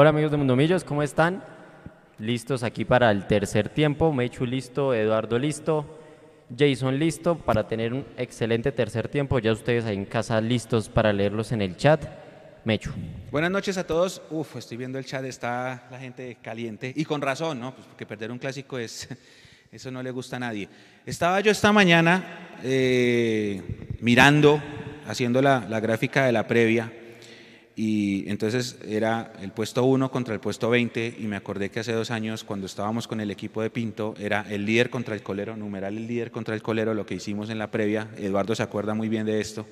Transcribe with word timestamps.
Hola 0.00 0.10
amigos 0.10 0.30
de 0.30 0.36
Mundo 0.36 0.54
Millos, 0.54 0.84
¿cómo 0.84 1.02
están? 1.02 1.42
Listos 2.20 2.62
aquí 2.62 2.84
para 2.84 3.10
el 3.10 3.26
tercer 3.26 3.68
tiempo. 3.68 4.12
Mechu 4.12 4.46
listo, 4.46 4.94
Eduardo 4.94 5.40
listo, 5.40 5.98
Jason 6.56 7.00
listo 7.00 7.36
para 7.36 7.66
tener 7.66 7.92
un 7.92 8.06
excelente 8.16 8.70
tercer 8.70 9.08
tiempo. 9.08 9.40
Ya 9.40 9.50
ustedes 9.50 9.86
ahí 9.86 9.96
en 9.96 10.04
casa 10.04 10.40
listos 10.40 10.88
para 10.88 11.12
leerlos 11.12 11.50
en 11.50 11.62
el 11.62 11.76
chat. 11.76 12.04
Mechu. 12.64 12.92
Buenas 13.32 13.50
noches 13.50 13.76
a 13.76 13.84
todos. 13.84 14.22
Uf, 14.30 14.54
estoy 14.54 14.76
viendo 14.76 15.00
el 15.00 15.04
chat, 15.04 15.24
está 15.24 15.88
la 15.90 15.98
gente 15.98 16.36
caliente. 16.40 16.92
Y 16.94 17.04
con 17.04 17.20
razón, 17.20 17.58
¿no? 17.58 17.74
Pues 17.74 17.88
porque 17.88 18.06
perder 18.06 18.30
un 18.30 18.38
clásico 18.38 18.78
es. 18.78 19.08
Eso 19.72 19.90
no 19.90 20.00
le 20.00 20.12
gusta 20.12 20.36
a 20.36 20.38
nadie. 20.38 20.68
Estaba 21.06 21.40
yo 21.40 21.50
esta 21.50 21.72
mañana 21.72 22.60
eh, 22.62 23.96
mirando, 23.98 24.62
haciendo 25.08 25.42
la, 25.42 25.66
la 25.68 25.80
gráfica 25.80 26.24
de 26.24 26.30
la 26.30 26.46
previa 26.46 26.92
y 27.78 28.28
entonces 28.28 28.76
era 28.88 29.32
el 29.40 29.52
puesto 29.52 29.84
1 29.84 30.10
contra 30.10 30.34
el 30.34 30.40
puesto 30.40 30.68
20 30.68 31.14
y 31.16 31.28
me 31.28 31.36
acordé 31.36 31.70
que 31.70 31.78
hace 31.78 31.92
dos 31.92 32.10
años 32.10 32.42
cuando 32.42 32.66
estábamos 32.66 33.06
con 33.06 33.20
el 33.20 33.30
equipo 33.30 33.62
de 33.62 33.70
Pinto 33.70 34.16
era 34.18 34.44
el 34.50 34.66
líder 34.66 34.90
contra 34.90 35.14
el 35.14 35.22
colero, 35.22 35.56
numeral 35.56 35.96
el 35.96 36.08
líder 36.08 36.32
contra 36.32 36.56
el 36.56 36.60
colero, 36.60 36.92
lo 36.92 37.06
que 37.06 37.14
hicimos 37.14 37.50
en 37.50 37.58
la 37.58 37.70
previa, 37.70 38.08
Eduardo 38.16 38.56
se 38.56 38.64
acuerda 38.64 38.94
muy 38.94 39.08
bien 39.08 39.26
de 39.26 39.40
esto. 39.40 39.64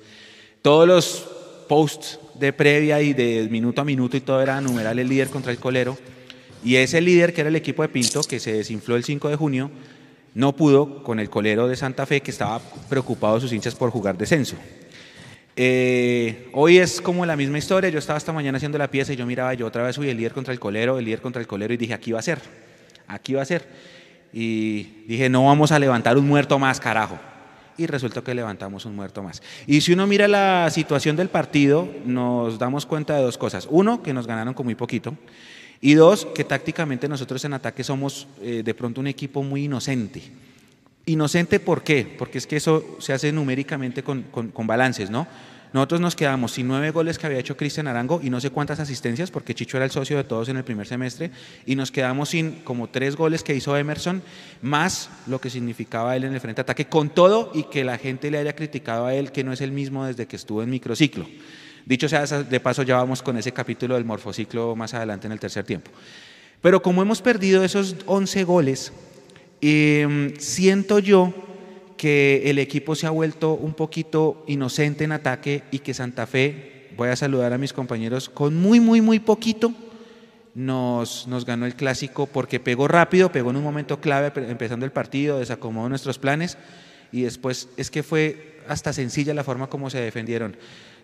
Todos 0.61 0.87
los 0.87 1.27
posts 1.67 2.17
de 2.35 2.53
previa 2.53 3.01
y 3.01 3.11
de 3.11 3.45
minuto 3.51 3.81
a 3.81 3.83
minuto 3.83 4.15
y 4.15 4.21
todo 4.21 4.41
era 4.41 4.61
numeral 4.61 4.97
el 4.99 5.09
líder 5.09 5.27
contra 5.27 5.51
el 5.51 5.57
colero 5.57 5.97
y 6.63 6.77
ese 6.77 7.01
líder 7.01 7.33
que 7.33 7.41
era 7.41 7.49
el 7.49 7.57
equipo 7.57 7.81
de 7.81 7.89
Pinto 7.89 8.21
que 8.23 8.39
se 8.39 8.53
desinfló 8.53 8.95
el 8.95 9.03
5 9.03 9.27
de 9.27 9.35
junio 9.35 9.69
no 10.33 10.55
pudo 10.55 11.03
con 11.03 11.19
el 11.19 11.29
colero 11.29 11.67
de 11.67 11.75
Santa 11.75 12.05
Fe 12.05 12.21
que 12.21 12.31
estaba 12.31 12.61
preocupado 12.87 13.41
sus 13.41 13.51
hinchas 13.51 13.75
por 13.75 13.89
jugar 13.89 14.17
descenso. 14.17 14.55
Eh, 15.59 16.49
hoy 16.53 16.77
es 16.77 17.01
como 17.01 17.25
la 17.25 17.35
misma 17.35 17.57
historia. 17.57 17.89
Yo 17.89 17.97
estaba 17.97 18.17
esta 18.17 18.31
mañana 18.31 18.57
haciendo 18.57 18.77
la 18.77 18.91
pieza 18.91 19.11
y 19.11 19.15
yo 19.15 19.25
miraba, 19.25 19.55
yo 19.55 19.65
otra 19.65 19.81
vez 19.81 19.95
soy 19.95 20.09
el 20.09 20.17
líder 20.17 20.31
contra 20.31 20.53
el 20.53 20.59
colero, 20.59 20.99
el 20.99 21.05
líder 21.05 21.19
contra 21.19 21.41
el 21.41 21.47
colero, 21.47 21.73
y 21.73 21.77
dije, 21.77 21.95
aquí 21.95 22.11
va 22.11 22.19
a 22.19 22.21
ser, 22.21 22.39
aquí 23.07 23.33
va 23.33 23.41
a 23.41 23.45
ser. 23.45 23.67
Y 24.31 24.83
dije, 25.07 25.29
no 25.29 25.45
vamos 25.45 25.71
a 25.71 25.79
levantar 25.79 26.15
un 26.15 26.27
muerto 26.27 26.59
más, 26.59 26.79
carajo. 26.79 27.17
Y 27.75 27.87
resultó 27.87 28.23
que 28.23 28.35
levantamos 28.35 28.85
un 28.85 28.95
muerto 28.95 29.23
más. 29.23 29.41
Y 29.65 29.81
si 29.81 29.93
uno 29.93 30.05
mira 30.05 30.27
la 30.27 30.69
situación 30.69 31.15
del 31.15 31.29
partido, 31.29 31.89
nos 32.05 32.59
damos 32.59 32.85
cuenta 32.85 33.15
de 33.15 33.23
dos 33.23 33.39
cosas. 33.39 33.67
Uno, 33.71 34.03
que 34.03 34.13
nos 34.13 34.27
ganaron 34.27 34.53
con 34.53 34.65
muy 34.65 34.75
poquito. 34.75 35.15
Y 35.81 35.95
dos, 35.95 36.27
que 36.35 36.43
tácticamente 36.43 37.07
nosotros 37.07 37.43
en 37.45 37.53
ataque 37.53 37.83
somos 37.83 38.27
eh, 38.41 38.61
de 38.63 38.73
pronto 38.75 39.01
un 39.01 39.07
equipo 39.07 39.41
muy 39.41 39.65
inocente. 39.65 40.21
Inocente, 41.07 41.61
¿por 41.61 41.83
qué? 41.83 42.15
Porque 42.17 42.37
es 42.37 42.45
que 42.45 42.57
eso 42.57 42.97
se 42.99 43.13
hace 43.13 43.31
numéricamente 43.31 44.03
con, 44.03 44.23
con, 44.23 44.67
balances, 44.67 45.09
¿no? 45.09 45.25
Nosotros 45.71 46.01
nos 46.01 46.17
quedamos 46.17 46.51
sin 46.51 46.67
nueve 46.67 46.91
goles 46.91 47.17
que 47.17 47.27
había 47.27 47.39
hecho 47.39 47.55
Cristian 47.55 47.87
Arango 47.87 48.19
y 48.21 48.29
no 48.29 48.41
sé 48.41 48.49
cuántas 48.49 48.81
asistencias, 48.81 49.31
porque 49.31 49.55
Chicho 49.55 49.77
era 49.77 49.85
el 49.85 49.91
socio 49.91 50.17
de 50.17 50.25
todos 50.25 50.49
en 50.49 50.57
el 50.57 50.65
primer 50.65 50.85
semestre, 50.85 51.31
y 51.65 51.75
nos 51.75 51.91
quedamos 51.91 52.29
sin 52.29 52.59
como 52.63 52.89
tres 52.89 53.15
goles 53.15 53.41
que 53.41 53.55
hizo 53.55 53.77
Emerson, 53.77 54.21
más 54.61 55.09
lo 55.27 55.39
que 55.39 55.49
significaba 55.49 56.13
él 56.17 56.25
en 56.25 56.33
el 56.33 56.41
frente 56.41 56.59
de 56.59 56.63
ataque, 56.63 56.87
con 56.87 57.09
todo 57.09 57.51
y 57.53 57.63
que 57.63 57.85
la 57.85 57.97
gente 57.97 58.29
le 58.29 58.39
haya 58.39 58.53
criticado 58.53 59.05
a 59.05 59.13
él 59.13 59.31
que 59.31 59.45
no 59.45 59.53
es 59.53 59.61
el 59.61 59.71
mismo 59.71 60.05
desde 60.05 60.27
que 60.27 60.35
estuvo 60.35 60.61
en 60.61 60.69
microciclo. 60.69 61.25
Dicho 61.85 62.09
sea 62.09 62.25
de 62.25 62.59
paso, 62.59 62.83
ya 62.83 62.97
vamos 62.97 63.21
con 63.21 63.37
ese 63.37 63.53
capítulo 63.53 63.95
del 63.95 64.03
morfociclo 64.03 64.75
más 64.75 64.93
adelante 64.93 65.27
en 65.27 65.31
el 65.31 65.39
tercer 65.39 65.63
tiempo. 65.63 65.89
Pero 66.61 66.81
como 66.81 67.01
hemos 67.01 67.21
perdido 67.21 67.63
esos 67.63 67.95
11 68.07 68.43
goles, 68.43 68.91
Em, 69.61 70.35
siento 70.37 70.99
yo 70.99 71.33
que 71.97 72.43
el 72.45 72.59
equipo 72.59 72.95
se 72.95 73.07
ha 73.07 73.09
vuelto 73.09 73.53
un 73.53 73.73
poquito 73.73 74.43
inocente 74.47 75.03
en 75.03 75.11
ataque 75.11 75.63
y 75.71 75.79
que 75.79 75.93
Santa 75.93 76.27
Fe, 76.27 76.89
voy 76.95 77.09
a 77.09 77.15
saludar 77.15 77.53
a 77.53 77.57
mis 77.57 77.73
compañeros, 77.73 78.29
con 78.29 78.55
muy, 78.55 78.79
muy, 78.79 79.01
muy 79.01 79.19
poquito 79.19 79.73
nos, 80.53 81.27
nos 81.27 81.45
ganó 81.45 81.65
el 81.65 81.75
clásico 81.75 82.27
porque 82.27 82.59
pegó 82.59 82.87
rápido, 82.87 83.31
pegó 83.31 83.49
en 83.49 83.57
un 83.57 83.63
momento 83.63 83.99
clave 83.99 84.31
empezando 84.49 84.85
el 84.85 84.91
partido, 84.91 85.39
desacomodó 85.39 85.89
nuestros 85.89 86.19
planes 86.19 86.57
y 87.11 87.23
después 87.23 87.69
es 87.77 87.91
que 87.91 88.03
fue 88.03 88.59
hasta 88.67 88.93
sencilla 88.93 89.33
la 89.33 89.43
forma 89.43 89.67
como 89.67 89.89
se 89.89 89.99
defendieron. 89.99 90.55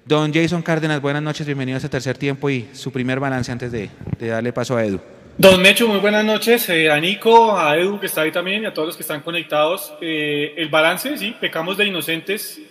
Don 0.05 0.33
Jason 0.33 0.61
Cárdenas, 0.61 1.01
buenas 1.01 1.23
noches, 1.23 1.45
bienvenido 1.45 1.75
a 1.75 1.77
este 1.77 1.89
tercer 1.89 2.17
tiempo 2.17 2.49
y 2.49 2.67
su 2.73 2.91
primer 2.91 3.19
balance 3.19 3.51
antes 3.51 3.71
de 3.71 3.89
darle 4.19 4.51
paso 4.51 4.75
a 4.75 4.85
Edu. 4.85 4.99
Don 5.35 5.59
Mecho, 5.63 5.87
muy 5.87 5.97
buenas 5.97 6.23
noches. 6.23 6.69
Eh, 6.69 6.91
a 6.91 6.99
Nico, 6.99 7.57
a 7.57 7.75
Edu 7.75 7.99
que 7.99 8.05
está 8.05 8.21
ahí 8.21 8.31
también 8.31 8.61
y 8.61 8.65
a 8.67 8.73
todos 8.73 8.89
los 8.89 8.95
que 8.95 9.01
están 9.01 9.21
conectados. 9.21 9.91
Eh, 9.99 10.53
el 10.57 10.69
balance, 10.69 11.17
sí, 11.17 11.35
pecamos 11.41 11.75
de 11.75 11.85
inocentes, 11.85 12.61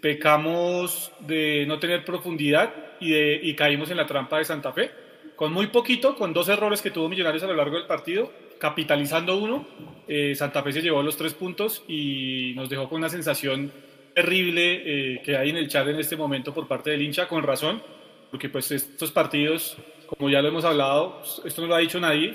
pecamos 0.00 1.12
de 1.20 1.66
no 1.68 1.78
tener 1.78 2.06
profundidad 2.06 2.72
y, 2.98 3.10
de, 3.10 3.40
y 3.42 3.54
caímos 3.54 3.90
en 3.90 3.98
la 3.98 4.06
trampa 4.06 4.38
de 4.38 4.46
Santa 4.46 4.72
Fe. 4.72 4.90
Con 5.36 5.52
muy 5.52 5.66
poquito, 5.66 6.16
con 6.16 6.32
dos 6.32 6.48
errores 6.48 6.80
que 6.80 6.90
tuvo 6.90 7.10
Millonarios 7.10 7.42
a 7.42 7.46
lo 7.46 7.54
largo 7.54 7.76
del 7.76 7.86
partido, 7.86 8.32
capitalizando 8.58 9.36
uno, 9.36 9.68
eh, 10.08 10.34
Santa 10.34 10.62
Fe 10.62 10.72
se 10.72 10.80
llevó 10.80 11.02
los 11.02 11.18
tres 11.18 11.34
puntos 11.34 11.82
y 11.86 12.54
nos 12.56 12.70
dejó 12.70 12.88
con 12.88 12.98
una 12.98 13.10
sensación 13.10 13.70
terrible 14.14 15.20
que 15.22 15.36
hay 15.36 15.50
en 15.50 15.58
el 15.58 15.68
chat 15.68 15.86
en 15.86 16.00
este 16.00 16.16
momento 16.16 16.54
por 16.54 16.66
parte 16.66 16.90
del 16.90 17.02
hincha, 17.02 17.28
con 17.28 17.42
razón, 17.42 17.82
porque 18.30 18.48
pues 18.48 18.72
estos 18.72 19.12
partidos 19.12 19.76
como 20.08 20.30
ya 20.30 20.40
lo 20.40 20.48
hemos 20.48 20.64
hablado, 20.64 21.20
esto 21.44 21.62
no 21.62 21.68
lo 21.68 21.74
ha 21.74 21.78
dicho 21.78 22.00
nadie, 22.00 22.34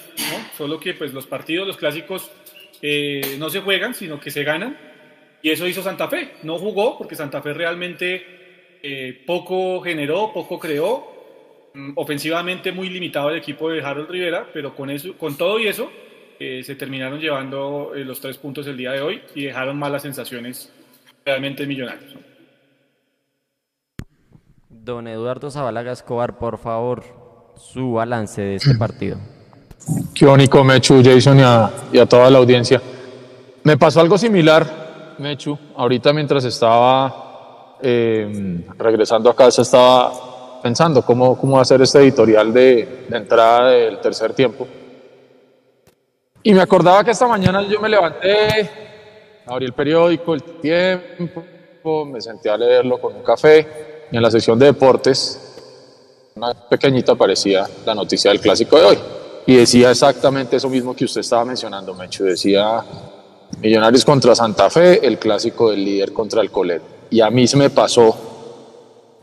solo 0.55 0.79
que 0.79 0.93
pues, 0.93 1.11
los 1.11 1.25
partidos, 1.25 1.65
los 1.67 1.77
clásicos, 1.77 2.31
eh, 2.81 3.35
no 3.39 3.49
se 3.49 3.61
juegan, 3.61 3.93
sino 3.93 4.19
que 4.19 4.29
se 4.29 4.43
ganan. 4.43 4.77
Y 5.41 5.49
eso 5.49 5.67
hizo 5.67 5.81
Santa 5.81 6.07
Fe. 6.07 6.33
No 6.43 6.57
jugó 6.59 6.97
porque 6.97 7.15
Santa 7.15 7.41
Fe 7.41 7.53
realmente 7.53 8.77
eh, 8.83 9.23
poco 9.25 9.81
generó, 9.81 10.31
poco 10.31 10.59
creó. 10.59 11.11
Mm, 11.73 11.93
ofensivamente 11.95 12.71
muy 12.71 12.89
limitado 12.89 13.31
el 13.31 13.37
equipo 13.37 13.69
de 13.71 13.81
Harold 13.81 14.09
Rivera, 14.09 14.47
pero 14.53 14.75
con, 14.75 14.91
eso, 14.91 15.17
con 15.17 15.35
todo 15.37 15.59
y 15.59 15.67
eso 15.67 15.91
eh, 16.39 16.61
se 16.63 16.75
terminaron 16.75 17.19
llevando 17.19 17.91
los 17.95 18.21
tres 18.21 18.37
puntos 18.37 18.67
el 18.67 18.77
día 18.77 18.91
de 18.91 19.01
hoy 19.01 19.21
y 19.33 19.45
dejaron 19.45 19.79
malas 19.79 20.03
sensaciones 20.03 20.71
realmente 21.25 21.65
millonarios. 21.65 22.15
Don 24.69 25.07
Eduardo 25.07 25.49
Zabalaga 25.49 25.93
Escobar, 25.93 26.37
por 26.37 26.59
favor, 26.59 27.22
su 27.55 27.93
balance 27.93 28.41
de 28.41 28.55
este 28.55 28.75
partido. 28.75 29.17
Qué 30.13 30.25
Mechu, 30.63 31.01
Jason 31.03 31.39
y 31.91 31.99
a, 31.99 32.05
toda 32.05 32.29
la 32.29 32.37
audiencia. 32.37 32.81
Me 33.63 33.77
pasó 33.77 33.99
algo 33.99 34.17
similar, 34.17 35.15
Mechu. 35.17 35.57
Ahorita 35.75 36.13
mientras 36.13 36.45
estaba 36.45 37.77
eh, 37.81 38.63
regresando 38.77 39.29
a 39.29 39.35
casa 39.35 39.61
estaba 39.61 40.61
pensando 40.61 41.01
cómo, 41.01 41.37
cómo 41.37 41.59
hacer 41.59 41.81
este 41.81 41.99
editorial 41.99 42.53
de, 42.53 43.05
de 43.09 43.17
entrada 43.17 43.69
del 43.71 43.99
tercer 43.99 44.33
tiempo. 44.33 44.67
Y 46.41 46.53
me 46.53 46.61
acordaba 46.61 47.03
que 47.03 47.11
esta 47.11 47.27
mañana 47.27 47.61
yo 47.63 47.79
me 47.79 47.89
levanté, 47.89 48.69
abrí 49.45 49.65
el 49.65 49.73
periódico, 49.73 50.33
el 50.33 50.43
tiempo, 50.43 52.05
me 52.05 52.21
senté 52.21 52.49
a 52.49 52.57
leerlo 52.57 52.99
con 52.99 53.15
un 53.15 53.23
café 53.23 54.05
en 54.11 54.21
la 54.21 54.29
sección 54.29 54.57
de 54.59 54.67
deportes 54.67 55.52
una 56.35 56.53
pequeñita 56.53 57.11
aparecía 57.13 57.67
la 57.85 57.93
noticia 57.93 58.31
del 58.31 58.39
clásico 58.39 58.77
de 58.77 58.83
hoy. 58.85 58.99
Y 59.45 59.55
decía 59.55 59.91
exactamente 59.91 60.55
eso 60.55 60.69
mismo 60.69 60.95
que 60.95 61.05
usted 61.05 61.21
estaba 61.21 61.45
mencionando, 61.45 61.93
Mecho. 61.93 62.23
Decía 62.23 62.83
Millonarios 63.59 64.05
contra 64.05 64.33
Santa 64.35 64.69
Fe, 64.69 65.05
el 65.05 65.19
clásico 65.19 65.69
del 65.69 65.83
líder 65.83 66.13
contra 66.13 66.41
el 66.41 66.49
colero. 66.49 66.83
Y 67.09 67.21
a 67.21 67.29
mí 67.29 67.45
se 67.47 67.57
me 67.57 67.69
pasó 67.69 68.15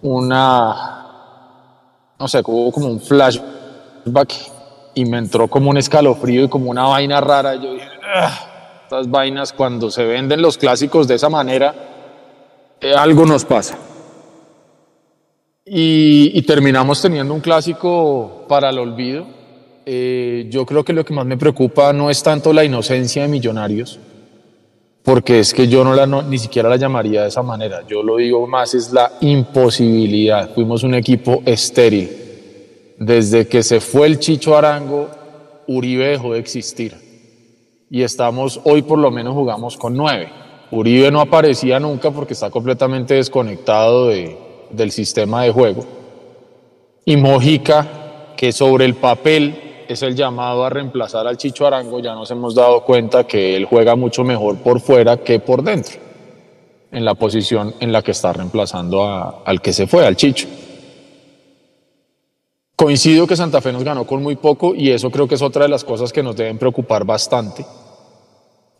una, 0.02 1.06
no 2.18 2.28
sé, 2.28 2.40
hubo 2.46 2.70
como 2.70 2.86
un 2.86 3.00
flashback 3.00 4.34
y 4.94 5.04
me 5.04 5.18
entró 5.18 5.48
como 5.48 5.70
un 5.70 5.78
escalofrío 5.78 6.44
y 6.44 6.48
como 6.48 6.70
una 6.70 6.84
vaina 6.84 7.20
rara. 7.20 7.54
Yo 7.56 7.74
dije, 7.74 7.88
ah, 8.14 8.82
estas 8.84 9.10
vainas 9.10 9.52
cuando 9.52 9.90
se 9.90 10.04
venden 10.04 10.42
los 10.42 10.58
clásicos 10.58 11.08
de 11.08 11.16
esa 11.16 11.28
manera, 11.28 11.74
eh, 12.80 12.94
algo 12.94 13.26
nos 13.26 13.44
pasa. 13.44 13.76
Y, 15.72 16.42
terminamos 16.42 17.00
teniendo 17.00 17.32
un 17.32 17.38
clásico 17.38 18.44
para 18.48 18.70
el 18.70 18.78
olvido. 18.80 19.24
Eh, 19.86 20.48
yo 20.50 20.66
creo 20.66 20.84
que 20.84 20.92
lo 20.92 21.04
que 21.04 21.14
más 21.14 21.24
me 21.24 21.36
preocupa 21.36 21.92
no 21.92 22.10
es 22.10 22.24
tanto 22.24 22.52
la 22.52 22.64
inocencia 22.64 23.22
de 23.22 23.28
Millonarios, 23.28 24.00
porque 25.04 25.38
es 25.38 25.54
que 25.54 25.68
yo 25.68 25.84
no 25.84 25.94
la, 25.94 26.06
ni 26.06 26.38
siquiera 26.38 26.68
la 26.68 26.76
llamaría 26.76 27.22
de 27.22 27.28
esa 27.28 27.44
manera. 27.44 27.86
Yo 27.86 28.02
lo 28.02 28.16
digo 28.16 28.48
más, 28.48 28.74
es 28.74 28.92
la 28.92 29.12
imposibilidad. 29.20 30.52
Fuimos 30.52 30.82
un 30.82 30.94
equipo 30.94 31.40
estéril. 31.46 32.10
Desde 32.98 33.46
que 33.46 33.62
se 33.62 33.78
fue 33.78 34.08
el 34.08 34.18
Chicho 34.18 34.56
Arango, 34.56 35.08
Uribe 35.68 36.08
dejó 36.08 36.32
de 36.32 36.40
existir. 36.40 36.96
Y 37.88 38.02
estamos, 38.02 38.60
hoy 38.64 38.82
por 38.82 38.98
lo 38.98 39.12
menos 39.12 39.34
jugamos 39.34 39.76
con 39.76 39.96
nueve. 39.96 40.32
Uribe 40.72 41.12
no 41.12 41.20
aparecía 41.20 41.78
nunca 41.78 42.10
porque 42.10 42.34
está 42.34 42.50
completamente 42.50 43.14
desconectado 43.14 44.08
de, 44.08 44.49
del 44.72 44.90
sistema 44.90 45.44
de 45.44 45.52
juego. 45.52 45.84
Y 47.04 47.16
Mojica, 47.16 48.34
que 48.36 48.52
sobre 48.52 48.84
el 48.84 48.94
papel 48.94 49.84
es 49.88 50.02
el 50.02 50.14
llamado 50.14 50.64
a 50.64 50.70
reemplazar 50.70 51.26
al 51.26 51.36
Chicho 51.36 51.66
Arango, 51.66 52.00
ya 52.00 52.14
nos 52.14 52.30
hemos 52.30 52.54
dado 52.54 52.84
cuenta 52.84 53.24
que 53.24 53.56
él 53.56 53.64
juega 53.64 53.96
mucho 53.96 54.22
mejor 54.22 54.58
por 54.58 54.80
fuera 54.80 55.16
que 55.16 55.40
por 55.40 55.62
dentro, 55.62 55.98
en 56.92 57.04
la 57.04 57.14
posición 57.14 57.74
en 57.80 57.92
la 57.92 58.02
que 58.02 58.12
está 58.12 58.32
reemplazando 58.32 59.42
al 59.44 59.60
que 59.60 59.72
se 59.72 59.86
fue, 59.86 60.06
al 60.06 60.16
Chicho. 60.16 60.46
Coincido 62.76 63.26
que 63.26 63.36
Santa 63.36 63.60
Fe 63.60 63.72
nos 63.72 63.84
ganó 63.84 64.06
con 64.06 64.22
muy 64.22 64.36
poco 64.36 64.74
y 64.74 64.90
eso 64.90 65.10
creo 65.10 65.28
que 65.28 65.34
es 65.34 65.42
otra 65.42 65.64
de 65.64 65.68
las 65.68 65.84
cosas 65.84 66.12
que 66.12 66.22
nos 66.22 66.36
deben 66.36 66.56
preocupar 66.56 67.04
bastante. 67.04 67.66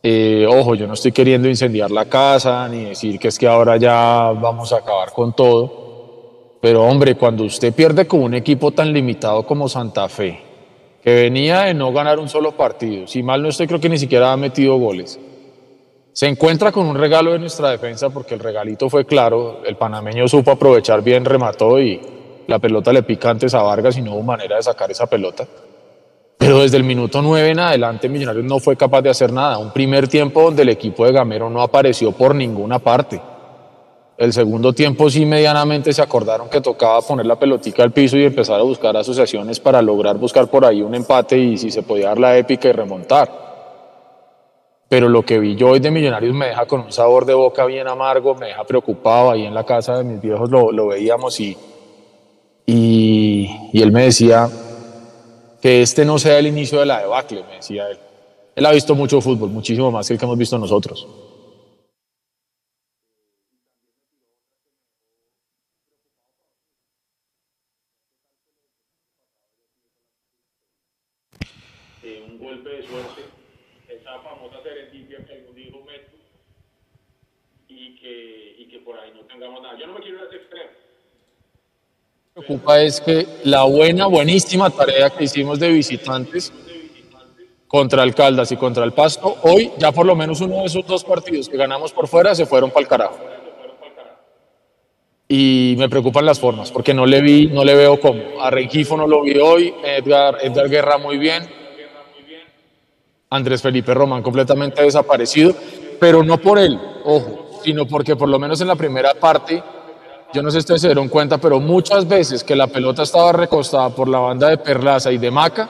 Eh, 0.03 0.47
ojo, 0.49 0.75
yo 0.75 0.87
no 0.87 0.95
estoy 0.95 1.13
queriendo 1.13 1.47
incendiar 1.49 1.91
la 1.91 2.07
casa 2.07 2.67
ni 2.69 2.85
decir 2.85 3.19
que 3.19 3.29
es 3.29 3.39
que 3.39 3.47
ahora 3.47 3.77
ya 3.77 4.33
vamos 4.35 4.73
a 4.73 4.79
acabar 4.79 5.13
con 5.13 5.35
todo. 5.35 6.59
Pero 6.61 6.85
hombre, 6.85 7.17
cuando 7.17 7.45
usted 7.45 7.75
pierde 7.75 8.07
con 8.07 8.23
un 8.23 8.35
equipo 8.35 8.71
tan 8.71 8.93
limitado 8.93 9.47
como 9.47 9.69
Santa 9.69 10.09
Fe, 10.09 10.41
que 11.03 11.15
venía 11.15 11.63
de 11.63 11.75
no 11.75 11.93
ganar 11.93 12.19
un 12.19 12.29
solo 12.29 12.53
partido, 12.53 13.07
si 13.07 13.23
mal 13.23 13.43
no 13.43 13.49
estoy 13.49 13.67
creo 13.67 13.81
que 13.81 13.89
ni 13.89 13.99
siquiera 13.99 14.33
ha 14.33 14.37
metido 14.37 14.77
goles, 14.77 15.19
se 16.13 16.27
encuentra 16.27 16.73
con 16.73 16.87
un 16.87 16.97
regalo 16.97 17.33
de 17.33 17.39
nuestra 17.39 17.71
defensa 17.71 18.11
porque 18.11 18.35
el 18.35 18.41
regalito 18.41 18.91
fue 18.91 19.07
claro, 19.07 19.63
el 19.65 19.77
panameño 19.77 20.29
supo 20.29 20.51
aprovechar 20.51 21.03
bien, 21.03 21.25
remató 21.25 21.81
y 21.81 22.01
la 22.47 22.59
pelota 22.59 22.93
le 22.93 23.03
pica 23.03 23.31
antes 23.31 23.55
a 23.55 23.63
Vargas 23.63 23.97
y 23.97 24.03
no 24.03 24.15
hubo 24.15 24.23
manera 24.23 24.57
de 24.57 24.63
sacar 24.63 24.91
esa 24.91 25.07
pelota. 25.07 25.47
Pero 26.41 26.61
desde 26.61 26.79
el 26.79 26.85
minuto 26.85 27.21
9 27.21 27.51
en 27.51 27.61
adelante 27.61 28.09
Millonarios 28.09 28.47
no 28.47 28.59
fue 28.61 28.75
capaz 28.75 29.03
de 29.03 29.11
hacer 29.11 29.31
nada. 29.31 29.59
Un 29.59 29.73
primer 29.73 30.09
tiempo 30.09 30.41
donde 30.41 30.63
el 30.63 30.71
equipo 30.71 31.05
de 31.05 31.13
Gamero 31.13 31.51
no 31.51 31.61
apareció 31.61 32.13
por 32.13 32.35
ninguna 32.35 32.79
parte. 32.79 33.21
El 34.17 34.33
segundo 34.33 34.73
tiempo 34.73 35.11
sí 35.11 35.27
medianamente 35.27 35.93
se 35.93 36.01
acordaron 36.01 36.49
que 36.49 36.63
tocaba 36.63 37.03
poner 37.03 37.27
la 37.27 37.39
pelotica 37.39 37.83
al 37.83 37.93
piso 37.93 38.17
y 38.17 38.25
empezar 38.25 38.59
a 38.59 38.63
buscar 38.63 38.97
asociaciones 38.97 39.61
para 39.61 39.83
lograr 39.83 40.17
buscar 40.17 40.49
por 40.49 40.65
ahí 40.65 40.81
un 40.81 40.95
empate 40.95 41.39
y 41.39 41.59
si 41.59 41.71
se 41.71 41.83
podía 41.83 42.09
dar 42.09 42.19
la 42.19 42.37
épica 42.39 42.69
y 42.69 42.73
remontar 42.73 43.51
pero 44.91 45.09
lo 45.09 45.23
que 45.23 45.39
vi 45.39 45.55
yo 45.55 45.69
hoy 45.69 45.79
de 45.79 45.93
Millonarios 45.93 46.35
me 46.35 46.47
deja 46.47 46.67
con 46.67 46.81
un 46.81 46.91
sabor 46.91 47.25
de 47.25 47.33
boca 47.33 47.65
bien 47.65 47.87
amargo, 47.87 48.35
me 48.35 48.47
deja 48.47 48.65
preocupado, 48.65 49.31
ahí 49.31 49.47
en 49.47 49.55
la 49.55 49.65
casa 49.65 49.97
de 49.99 50.03
mis 50.03 50.21
viejos 50.21 50.51
lo, 50.51 50.73
lo 50.73 50.89
veíamos 50.89 51.39
y, 51.39 51.57
y, 52.67 53.71
y, 53.73 53.83
él 53.83 53.93
me 53.93 54.03
decía 54.03 54.51
que 55.61 55.83
este 55.83 56.05
no 56.05 56.19
sea 56.19 56.39
el 56.39 56.47
inicio 56.47 56.81
de 56.81 56.87
la 56.87 57.01
debacle, 57.01 57.45
me 57.45 57.57
decía 57.57 57.91
él. 57.91 57.99
Él 58.57 58.67
ha 58.67 58.73
visto 58.73 58.95
mucho 58.95 59.21
fútbol, 59.21 59.51
muchísimo 59.51 59.91
más 59.91 60.07
que 60.09 60.15
el 60.15 60.19
que 60.19 60.25
hemos 60.25 60.39
visto 60.39 60.59
nosotros. 60.59 61.07
un 72.29 72.39
golpe 72.39 72.69
de 72.71 72.83
suerte 72.87 73.23
esa 73.89 74.19
famosa 74.21 74.63
serendipia 74.63 75.25
que 75.25 75.33
algún 75.33 75.85
Metro 75.85 76.19
y 77.69 77.97
que, 77.97 78.57
y 78.59 78.69
que 78.69 78.79
por 78.81 78.99
ahí 78.99 79.13
no 79.15 79.21
tengamos 79.23 79.63
nada. 79.63 79.79
Yo 79.79 79.87
no 79.87 79.95
me 79.95 80.01
quiero 80.01 80.19
ir 80.19 80.25
a 80.25 80.27
ese 80.27 80.37
extremo. 80.37 80.71
Preocupa 82.33 82.81
es 82.81 83.01
que 83.01 83.27
la 83.43 83.65
buena, 83.65 84.07
buenísima 84.07 84.71
tarea 84.71 85.11
que 85.11 85.25
hicimos 85.25 85.59
de 85.59 85.69
visitantes 85.69 86.53
contra 87.67 88.05
el 88.05 88.15
Caldas 88.15 88.53
y 88.53 88.57
contra 88.57 88.85
el 88.85 88.93
Pasto, 88.93 89.39
hoy 89.43 89.73
ya 89.79 89.91
por 89.91 90.07
lo 90.07 90.15
menos 90.15 90.41
uno 90.41 90.61
de 90.61 90.67
esos 90.67 90.87
dos 90.87 91.03
partidos 91.03 91.49
que 91.49 91.57
ganamos 91.57 91.93
por 91.93 92.07
fuera 92.07 92.33
se 92.37 92.47
fueron 92.47 92.71
para 92.71 92.83
el 92.83 92.89
carajo. 92.89 93.19
Y 95.27 95.75
me 95.77 95.89
preocupan 95.89 96.25
las 96.25 96.39
formas, 96.39 96.71
porque 96.71 96.95
no 96.95 97.05
le 97.05 97.21
vi, 97.21 97.49
no 97.49 97.65
le 97.65 97.75
veo 97.75 98.01
cómo. 98.01 98.41
A 98.41 98.49
Rengifo 98.49 98.97
no 98.97 99.09
lo 99.09 99.23
vi 99.23 99.37
hoy, 99.37 99.75
Edgar, 99.85 100.39
Edgar 100.41 100.69
Guerra 100.69 100.99
muy 100.99 101.19
bien, 101.19 101.49
Andrés 103.29 103.61
Felipe 103.61 103.93
Román 103.93 104.23
completamente 104.23 104.83
desaparecido, 104.83 105.53
pero 105.99 106.23
no 106.23 106.39
por 106.39 106.61
él, 106.61 106.79
ojo, 107.05 107.61
sino 107.65 107.87
porque 107.87 108.15
por 108.15 108.29
lo 108.29 108.39
menos 108.39 108.61
en 108.61 108.69
la 108.69 108.77
primera 108.77 109.15
parte, 109.15 109.63
yo 110.33 110.43
no 110.43 110.51
sé 110.51 110.57
si 110.57 110.59
ustedes 110.61 110.81
se 110.83 110.89
dieron 110.89 111.09
cuenta, 111.09 111.39
pero 111.39 111.61
muchas 111.61 112.07
veces 112.07 112.45
que 112.45 112.57
la 112.57 112.67
pelota 112.67 113.03
estaba 113.03 113.33
recostada 113.33 113.91
por 113.91 114.09
la 114.09 114.19
banda 114.19 114.49
de 114.49 114.59
Perlaza 114.59 115.11
y 115.13 115.19
de 115.19 115.31
Maca, 115.31 115.69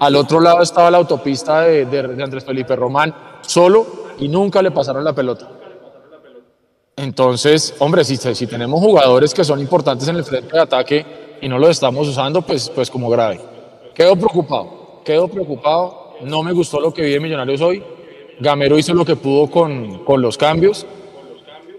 al 0.00 0.16
otro 0.16 0.40
lado 0.40 0.62
estaba 0.62 0.90
la 0.90 0.98
autopista 0.98 1.62
de, 1.62 1.86
de, 1.86 2.22
Andrés 2.22 2.44
Felipe 2.44 2.76
Román 2.76 3.14
solo 3.40 3.86
y 4.18 4.28
nunca 4.28 4.62
le 4.62 4.70
pasaron 4.70 5.04
la 5.04 5.12
pelota. 5.12 5.48
Entonces, 6.96 7.74
hombre, 7.78 8.04
si, 8.04 8.16
si 8.16 8.46
tenemos 8.46 8.80
jugadores 8.80 9.32
que 9.32 9.44
son 9.44 9.60
importantes 9.60 10.08
en 10.08 10.16
el 10.16 10.24
frente 10.24 10.52
de 10.52 10.60
ataque 10.60 11.38
y 11.40 11.48
no 11.48 11.58
los 11.58 11.70
estamos 11.70 12.08
usando, 12.08 12.42
pues, 12.42 12.70
pues 12.70 12.90
como 12.90 13.08
grave. 13.08 13.40
Quedo 13.94 14.16
preocupado, 14.16 15.02
quedo 15.04 15.28
preocupado 15.28 16.08
no 16.22 16.42
me 16.42 16.52
gustó 16.52 16.80
lo 16.80 16.92
que 16.92 17.02
vi 17.02 17.12
de 17.12 17.20
Millonarios 17.20 17.60
hoy. 17.60 17.82
Gamero 18.40 18.78
hizo 18.78 18.94
lo 18.94 19.04
que 19.04 19.16
pudo 19.16 19.48
con, 19.48 20.04
con 20.04 20.20
los 20.20 20.36
cambios. 20.36 20.86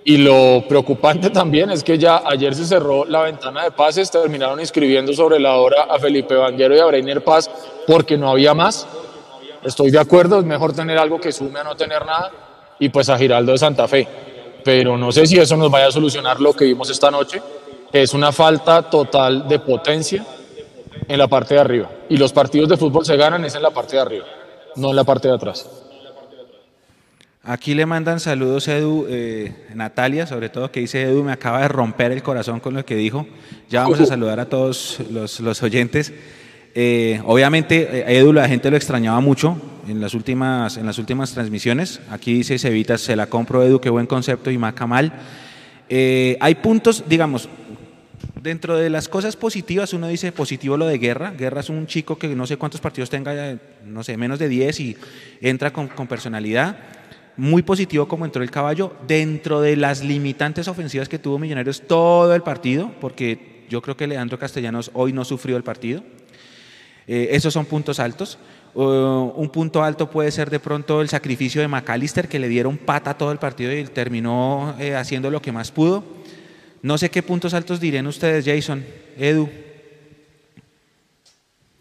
Y 0.03 0.17
lo 0.17 0.63
preocupante 0.67 1.29
también 1.31 1.69
es 1.71 1.83
que 1.83 1.97
ya 1.97 2.23
ayer 2.25 2.55
se 2.55 2.65
cerró 2.65 3.05
la 3.05 3.21
ventana 3.23 3.63
de 3.63 3.71
pases, 3.71 4.09
terminaron 4.11 4.59
inscribiendo 4.59 5.13
sobre 5.13 5.39
la 5.39 5.55
hora 5.55 5.83
a 5.83 5.99
Felipe 5.99 6.35
Vanguero 6.35 6.75
y 6.75 6.79
a 6.79 6.85
Breiner 6.85 7.23
Paz 7.23 7.49
porque 7.85 8.17
no 8.17 8.29
había 8.29 8.53
más. 8.53 8.87
Estoy 9.63 9.91
de 9.91 9.99
acuerdo, 9.99 10.39
es 10.39 10.45
mejor 10.45 10.73
tener 10.73 10.97
algo 10.97 11.19
que 11.19 11.31
sume 11.31 11.59
a 11.59 11.63
no 11.63 11.75
tener 11.75 12.05
nada. 12.05 12.31
Y 12.79 12.89
pues 12.89 13.09
a 13.09 13.17
Giraldo 13.17 13.51
de 13.51 13.57
Santa 13.57 13.87
Fe. 13.87 14.07
Pero 14.63 14.97
no 14.97 15.11
sé 15.11 15.27
si 15.27 15.37
eso 15.37 15.57
nos 15.57 15.69
vaya 15.69 15.87
a 15.87 15.91
solucionar 15.91 16.39
lo 16.39 16.53
que 16.53 16.65
vimos 16.65 16.89
esta 16.89 17.11
noche, 17.11 17.41
es 17.91 18.13
una 18.13 18.31
falta 18.31 18.83
total 18.83 19.47
de 19.47 19.59
potencia 19.59 20.25
en 21.07 21.17
la 21.17 21.27
parte 21.27 21.55
de 21.55 21.59
arriba. 21.59 21.89
Y 22.07 22.17
los 22.17 22.31
partidos 22.31 22.69
de 22.69 22.77
fútbol 22.77 23.05
se 23.05 23.17
ganan 23.17 23.43
es 23.45 23.55
en 23.55 23.63
la 23.63 23.71
parte 23.71 23.95
de 23.95 24.01
arriba, 24.01 24.25
no 24.75 24.91
en 24.91 24.95
la 24.95 25.03
parte 25.03 25.27
de 25.27 25.35
atrás. 25.35 25.67
Aquí 27.43 27.73
le 27.73 27.85
mandan 27.85 28.19
saludos 28.19 28.67
Edu, 28.67 29.05
eh, 29.09 29.53
Natalia, 29.73 30.27
sobre 30.27 30.49
todo, 30.49 30.71
que 30.71 30.81
dice 30.81 31.03
Edu, 31.03 31.23
me 31.23 31.31
acaba 31.31 31.61
de 31.61 31.69
romper 31.69 32.11
el 32.11 32.21
corazón 32.21 32.59
con 32.59 32.73
lo 32.73 32.85
que 32.85 32.95
dijo. 32.95 33.25
Ya 33.69 33.83
vamos 33.83 34.01
a 34.01 34.05
saludar 34.07 34.39
a 34.41 34.49
todos 34.49 34.99
los, 35.09 35.39
los 35.39 35.63
oyentes. 35.63 36.13
Eh, 36.75 37.21
obviamente, 37.25 38.01
eh, 38.01 38.17
Edu, 38.17 38.33
la 38.33 38.47
gente 38.47 38.69
lo 38.69 38.75
extrañaba 38.75 39.21
mucho 39.21 39.59
en 39.87 40.01
las 40.01 40.13
últimas, 40.13 40.75
en 40.75 40.85
las 40.85 40.97
últimas 40.97 41.33
transmisiones. 41.33 42.01
Aquí 42.09 42.33
dice 42.33 42.59
Cevitas, 42.59 43.01
se 43.01 43.15
la 43.15 43.27
compro 43.27 43.63
Edu, 43.63 43.79
qué 43.79 43.89
buen 43.89 44.05
concepto, 44.05 44.51
y 44.51 44.57
Maca 44.57 44.85
mal. 44.85 45.13
Eh, 45.87 46.37
hay 46.41 46.55
puntos, 46.55 47.05
digamos, 47.07 47.49
Dentro 48.41 48.77
de 48.77 48.89
las 48.89 49.09
cosas 49.09 49.35
positivas, 49.35 49.91
uno 49.91 50.07
dice 50.07 50.31
positivo 50.31 50.77
lo 50.77 50.87
de 50.87 50.97
Guerra. 50.97 51.31
Guerra 51.31 51.59
es 51.59 51.69
un 51.69 51.87
chico 51.87 52.17
que 52.17 52.29
no 52.29 52.47
sé 52.47 52.55
cuántos 52.55 52.79
partidos 52.79 53.09
tenga, 53.09 53.57
no 53.85 54.01
sé, 54.03 54.15
menos 54.15 54.39
de 54.39 54.47
10 54.47 54.79
y 54.79 54.97
entra 55.41 55.73
con, 55.73 55.89
con, 55.89 56.07
personalidad. 56.07 56.77
Muy 57.39 57.61
positivo 57.61 58.05
como 58.05 58.25
entró 58.25 58.43
el 58.43 58.51
caballo. 58.51 58.91
Dentro 59.07 59.61
de 59.61 59.77
las 59.77 60.03
limitantes 60.03 60.67
ofensivas 60.67 61.07
que 61.07 61.19
tuvo 61.19 61.39
Millonarios 61.39 61.83
todo 61.87 62.35
el 62.35 62.41
partido, 62.41 62.91
porque 62.99 63.63
yo 63.69 63.81
creo 63.81 63.95
que 63.95 64.07
Leandro 64.07 64.37
Castellanos 64.37 64.91
hoy 64.93 65.13
no 65.13 65.23
sufrió 65.23 65.55
el 65.55 65.63
partido. 65.63 66.03
Eh, 67.07 67.29
esos 67.31 67.53
son 67.53 67.65
puntos 67.65 68.01
altos. 68.01 68.39
Uh, 68.73 69.31
un 69.37 69.49
punto 69.53 69.81
alto 69.81 70.09
puede 70.09 70.31
ser 70.31 70.49
de 70.49 70.59
pronto 70.59 71.01
el 71.01 71.07
sacrificio 71.07 71.61
de 71.61 71.69
McAllister, 71.69 72.27
que 72.27 72.39
le 72.39 72.49
dieron 72.49 72.77
pata 72.77 73.17
todo 73.17 73.31
el 73.31 73.37
partido 73.37 73.71
y 73.71 73.85
terminó 73.85 74.75
eh, 74.77 74.95
haciendo 74.95 75.31
lo 75.31 75.41
que 75.41 75.53
más 75.53 75.71
pudo. 75.71 76.03
No 76.81 76.97
sé 76.97 77.09
qué 77.09 77.23
puntos 77.23 77.53
altos 77.53 77.79
dirían 77.79 78.05
ustedes, 78.05 78.43
Jason, 78.43 78.83
Edu. 79.17 79.47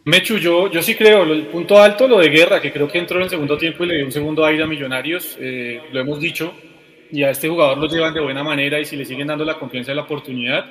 Mechu, 0.08 0.38
yo, 0.38 0.70
yo 0.70 0.80
sí 0.80 0.94
creo, 0.94 1.24
el 1.24 1.48
punto 1.48 1.76
alto, 1.78 2.08
lo 2.08 2.18
de 2.18 2.30
guerra, 2.30 2.62
que 2.62 2.72
creo 2.72 2.88
que 2.88 2.96
entró 2.96 3.18
en 3.18 3.24
el 3.24 3.28
segundo 3.28 3.58
tiempo 3.58 3.84
y 3.84 3.88
le 3.88 3.96
dio 3.96 4.06
un 4.06 4.12
segundo 4.12 4.42
aire 4.42 4.62
a 4.62 4.66
Millonarios, 4.66 5.36
eh, 5.38 5.82
lo 5.92 6.00
hemos 6.00 6.18
dicho, 6.18 6.54
y 7.12 7.24
a 7.24 7.30
este 7.30 7.46
jugador 7.46 7.76
lo 7.76 7.88
llevan 7.88 8.14
de 8.14 8.20
buena 8.20 8.42
manera 8.42 8.80
y 8.80 8.86
si 8.86 8.96
le 8.96 9.04
siguen 9.04 9.26
dando 9.26 9.44
la 9.44 9.58
confianza 9.58 9.92
y 9.92 9.94
la 9.94 10.04
oportunidad, 10.04 10.64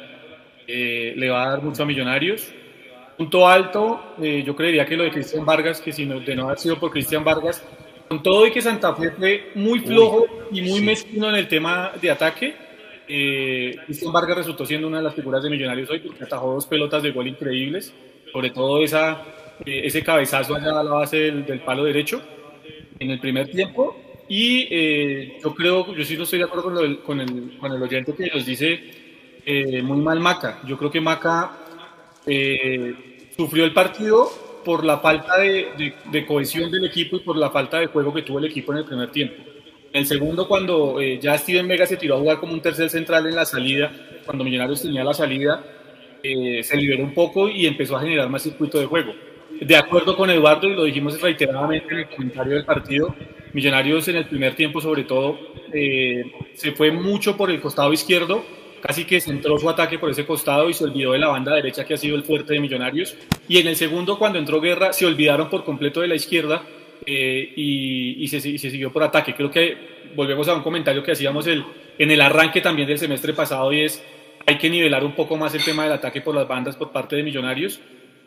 eh, 0.65 1.13
le 1.15 1.29
va 1.29 1.43
a 1.43 1.49
dar 1.51 1.61
mucho 1.61 1.83
a 1.83 1.85
Millonarios. 1.85 2.51
Punto 3.15 3.47
alto, 3.47 4.15
eh, 4.19 4.41
yo 4.43 4.55
creería 4.55 4.87
que 4.87 4.97
lo 4.97 5.03
de 5.03 5.11
Cristian 5.11 5.45
Vargas, 5.45 5.81
que 5.81 5.91
si 5.91 6.07
no, 6.07 6.19
de 6.19 6.35
no 6.35 6.45
haber 6.45 6.57
sido 6.57 6.79
por 6.79 6.89
Cristian 6.89 7.23
Vargas, 7.23 7.63
con 8.07 8.23
todo 8.23 8.47
y 8.47 8.51
que 8.51 8.63
Santa 8.63 8.95
Fe 8.95 9.11
fue 9.11 9.51
muy 9.53 9.81
flojo 9.81 10.25
Uy, 10.49 10.59
y 10.59 10.61
muy 10.63 10.79
sí. 10.79 10.85
mezquino 10.85 11.29
en 11.29 11.35
el 11.35 11.47
tema 11.47 11.91
de 12.01 12.09
ataque, 12.09 12.55
eh, 13.07 13.75
Cristian 13.85 14.11
Vargas 14.11 14.37
resultó 14.37 14.65
siendo 14.65 14.87
una 14.87 14.97
de 14.97 15.03
las 15.03 15.13
figuras 15.13 15.43
de 15.43 15.51
Millonarios 15.51 15.91
hoy 15.91 15.99
porque 15.99 16.23
atajó 16.23 16.55
dos 16.55 16.65
pelotas 16.65 17.03
de 17.03 17.11
gol 17.11 17.27
increíbles, 17.27 17.93
sobre 18.31 18.49
todo 18.51 18.83
esa, 18.83 19.23
eh, 19.65 19.81
ese 19.85 20.03
cabezazo 20.03 20.55
allá 20.55 20.79
a 20.79 20.83
la 20.83 20.91
base 20.91 21.17
del, 21.17 21.45
del, 21.45 21.59
palo 21.61 21.83
derecho 21.83 22.21
en 22.99 23.11
el 23.11 23.19
primer 23.19 23.49
tiempo. 23.49 23.97
Y 24.29 24.67
eh, 24.69 25.39
yo 25.41 25.55
creo, 25.55 25.95
yo 25.95 26.03
sí 26.03 26.17
no 26.17 26.23
estoy 26.23 26.39
de 26.39 26.45
acuerdo 26.45 26.65
con, 26.65 26.73
lo, 26.75 27.03
con, 27.03 27.21
el, 27.21 27.57
con 27.57 27.71
el, 27.71 27.81
oyente 27.81 28.13
que 28.13 28.27
nos 28.27 28.45
dice 28.45 28.79
eh, 29.45 29.81
muy 29.81 29.97
mal 29.97 30.19
Maca. 30.19 30.59
Yo 30.65 30.77
creo 30.77 30.91
que 30.91 31.01
Maca 31.01 31.51
sufrió 33.35 33.63
el 33.63 33.73
partido 33.73 34.29
por 34.65 34.83
la 34.83 34.97
falta 34.97 35.37
de, 35.37 35.69
de, 35.77 35.93
de 36.11 36.25
cohesión 36.25 36.69
del 36.69 36.85
equipo 36.85 37.15
y 37.15 37.19
por 37.21 37.37
la 37.37 37.49
falta 37.49 37.79
de 37.79 37.87
juego 37.87 38.13
que 38.13 38.23
tuvo 38.23 38.39
el 38.39 38.45
equipo 38.45 38.73
en 38.73 38.79
el 38.79 38.85
primer 38.85 39.11
tiempo. 39.11 39.41
El 39.93 40.05
segundo, 40.05 40.45
cuando 40.45 41.01
ya 41.01 41.37
Steven 41.37 41.65
Vega 41.65 41.85
se 41.85 41.95
tiró 41.95 42.15
a 42.15 42.19
jugar 42.19 42.39
como 42.39 42.51
un 42.51 42.61
tercer 42.61 42.89
central 42.89 43.25
en 43.27 43.35
la 43.35 43.45
salida, 43.45 43.89
cuando 44.25 44.43
Millonarios 44.43 44.81
tenía 44.81 45.05
la 45.05 45.13
salida, 45.13 45.63
eh, 46.23 46.61
se 46.63 46.77
liberó 46.77 47.03
un 47.03 47.13
poco 47.13 47.49
y 47.49 47.65
empezó 47.65 47.97
a 47.97 48.01
generar 48.01 48.29
más 48.29 48.43
circuito 48.43 48.79
de 48.79 48.85
juego. 48.85 49.13
De 49.59 49.75
acuerdo 49.75 50.15
con 50.15 50.29
Eduardo, 50.29 50.67
y 50.67 50.75
lo 50.75 50.83
dijimos 50.83 51.19
reiteradamente 51.19 51.93
en 51.93 51.99
el 51.99 52.09
comentario 52.09 52.53
del 52.55 52.65
partido, 52.65 53.15
Millonarios 53.53 54.07
en 54.09 54.17
el 54.17 54.25
primer 54.25 54.55
tiempo, 54.55 54.81
sobre 54.81 55.03
todo, 55.03 55.39
eh, 55.73 56.31
se 56.53 56.73
fue 56.73 56.91
mucho 56.91 57.35
por 57.35 57.49
el 57.49 57.59
costado 57.59 57.91
izquierdo 57.91 58.43
casi 58.81 59.05
que 59.05 59.19
centró 59.19 59.57
su 59.57 59.69
ataque 59.69 59.99
por 59.99 60.09
ese 60.09 60.25
costado 60.25 60.69
y 60.69 60.73
se 60.73 60.83
olvidó 60.83 61.13
de 61.13 61.19
la 61.19 61.29
banda 61.29 61.55
derecha 61.55 61.85
que 61.85 61.95
ha 61.95 61.97
sido 61.97 62.15
el 62.15 62.23
fuerte 62.23 62.53
de 62.53 62.59
Millonarios. 62.59 63.15
Y 63.47 63.57
en 63.57 63.67
el 63.67 63.75
segundo, 63.75 64.17
cuando 64.17 64.39
entró 64.39 64.61
Guerra, 64.61 64.93
se 64.93 65.05
olvidaron 65.05 65.49
por 65.49 65.63
completo 65.63 66.01
de 66.01 66.07
la 66.07 66.15
izquierda 66.15 66.63
eh, 67.05 67.53
y, 67.55 68.27
se, 68.27 68.39
siguió 68.39 68.91
por 68.91 69.03
ataque. 69.03 69.33
Creo 69.33 69.49
que 69.49 69.97
volvemos 70.15 70.47
a 70.47 70.55
un 70.55 70.61
comentario 70.61 71.03
que 71.03 71.11
hacíamos 71.11 71.47
en 71.47 72.11
el 72.11 72.21
arranque 72.21 72.61
también 72.61 72.87
del 72.87 72.99
semestre 72.99 73.33
pasado 73.33 73.71
y 73.73 73.81
es 73.81 74.03
hay 74.47 74.57
que 74.57 74.69
nivelar 74.69 75.03
un 75.03 75.13
poco 75.13 75.37
más 75.37 75.53
el 75.53 75.63
tema 75.63 75.83
del 75.83 75.91
ataque 75.91 76.21
por 76.21 76.33
las 76.33 76.47
bandas 76.47 76.75
por 76.75 76.91
parte 76.91 77.15
de 77.15 77.21
Millonarios. 77.21 77.79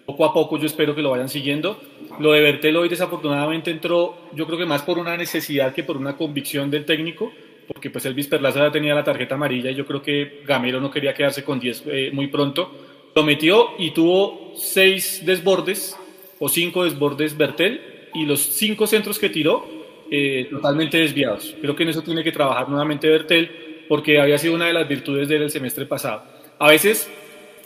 Poco 0.07 0.25
a 0.25 0.33
poco 0.33 0.59
yo 0.59 0.67
espero 0.67 0.95
que 0.95 1.03
lo 1.03 1.11
vayan 1.11 1.29
siguiendo. 1.29 1.81
Lo 2.21 2.33
de 2.33 2.41
Bertel 2.41 2.77
hoy 2.77 2.89
desafortunadamente 2.89 3.71
entró, 3.71 4.29
yo 4.35 4.47
creo 4.47 4.59
que 4.59 4.67
más 4.67 4.83
por 4.83 4.99
una 4.99 5.17
necesidad 5.17 5.75
que 5.75 5.83
por 5.83 5.97
una 5.97 6.17
convicción 6.17 6.71
del 6.71 6.85
técnico 6.85 7.33
porque 7.73 7.89
pues 7.89 8.05
Elvis 8.05 8.27
Perlaza 8.27 8.59
ya 8.67 8.73
tenía 8.73 8.97
la 8.97 9.05
tarjeta 9.05 9.37
amarilla 9.37 9.71
y 9.71 9.77
yo 9.77 9.87
creo 9.87 10.03
que 10.03 10.43
Gamero 10.45 10.81
no 10.81 10.91
quería 10.91 11.15
quedarse 11.15 11.45
con 11.45 11.61
10 11.61 11.85
eh, 11.87 12.11
muy 12.12 12.27
pronto. 12.27 12.69
Lo 13.15 13.23
metió 13.23 13.71
y 13.79 13.93
tuvo 13.93 14.55
seis 14.57 15.23
desbordes 15.25 15.97
o 16.41 16.49
cinco 16.49 16.83
desbordes 16.83 17.37
Bertel 17.37 17.81
y 18.12 18.27
los 18.27 18.41
cinco 18.41 18.89
centros 18.89 19.21
que 19.21 19.31
tiró 19.31 19.69
eh, 20.11 20.49
totalmente 20.50 20.99
desviados. 20.99 21.55
Creo 21.61 21.77
que 21.77 21.85
en 21.85 21.91
eso 21.91 22.03
tiene 22.03 22.25
que 22.25 22.33
trabajar 22.33 22.69
nuevamente 22.69 23.09
Bertel 23.09 23.70
porque 23.90 24.20
había 24.20 24.38
sido 24.38 24.54
una 24.54 24.68
de 24.68 24.73
las 24.73 24.87
virtudes 24.87 25.26
del 25.26 25.50
semestre 25.50 25.85
pasado. 25.85 26.23
A 26.61 26.68
veces 26.68 27.11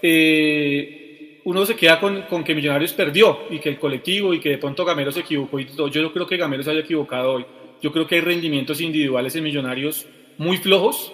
eh, 0.00 1.40
uno 1.44 1.66
se 1.66 1.76
queda 1.76 2.00
con, 2.00 2.42
que 2.42 2.54
Millonarios 2.54 2.94
perdió 2.94 3.40
y 3.50 3.58
que 3.58 3.68
el 3.68 3.78
colectivo 3.78 4.32
y 4.32 4.40
que 4.40 4.48
de 4.48 4.56
pronto 4.56 4.86
Gamero 4.86 5.12
se 5.12 5.20
equivocó. 5.20 5.60
Y 5.60 5.66
todo. 5.66 5.88
Yo 5.88 6.00
no 6.00 6.14
creo 6.14 6.26
que 6.26 6.38
Gamero 6.38 6.62
se 6.62 6.70
haya 6.70 6.80
equivocado 6.80 7.32
hoy 7.32 7.44
yo 7.84 7.92
creo 7.92 8.06
que 8.06 8.14
hay 8.14 8.22
rendimientos 8.22 8.80
individuales 8.80 9.36
en 9.36 9.44
Millonarios 9.44 10.06
muy 10.38 10.56
flojos, 10.56 11.12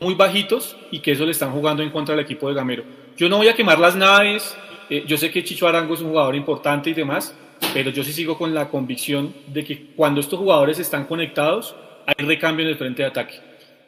muy 0.00 0.14
bajitos 0.14 0.74
y 0.90 1.00
que 1.00 1.12
eso 1.12 1.26
le 1.26 1.32
están 1.32 1.52
jugando 1.52 1.82
en 1.82 1.90
contra 1.90 2.16
del 2.16 2.24
equipo 2.24 2.48
de 2.48 2.54
Gamero. 2.54 2.84
Yo 3.18 3.28
no 3.28 3.36
voy 3.36 3.48
a 3.48 3.54
quemar 3.54 3.78
las 3.78 3.96
naves, 3.96 4.56
eh, 4.88 5.04
yo 5.06 5.18
sé 5.18 5.30
que 5.30 5.44
Chicho 5.44 5.68
Arango 5.68 5.92
es 5.92 6.00
un 6.00 6.08
jugador 6.08 6.34
importante 6.34 6.88
y 6.88 6.94
demás, 6.94 7.36
pero 7.74 7.90
yo 7.90 8.02
sí 8.02 8.14
sigo 8.14 8.38
con 8.38 8.54
la 8.54 8.70
convicción 8.70 9.34
de 9.48 9.62
que 9.62 9.88
cuando 9.94 10.22
estos 10.22 10.38
jugadores 10.38 10.78
están 10.78 11.04
conectados, 11.04 11.76
hay 12.06 12.24
recambio 12.24 12.64
en 12.64 12.70
el 12.70 12.78
frente 12.78 13.02
de 13.02 13.08
ataque. 13.08 13.34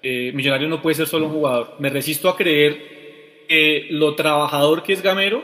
Eh, 0.02 0.32
Millonarios 0.34 0.70
no 0.70 0.82
puede 0.82 0.94
ser 0.94 1.06
solo 1.06 1.26
un 1.26 1.32
jugador. 1.32 1.74
Me 1.78 1.90
resisto 1.90 2.28
a 2.28 2.36
creer 2.36 3.46
que 3.48 3.88
lo 3.90 4.14
trabajador 4.14 4.82
que 4.82 4.92
es 4.92 5.02
Gamero 5.02 5.42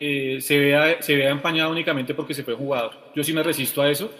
eh, 0.00 0.38
se, 0.40 0.58
vea, 0.58 1.02
se 1.02 1.16
vea 1.16 1.30
empañado 1.30 1.70
únicamente 1.70 2.14
porque 2.14 2.34
se 2.34 2.44
fue 2.44 2.54
jugador. 2.54 2.92
Yo 3.14 3.24
sí 3.24 3.32
me 3.32 3.42
resisto 3.42 3.82
a 3.82 3.90
eso 3.90 4.10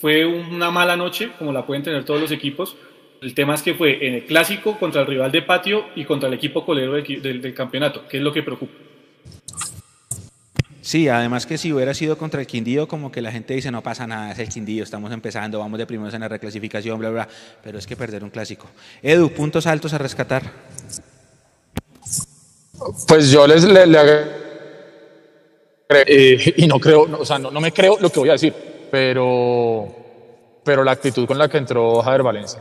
fue 0.00 0.24
una 0.24 0.70
mala 0.70 0.96
noche, 0.96 1.30
como 1.38 1.52
la 1.52 1.66
pueden 1.66 1.82
tener 1.82 2.04
todos 2.04 2.20
los 2.20 2.30
equipos. 2.30 2.76
El 3.20 3.34
tema 3.34 3.54
es 3.54 3.62
que 3.62 3.74
fue 3.74 4.06
en 4.06 4.14
el 4.14 4.24
clásico 4.24 4.78
contra 4.78 5.00
el 5.00 5.06
rival 5.06 5.32
de 5.32 5.42
patio 5.42 5.86
y 5.96 6.04
contra 6.04 6.28
el 6.28 6.34
equipo 6.34 6.64
colero 6.64 6.92
del, 6.92 7.54
campeonato, 7.54 8.06
que 8.06 8.18
es 8.18 8.22
lo 8.22 8.32
que 8.32 8.42
preocupa. 8.42 8.74
Sí, 10.84 11.08
además 11.08 11.46
que 11.46 11.56
si 11.56 11.72
hubiera 11.72 11.94
sido 11.94 12.18
contra 12.18 12.42
el 12.42 12.46
Quindío, 12.46 12.86
como 12.86 13.10
que 13.10 13.22
la 13.22 13.32
gente 13.32 13.54
dice, 13.54 13.70
no 13.70 13.82
pasa 13.82 14.06
nada, 14.06 14.32
es 14.32 14.38
el 14.38 14.50
Quindío, 14.50 14.84
estamos 14.84 15.10
empezando, 15.12 15.58
vamos 15.58 15.78
de 15.78 15.86
primeros 15.86 16.12
en 16.12 16.20
la 16.20 16.28
reclasificación, 16.28 16.98
bla, 16.98 17.08
bla, 17.08 17.28
pero 17.62 17.78
es 17.78 17.86
que 17.86 17.96
perder 17.96 18.22
un 18.22 18.28
clásico. 18.28 18.66
Edu, 19.02 19.30
puntos 19.30 19.66
altos 19.66 19.94
a 19.94 19.98
rescatar. 19.98 20.42
Pues 23.08 23.30
yo 23.30 23.46
les 23.46 23.64
le, 23.64 23.82
eh, 25.88 26.54
y 26.58 26.66
no 26.66 26.78
creo, 26.78 27.08
o 27.18 27.24
sea, 27.24 27.38
no, 27.38 27.50
no 27.50 27.62
me 27.62 27.72
creo 27.72 27.96
lo 27.98 28.10
que 28.10 28.20
voy 28.20 28.28
a 28.28 28.32
decir 28.32 28.52
pero, 28.90 29.88
pero 30.62 30.84
la 30.84 30.92
actitud 30.92 31.26
con 31.26 31.38
la 31.38 31.48
que 31.48 31.56
entró 31.56 32.02
Javier 32.02 32.22
Valencia. 32.22 32.60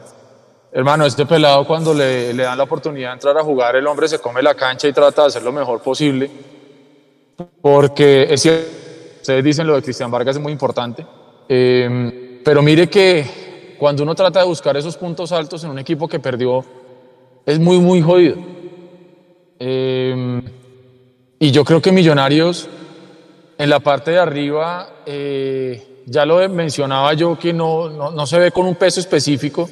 Hermano, 0.71 1.05
este 1.05 1.25
pelado 1.25 1.67
cuando 1.67 1.93
le, 1.93 2.33
le, 2.33 2.43
dan 2.43 2.57
la 2.57 2.63
oportunidad 2.63 3.09
de 3.09 3.13
entrar 3.15 3.37
a 3.37 3.43
jugar, 3.43 3.75
el 3.75 3.85
hombre 3.85 4.07
se 4.07 4.19
come 4.19 4.41
la 4.41 4.55
cancha 4.55 4.87
y 4.87 4.93
trata 4.93 5.23
de 5.23 5.27
hacer 5.27 5.43
lo 5.43 5.51
mejor 5.51 5.81
posible, 5.81 6.31
porque 7.61 8.27
es 8.29 8.41
cierto, 8.41 8.67
ustedes 9.21 9.43
dicen 9.43 9.67
lo 9.67 9.75
de 9.75 9.81
Cristian 9.81 10.11
Vargas 10.11 10.35
es 10.35 10.41
muy 10.41 10.51
importante, 10.51 11.05
eh, 11.49 12.41
pero 12.43 12.61
mire 12.61 12.89
que 12.89 13.75
cuando 13.79 14.03
uno 14.03 14.15
trata 14.15 14.39
de 14.39 14.45
buscar 14.45 14.77
esos 14.77 14.97
puntos 14.97 15.31
altos 15.31 15.63
en 15.63 15.71
un 15.71 15.79
equipo 15.79 16.07
que 16.07 16.19
perdió, 16.19 16.63
es 17.45 17.59
muy, 17.59 17.79
muy 17.79 18.01
jodido. 18.01 18.37
Eh, 19.59 20.41
y 21.39 21.51
yo 21.51 21.65
creo 21.65 21.81
que 21.81 21.91
Millonarios, 21.91 22.69
en 23.57 23.69
la 23.69 23.79
parte 23.79 24.11
de 24.11 24.19
arriba, 24.19 24.89
eh, 25.05 26.03
ya 26.05 26.25
lo 26.25 26.47
mencionaba 26.49 27.13
yo 27.13 27.37
que 27.37 27.53
no, 27.53 27.89
no, 27.89 28.11
no, 28.11 28.25
se 28.25 28.39
ve 28.39 28.51
con 28.51 28.65
un 28.65 28.75
peso 28.75 28.99
específico 28.99 29.69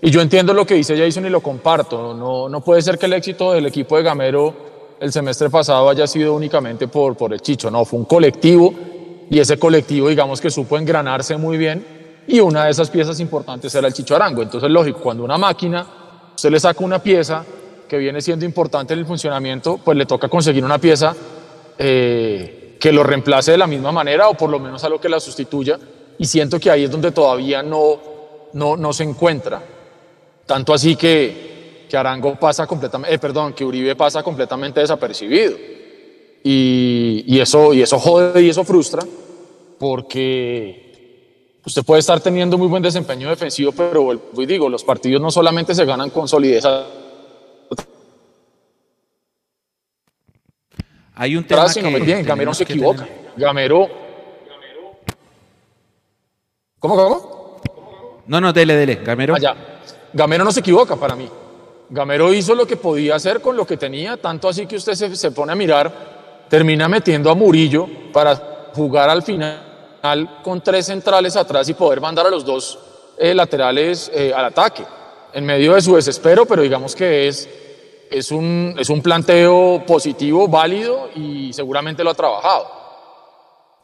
y 0.00 0.10
yo 0.10 0.20
entiendo 0.20 0.52
lo 0.52 0.66
que 0.66 0.74
dice 0.74 0.98
Jason 0.98 1.24
y 1.24 1.30
lo 1.30 1.40
comparto. 1.40 2.14
No, 2.14 2.48
no 2.48 2.60
puede 2.62 2.82
ser 2.82 2.98
que 2.98 3.06
el 3.06 3.14
éxito 3.14 3.52
del 3.52 3.66
equipo 3.66 3.96
de 3.96 4.02
Gamero 4.02 4.73
el 5.00 5.12
semestre 5.12 5.50
pasado 5.50 5.88
haya 5.88 6.06
sido 6.06 6.34
únicamente 6.34 6.88
por, 6.88 7.16
por 7.16 7.32
el 7.32 7.40
Chicho, 7.40 7.70
no, 7.70 7.84
fue 7.84 7.98
un 7.98 8.04
colectivo 8.04 8.74
y 9.30 9.38
ese 9.38 9.58
colectivo 9.58 10.08
digamos 10.08 10.40
que 10.40 10.50
supo 10.50 10.78
engranarse 10.78 11.36
muy 11.36 11.56
bien 11.56 11.84
y 12.26 12.40
una 12.40 12.64
de 12.64 12.70
esas 12.70 12.90
piezas 12.90 13.20
importantes 13.20 13.74
era 13.74 13.86
el 13.86 13.92
Chicho 13.92 14.16
Arango. 14.16 14.42
Entonces 14.42 14.70
lógico, 14.70 15.00
cuando 15.00 15.24
una 15.24 15.38
máquina, 15.38 15.86
usted 16.34 16.50
le 16.50 16.60
saca 16.60 16.82
una 16.84 16.98
pieza 16.98 17.44
que 17.88 17.98
viene 17.98 18.20
siendo 18.20 18.44
importante 18.44 18.94
en 18.94 19.00
el 19.00 19.06
funcionamiento, 19.06 19.78
pues 19.78 19.96
le 19.96 20.06
toca 20.06 20.28
conseguir 20.28 20.64
una 20.64 20.78
pieza 20.78 21.14
eh, 21.78 22.76
que 22.80 22.92
lo 22.92 23.02
reemplace 23.02 23.52
de 23.52 23.58
la 23.58 23.66
misma 23.66 23.92
manera 23.92 24.28
o 24.28 24.34
por 24.34 24.50
lo 24.50 24.58
menos 24.58 24.82
algo 24.84 25.00
que 25.00 25.08
la 25.08 25.20
sustituya. 25.20 25.78
Y 26.18 26.26
siento 26.26 26.60
que 26.60 26.70
ahí 26.70 26.84
es 26.84 26.90
donde 26.90 27.10
todavía 27.10 27.62
no, 27.62 27.98
no, 28.52 28.76
no 28.76 28.92
se 28.92 29.04
encuentra. 29.04 29.60
Tanto 30.46 30.72
así 30.72 30.96
que, 30.96 31.53
que 31.94 31.98
Arango 31.98 32.34
pasa 32.34 32.66
completamente, 32.66 33.14
eh, 33.14 33.20
perdón, 33.20 33.52
que 33.52 33.64
Uribe 33.64 33.94
pasa 33.94 34.20
completamente 34.20 34.80
desapercibido. 34.80 35.56
Y, 36.42 37.24
y, 37.24 37.38
eso, 37.38 37.72
y 37.72 37.82
eso 37.82 38.00
jode 38.00 38.42
y 38.42 38.48
eso 38.48 38.64
frustra 38.64 39.04
porque 39.78 41.60
usted 41.64 41.84
puede 41.84 42.00
estar 42.00 42.18
teniendo 42.18 42.58
muy 42.58 42.66
buen 42.66 42.82
desempeño 42.82 43.30
defensivo, 43.30 43.70
pero 43.70 44.20
digo, 44.44 44.68
los 44.68 44.82
partidos 44.82 45.22
no 45.22 45.30
solamente 45.30 45.72
se 45.72 45.84
ganan 45.84 46.10
con 46.10 46.26
solidez 46.26 46.64
Hay 51.14 51.36
un 51.36 51.44
tema 51.44 51.72
que 51.72 51.80
no 51.80 51.92
me 51.92 52.00
bien, 52.00 52.24
Gamero 52.24 52.52
se 52.54 52.64
equivoca. 52.64 53.06
Gamero. 53.36 53.88
¿Cómo, 56.80 56.96
cómo? 56.96 57.60
No, 58.26 58.40
no, 58.40 58.52
dele, 58.52 58.74
dele. 58.74 58.96
Gamero. 58.96 59.36
Allá. 59.36 59.54
Ah, 59.56 59.84
Gamero 60.12 60.42
no 60.42 60.50
se 60.50 60.58
equivoca 60.58 60.96
para 60.96 61.14
mí. 61.14 61.30
Gamero 61.90 62.32
hizo 62.32 62.54
lo 62.54 62.66
que 62.66 62.76
podía 62.76 63.16
hacer 63.16 63.40
con 63.40 63.56
lo 63.56 63.66
que 63.66 63.76
tenía, 63.76 64.16
tanto 64.16 64.48
así 64.48 64.66
que 64.66 64.76
usted 64.76 64.94
se, 64.94 65.14
se 65.16 65.30
pone 65.30 65.52
a 65.52 65.56
mirar, 65.56 66.46
termina 66.48 66.88
metiendo 66.88 67.30
a 67.30 67.34
Murillo 67.34 67.86
para 68.12 68.70
jugar 68.74 69.10
al 69.10 69.22
final 69.22 70.40
con 70.42 70.60
tres 70.60 70.86
centrales 70.86 71.36
atrás 71.36 71.68
y 71.68 71.74
poder 71.74 72.00
mandar 72.00 72.26
a 72.26 72.30
los 72.30 72.44
dos 72.44 72.78
eh, 73.18 73.34
laterales 73.34 74.10
eh, 74.14 74.32
al 74.34 74.46
ataque, 74.46 74.84
en 75.32 75.44
medio 75.44 75.74
de 75.74 75.82
su 75.82 75.94
desespero, 75.94 76.46
pero 76.46 76.62
digamos 76.62 76.94
que 76.94 77.28
es 77.28 77.48
es 78.10 78.30
un, 78.30 78.76
es 78.78 78.90
un 78.90 79.02
planteo 79.02 79.82
positivo, 79.86 80.46
válido 80.46 81.08
y 81.16 81.52
seguramente 81.52 82.04
lo 82.04 82.10
ha 82.10 82.14
trabajado. 82.14 82.66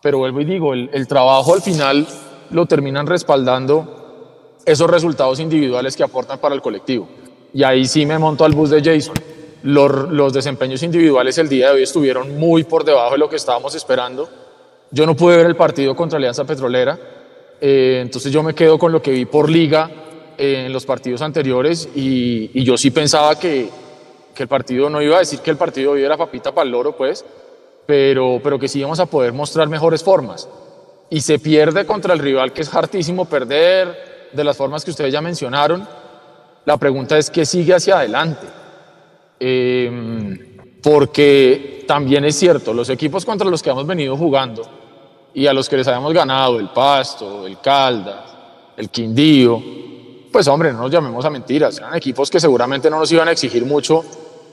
Pero 0.01 0.19
vuelvo 0.19 0.41
y 0.41 0.45
digo, 0.45 0.73
el, 0.73 0.89
el 0.93 1.09
trabajo 1.09 1.55
al 1.55 1.63
final 1.63 2.07
lo 2.51 2.67
terminan 2.67 3.07
respaldando 3.07 4.57
esos 4.65 4.89
resultados 4.89 5.41
individuales 5.41 5.97
que 5.97 6.05
aportan 6.05 6.39
para 6.39 6.55
el 6.55 6.63
colectivo. 6.63 7.09
Y 7.53 7.63
ahí 7.63 7.87
sí 7.87 8.07
me 8.07 8.19
monto 8.19 8.45
al 8.45 8.53
bus 8.53 8.71
de 8.71 8.83
Jason. 8.83 9.15
Los, 9.63 10.11
los, 10.11 10.33
desempeños 10.33 10.83
individuales 10.83 11.37
el 11.37 11.49
día 11.49 11.69
de 11.69 11.75
hoy 11.75 11.83
estuvieron 11.83 12.39
muy 12.39 12.65
por 12.65 12.85
debajo 12.85 13.13
de 13.13 13.19
lo 13.19 13.29
que 13.29 13.37
estábamos 13.37 13.75
esperando. 13.75 14.29
Yo 14.91 15.05
no 15.05 15.15
pude 15.15 15.37
ver 15.37 15.47
el 15.47 15.57
partido 15.57 15.95
contra 15.95 16.17
Alianza 16.17 16.45
Petrolera, 16.45 16.99
eh, 17.61 17.99
entonces 18.01 18.33
yo 18.33 18.43
me 18.43 18.55
quedo 18.55 18.79
con 18.79 18.91
lo 18.91 19.03
que 19.03 19.11
vi 19.11 19.27
por 19.27 19.51
liga 19.51 19.91
eh, 20.39 20.65
en 20.67 20.73
los 20.73 20.87
partidos 20.87 21.21
anteriores 21.21 21.91
y, 21.95 22.51
y 22.55 22.65
yo 22.65 22.79
sí 22.79 22.91
pensaba 22.91 23.39
que, 23.39 23.69
que 24.35 24.45
el 24.45 24.49
partido, 24.49 24.89
no 24.89 25.03
iba 25.03 25.17
a 25.17 25.19
decir 25.21 25.41
que 25.41 25.51
el 25.51 25.59
partido 25.59 25.93
hoy 25.93 26.03
era 26.03 26.17
papita 26.17 26.53
para 26.53 26.65
el 26.65 26.73
loro, 26.73 26.97
pues, 26.97 27.25
pero, 27.87 28.41
pero 28.43 28.59
que 28.59 28.69
sí 28.69 28.79
íbamos 28.79 29.01
a 29.01 29.07
poder 29.07 29.33
mostrar 29.33 29.69
mejores 29.69 30.03
formas. 30.03 30.49
Y 31.11 31.21
se 31.21 31.39
pierde 31.39 31.85
contra 31.85 32.15
el 32.15 32.21
rival 32.21 32.53
que 32.53 32.63
es 32.63 32.73
hartísimo 32.73 33.25
perder, 33.27 34.31
de 34.33 34.45
las 34.45 34.57
formas 34.57 34.85
que 34.85 34.93
ustedes 34.93 35.13
ya 35.13 35.21
mencionaron. 35.21 35.87
La 36.65 36.77
pregunta 36.77 37.17
es 37.17 37.31
qué 37.31 37.47
sigue 37.47 37.75
hacia 37.75 37.99
adelante. 37.99 38.47
Em, 39.39 40.39
porque 40.83 41.85
también 41.87 42.25
es 42.25 42.37
cierto, 42.37 42.75
los 42.75 42.91
equipos 42.91 43.25
contra 43.25 43.49
los 43.49 43.63
que 43.63 43.71
hemos 43.71 43.87
venido 43.87 44.17
jugando 44.17 44.63
y 45.33 45.47
a 45.47 45.53
los 45.53 45.69
que 45.69 45.77
les 45.77 45.89
habíamos 45.89 46.13
ganado, 46.13 46.59
el 46.59 46.69
Pasto, 46.69 47.47
el 47.47 47.59
Caldas, 47.61 48.35
el 48.77 48.91
Quindío, 48.91 49.63
pues 50.31 50.47
hombre, 50.49 50.73
no 50.73 50.81
nos 50.81 50.91
llamemos 50.91 51.25
a 51.25 51.31
mentiras, 51.31 51.79
eran 51.79 51.95
equipos 51.95 52.31
que 52.31 52.39
seguramente 52.39 52.91
no 52.91 52.99
nos 52.99 53.11
iban 53.13 53.29
a 53.29 53.33
exigir 53.33 53.65
mucho 53.65 54.05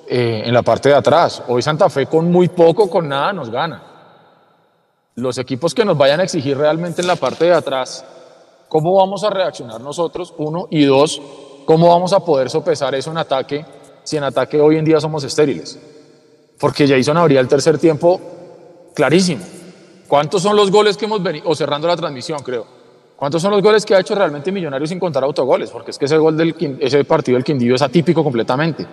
eh, 0.07 0.43
en 0.45 0.53
la 0.53 0.61
parte 0.61 0.89
de 0.89 0.95
atrás. 0.95 1.43
Hoy 1.47 1.61
Santa 1.61 1.89
Fe 1.89 2.05
con 2.05 2.31
muy 2.31 2.47
poco, 2.47 2.89
con 2.89 3.07
nada, 3.07 3.33
nos 3.33 3.49
gana. 3.49 3.83
Los 5.15 5.37
equipos 5.37 5.73
que 5.73 5.83
nos 5.83 5.97
vayan 5.97 6.19
a 6.19 6.23
exigir 6.23 6.57
realmente 6.57 7.01
en 7.01 7.07
la 7.07 7.15
parte 7.15 7.45
de 7.45 7.53
atrás, 7.53 8.05
¿cómo 8.69 8.95
vamos 8.95 9.23
a 9.23 9.29
reaccionar 9.29 9.81
nosotros? 9.81 10.33
Uno, 10.37 10.67
y 10.69 10.85
dos, 10.85 11.21
¿cómo 11.67 11.89
vamos 11.89 12.13
a 12.13 12.21
poder 12.21 12.49
sopesar 12.49 12.95
eso 12.95 13.11
en 13.11 13.17
ataque 13.17 13.65
si 14.07 14.15
en 14.15 14.23
ataque 14.23 14.57
hoy 14.57 14.77
en 14.77 14.85
día 14.85 15.01
somos 15.01 15.25
estériles. 15.25 15.77
Porque 16.57 16.87
Jason 16.87 17.17
abría 17.17 17.41
el 17.41 17.47
tercer 17.49 17.77
tiempo 17.77 18.21
clarísimo. 18.95 19.43
¿Cuántos 20.07 20.41
son 20.41 20.55
los 20.55 20.71
goles 20.71 20.95
que 20.95 21.03
hemos 21.03 21.21
venido, 21.21 21.49
o 21.49 21.53
cerrando 21.53 21.89
la 21.89 21.97
transmisión, 21.97 22.39
creo? 22.39 22.65
¿Cuántos 23.17 23.41
son 23.41 23.51
los 23.51 23.61
goles 23.61 23.85
que 23.85 23.93
ha 23.93 23.99
hecho 23.99 24.15
realmente 24.15 24.49
Millonarios 24.49 24.89
sin 24.89 24.97
contar 24.97 25.25
autogoles? 25.25 25.69
Porque 25.69 25.91
es 25.91 25.97
que 25.97 26.05
ese 26.05 26.17
gol 26.17 26.37
del 26.37 26.55
ese 26.79 27.03
partido 27.03 27.35
del 27.35 27.43
Quindío 27.43 27.75
es 27.75 27.81
atípico 27.81 28.23
completamente. 28.23 28.87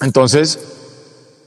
Entonces, 0.00 0.58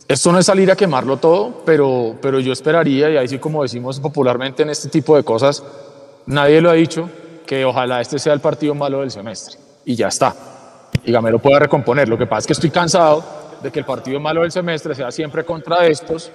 esto 0.07 0.31
no 0.31 0.39
es 0.39 0.45
salir 0.45 0.71
a 0.71 0.77
quemarlo 0.77 1.17
todo, 1.17 1.61
pero, 1.65 2.15
pero 2.21 2.39
yo 2.39 2.53
esperaría, 2.53 3.09
y 3.09 3.17
ahí 3.17 3.27
sí 3.27 3.37
como 3.37 3.63
decimos 3.63 3.99
popularmente 3.99 4.63
en 4.63 4.69
este 4.69 4.87
tipo 4.87 5.17
de 5.17 5.23
cosas, 5.23 5.61
nadie 6.25 6.61
lo 6.61 6.69
ha 6.69 6.73
dicho, 6.73 7.09
que 7.45 7.65
ojalá 7.65 7.99
este 7.99 8.17
sea 8.17 8.31
el 8.31 8.39
partido 8.39 8.73
malo 8.73 9.01
del 9.01 9.11
semestre. 9.11 9.64
Y 9.85 9.95
ya 9.95 10.07
está. 10.07 10.35
Y 11.03 11.11
Gamero 11.11 11.39
pueda 11.39 11.59
recomponer. 11.59 12.09
Lo 12.09 12.17
que 12.17 12.25
pasa 12.25 12.39
es 12.39 12.47
que 12.47 12.53
estoy 12.53 12.71
cansado 12.71 13.23
de 13.61 13.71
que 13.71 13.79
el 13.79 13.85
partido 13.85 14.19
malo 14.19 14.41
del 14.41 14.51
semestre 14.51 14.95
sea 14.95 15.11
siempre 15.11 15.43
contra 15.43 15.85
estos 15.85 16.31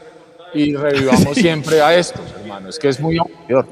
y 0.54 0.75
revivamos 0.75 1.35
siempre 1.35 1.80
a 1.80 1.95
estos, 1.95 2.23
hermano. 2.40 2.69
Es 2.69 2.78
que 2.78 2.88
es 2.88 3.00
muy 3.00 3.19
aburridor. 3.19 3.66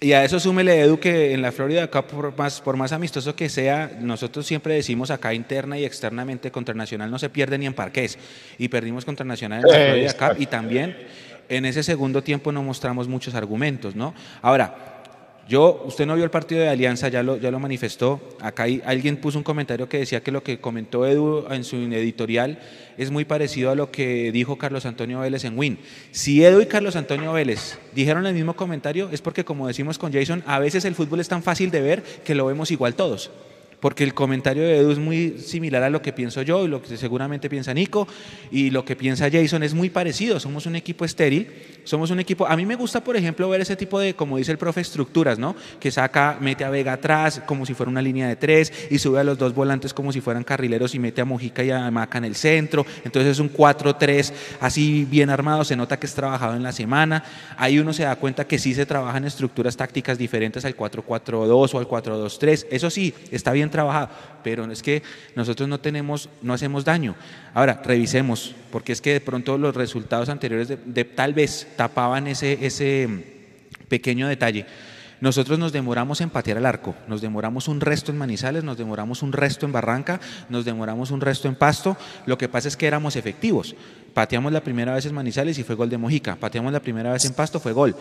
Y 0.00 0.12
a 0.12 0.22
eso 0.22 0.38
súmele, 0.38 0.80
Edu, 0.80 1.00
que 1.00 1.32
en 1.32 1.40
la 1.40 1.50
Florida, 1.50 1.84
acá 1.84 2.06
por 2.06 2.36
más, 2.36 2.60
por 2.60 2.76
más 2.76 2.92
amistoso 2.92 3.34
que 3.34 3.48
sea, 3.48 3.90
nosotros 4.00 4.46
siempre 4.46 4.74
decimos 4.74 5.10
acá 5.10 5.32
interna 5.32 5.78
y 5.78 5.86
externamente 5.86 6.50
contra 6.50 6.74
Nacional 6.74 7.10
no 7.10 7.18
se 7.18 7.30
pierde 7.30 7.56
ni 7.56 7.64
en 7.64 7.72
parques 7.72 8.18
Y 8.58 8.68
perdimos 8.68 9.06
contra 9.06 9.24
Nacional 9.24 9.62
en 9.64 9.70
la 9.70 9.86
Florida 9.86 10.12
Cup 10.12 10.42
y 10.42 10.46
también 10.46 10.94
en 11.48 11.64
ese 11.64 11.82
segundo 11.82 12.22
tiempo 12.22 12.52
no 12.52 12.62
mostramos 12.62 13.08
muchos 13.08 13.34
argumentos, 13.34 13.94
¿no? 13.94 14.14
Ahora, 14.42 14.93
yo, 15.48 15.82
usted 15.86 16.06
no 16.06 16.14
vio 16.14 16.24
el 16.24 16.30
partido 16.30 16.62
de 16.62 16.68
Alianza, 16.68 17.08
ya 17.08 17.22
lo, 17.22 17.36
ya 17.36 17.50
lo 17.50 17.58
manifestó. 17.58 18.20
Acá 18.40 18.64
hay, 18.64 18.80
alguien 18.84 19.18
puso 19.18 19.38
un 19.38 19.44
comentario 19.44 19.88
que 19.88 19.98
decía 19.98 20.22
que 20.22 20.30
lo 20.30 20.42
que 20.42 20.58
comentó 20.58 21.06
Edu 21.06 21.46
en 21.50 21.64
su 21.64 21.76
editorial 21.76 22.58
es 22.96 23.10
muy 23.10 23.24
parecido 23.24 23.70
a 23.70 23.74
lo 23.74 23.90
que 23.90 24.32
dijo 24.32 24.56
Carlos 24.56 24.86
Antonio 24.86 25.20
Vélez 25.20 25.44
en 25.44 25.58
Win. 25.58 25.78
Si 26.12 26.44
Edu 26.44 26.60
y 26.60 26.66
Carlos 26.66 26.96
Antonio 26.96 27.32
Vélez 27.32 27.78
dijeron 27.94 28.26
el 28.26 28.34
mismo 28.34 28.54
comentario, 28.54 29.10
es 29.12 29.20
porque, 29.20 29.44
como 29.44 29.66
decimos 29.66 29.98
con 29.98 30.12
Jason, 30.12 30.42
a 30.46 30.58
veces 30.58 30.84
el 30.84 30.94
fútbol 30.94 31.20
es 31.20 31.28
tan 31.28 31.42
fácil 31.42 31.70
de 31.70 31.82
ver 31.82 32.02
que 32.02 32.34
lo 32.34 32.46
vemos 32.46 32.70
igual 32.70 32.94
todos 32.94 33.30
porque 33.84 34.02
el 34.02 34.14
comentario 34.14 34.62
de 34.62 34.78
Edu 34.78 34.92
es 34.92 34.98
muy 34.98 35.36
similar 35.36 35.82
a 35.82 35.90
lo 35.90 36.00
que 36.00 36.14
pienso 36.14 36.40
yo 36.40 36.64
y 36.64 36.68
lo 36.68 36.80
que 36.80 36.96
seguramente 36.96 37.50
piensa 37.50 37.74
Nico 37.74 38.08
y 38.50 38.70
lo 38.70 38.82
que 38.82 38.96
piensa 38.96 39.28
Jason 39.30 39.62
es 39.62 39.74
muy 39.74 39.90
parecido. 39.90 40.40
Somos 40.40 40.64
un 40.64 40.74
equipo 40.74 41.04
estéril, 41.04 41.50
somos 41.84 42.10
un 42.10 42.18
equipo. 42.18 42.46
A 42.46 42.56
mí 42.56 42.64
me 42.64 42.76
gusta, 42.76 43.04
por 43.04 43.14
ejemplo, 43.14 43.46
ver 43.46 43.60
ese 43.60 43.76
tipo 43.76 44.00
de, 44.00 44.14
como 44.14 44.38
dice 44.38 44.52
el 44.52 44.56
profe, 44.56 44.80
estructuras, 44.80 45.38
¿no? 45.38 45.54
Que 45.78 45.90
saca, 45.90 46.38
mete 46.40 46.64
a 46.64 46.70
Vega 46.70 46.94
atrás 46.94 47.42
como 47.44 47.66
si 47.66 47.74
fuera 47.74 47.90
una 47.90 48.00
línea 48.00 48.26
de 48.26 48.36
tres 48.36 48.72
y 48.90 48.98
sube 48.98 49.20
a 49.20 49.22
los 49.22 49.36
dos 49.36 49.54
volantes 49.54 49.92
como 49.92 50.12
si 50.12 50.22
fueran 50.22 50.44
carrileros 50.44 50.94
y 50.94 50.98
mete 50.98 51.20
a 51.20 51.26
Mojica 51.26 51.62
y 51.62 51.70
a 51.70 51.90
Maca 51.90 52.16
en 52.16 52.24
el 52.24 52.36
centro. 52.36 52.86
Entonces 53.04 53.32
es 53.32 53.38
un 53.38 53.52
4-3 53.52 54.32
así 54.60 55.06
bien 55.10 55.28
armado, 55.28 55.62
se 55.62 55.76
nota 55.76 55.98
que 55.98 56.06
es 56.06 56.14
trabajado 56.14 56.56
en 56.56 56.62
la 56.62 56.72
semana. 56.72 57.22
Ahí 57.58 57.78
uno 57.78 57.92
se 57.92 58.04
da 58.04 58.16
cuenta 58.16 58.46
que 58.46 58.58
sí 58.58 58.72
se 58.72 58.86
trabajan 58.86 59.26
estructuras 59.26 59.76
tácticas 59.76 60.16
diferentes 60.16 60.64
al 60.64 60.74
4-4-2 60.74 61.74
o 61.74 61.78
al 61.78 61.86
4-2-3. 61.86 62.68
Eso 62.70 62.88
sí, 62.88 63.12
está 63.30 63.52
bien 63.52 63.73
trabajado, 63.74 64.08
pero 64.44 64.70
es 64.70 64.82
que 64.84 65.02
nosotros 65.34 65.68
no 65.68 65.80
tenemos, 65.80 66.28
no 66.42 66.54
hacemos 66.54 66.84
daño. 66.84 67.16
Ahora, 67.54 67.82
revisemos, 67.84 68.54
porque 68.70 68.92
es 68.92 69.00
que 69.00 69.14
de 69.14 69.20
pronto 69.20 69.58
los 69.58 69.74
resultados 69.74 70.28
anteriores 70.28 70.68
de, 70.68 71.04
tal 71.04 71.34
vez 71.34 71.66
tapaban 71.76 72.28
ese, 72.28 72.64
ese 72.64 73.08
mm, 73.08 73.88
pequeño 73.88 74.28
detalle. 74.28 74.64
Nosotros 75.20 75.58
nos 75.58 75.72
demoramos 75.72 76.20
en 76.20 76.30
patear 76.30 76.58
al 76.58 76.66
arco, 76.66 76.94
nos 77.08 77.20
demoramos 77.20 77.66
un 77.66 77.80
resto 77.80 78.12
en 78.12 78.18
Manizales, 78.18 78.62
nos 78.62 78.78
demoramos 78.78 79.22
un 79.22 79.32
resto 79.32 79.66
en 79.66 79.72
Barranca, 79.72 80.20
nos 80.48 80.64
demoramos 80.64 81.10
un 81.10 81.20
resto 81.20 81.48
en 81.48 81.56
Pasto. 81.56 81.96
Lo 82.26 82.38
que 82.38 82.48
pasa 82.48 82.68
es 82.68 82.76
que 82.76 82.86
éramos 82.86 83.16
efectivos. 83.16 83.74
Pateamos 84.14 84.52
la 84.52 84.62
primera 84.62 84.94
vez 84.94 85.04
en 85.06 85.14
Manizales 85.14 85.58
y 85.58 85.64
fue 85.64 85.74
gol 85.74 85.90
de 85.90 85.98
Mojica. 85.98 86.36
Pateamos 86.36 86.72
la 86.72 86.78
primera 86.78 87.12
vez 87.12 87.24
en 87.24 87.32
Pasto, 87.32 87.58
fue 87.58 87.72
gol. 87.72 87.96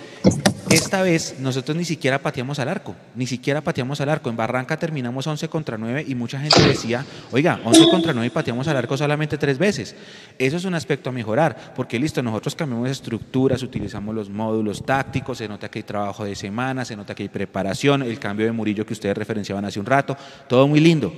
Esta 0.69 1.01
vez 1.01 1.37
nosotros 1.39 1.75
ni 1.75 1.85
siquiera 1.85 2.19
pateamos 2.19 2.59
al 2.59 2.69
arco, 2.69 2.95
ni 3.15 3.25
siquiera 3.25 3.61
pateamos 3.61 3.99
al 3.99 4.09
arco. 4.09 4.29
En 4.29 4.35
Barranca 4.35 4.77
terminamos 4.77 5.25
11 5.25 5.49
contra 5.49 5.75
9 5.75 6.05
y 6.07 6.13
mucha 6.13 6.39
gente 6.39 6.61
decía, 6.61 7.03
oiga, 7.31 7.59
11 7.63 7.89
contra 7.89 8.13
9 8.13 8.27
y 8.27 8.29
pateamos 8.29 8.67
al 8.67 8.77
arco 8.77 8.95
solamente 8.95 9.39
tres 9.39 9.57
veces. 9.57 9.95
Eso 10.37 10.57
es 10.57 10.65
un 10.65 10.75
aspecto 10.75 11.09
a 11.09 11.13
mejorar, 11.13 11.73
porque 11.75 11.97
listo, 11.97 12.21
nosotros 12.21 12.53
cambiamos 12.53 12.89
estructuras, 12.91 13.63
utilizamos 13.63 14.13
los 14.13 14.29
módulos 14.29 14.85
tácticos, 14.85 15.39
se 15.39 15.47
nota 15.47 15.69
que 15.69 15.79
hay 15.79 15.83
trabajo 15.83 16.25
de 16.25 16.35
semana, 16.35 16.85
se 16.85 16.95
nota 16.95 17.15
que 17.15 17.23
hay 17.23 17.29
preparación, 17.29 18.03
el 18.03 18.19
cambio 18.19 18.45
de 18.45 18.51
Murillo 18.51 18.85
que 18.85 18.93
ustedes 18.93 19.17
referenciaban 19.17 19.65
hace 19.65 19.79
un 19.79 19.85
rato, 19.87 20.15
todo 20.47 20.67
muy 20.67 20.79
lindo, 20.79 21.11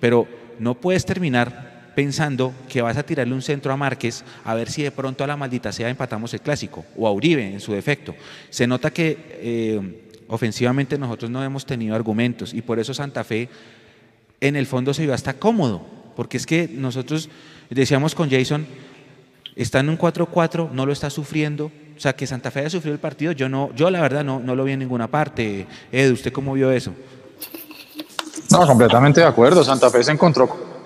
pero 0.00 0.26
no 0.58 0.74
puedes 0.74 1.04
terminar 1.04 1.67
pensando 1.98 2.54
que 2.68 2.80
vas 2.80 2.96
a 2.96 3.02
tirarle 3.02 3.34
un 3.34 3.42
centro 3.42 3.72
a 3.72 3.76
Márquez 3.76 4.22
a 4.44 4.54
ver 4.54 4.70
si 4.70 4.84
de 4.84 4.92
pronto 4.92 5.24
a 5.24 5.26
la 5.26 5.36
maldita 5.36 5.72
sea 5.72 5.88
empatamos 5.88 6.32
el 6.32 6.40
clásico 6.40 6.84
o 6.96 7.08
a 7.08 7.10
Uribe 7.10 7.44
en 7.44 7.58
su 7.58 7.72
defecto. 7.72 8.14
Se 8.50 8.68
nota 8.68 8.92
que 8.92 9.18
eh, 9.40 10.22
ofensivamente 10.28 10.96
nosotros 10.96 11.28
no 11.28 11.42
hemos 11.42 11.66
tenido 11.66 11.96
argumentos 11.96 12.54
y 12.54 12.62
por 12.62 12.78
eso 12.78 12.94
Santa 12.94 13.24
Fe 13.24 13.48
en 14.40 14.54
el 14.54 14.66
fondo 14.66 14.94
se 14.94 15.02
vio 15.02 15.12
hasta 15.12 15.40
cómodo, 15.40 15.82
porque 16.14 16.36
es 16.36 16.46
que 16.46 16.70
nosotros 16.72 17.30
decíamos 17.68 18.14
con 18.14 18.30
Jason, 18.30 18.64
está 19.56 19.80
en 19.80 19.88
un 19.88 19.98
4-4, 19.98 20.70
no 20.70 20.86
lo 20.86 20.92
está 20.92 21.10
sufriendo, 21.10 21.64
o 21.96 22.00
sea, 22.00 22.14
que 22.14 22.28
Santa 22.28 22.52
Fe 22.52 22.60
haya 22.60 22.70
sufrido 22.70 22.94
el 22.94 23.00
partido, 23.00 23.32
yo 23.32 23.48
no, 23.48 23.74
yo 23.74 23.90
la 23.90 24.00
verdad 24.00 24.22
no, 24.22 24.38
no 24.38 24.54
lo 24.54 24.62
vi 24.62 24.70
en 24.70 24.78
ninguna 24.78 25.08
parte. 25.08 25.66
Edu, 25.90 26.14
¿usted 26.14 26.30
cómo 26.32 26.52
vio 26.52 26.70
eso? 26.70 26.94
No, 28.52 28.64
completamente 28.68 29.20
de 29.20 29.26
acuerdo. 29.26 29.64
Santa 29.64 29.90
Fe 29.90 30.04
se 30.04 30.12
encontró 30.12 30.77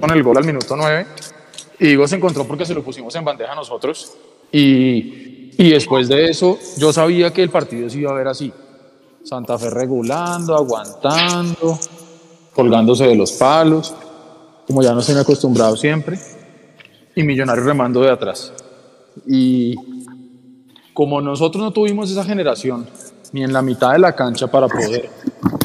con 0.00 0.10
el 0.10 0.22
gol 0.22 0.38
al 0.38 0.44
minuto 0.44 0.76
9. 0.76 1.06
Y 1.78 1.86
digo, 1.88 2.06
se 2.08 2.16
encontró 2.16 2.44
porque 2.44 2.64
se 2.64 2.74
lo 2.74 2.82
pusimos 2.82 3.14
en 3.14 3.24
bandeja 3.24 3.54
nosotros. 3.54 4.12
Y, 4.52 5.52
y 5.58 5.70
después 5.70 6.08
de 6.08 6.30
eso, 6.30 6.58
yo 6.78 6.92
sabía 6.92 7.32
que 7.32 7.42
el 7.42 7.50
partido 7.50 7.88
se 7.88 7.98
iba 7.98 8.10
a 8.10 8.14
ver 8.14 8.28
así. 8.28 8.52
Santa 9.24 9.58
Fe 9.58 9.70
regulando, 9.70 10.54
aguantando, 10.54 11.78
colgándose 12.54 13.06
de 13.06 13.16
los 13.16 13.32
palos, 13.32 13.94
como 14.66 14.82
ya 14.82 14.92
nos 14.92 15.06
tiene 15.06 15.22
acostumbrado 15.22 15.76
siempre. 15.76 16.18
Y 17.14 17.22
Millonarios 17.22 17.66
remando 17.66 18.00
de 18.02 18.10
atrás. 18.10 18.52
Y 19.26 19.74
como 20.94 21.20
nosotros 21.20 21.62
no 21.62 21.72
tuvimos 21.72 22.10
esa 22.10 22.24
generación, 22.24 22.86
ni 23.32 23.42
en 23.42 23.52
la 23.52 23.62
mitad 23.62 23.92
de 23.92 23.98
la 23.98 24.14
cancha 24.14 24.46
para 24.46 24.68
poder 24.68 25.10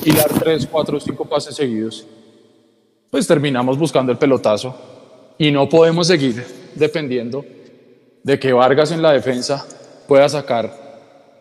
hilar 0.03 0.29
tres, 0.39 0.67
cuatro, 0.69 0.99
cinco 0.99 1.25
pases 1.25 1.55
seguidos, 1.55 2.05
pues 3.11 3.27
terminamos 3.27 3.77
buscando 3.77 4.11
el 4.11 4.17
pelotazo 4.17 4.73
y 5.37 5.51
no 5.51 5.67
podemos 5.67 6.07
seguir 6.07 6.43
dependiendo 6.73 7.45
de 8.23 8.39
que 8.39 8.53
Vargas 8.53 8.91
en 8.91 9.01
la 9.01 9.11
defensa 9.11 9.65
pueda 10.07 10.27
sacar 10.29 10.71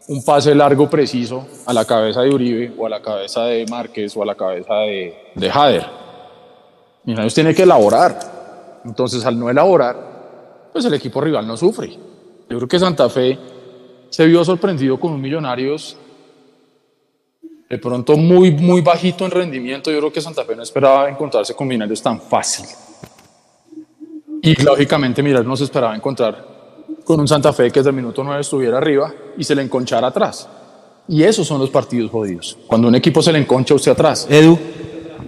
un 0.08 0.24
pase 0.24 0.54
largo 0.54 0.90
preciso 0.90 1.46
a 1.66 1.72
la 1.72 1.84
cabeza 1.84 2.22
de 2.22 2.34
Uribe 2.34 2.72
o 2.76 2.86
a 2.86 2.88
la 2.88 3.00
cabeza 3.00 3.44
de 3.44 3.64
Márquez 3.66 4.16
o 4.16 4.22
a 4.24 4.26
la 4.26 4.34
cabeza 4.34 4.74
de, 4.74 5.14
de 5.36 5.50
Jader. 5.50 5.86
Millonarios 7.04 7.34
tiene 7.34 7.54
que 7.54 7.62
elaborar. 7.62 8.18
Entonces, 8.84 9.24
al 9.24 9.38
no 9.38 9.48
elaborar, 9.48 10.68
pues 10.72 10.84
el 10.84 10.94
equipo 10.94 11.20
rival 11.20 11.46
no 11.46 11.56
sufre. 11.56 11.90
Yo 12.48 12.56
creo 12.56 12.68
que 12.68 12.78
Santa 12.78 13.08
Fe 13.08 13.38
se 14.08 14.26
vio 14.26 14.44
sorprendido 14.44 14.98
con 14.98 15.12
un 15.12 15.20
Millonarios 15.20 15.96
de 17.70 17.78
pronto 17.78 18.16
muy, 18.16 18.50
muy 18.50 18.80
bajito 18.80 19.24
en 19.24 19.30
rendimiento. 19.30 19.92
Yo 19.92 19.98
creo 19.98 20.12
que 20.12 20.20
Santa 20.20 20.44
Fe 20.44 20.56
no 20.56 20.64
esperaba 20.64 21.08
encontrarse 21.08 21.54
con 21.54 21.68
Millonarios 21.68 22.02
tan 22.02 22.20
fácil. 22.20 22.66
Y 24.42 24.60
lógicamente 24.60 25.22
Mirar 25.22 25.46
no 25.46 25.56
se 25.56 25.64
esperaba 25.64 25.94
encontrar 25.94 26.44
con 27.04 27.20
un 27.20 27.28
Santa 27.28 27.52
Fe 27.52 27.70
que 27.70 27.78
desde 27.78 27.90
el 27.90 27.96
minuto 27.96 28.24
9 28.24 28.40
estuviera 28.40 28.78
arriba 28.78 29.14
y 29.38 29.44
se 29.44 29.54
le 29.54 29.62
enconchara 29.62 30.08
atrás. 30.08 30.48
Y 31.06 31.22
esos 31.22 31.46
son 31.46 31.60
los 31.60 31.70
partidos 31.70 32.10
jodidos. 32.10 32.58
Cuando 32.66 32.88
un 32.88 32.96
equipo 32.96 33.22
se 33.22 33.32
le 33.32 33.38
enconcha 33.38 33.72
usted 33.72 33.92
atrás. 33.92 34.26
Edu, 34.28 34.58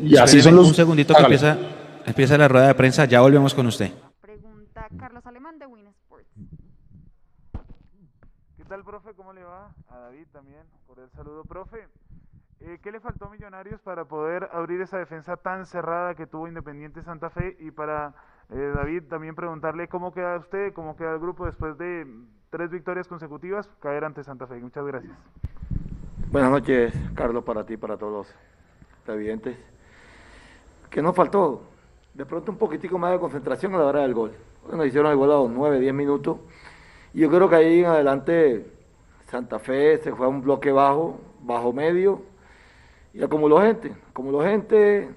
y 0.02 0.16
así 0.16 0.42
son 0.42 0.56
los... 0.56 0.66
un 0.66 0.74
segundito 0.74 1.14
que 1.14 1.22
empieza, 1.22 1.56
empieza 2.04 2.36
la 2.36 2.48
rueda 2.48 2.66
de 2.66 2.74
prensa, 2.74 3.04
ya 3.04 3.20
volvemos 3.20 3.54
con 3.54 3.68
usted. 3.68 3.92
Pregunta 4.20 4.88
Carlos 4.98 5.24
Alemán 5.26 5.60
de 5.60 5.66
Win 5.66 5.86
Sports. 5.86 6.26
¿Qué 8.56 8.64
tal, 8.64 8.82
profe? 8.82 9.10
¿Cómo 9.14 9.32
le 9.32 9.44
va? 9.44 9.72
A 9.88 9.98
David 9.98 10.26
también, 10.32 10.62
por 10.88 10.98
el 10.98 11.08
saludo, 11.10 11.44
profe. 11.44 11.86
Eh, 12.64 12.78
¿Qué 12.80 12.92
le 12.92 13.00
faltó 13.00 13.24
a 13.24 13.30
Millonarios 13.30 13.80
para 13.80 14.04
poder 14.04 14.48
abrir 14.52 14.80
esa 14.82 14.96
defensa 14.96 15.36
tan 15.36 15.66
cerrada 15.66 16.14
que 16.14 16.28
tuvo 16.28 16.46
Independiente 16.46 17.02
Santa 17.02 17.28
Fe? 17.28 17.56
Y 17.58 17.72
para 17.72 18.14
eh, 18.50 18.72
David 18.76 19.02
también 19.08 19.34
preguntarle 19.34 19.88
cómo 19.88 20.14
queda 20.14 20.36
usted, 20.36 20.72
cómo 20.72 20.96
queda 20.96 21.14
el 21.14 21.18
grupo 21.18 21.44
después 21.44 21.76
de 21.76 22.06
tres 22.50 22.70
victorias 22.70 23.08
consecutivas, 23.08 23.68
caer 23.80 24.04
ante 24.04 24.22
Santa 24.22 24.46
Fe. 24.46 24.60
Muchas 24.60 24.86
gracias. 24.86 25.12
Buenas 26.30 26.52
noches, 26.52 26.94
Carlos, 27.16 27.42
para 27.42 27.66
ti, 27.66 27.76
para 27.76 27.96
todos 27.96 28.12
los 28.12 28.34
televidentes. 29.06 29.58
¿Qué 30.88 31.02
nos 31.02 31.16
faltó? 31.16 31.64
De 32.14 32.24
pronto 32.24 32.52
un 32.52 32.58
poquitico 32.58 32.96
más 32.96 33.10
de 33.10 33.18
concentración 33.18 33.74
a 33.74 33.78
la 33.78 33.86
hora 33.86 34.02
del 34.02 34.14
gol. 34.14 34.34
Nos 34.70 34.86
hicieron 34.86 35.10
el 35.10 35.16
gol 35.16 35.32
a 35.32 35.34
los 35.34 35.50
9, 35.50 35.80
10 35.80 35.94
minutos. 35.94 36.38
Y 37.12 37.22
yo 37.22 37.28
creo 37.28 37.48
que 37.48 37.56
ahí 37.56 37.80
en 37.80 37.86
adelante 37.86 38.70
Santa 39.26 39.58
Fe 39.58 39.98
se 39.98 40.14
fue 40.14 40.26
a 40.26 40.28
un 40.28 40.42
bloque 40.42 40.70
bajo, 40.70 41.20
bajo 41.40 41.72
medio, 41.72 42.22
y 43.14 43.22
acumuló 43.22 43.60
gente, 43.60 43.94
acumuló 44.10 44.42
gente, 44.42 45.10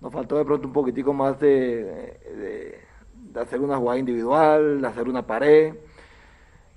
Nos 0.00 0.12
faltó 0.12 0.36
de 0.36 0.44
pronto 0.44 0.66
un 0.66 0.72
poquitico 0.72 1.12
más 1.12 1.38
de, 1.40 2.18
de, 3.32 3.40
hacer 3.40 3.60
una 3.60 3.76
jugada 3.76 3.98
individual, 3.98 4.80
de 4.80 4.86
hacer 4.86 5.08
una 5.08 5.26
pared, 5.26 5.74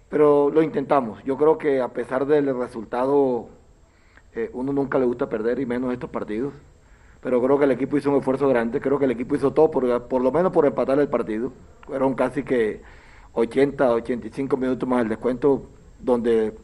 pero 0.09 0.49
lo 0.51 0.61
intentamos. 0.61 1.23
Yo 1.23 1.37
creo 1.37 1.57
que 1.57 1.81
a 1.81 1.89
pesar 1.89 2.25
del 2.25 2.57
resultado, 2.57 3.49
eh, 4.33 4.49
uno 4.53 4.71
nunca 4.73 4.99
le 4.99 5.05
gusta 5.05 5.27
perder 5.27 5.59
y 5.59 5.65
menos 5.65 5.91
estos 5.91 6.09
partidos. 6.09 6.53
Pero 7.21 7.41
creo 7.41 7.57
que 7.57 7.65
el 7.65 7.71
equipo 7.71 7.97
hizo 7.97 8.11
un 8.11 8.17
esfuerzo 8.17 8.47
grande, 8.47 8.79
creo 8.79 8.99
que 8.99 9.05
el 9.05 9.11
equipo 9.11 9.35
hizo 9.35 9.51
todo, 9.51 9.71
por, 9.71 10.07
por 10.07 10.21
lo 10.21 10.31
menos 10.31 10.51
por 10.51 10.65
empatar 10.65 10.99
el 10.99 11.09
partido. 11.09 11.51
Fueron 11.87 12.13
casi 12.13 12.43
que 12.43 12.81
80, 13.33 13.93
85 13.95 14.57
minutos 14.57 14.87
más 14.87 15.01
el 15.01 15.09
descuento, 15.09 15.67
donde 15.99 16.55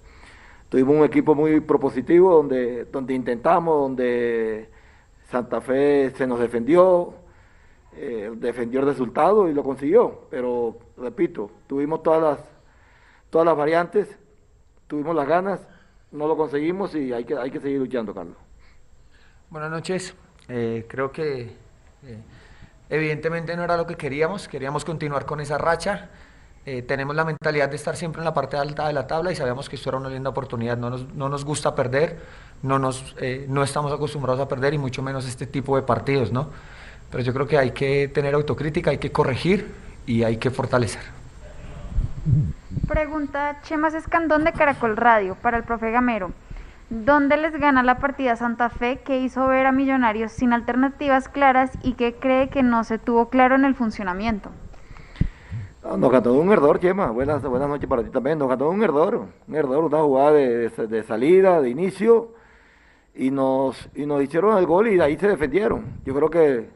tuvimos 0.71 0.95
un 0.95 1.03
equipo 1.03 1.35
muy 1.35 1.59
propositivo, 1.59 2.33
donde, 2.33 2.85
donde 2.85 3.13
intentamos, 3.13 3.77
donde 3.77 4.69
Santa 5.29 5.59
Fe 5.59 6.11
se 6.11 6.25
nos 6.25 6.39
defendió, 6.39 7.13
eh, 7.97 8.31
defendió 8.37 8.79
el 8.79 8.85
resultado 8.85 9.49
y 9.49 9.53
lo 9.53 9.63
consiguió. 9.63 10.27
Pero, 10.29 10.77
repito, 10.95 11.51
tuvimos 11.67 12.01
todas 12.01 12.21
las, 12.21 12.39
todas 13.29 13.45
las 13.45 13.57
variantes, 13.57 14.17
tuvimos 14.87 15.13
las 15.13 15.27
ganas, 15.27 15.59
no 16.09 16.25
lo 16.25 16.37
conseguimos 16.37 16.95
y 16.95 17.11
hay 17.11 17.25
que, 17.25 17.35
hay 17.35 17.51
que 17.51 17.59
seguir 17.59 17.79
luchando, 17.79 18.13
Carlos. 18.13 18.37
Buenas 19.49 19.71
noches. 19.71 20.15
Eh, 20.47 20.85
creo 20.87 21.11
que 21.11 21.53
eh, 22.03 22.23
evidentemente 22.89 23.57
no 23.57 23.65
era 23.65 23.75
lo 23.75 23.85
que 23.85 23.95
queríamos, 23.95 24.47
queríamos 24.47 24.85
continuar 24.85 25.25
con 25.25 25.41
esa 25.41 25.57
racha. 25.57 26.11
Eh, 26.63 26.83
tenemos 26.83 27.15
la 27.15 27.25
mentalidad 27.25 27.69
de 27.69 27.75
estar 27.75 27.95
siempre 27.95 28.21
en 28.21 28.25
la 28.25 28.35
parte 28.35 28.55
alta 28.55 28.85
de 28.85 28.93
la 28.93 29.07
tabla 29.07 29.31
y 29.31 29.35
sabemos 29.35 29.67
que 29.67 29.77
esto 29.77 29.89
era 29.89 29.97
una 29.97 30.09
linda 30.09 30.29
oportunidad. 30.29 30.77
No 30.77 30.91
nos, 30.91 31.11
no 31.15 31.27
nos 31.27 31.43
gusta 31.43 31.73
perder, 31.73 32.19
no, 32.61 32.77
nos, 32.77 33.15
eh, 33.19 33.45
no 33.49 33.63
estamos 33.63 33.91
acostumbrados 33.91 34.39
a 34.39 34.47
perder 34.47 34.75
y 34.75 34.77
mucho 34.77 35.01
menos 35.01 35.27
este 35.27 35.47
tipo 35.47 35.75
de 35.75 35.81
partidos, 35.81 36.31
¿no? 36.31 36.49
Pero 37.09 37.23
yo 37.23 37.33
creo 37.33 37.47
que 37.47 37.57
hay 37.57 37.71
que 37.71 38.07
tener 38.07 38.35
autocrítica, 38.35 38.91
hay 38.91 38.99
que 38.99 39.11
corregir 39.11 39.73
y 40.05 40.23
hay 40.23 40.37
que 40.37 40.51
fortalecer. 40.51 41.01
Pregunta 42.87 43.59
Chemas 43.63 43.95
Escandón 43.95 44.43
de 44.43 44.53
Caracol 44.53 44.95
Radio 44.95 45.35
para 45.41 45.57
el 45.57 45.63
profe 45.63 45.89
Gamero. 45.91 46.31
¿Dónde 46.91 47.37
les 47.37 47.57
gana 47.59 47.81
la 47.83 47.97
partida 47.97 48.35
Santa 48.35 48.69
Fe 48.69 48.99
que 48.99 49.17
hizo 49.17 49.47
ver 49.47 49.65
a 49.65 49.71
Millonarios 49.71 50.31
sin 50.31 50.53
alternativas 50.53 51.29
claras 51.29 51.71
y 51.81 51.93
que 51.93 52.13
cree 52.15 52.49
que 52.49 52.63
no 52.63 52.83
se 52.83 52.99
tuvo 52.99 53.29
claro 53.29 53.55
en 53.55 53.65
el 53.65 53.75
funcionamiento? 53.75 54.51
Nos 55.83 56.11
ganó 56.11 56.33
un 56.33 56.51
error, 56.51 56.79
Chema. 56.79 57.09
Buenas, 57.09 57.41
buenas 57.41 57.67
noches 57.67 57.89
para 57.89 58.03
ti 58.03 58.09
también. 58.11 58.37
Nos 58.37 58.47
ganó 58.47 58.69
un 58.69 58.83
error. 58.83 59.25
Un 59.47 59.55
error, 59.55 59.83
una 59.83 60.01
jugada 60.01 60.31
de, 60.33 60.69
de, 60.69 61.03
salida, 61.03 61.59
de 61.59 61.69
inicio. 61.69 62.33
Y 63.15 63.31
nos, 63.31 63.89
y 63.95 64.05
nos 64.05 64.21
hicieron 64.21 64.57
el 64.57 64.67
gol 64.67 64.89
y 64.89 64.97
de 64.97 65.03
ahí 65.03 65.17
se 65.17 65.27
defendieron. 65.27 65.99
Yo 66.05 66.13
creo 66.13 66.29
que 66.29 66.69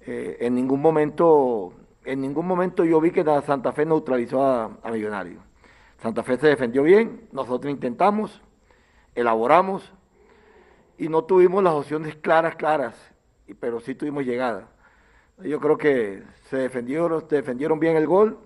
eh, 0.00 0.38
en 0.40 0.54
ningún 0.56 0.82
momento, 0.82 1.72
en 2.04 2.20
ningún 2.20 2.46
momento 2.46 2.84
yo 2.84 3.00
vi 3.00 3.12
que 3.12 3.24
Santa 3.46 3.72
Fe 3.72 3.86
neutralizó 3.86 4.44
a, 4.44 4.70
a 4.82 4.90
Millonarios. 4.90 5.42
Santa 6.02 6.24
Fe 6.24 6.36
se 6.36 6.48
defendió 6.48 6.82
bien, 6.82 7.28
nosotros 7.30 7.70
intentamos, 7.70 8.42
elaboramos 9.14 9.92
y 10.98 11.08
no 11.08 11.22
tuvimos 11.24 11.62
las 11.62 11.74
opciones 11.74 12.16
claras, 12.16 12.56
claras, 12.56 12.96
pero 13.60 13.78
sí 13.78 13.94
tuvimos 13.94 14.24
llegada. 14.24 14.68
Yo 15.44 15.60
creo 15.60 15.76
que 15.76 16.22
se 16.50 16.56
defendieron, 16.56 17.24
se 17.28 17.36
defendieron 17.36 17.80
bien 17.80 17.96
el 17.96 18.06
gol, 18.06 18.38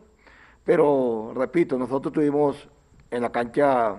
pero 0.64 1.32
repito, 1.34 1.76
nosotros 1.78 2.12
tuvimos 2.12 2.68
en 3.10 3.22
la 3.22 3.30
cancha 3.30 3.96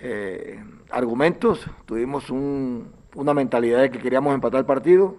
eh, 0.00 0.62
argumentos, 0.90 1.66
tuvimos 1.86 2.30
un, 2.30 2.92
una 3.14 3.32
mentalidad 3.34 3.80
de 3.80 3.90
que 3.90 3.98
queríamos 3.98 4.34
empatar 4.34 4.60
el 4.60 4.66
partido 4.66 5.16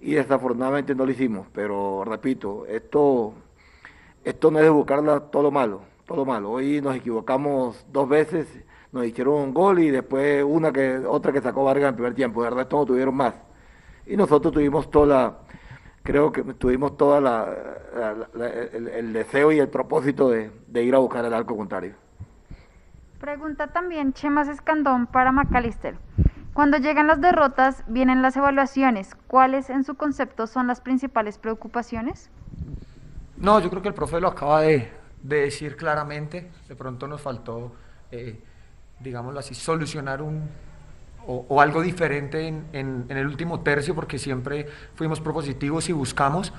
y 0.00 0.14
desafortunadamente 0.14 0.94
no 0.94 1.04
lo 1.04 1.12
hicimos. 1.12 1.46
Pero 1.52 2.04
repito, 2.04 2.66
esto, 2.66 3.34
esto 4.24 4.50
no 4.50 4.58
es 4.58 4.64
de 4.64 4.70
buscarla 4.70 5.20
todo 5.20 5.44
lo 5.44 5.50
malo, 5.50 5.82
todo 6.06 6.18
lo 6.18 6.24
malo. 6.24 6.50
Hoy 6.50 6.80
nos 6.80 6.96
equivocamos 6.96 7.86
dos 7.92 8.08
veces, 8.08 8.48
nos 8.92 9.06
hicieron 9.06 9.34
un 9.34 9.54
gol 9.54 9.78
y 9.78 9.90
después 9.90 10.42
una 10.44 10.72
que, 10.72 10.98
otra 10.98 11.32
que 11.32 11.40
sacó 11.40 11.64
Vargas 11.64 11.84
en 11.84 11.88
el 11.90 11.94
primer 11.94 12.14
tiempo, 12.14 12.42
de 12.42 12.50
resto 12.50 12.78
no 12.78 12.86
tuvieron 12.86 13.14
más. 13.14 13.34
Y 14.06 14.16
nosotros 14.16 14.52
tuvimos 14.52 14.90
toda 14.90 15.06
la, 15.06 15.38
creo 16.02 16.32
que 16.32 16.42
tuvimos 16.42 16.96
toda 16.96 17.20
la, 17.20 17.54
la, 17.94 18.28
la 18.34 18.48
el, 18.48 18.88
el, 18.88 19.12
deseo 19.12 19.52
y 19.52 19.58
el 19.58 19.68
propósito 19.68 20.30
de, 20.30 20.50
de 20.66 20.82
ir 20.82 20.94
a 20.94 20.98
buscar 20.98 21.24
el 21.24 21.34
arco 21.34 21.56
contrario. 21.56 21.94
Pregunta 23.20 23.68
también 23.68 24.12
Chemas 24.12 24.48
Escandón 24.48 25.06
para 25.06 25.30
Macalister. 25.32 25.96
Cuando 26.54 26.78
llegan 26.78 27.06
las 27.06 27.20
derrotas, 27.20 27.84
vienen 27.86 28.22
las 28.22 28.36
evaluaciones. 28.36 29.14
¿Cuáles 29.26 29.70
en 29.70 29.84
su 29.84 29.94
concepto 29.94 30.46
son 30.46 30.66
las 30.66 30.80
principales 30.80 31.38
preocupaciones? 31.38 32.30
No, 33.36 33.60
yo 33.60 33.70
creo 33.70 33.82
que 33.82 33.88
el 33.88 33.94
profe 33.94 34.20
lo 34.20 34.28
acaba 34.28 34.62
de, 34.62 34.90
de 35.22 35.40
decir 35.42 35.76
claramente. 35.76 36.50
De 36.68 36.74
pronto 36.74 37.06
nos 37.06 37.20
faltó, 37.20 37.72
eh, 38.10 38.42
digámoslo 38.98 39.38
así, 39.38 39.54
solucionar 39.54 40.22
un, 40.22 40.48
o, 41.30 41.60
algo 41.60 41.82
diferente 41.82 42.48
en, 42.48 43.06
el 43.08 43.26
último 43.26 43.60
tercio, 43.60 43.94
porque 43.94 44.18
siempre 44.18 44.66
fuimos 44.94 45.20
propositivos 45.20 45.88
y 45.88 45.92
buscamos, 45.92 46.52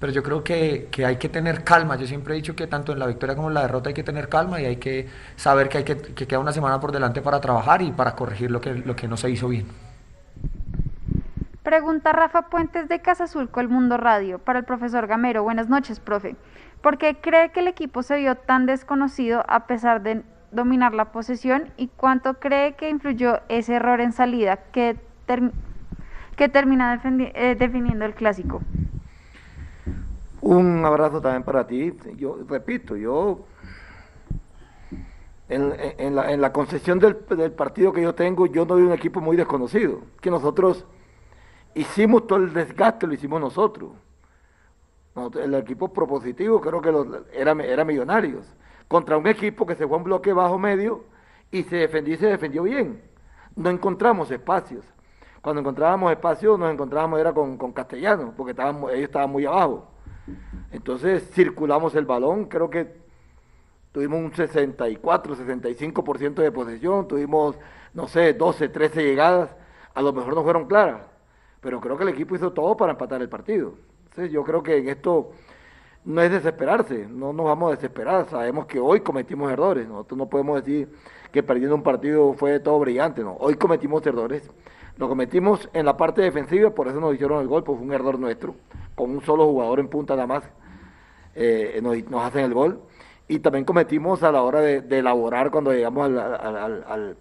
pero 0.00 0.12
yo 0.12 0.22
creo 0.22 0.42
que, 0.42 0.88
hay 1.04 1.16
que 1.16 1.28
tener 1.28 1.64
calma. 1.64 1.96
Yo 1.96 2.06
siempre 2.06 2.34
he 2.34 2.36
dicho 2.36 2.56
que 2.56 2.66
tanto 2.66 2.92
en 2.92 2.98
la 2.98 3.06
victoria 3.06 3.36
como 3.36 3.48
en 3.48 3.54
la 3.54 3.62
derrota 3.62 3.88
hay 3.88 3.94
que 3.94 4.02
tener 4.02 4.28
calma 4.28 4.60
y 4.60 4.66
hay 4.66 4.76
que 4.76 5.08
saber 5.36 5.68
que, 5.68 5.78
hay 5.78 5.84
que, 5.84 5.96
que 5.96 6.26
queda 6.26 6.38
una 6.38 6.52
semana 6.52 6.80
por 6.80 6.92
delante 6.92 7.22
para 7.22 7.40
trabajar 7.40 7.82
y 7.82 7.92
para 7.92 8.14
corregir 8.14 8.50
lo 8.50 8.60
que, 8.60 9.08
no 9.08 9.16
se 9.16 9.30
hizo 9.30 9.48
bien. 9.48 9.66
Pregunta 11.62 12.12
Rafa 12.12 12.42
Puentes 12.42 12.88
de 12.88 13.00
Casa 13.00 13.24
Azul 13.24 13.48
con 13.50 13.62
el 13.62 13.68
Mundo 13.68 13.96
Radio 13.96 14.38
para 14.38 14.60
el 14.60 14.64
profesor 14.64 15.06
Gamero. 15.06 15.42
Buenas 15.42 15.68
noches, 15.68 15.98
profe. 15.98 16.36
¿Por 16.80 16.98
qué 16.98 17.16
cree 17.20 17.50
que 17.50 17.60
el 17.60 17.68
equipo 17.68 18.02
se 18.02 18.16
vio 18.18 18.36
tan 18.36 18.66
desconocido 18.66 19.44
a 19.48 19.66
pesar 19.66 20.02
de 20.02 20.22
dominar 20.56 20.94
la 20.94 21.12
posesión 21.12 21.70
y 21.76 21.88
cuánto 21.88 22.34
cree 22.34 22.74
que 22.74 22.90
influyó 22.90 23.40
ese 23.48 23.74
error 23.74 24.00
en 24.00 24.12
salida 24.12 24.56
que, 24.72 24.96
ter 25.26 25.52
que 26.36 26.48
termina 26.48 27.00
eh, 27.04 27.54
definiendo 27.58 28.04
el 28.04 28.14
clásico? 28.14 28.60
Un 30.40 30.84
abrazo 30.84 31.20
también 31.20 31.44
para 31.44 31.66
ti. 31.66 31.92
Yo 32.16 32.38
repito, 32.48 32.96
yo 32.96 33.46
en, 35.48 36.14
la, 36.14 36.32
en 36.32 36.40
la, 36.40 36.52
concepción 36.52 36.98
del, 36.98 37.16
partido 37.52 37.92
que 37.92 38.02
yo 38.02 38.14
tengo, 38.14 38.46
yo 38.46 38.66
no 38.66 38.76
veo 38.76 38.86
un 38.86 38.92
equipo 38.92 39.20
muy 39.20 39.36
desconocido. 39.36 40.00
Que 40.20 40.30
nosotros 40.30 40.84
hicimos 41.74 42.26
todo 42.26 42.40
el 42.40 42.52
desgaste, 42.52 43.06
lo 43.06 43.14
hicimos 43.14 43.40
nosotros. 43.40 43.92
El 45.40 45.54
equipo 45.54 45.92
propositivo 45.92 46.60
creo 46.60 46.82
que 46.82 46.92
lo, 46.92 47.24
era, 47.32 47.52
era 47.64 47.84
Millonarios. 47.84 48.46
Contra 48.88 49.16
un 49.16 49.26
equipo 49.26 49.66
que 49.66 49.74
se 49.74 49.86
fue 49.86 49.96
a 49.96 49.98
un 49.98 50.04
bloque 50.04 50.32
bajo 50.32 50.58
medio 50.58 51.04
y 51.50 51.62
se 51.64 51.76
defendió 51.76 52.14
y 52.14 52.18
se 52.18 52.26
defendió 52.26 52.62
bien. 52.62 53.02
No 53.54 53.70
encontramos 53.70 54.30
espacios. 54.30 54.84
Cuando 55.40 55.60
encontrábamos 55.60 56.10
espacios 56.12 56.58
nos 56.58 56.72
encontrábamos 56.72 57.20
era 57.20 57.32
con, 57.32 57.56
con 57.56 57.72
Castellanos, 57.72 58.34
porque 58.36 58.50
estábamos, 58.50 58.92
ellos 58.92 59.04
estaban 59.04 59.30
muy 59.30 59.46
abajo. 59.46 59.88
Entonces 60.72 61.30
circulamos 61.30 61.94
el 61.94 62.04
balón, 62.04 62.46
creo 62.46 62.68
que 62.68 62.96
tuvimos 63.92 64.20
un 64.20 64.34
64, 64.34 65.36
65% 65.36 66.34
de 66.34 66.52
posesión, 66.52 67.08
tuvimos, 67.08 67.56
no 67.94 68.08
sé, 68.08 68.34
12, 68.34 68.68
13 68.68 69.02
llegadas, 69.02 69.50
a 69.94 70.02
lo 70.02 70.12
mejor 70.12 70.34
no 70.34 70.42
fueron 70.42 70.66
claras, 70.66 71.00
pero 71.60 71.80
creo 71.80 71.96
que 71.96 72.02
el 72.02 72.10
equipo 72.10 72.34
hizo 72.34 72.52
todo 72.52 72.76
para 72.76 72.92
empatar 72.92 73.22
el 73.22 73.28
partido. 73.28 73.74
Entonces 74.04 74.30
yo 74.30 74.44
creo 74.44 74.62
que 74.62 74.76
en 74.76 74.88
esto 74.88 75.30
no 76.06 76.22
es 76.22 76.30
desesperarse, 76.30 77.06
no 77.08 77.32
nos 77.32 77.46
vamos 77.46 77.68
a 77.68 77.74
desesperar, 77.74 78.26
sabemos 78.30 78.66
que 78.66 78.80
hoy 78.80 79.00
cometimos 79.00 79.52
errores, 79.52 79.86
nosotros 79.86 80.16
no 80.16 80.28
podemos 80.28 80.64
decir 80.64 80.88
que 81.30 81.42
perdiendo 81.42 81.74
un 81.74 81.82
partido 81.82 82.32
fue 82.34 82.58
todo 82.60 82.78
brillante, 82.78 83.22
no, 83.22 83.36
hoy 83.38 83.56
cometimos 83.56 84.06
errores, 84.06 84.48
lo 84.96 85.08
cometimos 85.08 85.68
en 85.74 85.84
la 85.84 85.96
parte 85.96 86.22
defensiva, 86.22 86.70
por 86.70 86.88
eso 86.88 87.00
nos 87.00 87.14
hicieron 87.14 87.42
el 87.42 87.48
gol, 87.48 87.64
pues 87.64 87.76
fue 87.76 87.86
un 87.86 87.92
error 87.92 88.18
nuestro, 88.18 88.54
con 88.94 89.10
un 89.10 89.22
solo 89.22 89.46
jugador 89.46 89.80
en 89.80 89.88
punta 89.88 90.14
nada 90.14 90.26
más 90.26 90.44
eh, 91.36 91.80
nos, 91.82 91.96
nos, 92.10 92.24
hacen 92.24 92.44
el 92.44 92.54
gol. 92.54 92.80
Y 93.28 93.40
también 93.40 93.64
cometimos 93.64 94.22
a 94.22 94.32
la 94.32 94.42
hora 94.42 94.60
de, 94.60 94.80
de 94.80 94.98
elaborar 94.98 95.50
cuando 95.50 95.72
llegamos 95.72 96.06
al, 96.06 96.18
al, 96.18 96.84
al, 96.84 97.16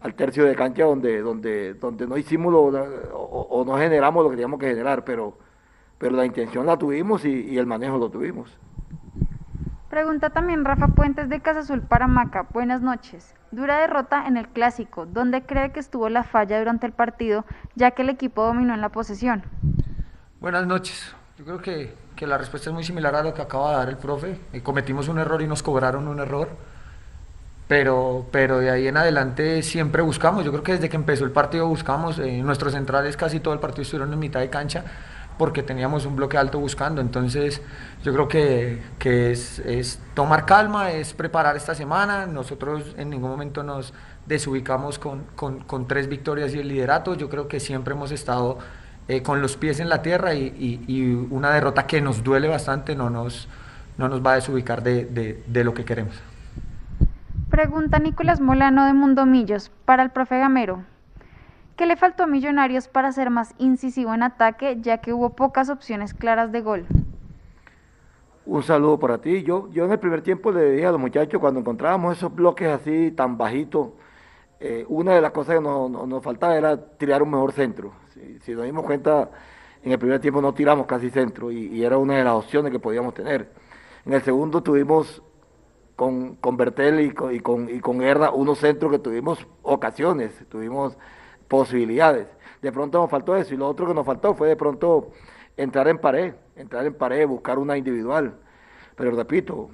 al, 0.00 0.14
tercio 0.14 0.44
de 0.44 0.56
cancha 0.56 0.84
donde, 0.84 1.20
donde, 1.20 1.74
donde 1.74 2.06
no 2.06 2.16
hicimos 2.16 2.52
lo, 2.52 2.62
o, 2.62 3.46
o, 3.50 3.64
no 3.64 3.76
generamos 3.76 4.24
lo 4.24 4.30
que 4.30 4.36
teníamos 4.36 4.58
que 4.58 4.68
generar, 4.68 5.04
pero, 5.04 5.36
pero 6.00 6.16
la 6.16 6.24
intención 6.24 6.64
la 6.64 6.78
tuvimos 6.78 7.26
y, 7.26 7.28
y 7.28 7.58
el 7.58 7.66
manejo 7.66 7.98
lo 7.98 8.08
tuvimos. 8.08 8.50
Pregunta 9.90 10.30
también 10.30 10.64
Rafa 10.64 10.88
Puentes 10.88 11.28
de 11.28 11.40
Casa 11.40 11.60
Azul 11.60 11.82
para 11.82 12.06
Maca. 12.06 12.46
Buenas 12.54 12.80
noches. 12.80 13.34
Dura 13.50 13.80
derrota 13.80 14.26
en 14.26 14.38
el 14.38 14.48
clásico. 14.48 15.04
¿Dónde 15.04 15.42
cree 15.42 15.72
que 15.72 15.80
estuvo 15.80 16.08
la 16.08 16.24
falla 16.24 16.58
durante 16.58 16.86
el 16.86 16.92
partido, 16.92 17.44
ya 17.74 17.90
que 17.90 18.02
el 18.02 18.08
equipo 18.08 18.44
dominó 18.44 18.72
en 18.72 18.80
la 18.80 18.88
posesión? 18.88 19.42
Buenas 20.40 20.66
noches. 20.66 21.14
Yo 21.36 21.44
creo 21.44 21.58
que, 21.58 21.94
que, 22.16 22.26
la 22.26 22.38
respuesta 22.38 22.70
es 22.70 22.74
muy 22.74 22.84
similar 22.84 23.14
a 23.14 23.22
lo 23.22 23.34
que 23.34 23.42
acaba 23.42 23.72
de 23.72 23.76
dar 23.76 23.88
el 23.90 23.98
profe. 23.98 24.38
Eh, 24.54 24.62
cometimos 24.62 25.08
un 25.08 25.18
error 25.18 25.42
y 25.42 25.46
nos 25.46 25.62
cobraron 25.62 26.08
un 26.08 26.20
error. 26.20 26.48
pero, 27.68 28.26
pero 28.30 28.58
de 28.58 28.70
ahí 28.70 28.86
en 28.86 28.96
adelante 28.96 29.62
siempre 29.62 30.02
buscamos, 30.02 30.44
yo 30.44 30.50
creo 30.50 30.62
que 30.62 30.72
desde 30.72 30.88
que 30.88 30.96
empezó 30.96 31.24
el 31.24 31.30
partido 31.30 31.68
buscamos, 31.68 32.18
eh, 32.18 32.42
nuestros 32.42 32.72
centrales 32.72 33.16
casi 33.16 33.38
todo 33.38 33.54
el 33.54 33.60
partido 33.60 33.82
estuvieron 33.82 34.12
en 34.12 34.18
mitad 34.18 34.40
de 34.40 34.50
cancha 34.50 34.84
porque 35.40 35.62
teníamos 35.62 36.04
un 36.04 36.16
bloque 36.16 36.36
alto 36.36 36.60
buscando, 36.60 37.00
entonces 37.00 37.62
yo 38.04 38.12
creo 38.12 38.28
que, 38.28 38.82
que 38.98 39.32
es, 39.32 39.58
es, 39.60 39.98
tomar 40.12 40.44
calma, 40.44 40.90
es 40.90 41.14
preparar 41.14 41.56
esta 41.56 41.74
semana, 41.74 42.26
nosotros 42.26 42.94
en 42.98 43.08
ningún 43.08 43.30
momento 43.30 43.62
nos 43.62 43.94
desubicamos 44.26 44.98
con, 44.98 45.24
con, 45.34 45.88
tres 45.88 46.10
victorias 46.10 46.54
y 46.54 46.58
el 46.58 46.68
liderato, 46.68 47.14
yo 47.14 47.30
creo 47.30 47.48
que 47.48 47.58
siempre 47.58 47.94
hemos 47.94 48.10
estado 48.12 48.58
eh, 49.08 49.22
con 49.22 49.40
los 49.40 49.56
pies 49.56 49.80
en 49.80 49.88
la 49.88 50.02
tierra 50.02 50.34
y, 50.34 50.42
y, 50.58 50.84
y, 50.86 51.14
una 51.30 51.50
derrota 51.52 51.86
que 51.86 52.02
nos 52.02 52.22
duele 52.22 52.46
bastante 52.46 52.94
no 52.94 53.08
nos, 53.08 53.48
no 53.96 54.10
nos 54.10 54.20
va 54.20 54.32
a 54.32 54.34
desubicar 54.34 54.82
de, 54.82 55.06
de, 55.06 55.42
de 55.46 55.64
lo 55.64 55.72
que 55.72 55.86
queremos. 55.86 56.20
Pregunta 57.48 57.98
Nicolás 57.98 58.42
Molano 58.42 58.84
de 58.84 58.92
Mundomillos 58.92 59.70
para 59.86 60.02
el 60.02 60.10
profe 60.10 60.38
Gamero. 60.38 60.84
¿Qué 61.80 61.86
le 61.86 61.96
faltó 61.96 62.24
a 62.24 62.26
Millonarios 62.26 62.88
para 62.88 63.10
ser 63.10 63.30
más 63.30 63.54
incisivo 63.56 64.12
en 64.12 64.22
ataque, 64.22 64.76
ya 64.82 64.98
que 64.98 65.14
hubo 65.14 65.30
pocas 65.30 65.70
opciones 65.70 66.12
claras 66.12 66.52
de 66.52 66.60
gol? 66.60 66.84
Un 68.44 68.62
saludo 68.62 68.98
para 68.98 69.22
ti. 69.22 69.42
Yo, 69.44 69.70
yo 69.70 69.86
en 69.86 69.92
el 69.92 69.98
primer 69.98 70.20
tiempo 70.20 70.52
le 70.52 70.72
dije 70.72 70.84
a 70.84 70.92
los 70.92 71.00
muchachos, 71.00 71.40
cuando 71.40 71.60
encontrábamos 71.60 72.18
esos 72.18 72.34
bloques 72.34 72.68
así 72.68 73.12
tan 73.12 73.38
bajitos, 73.38 73.92
eh, 74.60 74.84
una 74.90 75.14
de 75.14 75.22
las 75.22 75.30
cosas 75.30 75.54
que 75.54 75.62
nos, 75.62 75.90
nos, 75.90 76.22
faltaba 76.22 76.54
era 76.54 76.76
tirar 76.98 77.22
un 77.22 77.30
mejor 77.30 77.52
centro. 77.52 77.94
Si, 78.44 78.52
nos 78.52 78.66
dimos 78.66 78.84
cuenta, 78.84 79.30
en 79.82 79.92
el 79.92 79.98
primer 79.98 80.20
tiempo 80.20 80.42
no 80.42 80.52
tiramos 80.52 80.84
casi 80.84 81.08
centro 81.08 81.50
y, 81.50 81.68
y 81.68 81.82
era 81.82 81.96
una 81.96 82.18
de 82.18 82.24
las 82.24 82.34
opciones 82.34 82.72
que 82.72 82.78
podíamos 82.78 83.14
tener. 83.14 83.52
En 84.04 84.12
el 84.12 84.20
segundo 84.20 84.62
tuvimos 84.62 85.22
con, 85.96 86.34
con 86.34 86.58
Bertel 86.58 87.00
y 87.00 87.10
con, 87.12 87.34
y, 87.34 87.40
con, 87.40 87.70
y 87.70 87.80
con 87.80 88.02
Herda, 88.02 88.32
unos 88.32 88.58
centros 88.58 88.92
que 88.92 88.98
tuvimos 88.98 89.46
ocasiones, 89.62 90.44
tuvimos 90.50 90.98
posibilidades. 91.50 92.28
De 92.62 92.70
pronto 92.70 93.00
nos 93.00 93.10
faltó 93.10 93.36
eso 93.36 93.52
y 93.52 93.56
lo 93.56 93.66
otro 93.66 93.86
que 93.86 93.92
nos 93.92 94.06
faltó 94.06 94.34
fue 94.34 94.48
de 94.48 94.56
pronto 94.56 95.10
entrar 95.56 95.88
en 95.88 95.98
pared, 95.98 96.34
entrar 96.54 96.86
en 96.86 96.94
pared, 96.94 97.26
buscar 97.26 97.58
una 97.58 97.76
individual. 97.76 98.36
Pero 98.94 99.10
repito, 99.10 99.68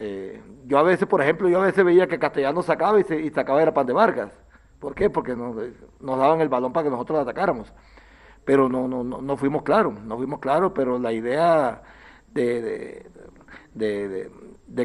eh, 0.00 0.42
yo 0.66 0.78
a 0.78 0.82
veces, 0.82 1.06
por 1.06 1.22
ejemplo, 1.22 1.48
yo 1.48 1.62
a 1.62 1.66
veces 1.66 1.84
veía 1.84 2.08
que 2.08 2.18
Castellano 2.18 2.62
sacaba 2.62 2.98
y, 2.98 3.04
se, 3.04 3.20
y 3.20 3.30
sacaba 3.30 3.62
era 3.62 3.72
pan 3.72 3.86
de 3.86 3.92
Vargas. 3.92 4.32
¿Por 4.80 4.94
qué? 4.94 5.08
Porque 5.08 5.36
nos, 5.36 5.54
nos, 6.00 6.18
daban 6.18 6.40
el 6.40 6.48
balón 6.48 6.72
para 6.72 6.84
que 6.84 6.90
nosotros 6.90 7.16
lo 7.18 7.22
atacáramos. 7.22 7.72
Pero 8.44 8.68
no, 8.68 8.88
no, 8.88 9.04
no, 9.04 9.22
no 9.22 9.36
fuimos 9.36 9.62
claros, 9.62 10.02
no 10.02 10.16
fuimos 10.16 10.40
claros, 10.40 10.72
pero 10.74 10.98
la 10.98 11.12
idea 11.12 11.82
de, 12.32 12.60
de, 12.62 13.06
de, 13.74 14.08
de 14.08 14.30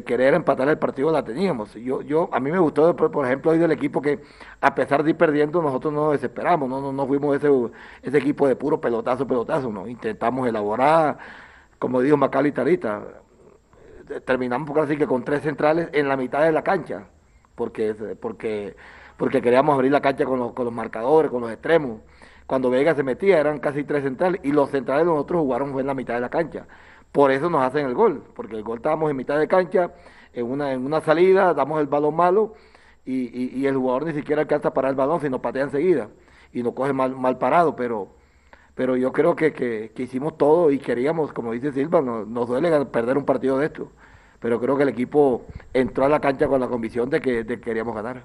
querer 0.03 0.33
empatar 0.33 0.67
el 0.69 0.77
partido 0.79 1.11
la 1.11 1.23
teníamos. 1.23 1.73
Yo, 1.75 2.01
yo, 2.01 2.29
a 2.31 2.39
mí 2.39 2.51
me 2.51 2.59
gustó, 2.59 2.95
por 2.95 3.25
ejemplo, 3.25 3.51
hoy 3.51 3.57
del 3.57 3.71
equipo 3.71 4.01
que 4.01 4.19
a 4.61 4.73
pesar 4.73 5.03
de 5.03 5.11
ir 5.11 5.17
perdiendo, 5.17 5.61
nosotros 5.61 5.93
no 5.93 6.05
nos 6.05 6.13
desesperamos, 6.13 6.69
no, 6.69 6.81
no, 6.81 6.91
no 6.91 7.07
fuimos 7.07 7.35
ese, 7.35 7.49
ese 8.01 8.17
equipo 8.17 8.47
de 8.47 8.55
puro 8.55 8.81
pelotazo, 8.81 9.27
pelotazo, 9.27 9.71
no, 9.71 9.87
intentamos 9.87 10.47
elaborar, 10.47 11.17
como 11.79 12.01
dijo 12.01 12.17
Macal 12.17 12.47
y 12.47 12.51
Tarita, 12.51 13.03
terminamos 14.25 14.67
por 14.67 14.79
así 14.79 14.97
que 14.97 15.07
con 15.07 15.23
tres 15.23 15.41
centrales 15.41 15.89
en 15.93 16.07
la 16.07 16.17
mitad 16.17 16.43
de 16.43 16.51
la 16.51 16.63
cancha, 16.63 17.07
porque, 17.55 17.93
porque, 18.19 18.75
porque 19.17 19.41
queríamos 19.41 19.73
abrir 19.75 19.91
la 19.91 20.01
cancha 20.01 20.25
con 20.25 20.39
los, 20.39 20.53
con 20.53 20.65
los 20.65 20.73
marcadores, 20.73 21.31
con 21.31 21.41
los 21.41 21.51
extremos. 21.51 22.01
Cuando 22.47 22.69
Vega 22.69 22.93
se 22.93 23.01
metía 23.03 23.39
eran 23.39 23.59
casi 23.59 23.83
tres 23.83 24.03
centrales 24.03 24.39
y 24.43 24.51
los 24.51 24.69
centrales 24.69 25.05
nosotros 25.05 25.41
jugaron 25.41 25.79
en 25.79 25.87
la 25.87 25.95
mitad 25.95 26.13
de 26.13 26.21
la 26.21 26.29
cancha. 26.29 26.67
Por 27.11 27.31
eso 27.31 27.49
nos 27.49 27.63
hacen 27.63 27.85
el 27.85 27.93
gol, 27.93 28.23
porque 28.35 28.55
el 28.55 28.63
gol 28.63 28.77
estábamos 28.77 29.09
en 29.09 29.17
mitad 29.17 29.39
de 29.39 29.47
cancha, 29.47 29.91
en 30.33 30.45
una, 30.45 30.73
en 30.73 30.85
una 30.85 31.01
salida, 31.01 31.53
damos 31.53 31.79
el 31.79 31.87
balón 31.87 32.15
malo 32.15 32.53
y, 33.05 33.59
y, 33.59 33.65
el 33.67 33.75
jugador 33.75 34.05
ni 34.05 34.13
siquiera 34.13 34.41
alcanza 34.41 34.69
a 34.69 34.73
parar 34.73 34.89
el 34.89 34.97
balón, 34.97 35.21
sino 35.21 35.41
patea 35.41 35.63
enseguida 35.63 36.09
y 36.51 36.63
nos 36.63 36.73
coge 36.73 36.93
mal, 36.93 37.15
mal 37.15 37.37
parado, 37.37 37.75
pero, 37.75 38.09
pero 38.73 38.97
yo 38.97 39.11
creo 39.11 39.35
que, 39.35 39.53
que, 39.53 39.91
que, 39.93 40.03
hicimos 40.03 40.37
todo 40.37 40.71
y 40.71 40.79
queríamos, 40.79 41.31
como 41.33 41.51
dice 41.51 41.71
Silva, 41.71 42.01
no, 42.01 42.25
nos 42.25 42.47
duele 42.47 42.85
perder 42.85 43.17
un 43.17 43.25
partido 43.25 43.59
de 43.59 43.67
esto, 43.67 43.91
pero 44.39 44.59
creo 44.59 44.75
que 44.77 44.83
el 44.83 44.89
equipo 44.89 45.45
entró 45.73 46.05
a 46.05 46.09
la 46.09 46.19
cancha 46.19 46.47
con 46.47 46.59
la 46.59 46.67
convicción 46.67 47.09
de 47.09 47.21
que, 47.21 47.43
de 47.43 47.57
que 47.57 47.61
queríamos 47.61 47.95
ganar. 47.95 48.23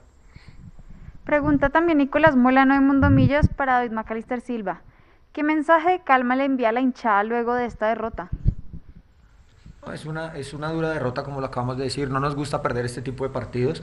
Pregunta 1.25 1.69
también 1.69 1.99
Nicolás 1.99 2.35
Molano 2.35 2.75
de 2.75 2.81
Mundomillas 2.81 3.49
para 3.49 3.75
David 3.75 3.93
Macalister 3.93 4.40
Silva. 4.40 4.81
¿Qué 5.33 5.43
mensaje 5.43 5.90
de 5.90 6.01
calma 6.01 6.35
le 6.35 6.45
envía 6.45 6.71
a 6.71 6.73
la 6.73 6.81
hinchada 6.81 7.23
luego 7.23 7.55
de 7.55 7.66
esta 7.66 7.88
derrota? 7.88 8.31
Es 9.88 10.05
una, 10.05 10.37
es 10.37 10.53
una 10.53 10.71
dura 10.71 10.90
derrota, 10.90 11.23
como 11.23 11.40
lo 11.40 11.47
acabamos 11.47 11.79
de 11.79 11.85
decir. 11.85 12.11
No 12.11 12.21
nos 12.21 12.35
gusta 12.35 12.61
perder 12.61 12.85
este 12.85 13.01
tipo 13.01 13.25
de 13.25 13.31
partidos, 13.31 13.83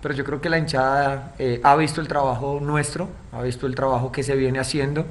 pero 0.00 0.14
yo 0.14 0.24
creo 0.24 0.40
que 0.40 0.48
la 0.48 0.56
hinchada 0.56 1.34
eh, 1.38 1.60
ha 1.64 1.74
visto 1.74 2.00
el 2.00 2.06
trabajo 2.06 2.60
nuestro, 2.62 3.08
ha 3.32 3.42
visto 3.42 3.66
el 3.66 3.74
trabajo 3.74 4.12
que 4.12 4.22
se 4.22 4.36
viene 4.36 4.60
haciendo. 4.60 5.04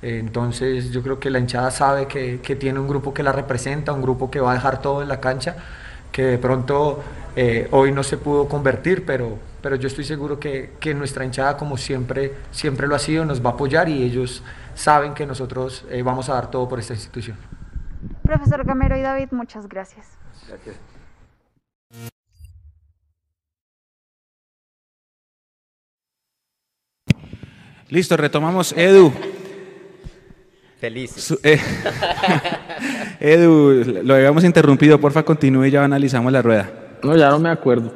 Eh, 0.00 0.18
entonces, 0.18 0.90
yo 0.90 1.02
creo 1.02 1.20
que 1.20 1.28
la 1.28 1.38
hinchada 1.38 1.70
sabe 1.70 2.06
que, 2.06 2.40
que, 2.40 2.56
tiene 2.56 2.80
un 2.80 2.88
grupo 2.88 3.12
que 3.12 3.22
la 3.22 3.32
representa, 3.32 3.92
un 3.92 4.00
grupo 4.00 4.30
que 4.30 4.40
va 4.40 4.52
a 4.52 4.54
dejar 4.54 4.80
todo 4.80 5.02
en 5.02 5.08
la 5.08 5.20
cancha, 5.20 5.56
que 6.10 6.22
de 6.22 6.38
pronto 6.38 7.02
eh, 7.36 7.68
hoy 7.70 7.92
no 7.92 8.02
se 8.02 8.16
pudo 8.16 8.48
convertir, 8.48 9.04
pero, 9.04 9.38
pero 9.60 9.76
yo 9.76 9.88
estoy 9.88 10.04
seguro 10.04 10.40
que, 10.40 10.72
que, 10.80 10.94
nuestra 10.94 11.22
hinchada, 11.24 11.58
como 11.58 11.76
siempre, 11.76 12.34
siempre 12.50 12.88
lo 12.88 12.94
ha 12.94 12.98
sido, 12.98 13.26
nos 13.26 13.44
va 13.44 13.50
a 13.50 13.52
apoyar 13.52 13.90
y 13.90 14.02
ellos 14.02 14.42
saben 14.74 15.12
que 15.12 15.26
nosotros 15.26 15.84
vamos 16.02 16.30
a 16.30 16.34
dar 16.34 16.50
todo 16.50 16.66
por 16.66 16.78
esta 16.78 16.94
institución. 16.94 17.49
Profesor 18.30 18.64
Gamero 18.64 18.96
y 18.96 19.02
David, 19.02 19.26
muchas 19.32 19.68
gracias. 19.68 20.06
Gracias. 20.46 20.76
Listo, 27.88 28.16
retomamos. 28.16 28.72
Edu. 28.76 29.12
Feliz. 30.78 31.36
Eh, 31.42 31.58
Edu, 33.18 34.02
lo 34.04 34.14
habíamos 34.14 34.44
interrumpido, 34.44 35.00
porfa, 35.00 35.24
continúe 35.24 35.64
y 35.64 35.72
ya 35.72 35.82
analizamos 35.82 36.32
la 36.32 36.40
rueda. 36.40 36.70
No, 37.02 37.16
ya 37.16 37.30
no 37.30 37.40
me 37.40 37.50
acuerdo. 37.50 37.92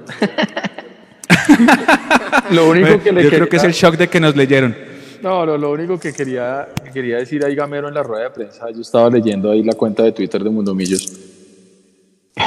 lo 2.51 2.71
único 2.71 3.01
que 3.01 3.13
le 3.13 3.23
Yo 3.23 3.31
quería... 3.31 3.39
creo 3.39 3.49
que 3.49 3.57
es 3.59 3.63
el 3.63 3.73
shock 3.73 3.97
de 3.97 4.09
que 4.09 4.19
nos 4.19 4.35
leyeron. 4.35 4.94
No, 5.25 5.47
no, 5.47 5.57
lo 5.57 5.73
único 5.73 5.99
que 5.99 6.13
quería, 6.13 6.69
que 6.85 6.91
quería 6.91 7.17
decir 7.17 7.43
ahí 7.43 7.55
Gamero 7.55 7.89
en 7.89 7.95
la 7.95 8.03
rueda 8.03 8.25
de 8.25 8.31
prensa, 8.31 8.71
yo 8.71 8.83
estaba 8.83 9.09
leyendo 9.09 9.51
ahí 9.51 9.63
la 9.63 9.73
cuenta 9.73 10.03
de 10.03 10.13
Twitter 10.13 10.45
de 10.45 10.51
Mundomillos 10.51 11.19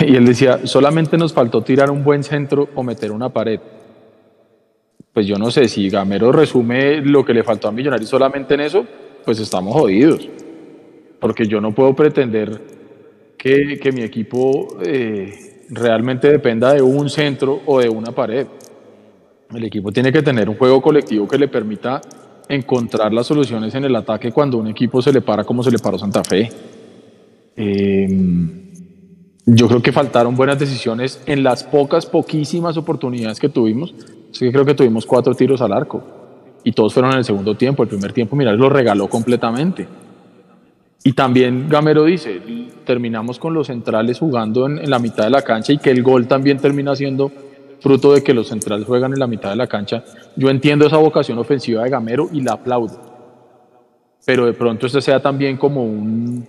y 0.05 0.15
él 0.15 0.27
decía, 0.27 0.59
solamente 0.67 1.17
nos 1.17 1.33
faltó 1.33 1.63
tirar 1.63 1.89
un 1.89 2.03
buen 2.03 2.23
centro 2.23 2.69
o 2.75 2.83
meter 2.83 3.11
una 3.11 3.29
pared. 3.29 3.59
Pues 5.11 5.25
yo 5.25 5.39
no 5.39 5.49
sé, 5.49 5.67
si 5.67 5.89
Gamero 5.89 6.31
resume 6.31 7.01
lo 7.01 7.25
que 7.25 7.33
le 7.33 7.43
faltó 7.43 7.67
a 7.67 7.71
Millonarios 7.71 8.11
solamente 8.11 8.53
en 8.53 8.59
eso, 8.59 8.85
pues 9.25 9.39
estamos 9.39 9.73
jodidos. 9.73 10.29
Porque 11.19 11.47
yo 11.47 11.59
no 11.59 11.73
puedo 11.73 11.95
pretender 11.95 12.61
que, 13.39 13.79
que 13.81 13.91
mi 13.91 14.03
equipo 14.03 14.77
eh, 14.85 15.65
realmente 15.71 16.29
dependa 16.29 16.75
de 16.75 16.83
un 16.83 17.09
centro 17.09 17.59
o 17.65 17.79
de 17.79 17.89
una 17.89 18.11
pared. 18.11 18.45
El 19.51 19.63
equipo 19.63 19.91
tiene 19.91 20.11
que 20.11 20.21
tener 20.21 20.47
un 20.47 20.57
juego 20.57 20.79
colectivo 20.79 21.27
que 21.27 21.39
le 21.39 21.47
permita 21.47 22.01
encontrar 22.49 23.13
las 23.13 23.27
soluciones 23.27 23.75
en 23.75 23.85
el 23.85 23.95
ataque 23.95 24.31
cuando 24.31 24.57
un 24.57 24.67
equipo 24.67 25.01
se 25.01 25.11
le 25.11 25.21
para 25.21 25.43
como 25.43 25.63
se 25.63 25.71
le 25.71 25.79
paró 25.79 25.97
Santa 25.97 26.23
Fe. 26.23 26.49
Eh, 27.55 28.07
yo 29.45 29.67
creo 29.67 29.81
que 29.81 29.91
faltaron 29.91 30.35
buenas 30.35 30.59
decisiones 30.59 31.21
en 31.25 31.43
las 31.43 31.63
pocas, 31.63 32.05
poquísimas 32.05 32.75
oportunidades 32.77 33.39
que 33.39 33.49
tuvimos. 33.49 33.93
Así 34.31 34.45
que 34.45 34.51
creo 34.51 34.65
que 34.65 34.73
tuvimos 34.73 35.05
cuatro 35.05 35.33
tiros 35.33 35.61
al 35.61 35.71
arco 35.71 36.03
y 36.63 36.73
todos 36.73 36.93
fueron 36.93 37.13
en 37.13 37.19
el 37.19 37.23
segundo 37.23 37.55
tiempo. 37.55 37.83
El 37.83 37.89
primer 37.89 38.11
tiempo, 38.11 38.35
mirar, 38.35 38.55
lo 38.55 38.69
regaló 38.69 39.07
completamente. 39.07 39.87
Y 41.03 41.13
también 41.13 41.69
Gamero 41.69 42.03
dice, 42.03 42.41
terminamos 42.85 43.39
con 43.39 43.53
los 43.53 43.67
centrales 43.67 44.19
jugando 44.19 44.65
en, 44.65 44.79
en 44.79 44.89
la 44.89 44.99
mitad 44.99 45.23
de 45.23 45.29
la 45.29 45.41
cancha 45.41 45.71
y 45.71 45.77
que 45.77 45.91
el 45.91 46.03
gol 46.03 46.27
también 46.27 46.57
termina 46.57 46.93
siendo 46.95 47.31
fruto 47.79 48.13
de 48.13 48.23
que 48.23 48.33
los 48.33 48.47
centrales 48.47 48.85
juegan 48.85 49.13
en 49.13 49.19
la 49.19 49.27
mitad 49.27 49.49
de 49.49 49.55
la 49.55 49.67
cancha. 49.67 50.03
Yo 50.35 50.49
entiendo 50.49 50.85
esa 50.85 50.97
vocación 50.97 51.37
ofensiva 51.37 51.83
de 51.83 51.89
Gamero 51.89 52.29
y 52.31 52.41
la 52.41 52.53
aplaudo. 52.53 52.99
Pero 54.25 54.45
de 54.45 54.53
pronto 54.53 54.87
este 54.87 55.01
sea 55.01 55.21
también 55.21 55.57
como 55.57 55.83
un, 55.83 56.45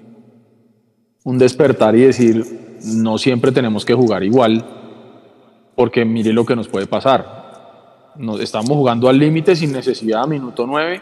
un 1.25 1.39
despertar 1.39 1.95
y 1.95 2.01
decir, 2.03 2.45
no 2.85 3.19
siempre 3.19 3.53
tenemos 3.53 3.85
que 3.85 3.95
jugar 3.95 4.25
igual, 4.25 4.65
porque 5.77 6.05
mire 6.05 6.33
lo 6.33 6.45
que 6.45 6.57
nos 6.57 6.69
puede 6.69 6.87
pasar. 6.87 8.13
Nos 8.17 8.41
estamos 8.41 8.71
jugando 8.71 9.09
al 9.09 9.19
límite 9.19 9.55
sin 9.55 9.73
necesidad 9.73 10.25
a 10.25 10.27
minuto 10.27 10.67
9. 10.67 11.01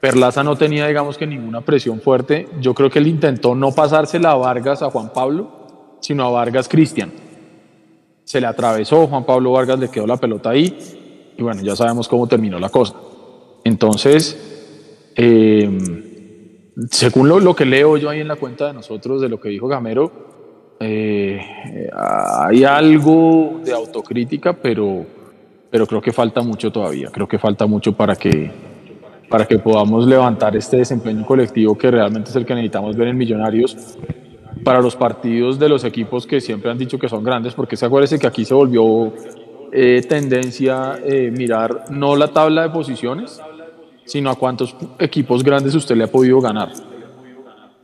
Perlaza 0.00 0.44
no 0.44 0.56
tenía, 0.56 0.86
digamos 0.86 1.18
que 1.18 1.26
ninguna 1.26 1.60
presión 1.60 2.00
fuerte. 2.00 2.48
Yo 2.60 2.72
creo 2.72 2.88
que 2.88 3.00
él 3.00 3.08
intentó 3.08 3.54
no 3.54 3.72
pasársela 3.72 4.30
a 4.30 4.36
Vargas, 4.36 4.82
a 4.82 4.90
Juan 4.90 5.12
Pablo, 5.12 5.98
sino 6.00 6.24
a 6.24 6.30
Vargas 6.30 6.68
Cristian 6.68 7.29
se 8.30 8.40
le 8.40 8.46
atravesó, 8.46 9.08
Juan 9.08 9.24
Pablo 9.24 9.50
Vargas 9.50 9.80
le 9.80 9.88
quedó 9.88 10.06
la 10.06 10.16
pelota 10.16 10.50
ahí 10.50 10.72
y 11.36 11.42
bueno, 11.42 11.62
ya 11.62 11.74
sabemos 11.74 12.06
cómo 12.06 12.28
terminó 12.28 12.60
la 12.60 12.68
cosa. 12.68 12.94
Entonces, 13.64 15.10
eh, 15.16 15.68
según 16.92 17.28
lo, 17.28 17.40
lo, 17.40 17.56
que 17.56 17.64
leo 17.64 17.96
yo 17.96 18.08
ahí 18.08 18.20
en 18.20 18.28
la 18.28 18.36
cuenta 18.36 18.68
de 18.68 18.72
nosotros 18.72 19.20
de 19.20 19.28
lo 19.28 19.40
que 19.40 19.48
dijo 19.48 19.66
Gamero, 19.66 20.12
eh, 20.78 21.40
hay 21.92 22.62
algo 22.62 23.62
de 23.64 23.72
autocrítica, 23.72 24.52
pero, 24.52 25.04
pero 25.68 25.84
creo 25.88 26.00
que 26.00 26.12
falta 26.12 26.40
mucho 26.40 26.70
todavía, 26.70 27.08
creo 27.10 27.26
que 27.26 27.40
falta 27.40 27.66
mucho 27.66 27.96
para 27.96 28.14
que, 28.14 28.48
para 29.28 29.44
que 29.44 29.58
podamos 29.58 30.06
levantar 30.06 30.56
este 30.56 30.76
desempeño 30.76 31.26
colectivo 31.26 31.76
que 31.76 31.90
realmente 31.90 32.30
es 32.30 32.36
el 32.36 32.46
que 32.46 32.54
necesitamos 32.54 32.94
ver 32.94 33.08
en 33.08 33.18
Millonarios 33.18 33.98
para 34.64 34.80
los 34.80 34.96
partidos 34.96 35.58
de 35.58 35.68
los 35.68 35.84
equipos 35.84 36.26
que 36.26 36.40
siempre 36.40 36.70
han 36.70 36.78
dicho 36.78 36.98
que 36.98 37.08
son 37.08 37.24
grandes, 37.24 37.54
porque 37.54 37.76
se 37.76 37.86
acuérdese 37.86 38.18
que 38.18 38.26
aquí 38.26 38.44
se 38.44 38.54
volvió 38.54 39.12
eh, 39.72 40.02
tendencia 40.08 40.98
eh, 41.04 41.30
mirar 41.30 41.84
no 41.90 42.16
la 42.16 42.28
tabla 42.28 42.62
de 42.62 42.70
posiciones, 42.70 43.40
sino 44.04 44.30
a 44.30 44.34
cuántos 44.34 44.74
equipos 44.98 45.44
grandes 45.44 45.74
usted 45.74 45.96
le 45.96 46.04
ha 46.04 46.08
podido 46.08 46.40
ganar. 46.40 46.72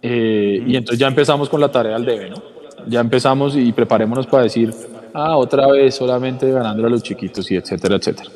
Eh, 0.02 0.62
y 0.66 0.76
entonces 0.76 0.98
ya 0.98 1.06
empezamos 1.06 1.48
con 1.48 1.60
la 1.60 1.70
tarea 1.70 1.96
al 1.96 2.04
debe, 2.04 2.30
¿no? 2.30 2.42
Ya 2.88 3.00
empezamos 3.00 3.56
y 3.56 3.72
preparémonos 3.72 4.26
para 4.26 4.44
decir, 4.44 4.72
ah, 5.14 5.36
otra 5.36 5.66
vez 5.68 5.94
solamente 5.94 6.50
ganando 6.50 6.86
a 6.86 6.90
los 6.90 7.02
chiquitos 7.02 7.50
y 7.50 7.56
etcétera, 7.56 7.96
etcétera. 7.96 8.30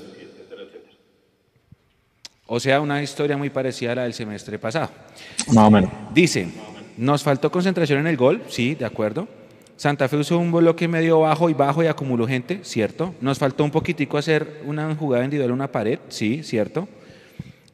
O 2.46 2.59
sea, 2.59 2.81
una 2.81 3.00
historia 3.00 3.37
muy 3.37 3.50
parecida 3.50 3.92
a 3.92 3.94
la 3.94 4.03
del 4.03 4.12
semestre 4.12 4.59
pasado. 4.59 4.88
Más 5.53 5.68
o 5.68 5.70
menos. 5.70 5.90
Dice, 6.12 6.48
nos 6.96 7.22
faltó 7.22 7.50
concentración 7.50 8.00
en 8.00 8.07
el 8.07 8.16
gol, 8.16 8.42
sí, 8.48 8.74
de 8.74 8.85
acuerdo. 8.85 9.29
Santa 9.76 10.09
Fe 10.09 10.16
usó 10.18 10.38
un 10.38 10.53
bloque 10.53 10.88
medio 10.88 11.20
bajo 11.20 11.48
y 11.48 11.55
bajo 11.55 11.83
y 11.83 11.87
acumuló 11.87 12.26
gente, 12.26 12.61
cierto. 12.62 13.14
Nos 13.20 13.38
faltó 13.38 13.64
un 13.64 13.70
poquitico 13.70 14.18
hacer 14.18 14.61
una 14.66 14.94
jugada 14.94 15.24
individual, 15.24 15.53
una 15.53 15.72
pared, 15.72 15.98
sí, 16.09 16.42
cierto. 16.42 16.87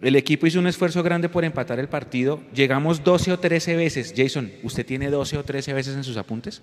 El 0.00 0.14
equipo 0.14 0.46
hizo 0.46 0.60
un 0.60 0.68
esfuerzo 0.68 1.02
grande 1.02 1.28
por 1.28 1.44
empatar 1.44 1.80
el 1.80 1.88
partido. 1.88 2.40
Llegamos 2.54 3.02
12 3.02 3.32
o 3.32 3.38
13 3.40 3.74
veces. 3.74 4.14
Jason, 4.16 4.52
¿usted 4.62 4.86
tiene 4.86 5.10
12 5.10 5.38
o 5.38 5.42
13 5.42 5.72
veces 5.72 5.96
en 5.96 6.04
sus 6.04 6.16
apuntes? 6.16 6.62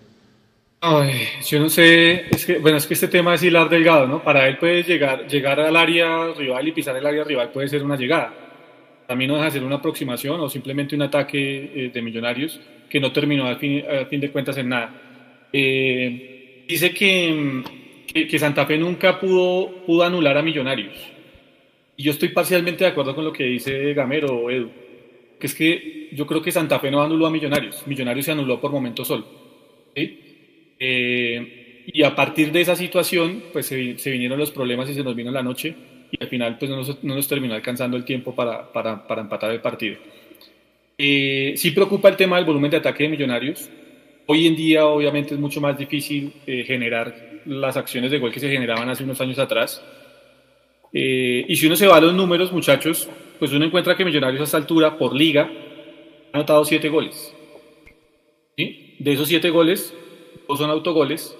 Ay, 0.80 1.28
yo 1.48 1.60
no 1.60 1.70
sé, 1.70 2.26
es 2.30 2.46
que, 2.46 2.60
bueno, 2.60 2.78
es 2.78 2.86
que 2.86 2.94
este 2.94 3.08
tema 3.08 3.36
es 3.36 3.44
hilar 3.44 3.70
delgado, 3.70 4.06
¿no? 4.06 4.22
Para 4.22 4.48
él 4.50 4.58
puede 4.58 4.84
llegar, 4.84 5.28
llegar 5.28 5.60
al 5.60 5.76
área 5.78 6.34
rival 6.38 6.68
y 6.68 6.72
pisar 6.74 6.96
el 6.98 7.06
área 7.06 7.24
rival 7.24 7.52
puede 7.52 7.70
ser 7.70 7.84
una 7.84 7.96
llegada. 7.96 8.43
También 9.08 9.30
no 9.30 9.36
deja 9.36 9.46
de 9.46 9.52
ser 9.52 9.64
una 9.64 9.76
aproximación 9.76 10.40
o 10.40 10.50
simplemente 10.50 10.96
un 10.96 11.02
ataque 11.02 11.72
eh, 11.76 11.92
de 11.94 12.02
millonarios 12.02 12.60
que 12.90 13.00
no 13.00 13.12
terminó 13.12 13.48
al 13.48 13.58
fin, 13.58 13.84
fin 14.10 14.22
de 14.22 14.32
cuentas 14.32 14.58
en 14.58 14.70
nada. 14.70 14.94
Eh, 15.52 16.64
dice 16.68 16.94
que, 16.94 17.64
que, 18.08 18.28
que, 18.28 18.40
Santa 18.40 18.66
Fe 18.66 18.78
nunca 18.78 19.20
pudo, 19.20 19.84
pudo 19.86 20.04
anular 20.04 20.38
a 20.38 20.42
millonarios. 20.42 20.96
Y 21.96 22.04
yo 22.04 22.12
estoy 22.12 22.30
parcialmente 22.30 22.84
de 22.84 22.92
acuerdo 22.92 23.14
con 23.14 23.26
lo 23.26 23.34
que 23.34 23.44
dice 23.44 23.94
Gamero 23.94 24.50
Edu, 24.50 24.72
que 25.40 25.48
es 25.48 25.54
que 25.54 26.10
yo 26.12 26.26
creo 26.26 26.42
que 26.42 26.52
Santa 26.52 26.80
Fe 26.80 26.90
no 26.90 27.02
anuló 27.02 27.28
a 27.28 27.32
millonarios, 27.32 27.86
millonarios 27.86 28.26
se 28.26 28.32
anuló 28.32 28.60
por 28.60 28.72
momento 28.72 29.06
solo. 29.06 29.26
¿sí? 29.96 30.20
Eh, 30.80 31.84
y 31.86 32.04
a 32.04 32.16
partir 32.16 32.52
de 32.52 32.62
esa 32.62 32.76
situación, 32.76 33.44
pues 33.52 33.68
se, 33.68 33.98
se, 33.98 34.12
vinieron 34.12 34.40
los 34.40 34.52
problemas 34.52 34.90
y 34.90 34.94
se 34.94 35.04
nos 35.04 35.16
vino 35.16 35.32
la 35.32 35.44
noche 35.44 35.76
y 36.14 36.24
al 36.24 36.30
final 36.30 36.58
pues 36.60 36.70
no 36.70 36.78
nos, 36.78 37.04
no 37.04 37.16
nos 37.16 37.28
terminó 37.28 37.56
alcanzando 37.56 37.98
el 37.98 38.06
tiempo 38.06 38.36
para, 38.36 38.72
para, 38.72 39.08
para 39.08 39.22
empatar 39.22 39.52
el 39.52 39.62
partido. 39.62 39.98
Eh, 40.98 41.54
sí 41.58 41.72
preocupa 41.72 42.10
el 42.10 42.16
tema 42.16 42.38
del 42.38 42.46
volumen 42.46 42.70
de 42.70 42.78
ataque 42.78 43.04
de 43.04 43.10
millonarios. 43.10 43.70
Hoy 44.28 44.46
en 44.46 44.56
día 44.56 44.86
obviamente 44.86 45.34
es 45.34 45.40
mucho 45.40 45.60
más 45.60 45.78
difícil 45.78 46.34
eh, 46.46 46.64
generar 46.66 47.42
las 47.46 47.76
acciones 47.78 48.12
de 48.12 48.20
gol 48.20 48.32
que 48.32 48.40
se 48.40 48.50
generaban 48.50 48.90
hace 48.90 49.04
unos 49.04 49.20
años 49.22 49.40
atrás. 49.40 49.84
Eh, 50.94 51.46
y 51.48 51.56
si 51.56 51.66
uno 51.66 51.76
se 51.76 51.88
va 51.88 51.98
a 51.98 52.02
los 52.02 52.14
números, 52.14 52.52
muchachos, 52.52 53.10
pues 53.40 53.52
uno 53.52 53.66
encuentra 53.66 53.98
que 53.98 54.06
Millonarios 54.06 54.42
a 54.42 54.44
esta 54.44 54.58
altura, 54.58 54.98
por 54.98 55.16
liga, 55.16 55.50
ha 56.32 56.38
anotado 56.38 56.64
siete 56.64 56.90
goles. 56.90 57.36
¿Sí? 58.56 58.96
De 59.00 59.14
esos 59.14 59.28
siete 59.28 59.50
goles, 59.50 59.96
dos 60.48 60.60
son 60.60 60.70
autogoles 60.70 61.36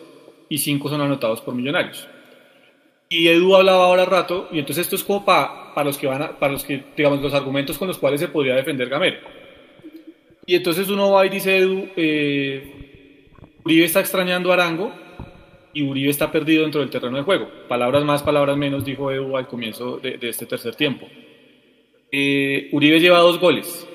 y 0.50 0.58
cinco 0.58 0.90
son 0.90 1.02
anotados 1.02 1.42
por 1.42 1.54
Millonarios. 1.54 2.08
Y 3.14 3.28
Edu 3.28 3.56
hablaba 3.56 3.84
ahora 3.86 4.06
rato, 4.06 4.48
y 4.52 4.58
entonces 4.58 4.86
esto 4.86 4.96
es 4.96 5.04
como 5.04 5.24
para, 5.24 5.72
para 5.76 5.86
los 5.86 6.00
que 6.00 6.08
van 6.08 6.24
a, 6.24 6.40
para 6.40 6.54
los 6.54 6.64
que, 6.64 6.84
digamos, 6.98 7.22
los 7.22 7.32
argumentos 7.36 7.78
con 7.78 7.88
los 7.88 8.00
cuales 8.00 8.20
se 8.20 8.28
podría 8.28 8.56
defender 8.56 8.90
Gamero. 8.90 9.18
Y 10.48 10.56
entonces 10.56 10.90
uno 10.90 11.12
va 11.12 11.24
y 11.24 11.30
dice, 11.30 11.58
Edu, 11.58 11.90
eh, 11.96 13.30
Uribe 13.64 13.86
está 13.86 14.00
extrañando 14.00 14.50
a 14.50 14.56
Arango, 14.56 14.92
y 15.74 15.84
Uribe 15.84 16.10
está 16.10 16.32
perdido 16.32 16.64
dentro 16.64 16.82
del 16.82 16.90
terreno 16.90 17.16
de 17.18 17.22
juego. 17.22 17.52
Palabras 17.68 18.04
más, 18.04 18.24
palabras 18.24 18.58
menos, 18.58 18.84
dijo 18.84 19.12
Edu 19.12 19.38
al 19.38 19.48
comienzo 19.48 19.98
de, 19.98 20.18
este 20.20 20.48
tercer 20.48 20.74
tiempo. 20.74 21.06
Eh, 22.12 22.70
Uribe 22.72 23.00
lleva 23.00 23.20
dos 23.20 23.40
goles. 23.40 23.88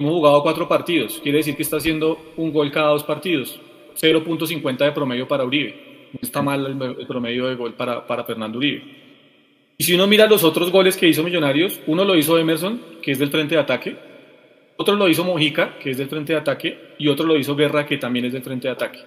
Hemos 0.00 0.14
jugado 0.14 0.42
cuatro 0.42 0.66
partidos. 0.66 1.20
Quiere 1.22 1.38
decir 1.38 1.54
que 1.54 1.62
está 1.62 1.76
haciendo 1.76 2.18
un 2.36 2.52
gol 2.52 2.72
cada 2.72 2.88
dos 2.88 3.04
partidos. 3.04 3.60
0.50 3.94 4.78
de 4.78 4.90
promedio 4.90 5.28
para 5.28 5.44
Uribe. 5.44 5.91
No 6.12 6.18
está 6.20 6.42
mal 6.42 6.66
el, 6.66 7.06
promedio 7.06 7.46
de 7.46 7.54
gol 7.54 7.74
para, 7.74 8.06
para, 8.06 8.24
Fernando 8.24 8.58
Uribe. 8.58 8.82
Y 9.78 9.84
si 9.84 9.94
uno 9.94 10.06
mira 10.06 10.26
los 10.26 10.44
otros 10.44 10.70
goles 10.70 10.96
que 10.96 11.08
hizo 11.08 11.22
Millonarios, 11.22 11.80
uno 11.86 12.04
lo 12.04 12.16
hizo 12.16 12.38
Emerson, 12.38 12.80
que 13.02 13.12
es 13.12 13.18
del 13.18 13.30
frente 13.30 13.54
de 13.54 13.60
ataque. 13.60 13.96
Otro 14.76 14.94
lo 14.96 15.08
hizo 15.08 15.24
Mojica, 15.24 15.78
que 15.78 15.90
es 15.90 15.98
del 15.98 16.08
frente 16.08 16.32
de 16.32 16.38
ataque. 16.38 16.94
Y 16.98 17.08
otro 17.08 17.26
lo 17.26 17.36
hizo 17.36 17.56
Guerra, 17.56 17.86
que 17.86 17.98
también 17.98 18.26
es 18.26 18.32
del 18.32 18.42
frente 18.42 18.68
de 18.68 18.74
ataque. 18.74 19.00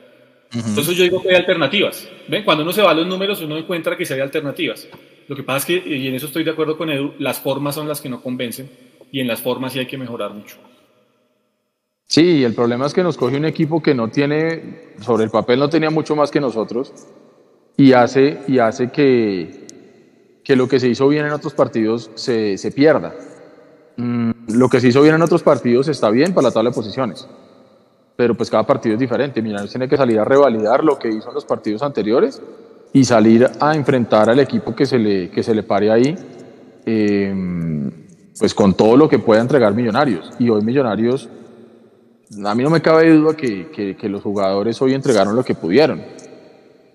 Entonces 0.53 0.95
yo 0.95 1.03
digo 1.03 1.21
que 1.21 1.29
hay 1.29 1.35
alternativas. 1.35 2.09
¿Ven? 2.27 2.43
Cuando 2.43 2.63
uno 2.63 2.71
se 2.71 2.81
va 2.81 2.91
a 2.91 2.93
los 2.93 3.07
números, 3.07 3.41
uno 3.41 3.57
encuentra 3.57 3.97
que 3.97 4.05
sí 4.05 4.13
hay 4.13 4.21
alternativas. 4.21 4.87
Lo 5.27 5.35
que 5.35 5.43
pasa 5.43 5.57
es 5.57 5.83
que, 5.83 5.95
y 5.95 6.07
en 6.07 6.15
eso 6.15 6.27
estoy 6.27 6.43
de 6.43 6.51
acuerdo 6.51 6.77
con 6.77 6.89
Edu, 6.89 7.13
las 7.19 7.39
formas 7.39 7.75
son 7.75 7.87
las 7.87 7.99
que 7.99 8.09
no 8.09 8.21
convencen 8.21 8.69
y 9.11 9.19
en 9.19 9.27
las 9.27 9.41
formas 9.41 9.73
sí 9.73 9.79
hay 9.79 9.85
que 9.85 9.97
mejorar 9.97 10.33
mucho. 10.33 10.57
Sí, 12.07 12.43
el 12.43 12.53
problema 12.53 12.85
es 12.85 12.93
que 12.93 13.03
nos 13.03 13.17
coge 13.17 13.37
un 13.37 13.45
equipo 13.45 13.81
que 13.81 13.95
no 13.95 14.09
tiene, 14.09 14.93
sobre 15.01 15.23
el 15.23 15.31
papel 15.31 15.59
no 15.59 15.69
tenía 15.69 15.89
mucho 15.89 16.15
más 16.15 16.31
que 16.31 16.39
nosotros 16.39 16.93
y 17.77 17.93
hace, 17.93 18.39
y 18.47 18.59
hace 18.59 18.91
que, 18.91 19.67
que 20.43 20.55
lo 20.55 20.67
que 20.67 20.79
se 20.79 20.87
hizo 20.87 21.07
bien 21.07 21.25
en 21.25 21.31
otros 21.31 21.53
partidos 21.53 22.11
se, 22.15 22.57
se 22.57 22.71
pierda. 22.71 23.13
Mm, 23.97 24.31
lo 24.49 24.69
que 24.69 24.79
se 24.79 24.89
hizo 24.89 25.01
bien 25.01 25.15
en 25.15 25.21
otros 25.21 25.43
partidos 25.43 25.87
está 25.87 26.09
bien 26.09 26.33
para 26.33 26.49
la 26.49 26.53
tabla 26.53 26.69
de 26.69 26.75
posiciones 26.75 27.27
pero 28.15 28.35
pues 28.35 28.49
cada 28.49 28.65
partido 28.65 28.93
es 28.93 28.99
diferente. 28.99 29.41
Millonarios 29.41 29.71
tiene 29.71 29.87
que 29.87 29.97
salir 29.97 30.19
a 30.19 30.23
revalidar 30.23 30.83
lo 30.83 30.97
que 30.97 31.09
hizo 31.09 31.29
en 31.29 31.35
los 31.35 31.45
partidos 31.45 31.83
anteriores 31.83 32.41
y 32.93 33.03
salir 33.03 33.49
a 33.59 33.75
enfrentar 33.75 34.29
al 34.29 34.39
equipo 34.39 34.75
que 34.75 34.85
se 34.85 34.97
le, 34.97 35.29
que 35.29 35.43
se 35.43 35.53
le 35.53 35.63
pare 35.63 35.91
ahí, 35.91 36.15
eh, 36.85 37.91
pues 38.39 38.53
con 38.53 38.73
todo 38.73 38.95
lo 38.95 39.09
que 39.09 39.19
pueda 39.19 39.41
entregar 39.41 39.73
Millonarios. 39.73 40.31
Y 40.39 40.49
hoy 40.49 40.63
Millonarios, 40.63 41.29
a 42.45 42.55
mí 42.55 42.63
no 42.63 42.69
me 42.69 42.81
cabe 42.81 43.11
duda 43.11 43.35
que, 43.35 43.69
que, 43.71 43.95
que 43.95 44.09
los 44.09 44.21
jugadores 44.21 44.81
hoy 44.81 44.93
entregaron 44.93 45.35
lo 45.35 45.43
que 45.43 45.55
pudieron. 45.55 46.01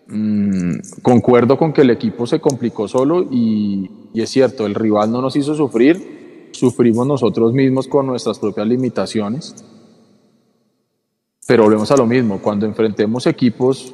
Mm, 0.07 1.01
concuerdo 1.03 1.57
con 1.57 1.73
que 1.73 1.83
el 1.83 1.91
equipo 1.91 2.27
se 2.27 2.41
complicó 2.41 2.89
solo 2.89 3.23
y, 3.31 3.91
y 4.13 4.23
es 4.23 4.31
cierto, 4.31 4.67
el 4.67 4.75
rival 4.75 5.13
no 5.13 5.23
nos 5.23 5.37
hizo 5.37 5.55
sufrir, 5.55 6.49
sufrimos 6.53 7.07
nosotros 7.07 7.53
mismos 7.53 7.87
con 7.87 8.07
nuestras 8.07 8.39
propias 8.39 8.67
limitaciones 8.67 9.55
pero 11.51 11.65
volvemos 11.65 11.91
a 11.91 11.97
lo 11.97 12.07
mismo, 12.07 12.39
cuando 12.41 12.65
enfrentemos 12.65 13.27
equipos 13.27 13.93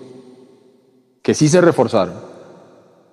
que 1.23 1.33
sí 1.33 1.49
se 1.49 1.63
reforzaron, 1.63 2.13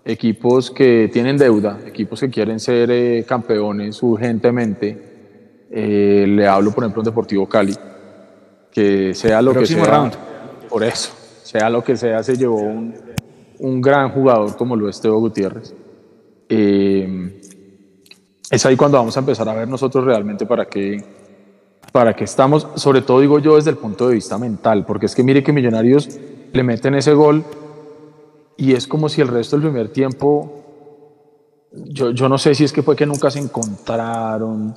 equipos 0.03 0.69
que 0.69 1.09
tienen 1.13 1.38
deuda, 1.38 1.80
equipos 1.88 2.19
que 2.19 2.30
quieren 2.30 2.59
ser 2.59 2.91
eh, 2.91 3.24
campeones 3.26 4.03
urgentemente, 4.03 5.67
eh, 5.71 6.26
le 6.28 6.45
hablo 6.45 6.71
por 6.74 6.84
ejemplo 6.84 7.01
en 7.01 7.05
Deportivo 7.05 7.47
Cali, 7.47 7.74
que 8.74 9.13
sea 9.13 9.41
lo 9.41 9.53
Próximo 9.53 9.84
que 9.84 9.86
sea, 9.86 9.97
round. 9.97 10.13
por 10.67 10.84
eso, 10.84 11.13
sea 11.43 11.69
lo 11.69 11.84
que 11.84 11.95
sea, 11.95 12.24
se 12.24 12.36
llevó 12.36 12.57
un, 12.57 12.95
un 13.59 13.82
gran 13.82 14.09
jugador 14.09 14.57
como 14.57 14.76
lo 14.76 14.89
es 14.89 14.99
Teo 14.99 15.19
Gutiérrez. 15.19 15.74
Eh, 16.49 17.41
es 18.49 18.65
ahí 18.65 18.76
cuando 18.76 18.97
vamos 18.97 19.15
a 19.15 19.19
empezar 19.19 19.47
a 19.47 19.53
ver 19.53 19.67
nosotros 19.67 20.03
realmente 20.03 20.45
para 20.45 20.65
qué, 20.65 21.03
para 21.91 22.15
que 22.15 22.24
estamos, 22.24 22.67
sobre 22.76 23.01
todo 23.01 23.21
digo 23.21 23.39
yo 23.39 23.55
desde 23.55 23.69
el 23.69 23.78
punto 23.78 24.07
de 24.07 24.15
vista 24.15 24.38
mental, 24.38 24.86
porque 24.86 25.05
es 25.05 25.15
que 25.15 25.24
mire 25.24 25.43
que 25.43 25.53
Millonarios 25.53 26.09
le 26.51 26.63
meten 26.63 26.95
ese 26.95 27.13
gol 27.13 27.43
y 28.57 28.74
es 28.74 28.88
como 28.88 29.07
si 29.07 29.21
el 29.21 29.28
resto 29.28 29.55
del 29.55 29.69
primer 29.69 29.89
tiempo, 29.89 30.51
yo, 31.71 32.11
yo 32.11 32.28
no 32.28 32.38
sé 32.38 32.53
si 32.53 32.63
es 32.63 32.74
que 32.74 32.84
fue 32.84 32.95
que 32.95 33.05
nunca 33.05 33.32
se 33.32 33.39
encontraron, 33.39 34.76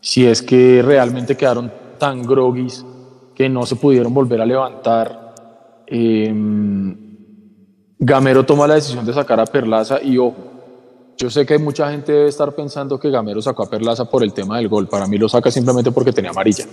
si 0.00 0.26
es 0.26 0.42
que 0.42 0.82
realmente 0.82 1.36
quedaron 1.36 1.72
tan 1.98 2.22
groguis 2.22 2.84
no 3.48 3.66
se 3.66 3.76
pudieron 3.76 4.12
volver 4.12 4.40
a 4.40 4.46
levantar. 4.46 5.34
Eh, 5.86 6.32
Gamero 7.98 8.44
toma 8.44 8.66
la 8.66 8.74
decisión 8.74 9.06
de 9.06 9.12
sacar 9.12 9.38
a 9.38 9.46
Perlaza 9.46 10.02
y 10.02 10.18
ojo, 10.18 10.36
yo 11.16 11.30
sé 11.30 11.46
que 11.46 11.56
mucha 11.58 11.90
gente 11.90 12.10
debe 12.10 12.28
estar 12.28 12.52
pensando 12.52 12.98
que 12.98 13.10
Gamero 13.10 13.40
sacó 13.40 13.62
a 13.62 13.70
Perlaza 13.70 14.06
por 14.06 14.24
el 14.24 14.32
tema 14.32 14.56
del 14.56 14.68
gol. 14.68 14.88
Para 14.88 15.06
mí 15.06 15.18
lo 15.18 15.28
saca 15.28 15.50
simplemente 15.50 15.92
porque 15.92 16.12
tenía 16.12 16.30
amarilla. 16.30 16.64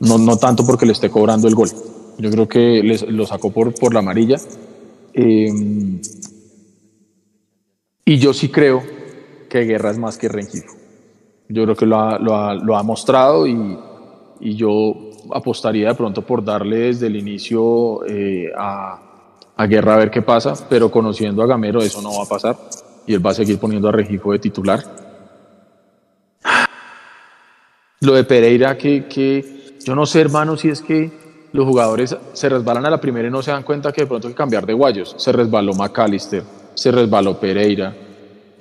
No, 0.00 0.18
no 0.18 0.36
tanto 0.38 0.66
porque 0.66 0.86
le 0.86 0.92
esté 0.92 1.08
cobrando 1.08 1.46
el 1.46 1.54
gol. 1.54 1.68
Yo 2.18 2.30
creo 2.30 2.48
que 2.48 2.82
lo 3.08 3.26
sacó 3.26 3.52
por, 3.52 3.72
por 3.74 3.94
la 3.94 4.00
amarilla. 4.00 4.38
Eh, 5.14 6.00
y 8.04 8.18
yo 8.18 8.32
sí 8.32 8.48
creo 8.48 8.82
que 9.48 9.60
Guerra 9.60 9.92
es 9.92 9.98
más 9.98 10.18
que 10.18 10.28
Rengifo. 10.28 10.74
Yo 11.48 11.62
creo 11.64 11.76
que 11.76 11.86
lo 11.86 12.00
ha, 12.00 12.18
lo 12.18 12.34
ha, 12.34 12.54
lo 12.54 12.76
ha 12.76 12.82
mostrado 12.82 13.46
y, 13.46 13.78
y, 14.40 14.54
yo 14.54 14.94
apostaría 15.32 15.88
de 15.88 15.94
pronto 15.94 16.22
por 16.22 16.44
darle 16.44 16.78
desde 16.78 17.06
el 17.06 17.16
inicio 17.16 18.04
eh, 18.06 18.50
a, 18.56 18.98
a 19.56 19.66
Guerra 19.66 19.94
a 19.94 19.98
ver 19.98 20.10
qué 20.10 20.22
pasa, 20.22 20.54
pero 20.68 20.90
conociendo 20.90 21.42
a 21.42 21.46
Gamero 21.46 21.82
eso 21.82 22.00
no 22.00 22.16
va 22.16 22.24
a 22.24 22.28
pasar 22.28 22.56
y 23.06 23.14
él 23.14 23.24
va 23.24 23.30
a 23.30 23.34
seguir 23.34 23.58
poniendo 23.58 23.88
a 23.88 23.92
Regifo 23.92 24.32
de 24.32 24.38
titular. 24.38 24.82
Lo 28.00 28.14
de 28.14 28.24
Pereira, 28.24 28.78
que, 28.78 29.06
que 29.06 29.76
yo 29.84 29.94
no 29.94 30.06
sé, 30.06 30.22
hermano, 30.22 30.56
si 30.56 30.68
es 30.68 30.80
que 30.80 31.10
los 31.52 31.66
jugadores 31.66 32.16
se 32.32 32.48
resbalan 32.48 32.86
a 32.86 32.90
la 32.90 33.00
primera 33.00 33.28
y 33.28 33.30
no 33.30 33.42
se 33.42 33.50
dan 33.50 33.62
cuenta 33.62 33.92
que 33.92 34.02
de 34.02 34.06
pronto 34.06 34.28
hay 34.28 34.32
que 34.32 34.38
cambiar 34.38 34.64
de 34.64 34.72
guayos. 34.72 35.14
Se 35.18 35.32
resbaló 35.32 35.74
McAllister, 35.74 36.42
se 36.74 36.90
resbaló 36.90 37.38
Pereira. 37.38 37.94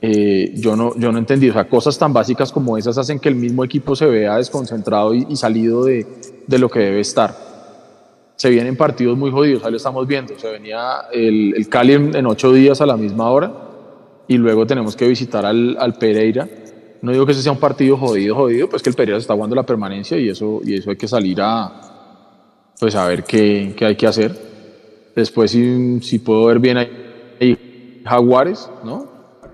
Eh, 0.01 0.53
yo, 0.55 0.75
no, 0.75 0.97
yo 0.97 1.11
no 1.11 1.17
entendí, 1.17 1.49
o 1.49 1.53
sea, 1.53 1.67
cosas 1.67 1.97
tan 1.97 2.13
básicas 2.13 2.51
como 2.51 2.77
esas 2.77 2.97
hacen 2.97 3.19
que 3.19 3.27
el 3.27 3.35
mismo 3.35 3.65
equipo 3.65 3.95
se 3.95 4.05
vea 4.05 4.37
desconcentrado 4.37 5.13
y, 5.13 5.25
y 5.29 5.35
salido 5.35 5.83
de, 5.83 6.07
de, 6.47 6.59
lo 6.59 6.69
que 6.69 6.79
debe 6.79 7.01
estar. 7.01 7.35
Se 8.37 8.49
vienen 8.49 8.77
partidos 8.77 9.17
muy 9.17 9.31
jodidos, 9.31 9.65
ahí 9.65 9.71
lo 9.71 9.77
estamos 9.77 10.07
viendo. 10.07 10.39
Se 10.39 10.49
venía 10.49 11.01
el, 11.11 11.53
el 11.55 11.67
Cali 11.67 11.93
en, 11.93 12.15
en, 12.15 12.25
ocho 12.27 12.53
días 12.53 12.79
a 12.79 12.85
la 12.85 12.95
misma 12.95 13.29
hora 13.29 13.51
y 14.27 14.37
luego 14.37 14.65
tenemos 14.65 14.95
que 14.95 15.07
visitar 15.07 15.45
al, 15.45 15.75
al 15.77 15.95
Pereira. 15.95 16.47
No 17.01 17.11
digo 17.11 17.25
que 17.25 17.33
ese 17.33 17.41
sea 17.41 17.51
un 17.51 17.59
partido 17.59 17.97
jodido, 17.97 18.35
jodido, 18.35 18.69
pues 18.69 18.81
que 18.81 18.89
el 18.89 18.95
Pereira 18.95 19.19
se 19.19 19.23
está 19.23 19.33
jugando 19.33 19.55
la 19.55 19.63
permanencia 19.63 20.17
y 20.17 20.29
eso, 20.29 20.61
y 20.63 20.75
eso 20.75 20.91
hay 20.91 20.97
que 20.97 21.07
salir 21.07 21.41
a, 21.41 21.89
pues 22.79 22.95
a 22.95 23.05
ver 23.05 23.25
qué, 23.25 23.73
qué 23.75 23.85
hay 23.85 23.95
que 23.97 24.07
hacer. 24.07 24.33
Después, 25.13 25.51
si, 25.51 25.99
si 26.01 26.19
puedo 26.19 26.45
ver 26.45 26.59
bien 26.59 26.77
ahí, 26.77 28.01
Jaguares, 28.05 28.69
¿no? 28.85 29.08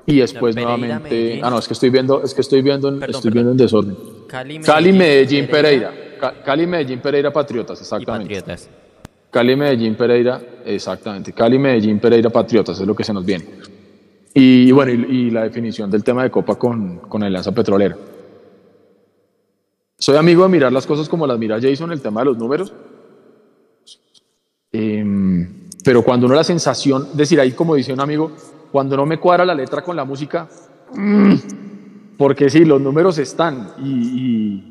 Y 0.05 0.17
después 0.17 0.55
Pereira, 0.55 0.77
nuevamente. 0.77 1.15
Medellín. 1.15 1.45
Ah, 1.45 1.49
no, 1.49 1.59
es 1.59 1.67
que 1.67 1.73
estoy 1.73 1.89
viendo, 1.89 2.23
es 2.23 2.33
que 2.33 2.41
estoy 2.41 2.61
viendo, 2.61 2.89
en, 2.89 2.99
perdón, 2.99 3.15
estoy 3.15 3.31
viendo 3.31 3.51
en 3.51 3.57
desorden. 3.57 3.97
Cali, 4.27 4.59
Medellín, 4.59 4.65
Cali, 4.65 4.93
Medellín 4.93 5.47
Pereira. 5.47 5.89
Pereira. 5.91 6.43
Cali, 6.43 6.67
Medellín, 6.67 6.99
Pereira, 6.99 7.33
Patriotas, 7.33 7.81
exactamente. 7.81 8.33
Y 8.33 8.37
Patriotas. 8.37 8.69
Cali, 9.31 9.55
Medellín, 9.55 9.95
Pereira, 9.95 10.41
exactamente. 10.65 11.33
Cali, 11.33 11.57
Medellín, 11.57 11.99
Pereira, 11.99 12.29
Patriotas, 12.29 12.79
es 12.79 12.87
lo 12.87 12.95
que 12.95 13.03
se 13.03 13.13
nos 13.13 13.25
viene. 13.25 13.45
Y, 14.33 14.71
bueno, 14.71 14.91
y, 14.91 15.27
y 15.27 15.31
la 15.31 15.43
definición 15.43 15.89
del 15.89 16.03
tema 16.03 16.23
de 16.23 16.29
Copa 16.29 16.55
con, 16.55 16.99
con 16.99 17.23
Alianza 17.23 17.51
Petrolera. 17.51 17.97
Soy 19.97 20.17
amigo 20.17 20.43
de 20.43 20.49
mirar 20.49 20.73
las 20.73 20.85
cosas 20.85 21.07
como 21.07 21.25
las 21.25 21.39
mira 21.39 21.59
Jason, 21.59 21.91
el 21.91 22.01
tema 22.01 22.21
de 22.21 22.25
los 22.25 22.37
números. 22.37 22.73
Eh, 24.71 25.47
pero 25.85 26.03
cuando 26.03 26.25
uno 26.25 26.35
la 26.35 26.43
sensación, 26.43 27.07
decir 27.13 27.39
ahí 27.39 27.51
como 27.51 27.75
dice 27.75 27.93
un 27.93 28.01
amigo, 28.01 28.31
cuando 28.75 28.97
no 28.97 29.05
me 29.05 29.21
cuadra 29.21 29.45
la 29.45 29.55
letra 29.55 29.81
con 29.81 29.95
la 29.95 30.03
música, 30.03 30.49
mmm, 30.93 31.33
porque 32.17 32.49
sí, 32.49 32.65
los 32.65 32.81
números 32.81 33.17
están, 33.19 33.69
y, 33.81 34.61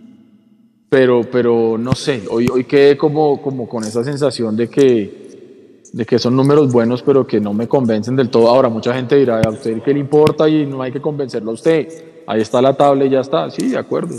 pero, 0.90 1.22
pero 1.32 1.78
no 1.78 1.94
sé, 1.94 2.24
hoy, 2.28 2.46
hoy 2.52 2.64
quedé 2.64 2.98
como, 2.98 3.40
como 3.40 3.66
con 3.66 3.82
esa 3.82 4.05
sensación 4.05 4.59
de 4.59 4.68
que, 4.68 5.80
de 5.90 6.05
que 6.05 6.18
son 6.18 6.36
números 6.36 6.70
buenos, 6.70 7.00
pero 7.00 7.26
que 7.26 7.40
no 7.40 7.55
me 7.55 7.66
convencen 7.66 8.14
del 8.14 8.28
todo. 8.28 8.48
Ahora, 8.48 8.68
mucha 8.68 8.92
gente 8.92 9.16
dirá, 9.16 9.40
a 9.40 9.48
usted 9.48 9.80
qué 9.82 9.94
le 9.94 10.00
importa 10.00 10.50
y 10.50 10.66
no 10.66 10.82
hay 10.82 10.92
que 10.92 11.00
convencerlo 11.00 11.52
a 11.52 11.55
usted. 11.55 11.88
Ahí 12.26 12.42
está 12.42 12.61
la 12.61 12.76
tabla 12.76 13.07
y 13.07 13.11
ya 13.11 13.20
está. 13.20 13.50
Sí, 13.50 13.70
de 13.70 13.78
acuerdo. 13.78 14.16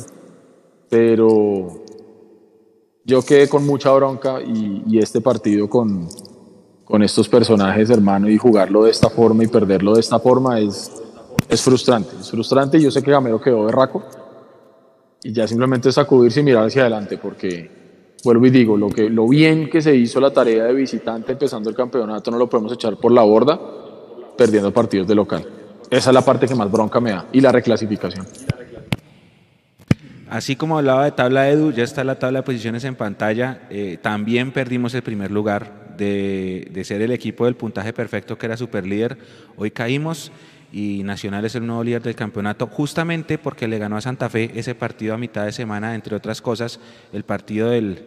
Pero 0.90 1.84
yo 3.04 3.22
quedé 3.22 3.48
con 3.48 3.68
mucha 3.68 3.92
bronca 3.92 4.40
y 4.42 4.98
este 4.98 5.22
partido 5.22 5.70
con, 5.70 6.08
con 6.86 7.02
estos 7.02 7.28
personajes, 7.28 7.90
hermano, 7.90 8.30
y 8.30 8.38
jugarlo 8.38 8.84
de 8.84 8.92
esta 8.92 9.10
forma 9.10 9.44
y 9.44 9.48
perderlo 9.48 9.96
de 9.96 10.02
esta 10.02 10.20
forma 10.20 10.60
es, 10.60 10.92
es 11.50 11.62
frustrante. 11.62 12.12
Es 12.22 12.30
frustrante 12.30 12.80
yo 12.80 12.92
sé 12.92 13.02
que 13.02 13.12
Gamero 13.12 13.42
quedó 13.42 13.66
berraco 13.66 14.04
y 15.24 15.34
ya 15.34 15.48
simplemente 15.48 15.92
sacudirse 15.92 16.42
y 16.42 16.44
mirar 16.44 16.68
hacia 16.68 16.84
adelante 16.84 17.18
porque, 17.18 18.16
vuelvo 18.24 18.46
y 18.46 18.52
digo, 18.52 18.78
lo, 18.78 18.90
que, 18.90 19.10
lo 19.10 19.28
bien 19.28 19.68
que 19.70 19.82
se 19.82 19.96
hizo 19.96 20.22
la 20.22 20.32
tarea 20.32 20.66
de 20.66 20.74
visitante 20.74 21.32
empezando 21.32 21.70
el 21.72 21.76
campeonato 21.76 22.30
no 22.30 22.38
lo 22.38 22.48
podemos 22.48 22.72
echar 22.74 22.98
por 22.98 23.12
la 23.12 23.24
borda 23.24 23.60
perdiendo 24.38 24.72
partidos 24.72 25.08
de 25.08 25.16
local. 25.16 25.44
Esa 25.90 26.10
es 26.12 26.14
la 26.14 26.22
parte 26.22 26.48
que 26.48 26.54
más 26.54 26.72
bronca 26.72 27.00
me 27.00 27.12
da 27.12 27.26
y 27.32 27.42
la 27.42 27.52
reclasificación. 27.52 28.28
Así 30.30 30.56
como 30.56 30.78
hablaba 30.78 31.06
de 31.06 31.12
tabla 31.12 31.50
Edu, 31.50 31.72
ya 31.72 31.84
está 31.84 32.04
la 32.04 32.20
tabla 32.20 32.40
de 32.40 32.44
posiciones 32.44 32.84
en 32.84 32.96
pantalla. 32.96 33.62
Eh, 33.70 33.98
también 34.02 34.52
perdimos 34.52 34.94
el 34.94 35.02
primer 35.02 35.32
lugar 35.32 35.85
de, 35.98 36.68
de, 36.72 36.84
ser 36.84 37.02
el 37.02 37.12
equipo 37.12 37.46
del 37.46 37.56
puntaje 37.56 37.94
perfecto 37.94 38.38
que 38.38 38.46
era 38.46 38.58
super 38.58 38.86
líder. 38.86 39.18
Hoy 39.58 39.72
caímos 39.72 40.32
y 40.72 41.04
Nacional 41.04 41.46
es 41.46 41.56
el 41.56 41.66
nuevo 41.66 41.84
líder 41.84 42.02
del 42.02 42.16
campeonato 42.16 42.68
justamente 42.68 43.38
porque 43.38 43.68
le 43.68 43.80
ganó 43.80 43.98
a 43.98 44.02
Santa 44.02 44.30
Fe 44.30 44.52
ese 44.56 44.76
partido 44.76 45.14
a 45.14 45.18
mitad 45.18 45.46
de 45.46 45.52
semana, 45.52 45.96
entre 45.96 46.16
otras 46.16 46.42
cosas, 46.42 46.82
el 47.14 47.24
partido 47.24 47.70
del, 47.70 48.04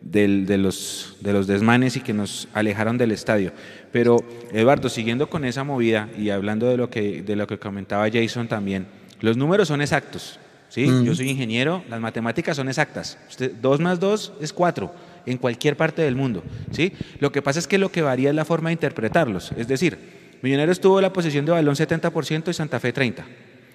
del, 0.00 0.46
de, 0.46 0.56
los, 0.58 1.16
de 1.20 1.32
los 1.32 1.46
desmanes 1.46 1.96
y 1.96 2.00
que 2.00 2.12
nos 2.12 2.48
alejaron 2.54 2.96
del 2.96 3.12
estadio. 3.12 3.52
Pero 3.90 4.18
Eduardo, 4.52 4.88
siguiendo 4.88 5.28
con 5.28 5.44
esa 5.44 5.64
movida 5.64 6.08
y 6.16 6.30
hablando 6.30 6.68
de 6.68 6.76
lo 6.76 6.90
que, 6.90 7.22
de 7.22 7.36
lo 7.36 7.46
que 7.46 7.58
comentaba 7.58 8.08
Jason 8.08 8.46
también, 8.46 8.86
los 9.20 9.36
números 9.36 9.68
son 9.68 9.82
exactos. 9.82 10.38
¿sí? 10.68 10.86
Mm. 10.86 11.04
Yo 11.04 11.14
soy 11.14 11.30
ingeniero, 11.30 11.82
las 11.88 12.00
matemáticas 12.00 12.56
son 12.56 12.68
exactas. 12.68 13.18
Usted, 13.28 13.52
dos 13.60 13.80
más 13.80 13.98
dos 13.98 14.32
es 14.40 14.52
cuatro 14.52 14.94
en 15.26 15.38
cualquier 15.38 15.76
parte 15.76 16.02
del 16.02 16.16
mundo. 16.16 16.42
¿sí? 16.70 16.92
Lo 17.20 17.32
que 17.32 17.42
pasa 17.42 17.58
es 17.58 17.66
que 17.66 17.78
lo 17.78 17.90
que 17.90 18.02
varía 18.02 18.30
es 18.30 18.34
la 18.34 18.44
forma 18.44 18.70
de 18.70 18.74
interpretarlos. 18.74 19.52
Es 19.56 19.68
decir, 19.68 19.98
Millonarios 20.42 20.80
tuvo 20.80 21.00
la 21.00 21.12
posesión 21.12 21.44
de 21.44 21.52
balón 21.52 21.74
70% 21.74 22.48
y 22.48 22.54
Santa 22.54 22.78
Fe 22.80 22.94
30%. 22.94 23.24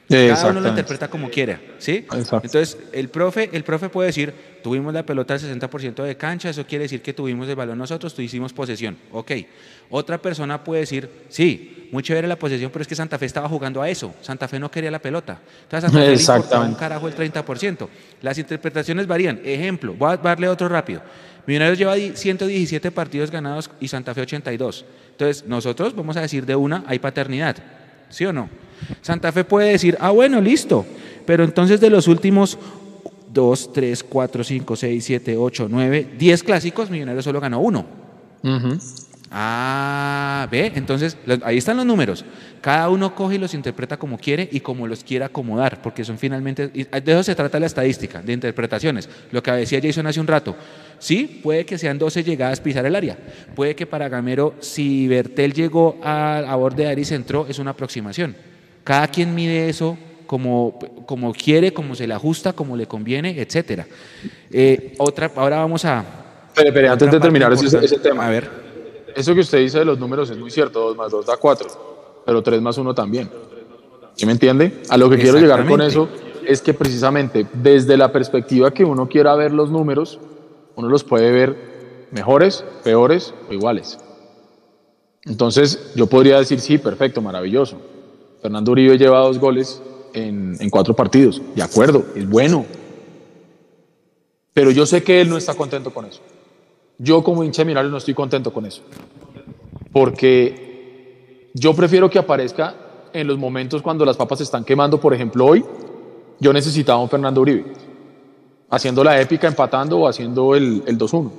Cada 0.07 0.49
uno 0.49 0.59
lo 0.59 0.69
interpreta 0.69 1.09
como 1.09 1.29
quiera, 1.29 1.59
¿sí? 1.77 2.05
Exacto. 2.11 2.41
Entonces, 2.43 2.77
el 2.91 3.07
profe, 3.07 3.49
el 3.53 3.63
profe 3.63 3.87
puede 3.87 4.07
decir, 4.07 4.33
tuvimos 4.61 4.93
la 4.93 5.05
pelota 5.05 5.35
al 5.35 5.39
60% 5.39 6.03
de 6.03 6.17
cancha, 6.17 6.49
eso 6.49 6.65
quiere 6.65 6.83
decir 6.83 7.01
que 7.01 7.13
tuvimos 7.13 7.47
el 7.47 7.55
balón 7.55 7.77
nosotros, 7.77 8.13
tú 8.13 8.21
hicimos 8.21 8.51
posesión, 8.51 8.97
ok. 9.11 9.31
Otra 9.89 10.17
persona 10.21 10.61
puede 10.63 10.81
decir, 10.81 11.09
sí, 11.29 11.87
muy 11.93 12.03
chévere 12.03 12.27
la 12.27 12.35
posesión, 12.35 12.71
pero 12.71 12.81
es 12.81 12.89
que 12.89 12.95
Santa 12.95 13.17
Fe 13.17 13.25
estaba 13.25 13.47
jugando 13.47 13.81
a 13.81 13.89
eso, 13.89 14.13
Santa 14.21 14.49
Fe 14.49 14.59
no 14.59 14.69
quería 14.69 14.91
la 14.91 14.99
pelota. 14.99 15.39
Entonces, 15.63 15.89
Santa 15.89 16.41
Fe 16.49 16.59
le 16.59 16.67
un 16.67 16.75
carajo 16.75 17.07
el 17.07 17.15
30%. 17.15 17.87
Las 18.21 18.37
interpretaciones 18.37 19.07
varían. 19.07 19.39
Ejemplo, 19.45 19.93
voy 19.93 20.11
a 20.11 20.17
darle 20.17 20.49
otro 20.49 20.67
rápido. 20.67 21.01
Millonarios 21.47 21.77
lleva 21.77 21.95
117 21.95 22.91
partidos 22.91 23.31
ganados 23.31 23.69
y 23.79 23.87
Santa 23.87 24.13
Fe 24.13 24.21
82. 24.21 24.85
Entonces, 25.11 25.45
nosotros 25.47 25.95
vamos 25.95 26.17
a 26.17 26.21
decir 26.21 26.45
de 26.45 26.55
una, 26.55 26.83
hay 26.87 26.99
paternidad, 26.99 27.57
¿sí 28.09 28.25
o 28.25 28.33
no? 28.33 28.49
Santa 29.01 29.31
Fe 29.31 29.43
puede 29.43 29.71
decir, 29.71 29.97
ah, 29.99 30.11
bueno, 30.11 30.41
listo, 30.41 30.85
pero 31.25 31.43
entonces 31.43 31.79
de 31.79 31.89
los 31.89 32.07
últimos 32.07 32.57
2, 33.33 33.73
3, 33.73 34.03
4, 34.03 34.43
5, 34.43 34.75
6, 34.75 35.03
7, 35.03 35.37
8, 35.37 35.67
9, 35.69 36.07
10 36.17 36.43
clásicos, 36.43 36.89
Millonarios 36.89 37.23
solo 37.23 37.39
ganó 37.39 37.59
uno. 37.59 37.85
Uh 38.43 38.47
-huh. 38.47 39.07
Ah, 39.33 40.45
ve, 40.51 40.73
entonces 40.75 41.17
ahí 41.43 41.57
están 41.57 41.77
los 41.77 41.85
números. 41.85 42.25
Cada 42.59 42.89
uno 42.89 43.15
coge 43.15 43.35
y 43.35 43.37
los 43.37 43.53
interpreta 43.53 43.95
como 43.95 44.17
quiere 44.17 44.49
y 44.51 44.59
como 44.59 44.87
los 44.87 45.05
quiere 45.05 45.23
acomodar, 45.23 45.81
porque 45.81 46.03
son 46.03 46.17
finalmente, 46.17 46.67
de 46.67 46.85
eso 47.05 47.23
se 47.23 47.33
trata 47.33 47.57
la 47.57 47.65
estadística, 47.65 48.21
de 48.21 48.33
interpretaciones. 48.33 49.07
Lo 49.31 49.41
que 49.41 49.51
decía 49.51 49.79
Jason 49.81 50.05
hace 50.05 50.19
un 50.19 50.27
rato, 50.27 50.57
sí, 50.99 51.39
puede 51.41 51.65
que 51.65 51.77
sean 51.77 51.97
12 51.97 52.25
llegadas 52.25 52.59
pisar 52.59 52.85
el 52.85 52.93
área, 52.93 53.17
puede 53.55 53.73
que 53.73 53.85
para 53.85 54.09
Gamero, 54.09 54.55
si 54.59 55.07
Bertel 55.07 55.53
llegó 55.53 55.97
a, 56.03 56.39
a 56.39 56.55
borde 56.57 56.83
de 56.83 56.89
área 56.89 57.01
y 57.01 57.05
centró, 57.05 57.47
es 57.47 57.57
una 57.57 57.71
aproximación. 57.71 58.35
Cada 58.83 59.07
quien 59.07 59.33
mide 59.33 59.69
eso 59.69 59.97
como, 60.27 60.77
como 61.05 61.31
quiere, 61.33 61.71
como 61.71 61.95
se 61.95 62.05
le 62.05 62.13
ajusta, 62.13 62.51
como 62.51 62.75
le 62.75 62.85
conviene, 62.85 63.39
etcétera. 63.39 63.87
Eh, 64.51 64.93
otra, 64.97 65.31
ahora 65.37 65.57
vamos 65.57 65.85
a... 65.85 66.03
Espere, 66.49 66.67
espere, 66.67 66.89
antes 66.89 67.09
de 67.09 67.19
terminar 67.19 67.53
ese, 67.53 67.65
ese 67.77 67.97
tema. 67.99 68.27
A 68.27 68.29
ver. 68.29 68.70
Eso 69.15 69.33
que 69.33 69.41
usted 69.41 69.59
dice 69.59 69.79
de 69.79 69.85
los 69.85 69.99
números 69.99 70.29
es 70.29 70.37
muy 70.37 70.51
cierto, 70.51 70.79
2 70.79 70.97
más 70.97 71.11
2 71.11 71.25
da 71.25 71.37
4, 71.37 71.67
pero 72.25 72.41
3 72.41 72.61
más 72.61 72.77
1 72.77 72.93
también. 72.93 73.29
¿Sí 74.15 74.25
me 74.25 74.33
entiende? 74.33 74.81
A 74.89 74.97
lo 74.97 75.09
que 75.09 75.17
quiero 75.17 75.39
llegar 75.39 75.65
con 75.67 75.81
eso 75.81 76.07
es 76.45 76.61
que 76.61 76.73
precisamente 76.73 77.47
desde 77.53 77.97
la 77.97 78.11
perspectiva 78.11 78.71
que 78.71 78.83
uno 78.83 79.07
quiera 79.07 79.35
ver 79.35 79.51
los 79.53 79.69
números, 79.71 80.19
uno 80.75 80.89
los 80.89 81.03
puede 81.03 81.31
ver 81.31 82.07
mejores, 82.11 82.63
peores 82.83 83.33
o 83.49 83.53
iguales. 83.53 83.99
Entonces 85.25 85.93
yo 85.95 86.07
podría 86.07 86.39
decir, 86.39 86.59
sí, 86.59 86.77
perfecto, 86.77 87.21
maravilloso. 87.21 87.77
Fernando 88.41 88.71
Uribe 88.71 88.97
lleva 88.97 89.19
dos 89.19 89.39
goles 89.39 89.81
en, 90.13 90.57
en 90.59 90.69
cuatro 90.69 90.95
partidos. 90.95 91.41
De 91.55 91.61
acuerdo, 91.61 92.05
es 92.15 92.27
bueno. 92.27 92.65
Pero 94.53 94.71
yo 94.71 94.85
sé 94.85 95.03
que 95.03 95.21
él 95.21 95.29
no 95.29 95.37
está 95.37 95.53
contento 95.53 95.93
con 95.93 96.05
eso. 96.05 96.21
Yo 97.03 97.23
como 97.23 97.43
hincha 97.43 97.63
de 97.63 97.65
Millonarios 97.65 97.91
no 97.91 97.97
estoy 97.97 98.13
contento 98.13 98.53
con 98.53 98.63
eso. 98.67 98.83
Porque 99.91 101.49
yo 101.55 101.73
prefiero 101.73 102.11
que 102.11 102.19
aparezca 102.19 102.75
en 103.11 103.25
los 103.25 103.39
momentos 103.39 103.81
cuando 103.81 104.05
las 104.05 104.15
papas 104.15 104.37
se 104.37 104.43
están 104.43 104.63
quemando. 104.63 104.99
Por 104.99 105.11
ejemplo, 105.11 105.47
hoy 105.47 105.65
yo 106.39 106.53
necesitaba 106.53 106.99
a 106.99 107.01
un 107.01 107.09
Fernando 107.09 107.41
Uribe. 107.41 107.73
Haciendo 108.69 109.03
la 109.03 109.19
épica, 109.19 109.47
empatando 109.47 109.97
o 109.97 110.07
haciendo 110.07 110.53
el, 110.53 110.83
el 110.85 110.99
2-1. 110.99 111.31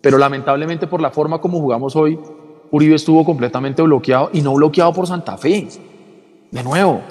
Pero 0.00 0.16
lamentablemente 0.16 0.86
por 0.86 1.00
la 1.00 1.10
forma 1.10 1.40
como 1.40 1.58
jugamos 1.58 1.96
hoy, 1.96 2.16
Uribe 2.70 2.94
estuvo 2.94 3.24
completamente 3.24 3.82
bloqueado 3.82 4.30
y 4.32 4.42
no 4.42 4.54
bloqueado 4.54 4.92
por 4.92 5.08
Santa 5.08 5.36
Fe. 5.36 5.66
De 6.52 6.62
nuevo, 6.62 7.02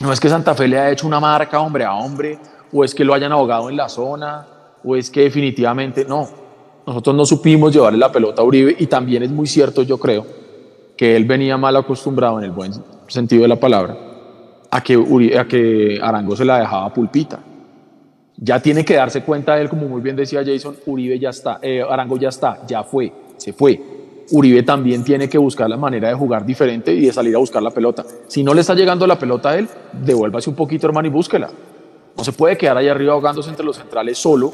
no 0.00 0.14
es 0.14 0.18
que 0.18 0.30
Santa 0.30 0.54
Fe 0.54 0.66
le 0.66 0.78
haya 0.78 0.92
hecho 0.92 1.06
una 1.06 1.20
marca 1.20 1.60
hombre 1.60 1.84
a 1.84 1.92
hombre, 1.92 2.38
o 2.72 2.84
es 2.84 2.94
que 2.94 3.04
lo 3.04 3.12
hayan 3.12 3.32
ahogado 3.32 3.68
en 3.68 3.76
la 3.76 3.90
zona, 3.90 4.46
o 4.82 4.96
es 4.96 5.10
que 5.10 5.20
definitivamente 5.20 6.06
no 6.06 6.39
nosotros 6.86 7.14
no 7.14 7.24
supimos 7.26 7.72
llevarle 7.72 7.98
la 7.98 8.10
pelota 8.10 8.42
a 8.42 8.44
Uribe 8.44 8.74
y 8.78 8.86
también 8.86 9.22
es 9.22 9.30
muy 9.30 9.46
cierto, 9.46 9.82
yo 9.82 9.98
creo, 9.98 10.26
que 10.96 11.16
él 11.16 11.24
venía 11.24 11.56
mal 11.56 11.76
acostumbrado 11.76 12.38
en 12.38 12.44
el 12.44 12.50
buen 12.50 12.72
sentido 13.08 13.42
de 13.42 13.48
la 13.48 13.56
palabra 13.56 13.96
a 14.70 14.82
que, 14.82 15.36
a 15.38 15.44
que 15.46 15.98
Arango 16.02 16.36
se 16.36 16.44
la 16.44 16.58
dejaba 16.58 16.92
pulpita. 16.92 17.40
Ya 18.36 18.60
tiene 18.60 18.84
que 18.84 18.94
darse 18.94 19.22
cuenta 19.22 19.60
él, 19.60 19.68
como 19.68 19.86
muy 19.86 20.00
bien 20.00 20.16
decía 20.16 20.42
Jason, 20.44 20.76
Uribe 20.86 21.18
ya 21.18 21.30
está, 21.30 21.58
eh, 21.62 21.82
Arango 21.82 22.16
ya 22.16 22.28
está, 22.28 22.66
ya 22.66 22.82
fue, 22.82 23.12
se 23.36 23.52
fue. 23.52 23.80
Uribe 24.32 24.62
también 24.62 25.02
tiene 25.02 25.28
que 25.28 25.38
buscar 25.38 25.68
la 25.68 25.76
manera 25.76 26.08
de 26.08 26.14
jugar 26.14 26.46
diferente 26.46 26.94
y 26.94 27.06
de 27.06 27.12
salir 27.12 27.34
a 27.34 27.38
buscar 27.38 27.62
la 27.62 27.70
pelota. 27.70 28.04
Si 28.28 28.44
no 28.44 28.54
le 28.54 28.60
está 28.60 28.74
llegando 28.74 29.06
la 29.06 29.18
pelota 29.18 29.50
a 29.50 29.58
él, 29.58 29.68
devuélvase 29.92 30.48
un 30.48 30.56
poquito, 30.56 30.86
hermano, 30.86 31.08
y 31.08 31.10
búsquela. 31.10 31.50
No 32.16 32.24
se 32.24 32.32
puede 32.32 32.56
quedar 32.56 32.76
ahí 32.76 32.88
arriba 32.88 33.12
ahogándose 33.12 33.50
entre 33.50 33.64
los 33.64 33.76
centrales 33.76 34.18
solo 34.18 34.52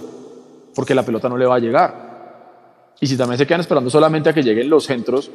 porque 0.77 0.95
la 0.95 1.03
pelota 1.03 1.29
no 1.29 1.37
le 1.37 1.47
va 1.47 1.57
a 1.57 1.59
llegar. 1.59 2.06
Y 3.01 3.07
si 3.07 3.17
también 3.17 3.39
se 3.39 3.47
quedan 3.47 3.61
esperando 3.61 3.91
solamente 3.91 4.31
a 4.31 4.33
que 4.33 4.43
lleguen 4.43 4.71
los 4.71 4.85
centros, 4.85 5.31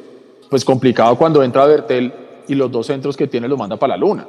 pues 0.50 0.64
complicado 0.64 1.16
cuando 1.16 1.42
entra 1.42 1.66
Bertel 1.66 2.12
y 2.48 2.54
los 2.54 2.70
dos 2.70 2.86
centros 2.86 3.16
que 3.16 3.26
tiene 3.26 3.48
los 3.48 3.58
manda 3.58 3.76
para 3.76 3.96
la 3.96 3.96
luna. 3.96 4.26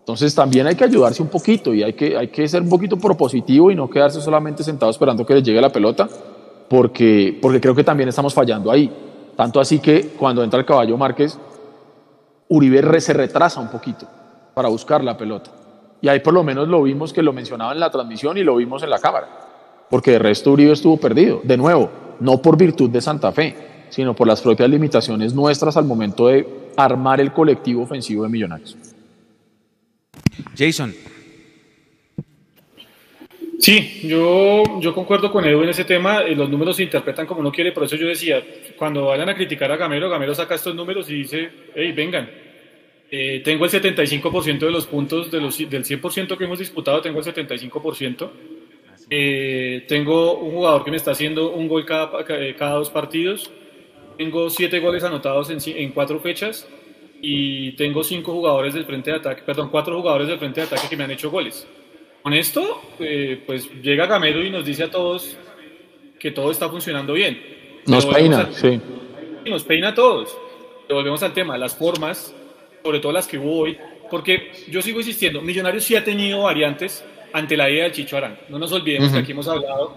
Entonces 0.00 0.34
también 0.34 0.66
hay 0.66 0.74
que 0.74 0.84
ayudarse 0.84 1.22
un 1.22 1.28
poquito 1.28 1.72
y 1.72 1.82
hay 1.82 1.92
que, 1.92 2.16
hay 2.16 2.28
que 2.28 2.48
ser 2.48 2.62
un 2.62 2.68
poquito 2.68 2.96
propositivo 2.96 3.70
y 3.70 3.74
no 3.74 3.88
quedarse 3.88 4.20
solamente 4.20 4.64
sentado 4.64 4.90
esperando 4.90 5.24
que 5.24 5.34
le 5.34 5.42
llegue 5.42 5.60
la 5.60 5.70
pelota, 5.70 6.08
porque, 6.68 7.38
porque 7.40 7.60
creo 7.60 7.74
que 7.74 7.84
también 7.84 8.08
estamos 8.08 8.34
fallando 8.34 8.70
ahí. 8.70 8.90
Tanto 9.36 9.60
así 9.60 9.78
que 9.78 10.08
cuando 10.18 10.42
entra 10.42 10.58
el 10.58 10.66
caballo 10.66 10.96
Márquez, 10.96 11.38
Uribe 12.48 13.00
se 13.00 13.12
retrasa 13.12 13.60
un 13.60 13.68
poquito 13.68 14.06
para 14.54 14.68
buscar 14.68 15.04
la 15.04 15.16
pelota. 15.16 15.50
Y 16.00 16.08
ahí 16.08 16.20
por 16.20 16.34
lo 16.34 16.42
menos 16.42 16.66
lo 16.66 16.82
vimos 16.82 17.12
que 17.12 17.22
lo 17.22 17.32
mencionaba 17.32 17.72
en 17.72 17.80
la 17.80 17.90
transmisión 17.90 18.36
y 18.36 18.42
lo 18.42 18.56
vimos 18.56 18.82
en 18.82 18.90
la 18.90 18.98
cámara, 18.98 19.28
porque 19.88 20.12
de 20.12 20.18
resto 20.18 20.50
Uribe 20.50 20.72
estuvo 20.72 20.96
perdido. 20.96 21.40
De 21.44 21.56
nuevo, 21.56 21.90
no 22.20 22.40
por 22.40 22.56
virtud 22.56 22.90
de 22.90 23.00
Santa 23.00 23.32
Fe, 23.32 23.54
sino 23.90 24.14
por 24.14 24.26
las 24.26 24.40
propias 24.40 24.70
limitaciones 24.70 25.34
nuestras 25.34 25.76
al 25.76 25.84
momento 25.84 26.28
de 26.28 26.46
armar 26.76 27.20
el 27.20 27.32
colectivo 27.32 27.82
ofensivo 27.82 28.22
de 28.22 28.28
Millonarios. 28.28 28.76
Jason. 30.56 30.94
Sí, 33.58 34.00
yo, 34.04 34.80
yo 34.80 34.94
concuerdo 34.94 35.30
con 35.30 35.44
Edu 35.44 35.62
en 35.62 35.68
ese 35.68 35.84
tema. 35.84 36.22
Eh, 36.22 36.34
los 36.34 36.48
números 36.48 36.76
se 36.76 36.82
interpretan 36.82 37.26
como 37.26 37.40
uno 37.40 37.52
quiere, 37.52 37.72
por 37.72 37.84
eso 37.84 37.96
yo 37.96 38.06
decía, 38.06 38.42
cuando 38.78 39.06
vayan 39.06 39.28
a 39.28 39.34
criticar 39.34 39.70
a 39.70 39.76
Gamero, 39.76 40.08
Gamero 40.08 40.34
saca 40.34 40.54
estos 40.54 40.74
números 40.74 41.10
y 41.10 41.14
dice, 41.16 41.50
hey, 41.74 41.92
vengan, 41.92 42.30
eh, 43.10 43.42
tengo 43.44 43.66
el 43.66 43.70
75% 43.70 44.60
de 44.60 44.70
los 44.70 44.86
puntos 44.86 45.30
de 45.30 45.40
los, 45.40 45.58
del 45.58 45.84
100% 45.84 46.38
que 46.38 46.44
hemos 46.44 46.58
disputado, 46.58 47.02
tengo 47.02 47.18
el 47.18 47.24
75%. 47.26 48.30
Eh, 49.10 49.84
tengo 49.88 50.34
un 50.38 50.52
jugador 50.52 50.84
que 50.84 50.92
me 50.92 50.96
está 50.96 51.10
haciendo 51.10 51.50
un 51.50 51.66
gol 51.66 51.84
cada, 51.84 52.24
cada 52.56 52.74
dos 52.74 52.90
partidos. 52.90 53.50
Tengo 54.16 54.48
siete 54.50 54.78
goles 54.78 55.02
anotados 55.02 55.50
en, 55.50 55.58
en 55.76 55.90
cuatro 55.92 56.20
fechas 56.20 56.68
y 57.22 57.72
tengo 57.72 58.02
cinco 58.04 58.32
jugadores 58.32 58.74
del 58.74 58.84
frente 58.84 59.10
de 59.10 59.16
ataque, 59.16 59.42
perdón, 59.42 59.68
cuatro 59.70 59.96
jugadores 59.96 60.28
del 60.28 60.38
frente 60.38 60.60
de 60.60 60.66
ataque 60.66 60.88
que 60.88 60.96
me 60.96 61.04
han 61.04 61.10
hecho 61.10 61.30
goles. 61.30 61.66
Con 62.22 62.34
esto, 62.34 62.82
eh, 62.98 63.42
pues 63.46 63.70
llega 63.82 64.06
Gamero 64.06 64.44
y 64.44 64.50
nos 64.50 64.64
dice 64.64 64.84
a 64.84 64.90
todos 64.90 65.36
que 66.18 66.30
todo 66.30 66.50
está 66.50 66.68
funcionando 66.68 67.14
bien. 67.14 67.42
Nos 67.86 68.06
peina, 68.06 68.50
sí. 68.52 68.80
Nos 69.46 69.64
peina 69.64 69.88
a 69.88 69.94
todos. 69.94 70.36
volvemos 70.88 71.22
al 71.22 71.32
tema, 71.32 71.56
las 71.56 71.74
formas, 71.74 72.34
sobre 72.84 73.00
todo 73.00 73.12
las 73.12 73.26
que 73.26 73.38
hubo 73.38 73.60
hoy, 73.60 73.78
porque 74.10 74.52
yo 74.68 74.82
sigo 74.82 75.00
insistiendo, 75.00 75.40
Millonarios 75.40 75.84
sí 75.84 75.96
ha 75.96 76.04
tenido 76.04 76.42
variantes 76.42 77.04
ante 77.32 77.56
la 77.56 77.70
idea 77.70 77.84
de 77.84 77.92
Chicho 77.92 78.16
Arán. 78.16 78.38
No 78.48 78.58
nos 78.58 78.72
olvidemos 78.72 79.12
que 79.12 79.18
aquí 79.18 79.32
hemos 79.32 79.48
hablado 79.48 79.96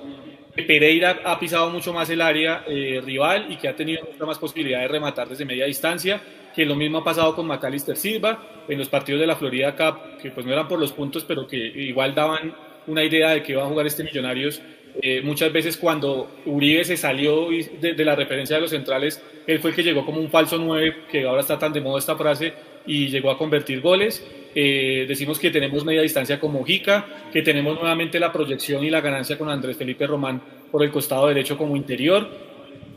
que 0.56 0.64
Pereira 0.64 1.22
ha 1.26 1.40
pisado 1.40 1.70
mucho 1.70 1.94
más 1.94 2.10
el 2.10 2.22
área 2.22 2.64
eh, 2.68 3.02
rival 3.04 3.52
y 3.52 3.58
que 3.58 3.68
ha 3.68 3.76
tenido 3.76 4.06
mucha 4.12 4.26
más 4.26 4.38
posibilidad 4.38 4.82
de 4.82 4.88
rematar 4.88 5.28
desde 5.28 5.46
media 5.46 5.66
distancia 5.66 6.22
que 6.54 6.66
lo 6.66 6.76
mismo 6.76 7.00
ha 7.00 7.04
pasado 7.04 7.36
con 7.36 7.48
Macalister 7.48 7.98
Silva 7.98 8.64
en 8.68 8.78
los 8.78 8.88
partidos 8.88 9.20
de 9.20 9.28
la 9.28 9.36
Florida 9.36 9.76
Cup, 9.76 10.22
que 10.22 10.32
pues 10.32 10.46
no 10.46 10.54
eran 10.54 10.68
por 10.68 10.80
los 10.80 10.92
puntos, 10.92 11.26
pero 11.28 11.48
que 11.48 11.58
igual 11.58 12.14
daban 12.14 12.54
una 12.88 13.04
idea 13.04 13.32
de 13.32 13.42
que 13.42 13.54
iba 13.54 13.64
a 13.64 13.68
jugar 13.68 13.88
este 13.88 14.04
Millonarios. 14.04 14.62
Eh, 15.02 15.22
muchas 15.24 15.52
veces 15.52 15.76
cuando 15.76 16.30
Uribe 16.46 16.86
se 16.86 16.96
salió 16.96 17.50
de, 17.50 18.06
la 18.06 18.16
referencia 18.16 18.58
de 18.58 18.62
los 18.62 18.70
centrales, 18.70 19.22
él 19.48 19.60
fue 19.60 19.72
el 19.72 19.76
que 19.76 19.84
llegó 19.84 20.06
como 20.06 20.20
un 20.20 20.30
falso 20.30 20.60
9, 20.60 21.06
que 21.12 21.26
ahora 21.26 21.42
está 21.42 21.58
tan 21.58 21.74
de 21.74 21.82
moda 21.82 21.98
esta 21.98 22.16
frase, 22.16 22.54
y 22.86 23.08
llegó 23.08 23.32
a 23.32 23.38
convertir 23.38 23.82
goles. 23.82 24.26
Eh, 24.56 25.06
decimos 25.08 25.40
que 25.40 25.50
tenemos 25.50 25.84
media 25.84 26.02
distancia 26.02 26.40
con 26.40 26.54
Mojica, 26.54 27.30
que 27.32 27.42
tenemos 27.42 27.80
nuevamente 27.80 28.20
la 28.20 28.32
proyección 28.32 28.84
y 28.84 28.90
la 28.90 29.02
ganancia 29.02 29.38
con 29.38 29.50
Andrés 29.50 29.78
Felipe 29.78 30.06
Román 30.06 30.42
por 30.72 30.84
el 30.84 30.92
costado 30.92 31.28
derecho 31.28 31.58
como 31.58 31.76
interior. 31.76 32.28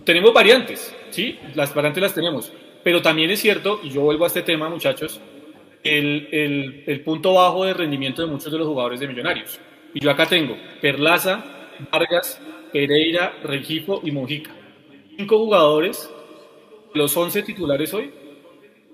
Tenemos 0.04 0.32
variantes, 0.32 0.94
¿sí? 1.10 1.38
Las 1.54 1.74
variantes 1.74 2.02
las 2.02 2.14
tenemos. 2.14 2.52
Pero 2.84 3.02
también 3.02 3.30
es 3.30 3.40
cierto, 3.40 3.80
y 3.82 3.90
yo 3.90 4.02
vuelvo 4.02 4.24
a 4.24 4.28
este 4.28 4.42
tema, 4.42 4.68
muchachos, 4.68 5.20
el, 5.82 6.84
el, 6.86 7.00
punto 7.00 7.34
bajo 7.34 7.64
de 7.64 7.74
rendimiento 7.74 8.22
de 8.22 8.28
muchos 8.28 8.52
de 8.52 8.58
los 8.58 8.66
jugadores 8.66 9.00
de 9.00 9.08
Millonarios. 9.08 9.58
Y 9.94 10.00
yo 10.00 10.10
acá 10.10 10.26
tengo 10.26 10.56
Perlaza, 10.80 11.44
Vargas, 11.90 12.40
Pereira, 12.72 13.34
Regifo 13.42 14.00
y 14.04 14.10
Mojica. 14.10 14.54
Cinco 15.16 15.38
jugadores, 15.38 16.10
los 16.94 17.16
11 17.16 17.42
titulares 17.42 17.92
hoy. 17.94 18.10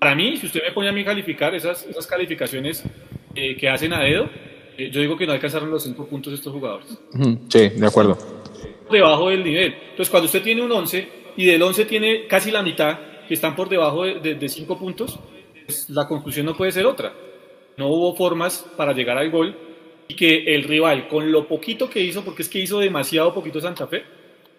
Para 0.03 0.15
mí, 0.15 0.35
si 0.35 0.47
usted 0.47 0.61
me 0.61 0.73
pone 0.73 0.89
a 0.89 0.91
mí 0.91 1.01
calificar 1.05 1.55
esas, 1.55 1.85
esas 1.85 2.05
calificaciones 2.05 2.83
eh, 3.33 3.55
que 3.55 3.69
hacen 3.69 3.93
a 3.93 4.01
dedo, 4.01 4.29
eh, 4.77 4.89
yo 4.91 4.99
digo 4.99 5.15
que 5.15 5.25
no 5.25 5.31
alcanzaron 5.31 5.71
los 5.71 5.83
cinco 5.83 6.05
puntos 6.05 6.33
estos 6.33 6.51
jugadores. 6.51 6.99
Sí, 7.47 7.69
de 7.69 7.87
acuerdo. 7.87 8.17
Debajo 8.91 9.29
del 9.29 9.45
nivel. 9.45 9.73
Entonces, 9.91 10.09
cuando 10.09 10.25
usted 10.25 10.43
tiene 10.43 10.61
un 10.61 10.69
11 10.69 11.07
y 11.37 11.45
del 11.45 11.63
11 11.63 11.85
tiene 11.85 12.27
casi 12.27 12.51
la 12.51 12.61
mitad, 12.61 12.99
que 13.29 13.33
están 13.33 13.55
por 13.55 13.69
debajo 13.69 14.03
de, 14.03 14.49
cinco 14.49 14.77
puntos, 14.77 15.17
pues, 15.65 15.89
la 15.89 16.05
conclusión 16.05 16.47
no 16.47 16.57
puede 16.57 16.73
ser 16.73 16.85
otra. 16.85 17.13
No 17.77 17.87
hubo 17.87 18.13
formas 18.13 18.65
para 18.75 18.91
llegar 18.91 19.17
al 19.17 19.31
gol 19.31 19.55
y 20.09 20.17
que 20.17 20.53
el 20.53 20.65
rival, 20.65 21.07
con 21.07 21.31
lo 21.31 21.47
poquito 21.47 21.89
que 21.89 22.01
hizo, 22.01 22.25
porque 22.25 22.41
es 22.41 22.49
que 22.49 22.59
hizo 22.59 22.77
demasiado 22.79 23.33
poquito 23.33 23.61
Santa 23.61 23.87
Fe, 23.87 24.03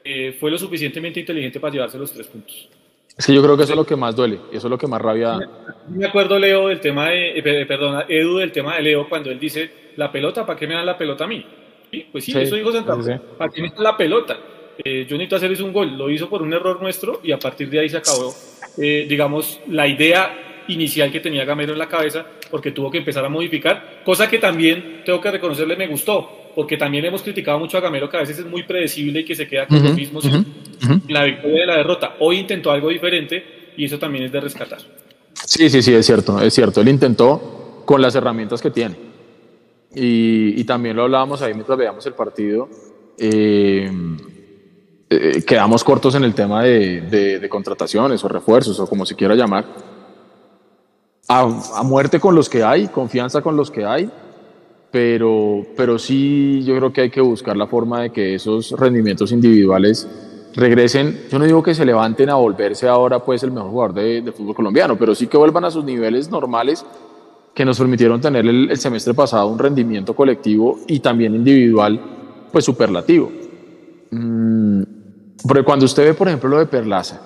eh, 0.05 0.35
fue 0.41 0.51
lo 0.51 0.57
suficientemente 0.57 1.21
inteligente 1.21 1.61
para 1.61 1.75
llevarse 1.75 1.99
los 1.99 2.11
tres 2.11 2.29
puntos. 2.29 2.67
Es 3.17 3.27
que 3.27 3.35
yo 3.35 3.43
creo 3.43 3.57
que 3.57 3.63
eso 3.63 3.73
es 3.73 3.77
lo 3.77 3.87
que 3.87 3.95
más 3.95 4.17
duele, 4.17 4.41
eso 4.51 4.67
es 4.67 4.71
lo 4.71 4.77
que 4.77 4.89
más 4.89 5.01
rabia. 5.01 5.39
Me 5.89 6.07
acuerdo, 6.07 6.39
Leo, 6.39 6.69
del 6.69 6.81
tema 6.81 7.11
de, 7.11 7.39
eh, 7.39 7.67
perdona, 7.67 8.07
Edu, 8.09 8.39
del 8.39 8.51
tema 8.51 8.77
de 8.77 8.83
Leo, 8.83 9.09
cuando 9.09 9.31
él 9.31 9.39
dice, 9.39 9.71
la 9.97 10.11
pelota, 10.11 10.45
¿para 10.45 10.59
qué 10.59 10.67
me 10.67 10.75
dan 10.75 10.87
la 10.87 10.99
pelota 10.99 11.25
a 11.25 11.27
mí? 11.29 11.45
Pues 12.11 12.25
sí, 12.25 12.33
eso 12.37 12.57
dijo 12.57 12.73
Santa 12.73 13.01
Fe, 13.01 13.21
¿para 13.39 13.53
qué 13.53 13.63
me 13.63 13.69
dan 13.69 13.85
la 13.85 13.97
pelota? 13.97 14.37
Eh, 14.83 15.07
yo 15.09 15.17
necesito 15.17 15.37
hacer 15.37 15.63
un 15.63 15.73
gol, 15.73 15.97
lo 15.97 16.11
hizo 16.11 16.29
por 16.29 16.43
un 16.43 16.53
error 16.53 16.83
nuestro 16.83 17.21
y 17.23 17.31
a 17.31 17.39
partir 17.39 17.71
de 17.71 17.79
ahí 17.79 17.89
se 17.89 17.99
acabó, 17.99 18.35
eh, 18.79 19.07
digamos, 19.09 19.61
la 19.69 19.87
idea 19.87 20.65
inicial 20.67 21.13
que 21.13 21.21
tenía 21.21 21.45
Gamero 21.45 21.73
en 21.73 21.79
la 21.79 21.89
cabeza, 21.89 22.27
porque 22.51 22.73
tuvo 22.73 22.91
que 22.91 22.99
empezar 22.99 23.25
a 23.25 23.29
modificar, 23.29 24.01
cosa 24.05 24.29
que 24.29 24.39
también 24.39 25.03
tengo 25.05 25.21
que 25.21 25.31
reconocerle 25.31 25.77
me 25.77 25.87
gustó, 25.87 26.44
porque 26.55 26.77
también 26.77 27.05
hemos 27.05 27.23
criticado 27.23 27.59
mucho 27.59 27.79
a 27.79 27.81
Gamero 27.81 28.09
que 28.09 28.17
a 28.17 28.21
veces 28.21 28.39
es 28.39 28.47
muy 28.47 28.63
predecible 28.63 29.21
y 29.21 29.25
que 29.25 29.35
se 29.35 29.47
queda 29.47 29.67
con 29.67 29.83
los 29.83 29.95
mismos 29.95 30.25
la 31.09 31.25
victoria 31.25 31.61
de 31.61 31.67
la 31.67 31.77
derrota. 31.77 32.17
Hoy 32.21 32.39
intentó 32.39 32.71
algo 32.71 32.89
diferente 32.89 33.73
y 33.77 33.85
eso 33.85 33.99
también 33.99 34.25
es 34.25 34.33
de 34.33 34.41
rescatar. 34.41 34.79
Sí, 35.45 35.69
sí, 35.69 35.83
sí, 35.83 35.93
es 35.95 36.07
cierto, 36.07 36.41
es 36.41 36.55
cierto. 36.55 36.81
Él 36.81 36.89
intentó 36.89 37.83
con 37.85 38.01
las 38.01 38.15
herramientas 38.15 38.63
que 38.63 38.71
tiene. 38.71 38.97
Y, 39.95 40.61
y 40.61 40.65
también 40.65 40.97
lo 40.97 41.05
hablábamos 41.05 41.43
ahí 41.43 41.55
mientras 41.55 41.79
veíamos 41.79 42.05
el 42.07 42.15
partido. 42.15 42.69
Eh, 43.19 43.91
eh, 45.11 45.45
quedamos 45.45 45.85
cortos 45.85 46.15
en 46.15 46.25
el 46.25 46.35
tema 46.35 46.63
de, 46.63 47.47
contrataciones 47.49 48.25
o 48.25 48.29
refuerzos 48.29 48.81
o 48.81 48.87
como 48.87 49.07
se 49.07 49.15
quiera 49.15 49.35
llamar. 49.35 49.65
A, 51.29 51.83
muerte 51.85 52.21
con 52.21 52.35
los 52.35 52.49
que 52.49 52.63
hay, 52.63 52.89
confianza 52.89 53.41
con 53.41 53.57
los 53.57 53.71
que 53.71 53.85
hay, 53.85 54.11
pero, 54.95 55.67
pero 55.77 55.99
sí 55.99 56.63
yo 56.63 56.77
creo 56.77 56.93
que 56.93 57.01
hay 57.01 57.11
que 57.11 57.21
buscar 57.21 57.57
la 57.57 57.67
forma 57.67 58.03
de 58.03 58.11
que 58.11 58.37
esos 58.37 58.71
rendimientos 58.71 59.33
individuales 59.33 60.09
regresen. 60.55 61.23
Yo 61.29 61.41
no 61.41 61.47
digo 61.47 61.65
que 61.65 61.75
se 61.75 61.85
levanten 61.85 62.31
a 62.31 62.37
volverse 62.37 62.87
ahora 62.87 63.19
pues 63.19 63.43
el 63.43 63.51
mejor 63.51 63.71
jugador 63.73 63.95
de, 63.95 64.31
fútbol 64.31 64.55
colombiano, 64.55 64.97
pero 64.97 65.13
sí 65.17 65.27
que 65.27 65.37
vuelvan 65.37 65.65
a 65.65 65.73
sus 65.73 65.85
niveles 65.85 66.31
normales 66.31 66.87
que 67.53 67.65
nos 67.65 67.77
permitieron 67.77 68.21
tener 68.21 68.47
el, 68.47 68.77
semestre 68.77 69.15
pasado 69.15 69.49
un 69.49 69.59
rendimiento 69.59 70.15
colectivo 70.15 70.79
y 70.87 71.01
también 71.01 71.35
individual 71.35 72.01
pues 72.53 72.65
superlativo. 72.65 73.33
Mm, 74.13 74.83
porque 75.45 75.65
cuando 75.65 75.87
usted 75.87 76.05
ve, 76.05 76.15
por 76.15 76.29
ejemplo, 76.29 76.51
lo 76.51 76.59
de 76.61 76.67
Perlaza, 76.67 77.21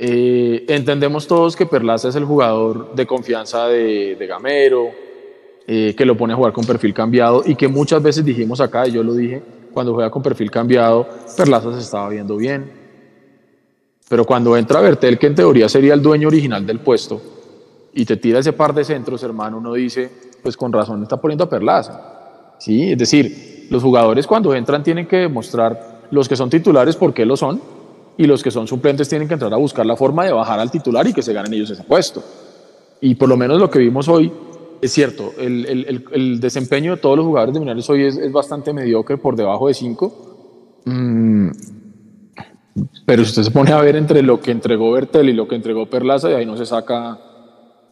eh, 0.00 0.66
entendemos 0.66 1.28
todos 1.28 1.54
que 1.54 1.64
Perlaza 1.64 2.08
es 2.08 2.16
el 2.16 2.24
jugador 2.24 2.92
de 2.96 3.06
confianza 3.06 3.68
de, 3.68 4.26
Gamero, 4.28 5.05
eh, 5.66 5.94
que 5.96 6.04
lo 6.04 6.16
pone 6.16 6.32
a 6.32 6.36
jugar 6.36 6.52
con 6.52 6.64
perfil 6.64 6.94
cambiado 6.94 7.42
y 7.44 7.56
que 7.56 7.66
muchas 7.66 8.02
veces 8.02 8.24
dijimos 8.24 8.60
acá, 8.60 8.86
y 8.86 8.92
yo 8.92 9.02
lo 9.02 9.14
dije, 9.14 9.42
cuando 9.72 9.94
juega 9.94 10.10
con 10.10 10.22
perfil 10.22 10.50
cambiado, 10.50 11.08
Perlaza 11.36 11.72
se 11.72 11.80
estaba 11.80 12.08
viendo 12.08 12.36
bien. 12.36 12.70
Pero 14.08 14.24
cuando 14.24 14.56
entra 14.56 14.80
Bertel, 14.80 15.18
que 15.18 15.26
en 15.26 15.34
teoría 15.34 15.68
sería 15.68 15.94
el 15.94 16.02
dueño 16.02 16.28
original 16.28 16.64
del 16.64 16.78
puesto, 16.78 17.20
y 17.92 18.04
te 18.04 18.16
tira 18.16 18.38
ese 18.38 18.52
par 18.52 18.74
de 18.74 18.84
centros, 18.84 19.22
hermano, 19.22 19.58
uno 19.58 19.72
dice, 19.72 20.10
pues 20.42 20.56
con 20.56 20.72
razón 20.72 21.02
está 21.02 21.16
poniendo 21.16 21.44
a 21.44 21.48
Perlaza. 21.48 22.54
¿Sí? 22.58 22.92
Es 22.92 22.98
decir, 22.98 23.66
los 23.68 23.82
jugadores 23.82 24.26
cuando 24.26 24.54
entran 24.54 24.82
tienen 24.82 25.06
que 25.06 25.16
demostrar 25.16 26.06
los 26.10 26.28
que 26.28 26.36
son 26.36 26.48
titulares, 26.48 26.94
¿por 26.94 27.12
qué 27.12 27.26
lo 27.26 27.36
son? 27.36 27.60
Y 28.16 28.26
los 28.26 28.42
que 28.42 28.50
son 28.50 28.68
suplentes 28.68 29.08
tienen 29.08 29.26
que 29.26 29.34
entrar 29.34 29.52
a 29.52 29.56
buscar 29.56 29.84
la 29.84 29.96
forma 29.96 30.24
de 30.24 30.32
bajar 30.32 30.60
al 30.60 30.70
titular 30.70 31.06
y 31.06 31.12
que 31.12 31.22
se 31.22 31.32
ganen 31.32 31.52
ellos 31.52 31.70
ese 31.70 31.82
puesto. 31.82 32.22
Y 33.00 33.14
por 33.16 33.28
lo 33.28 33.36
menos 33.36 33.58
lo 33.58 33.68
que 33.68 33.78
vimos 33.80 34.08
hoy 34.08 34.32
es 34.80 34.92
cierto, 34.92 35.32
el, 35.38 36.38
desempeño 36.40 36.96
de 36.96 37.00
todos 37.00 37.16
los 37.16 37.26
jugadores 37.26 37.54
de 37.54 37.60
Millonarios 37.60 37.88
hoy 37.90 38.04
es, 38.04 38.32
bastante 38.32 38.72
mediocre, 38.72 39.16
por 39.16 39.36
debajo 39.36 39.68
de 39.68 39.74
5. 39.74 40.82
Mm, 40.84 41.50
pero 43.04 43.24
si 43.24 43.30
usted 43.30 43.42
se 43.42 43.50
pone 43.50 43.72
a 43.72 43.80
ver 43.80 43.96
entre 43.96 44.22
lo 44.22 44.40
que 44.40 44.50
entregó 44.50 44.92
Bertel 44.92 45.28
y 45.28 45.32
lo 45.32 45.48
que 45.48 45.54
entregó 45.54 45.86
Perlaza, 45.86 46.28
de 46.28 46.36
ahí 46.36 46.46
no 46.46 46.56
se 46.56 46.66
saca 46.66 47.18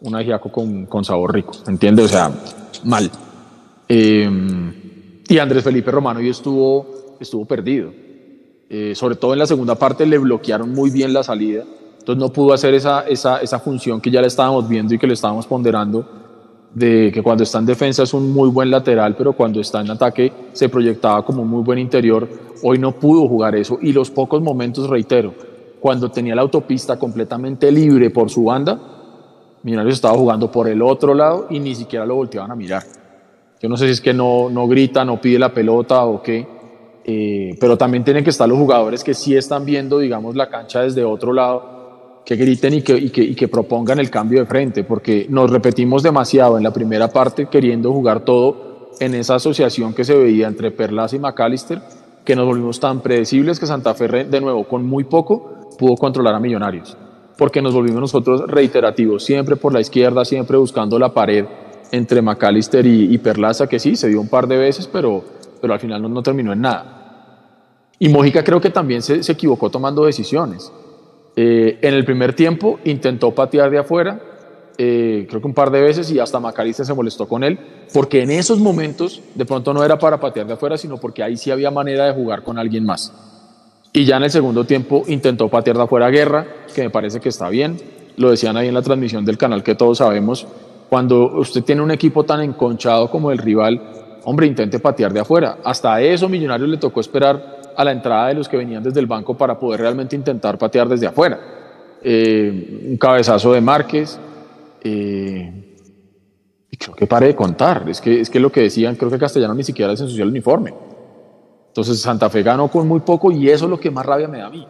un 0.00 0.14
ajiaco 0.14 0.52
con, 0.52 0.86
con 0.86 1.04
sabor 1.04 1.32
rico, 1.34 1.52
¿entiende? 1.66 2.02
O 2.02 2.08
sea, 2.08 2.30
mal. 2.84 3.10
Eh, 3.88 4.28
y 5.28 5.38
Andrés 5.38 5.64
Felipe 5.64 5.90
Romano 5.90 6.20
hoy 6.20 6.28
estuvo, 6.28 7.16
estuvo 7.18 7.44
perdido. 7.46 7.92
Eh, 8.68 8.94
sobre 8.94 9.16
todo 9.16 9.32
en 9.32 9.38
la 9.38 9.46
segunda 9.46 9.74
parte 9.74 10.06
le 10.06 10.18
bloquearon 10.18 10.72
muy 10.72 10.90
bien 10.90 11.12
la 11.12 11.22
salida. 11.22 11.64
Entonces 11.98 12.20
no 12.20 12.30
pudo 12.30 12.52
hacer 12.52 12.74
esa, 12.74 13.02
esa, 13.02 13.38
esa 13.38 13.58
función 13.60 14.00
que 14.00 14.10
ya 14.10 14.20
le 14.20 14.26
estábamos 14.26 14.68
viendo 14.68 14.94
y 14.94 14.98
que 14.98 15.06
le 15.06 15.14
estábamos 15.14 15.46
ponderando, 15.46 16.06
de 16.74 17.10
que 17.12 17.22
cuando 17.22 17.44
está 17.44 17.58
en 17.58 17.66
defensa 17.66 18.02
es 18.02 18.12
un 18.14 18.32
muy 18.32 18.48
buen 18.50 18.70
lateral, 18.70 19.14
pero 19.16 19.32
cuando 19.32 19.60
está 19.60 19.80
en 19.80 19.90
ataque 19.90 20.32
se 20.52 20.68
proyectaba 20.68 21.24
como 21.24 21.42
un 21.42 21.48
muy 21.48 21.62
buen 21.62 21.78
interior. 21.78 22.28
Hoy 22.62 22.78
no 22.78 22.92
pudo 22.92 23.28
jugar 23.28 23.54
eso 23.54 23.78
y 23.80 23.92
los 23.92 24.10
pocos 24.10 24.42
momentos, 24.42 24.88
reitero, 24.88 25.34
cuando 25.80 26.10
tenía 26.10 26.34
la 26.34 26.42
autopista 26.42 26.98
completamente 26.98 27.70
libre 27.70 28.10
por 28.10 28.30
su 28.30 28.44
banda, 28.44 28.80
Millonarios 29.64 29.94
estaba 29.94 30.16
jugando 30.18 30.50
por 30.50 30.68
el 30.68 30.82
otro 30.82 31.14
lado 31.14 31.46
y 31.48 31.58
ni 31.58 31.74
siquiera 31.74 32.04
lo 32.04 32.16
volteaban 32.16 32.50
a 32.50 32.54
mirar. 32.54 32.82
Yo 33.62 33.68
no 33.70 33.78
sé 33.78 33.86
si 33.86 33.92
es 33.92 34.00
que 34.02 34.12
no, 34.12 34.50
no 34.50 34.68
grita, 34.68 35.06
no 35.06 35.18
pide 35.18 35.38
la 35.38 35.54
pelota 35.54 36.04
o 36.04 36.22
qué, 36.22 36.46
eh, 37.02 37.56
pero 37.58 37.78
también 37.78 38.04
tienen 38.04 38.22
que 38.22 38.28
estar 38.28 38.46
los 38.46 38.58
jugadores 38.58 39.02
que 39.02 39.14
sí 39.14 39.34
están 39.34 39.64
viendo, 39.64 39.98
digamos, 39.98 40.36
la 40.36 40.50
cancha 40.50 40.82
desde 40.82 41.02
otro 41.02 41.32
lado, 41.32 41.73
que 42.24 42.36
griten 42.36 42.74
y 42.74 42.82
que, 42.82 42.96
y 42.96 43.10
que, 43.10 43.22
y 43.22 43.34
que 43.34 43.48
propongan 43.48 43.98
el 43.98 44.10
cambio 44.10 44.40
de 44.40 44.46
frente, 44.46 44.84
porque 44.84 45.26
nos 45.28 45.50
repetimos 45.50 46.02
demasiado 46.02 46.56
en 46.56 46.64
la 46.64 46.72
primera 46.72 47.08
parte 47.08 47.46
queriendo 47.46 47.92
jugar 47.92 48.24
todo 48.24 48.90
en 49.00 49.14
esa 49.14 49.34
asociación 49.34 49.92
que 49.92 50.04
se 50.04 50.16
veía 50.16 50.48
entre 50.48 50.70
Perlas 50.70 51.12
y 51.12 51.18
McAllister, 51.18 51.82
que 52.24 52.34
nos 52.34 52.46
volvimos 52.46 52.80
tan 52.80 53.00
predecibles 53.00 53.60
que 53.60 53.66
Santa 53.66 53.94
Fe, 53.94 54.24
de 54.24 54.40
nuevo, 54.40 54.64
con 54.64 54.86
muy 54.86 55.04
poco, 55.04 55.68
pudo 55.78 55.96
controlar 55.96 56.34
a 56.34 56.40
Millonarios, 56.40 56.96
porque 57.36 57.60
nos 57.60 57.74
volvimos 57.74 58.00
nosotros 58.00 58.42
reiterativos, 58.48 59.22
siempre 59.24 59.56
por 59.56 59.72
la 59.74 59.80
izquierda, 59.80 60.24
siempre 60.24 60.56
buscando 60.56 60.98
la 60.98 61.12
pared 61.12 61.44
entre 61.92 62.22
McAllister 62.22 62.86
y, 62.86 63.12
y, 63.12 63.18
Perlaza, 63.18 63.66
que 63.66 63.78
sí, 63.78 63.96
se 63.96 64.08
dio 64.08 64.20
un 64.20 64.28
par 64.28 64.48
de 64.48 64.56
veces, 64.56 64.88
pero, 64.90 65.22
pero 65.60 65.74
al 65.74 65.80
final 65.80 66.00
no, 66.00 66.22
terminó 66.22 66.52
en 66.52 66.62
nada. 66.62 67.00
Y 67.98 68.08
Mojica 68.08 68.42
creo 68.42 68.60
que 68.60 68.70
también 68.70 69.02
se, 69.02 69.22
se 69.22 69.32
equivocó 69.32 69.70
tomando 69.70 70.04
decisiones. 70.04 70.72
Eh, 71.36 71.78
en 71.82 71.94
el 71.94 72.04
primer 72.04 72.34
tiempo 72.34 72.78
intentó 72.84 73.32
patear 73.34 73.70
de 73.70 73.78
afuera, 73.78 74.20
eh, 74.76 75.26
creo 75.28 75.40
que 75.40 75.46
un 75.46 75.54
par 75.54 75.70
de 75.70 75.80
veces, 75.80 76.10
y 76.10 76.18
hasta 76.18 76.40
McAllister 76.40 76.86
se 76.86 76.94
molestó 76.94 77.28
con 77.28 77.44
él, 77.44 77.58
porque 77.92 78.22
en 78.22 78.30
esos 78.30 78.58
momentos 78.58 79.22
de 79.34 79.44
pronto 79.44 79.72
no 79.72 79.84
era 79.84 79.98
para 79.98 80.18
patear 80.18 80.46
de 80.46 80.54
afuera, 80.54 80.76
sino 80.76 80.98
porque 80.98 81.22
ahí 81.22 81.36
sí 81.36 81.50
había 81.50 81.70
manera 81.70 82.06
de 82.06 82.12
jugar 82.12 82.42
con 82.42 82.58
alguien 82.58 82.84
más. 82.84 83.12
Y 83.92 84.04
ya 84.04 84.16
en 84.16 84.24
el 84.24 84.30
segundo 84.30 84.64
tiempo 84.64 85.04
intentó 85.06 85.48
patear 85.48 85.76
de 85.76 85.82
afuera 85.84 86.06
a 86.06 86.10
Guerra, 86.10 86.46
que 86.74 86.82
me 86.82 86.90
parece 86.90 87.20
que 87.20 87.28
está 87.28 87.48
bien. 87.48 87.76
Lo 88.16 88.30
decían 88.30 88.56
ahí 88.56 88.68
en 88.68 88.74
la 88.74 88.82
transmisión 88.82 89.24
del 89.24 89.38
canal 89.38 89.62
que 89.62 89.74
todos 89.74 89.98
sabemos, 89.98 90.46
cuando 90.88 91.38
usted 91.38 91.62
tiene 91.62 91.82
un 91.82 91.90
equipo 91.90 92.24
tan 92.24 92.40
enconchado 92.40 93.10
como 93.10 93.30
el 93.30 93.38
rival, 93.38 93.80
hombre, 94.24 94.46
intente 94.46 94.78
patear 94.78 95.12
de 95.12 95.20
afuera. 95.20 95.58
Hasta 95.64 96.00
eso 96.00 96.28
Millonarios 96.28 96.68
le 96.68 96.76
tocó 96.76 97.00
esperar 97.00 97.63
a 97.76 97.84
la 97.84 97.92
entrada 97.92 98.28
de 98.28 98.34
los 98.34 98.48
que 98.48 98.56
venían 98.56 98.82
desde 98.82 99.00
el 99.00 99.06
banco 99.06 99.36
para 99.36 99.58
poder 99.58 99.80
realmente 99.80 100.16
intentar 100.16 100.58
patear 100.58 100.88
desde 100.88 101.06
afuera. 101.06 101.38
Eh, 102.02 102.88
un 102.90 102.96
cabezazo 102.96 103.52
de 103.52 103.60
Márquez. 103.60 104.18
Eh, 104.82 105.52
y 106.70 106.76
creo 106.76 106.94
que 106.94 107.06
pare 107.06 107.28
de 107.28 107.36
contar. 107.36 107.88
Es 107.88 108.00
que, 108.00 108.20
es 108.20 108.30
que 108.30 108.40
lo 108.40 108.50
que 108.50 108.62
decían, 108.62 108.96
creo 108.96 109.10
que 109.10 109.18
Castellano 109.18 109.54
ni 109.54 109.64
siquiera 109.64 109.92
les 109.92 110.00
ensució 110.00 110.24
el 110.24 110.30
uniforme. 110.30 110.74
Entonces 111.68 112.00
Santa 112.00 112.30
Fe 112.30 112.42
ganó 112.42 112.68
con 112.68 112.86
muy 112.86 113.00
poco 113.00 113.32
y 113.32 113.48
eso 113.48 113.64
es 113.64 113.70
lo 113.70 113.80
que 113.80 113.90
más 113.90 114.06
rabia 114.06 114.28
me 114.28 114.38
da 114.38 114.46
a 114.46 114.50
mí. 114.50 114.66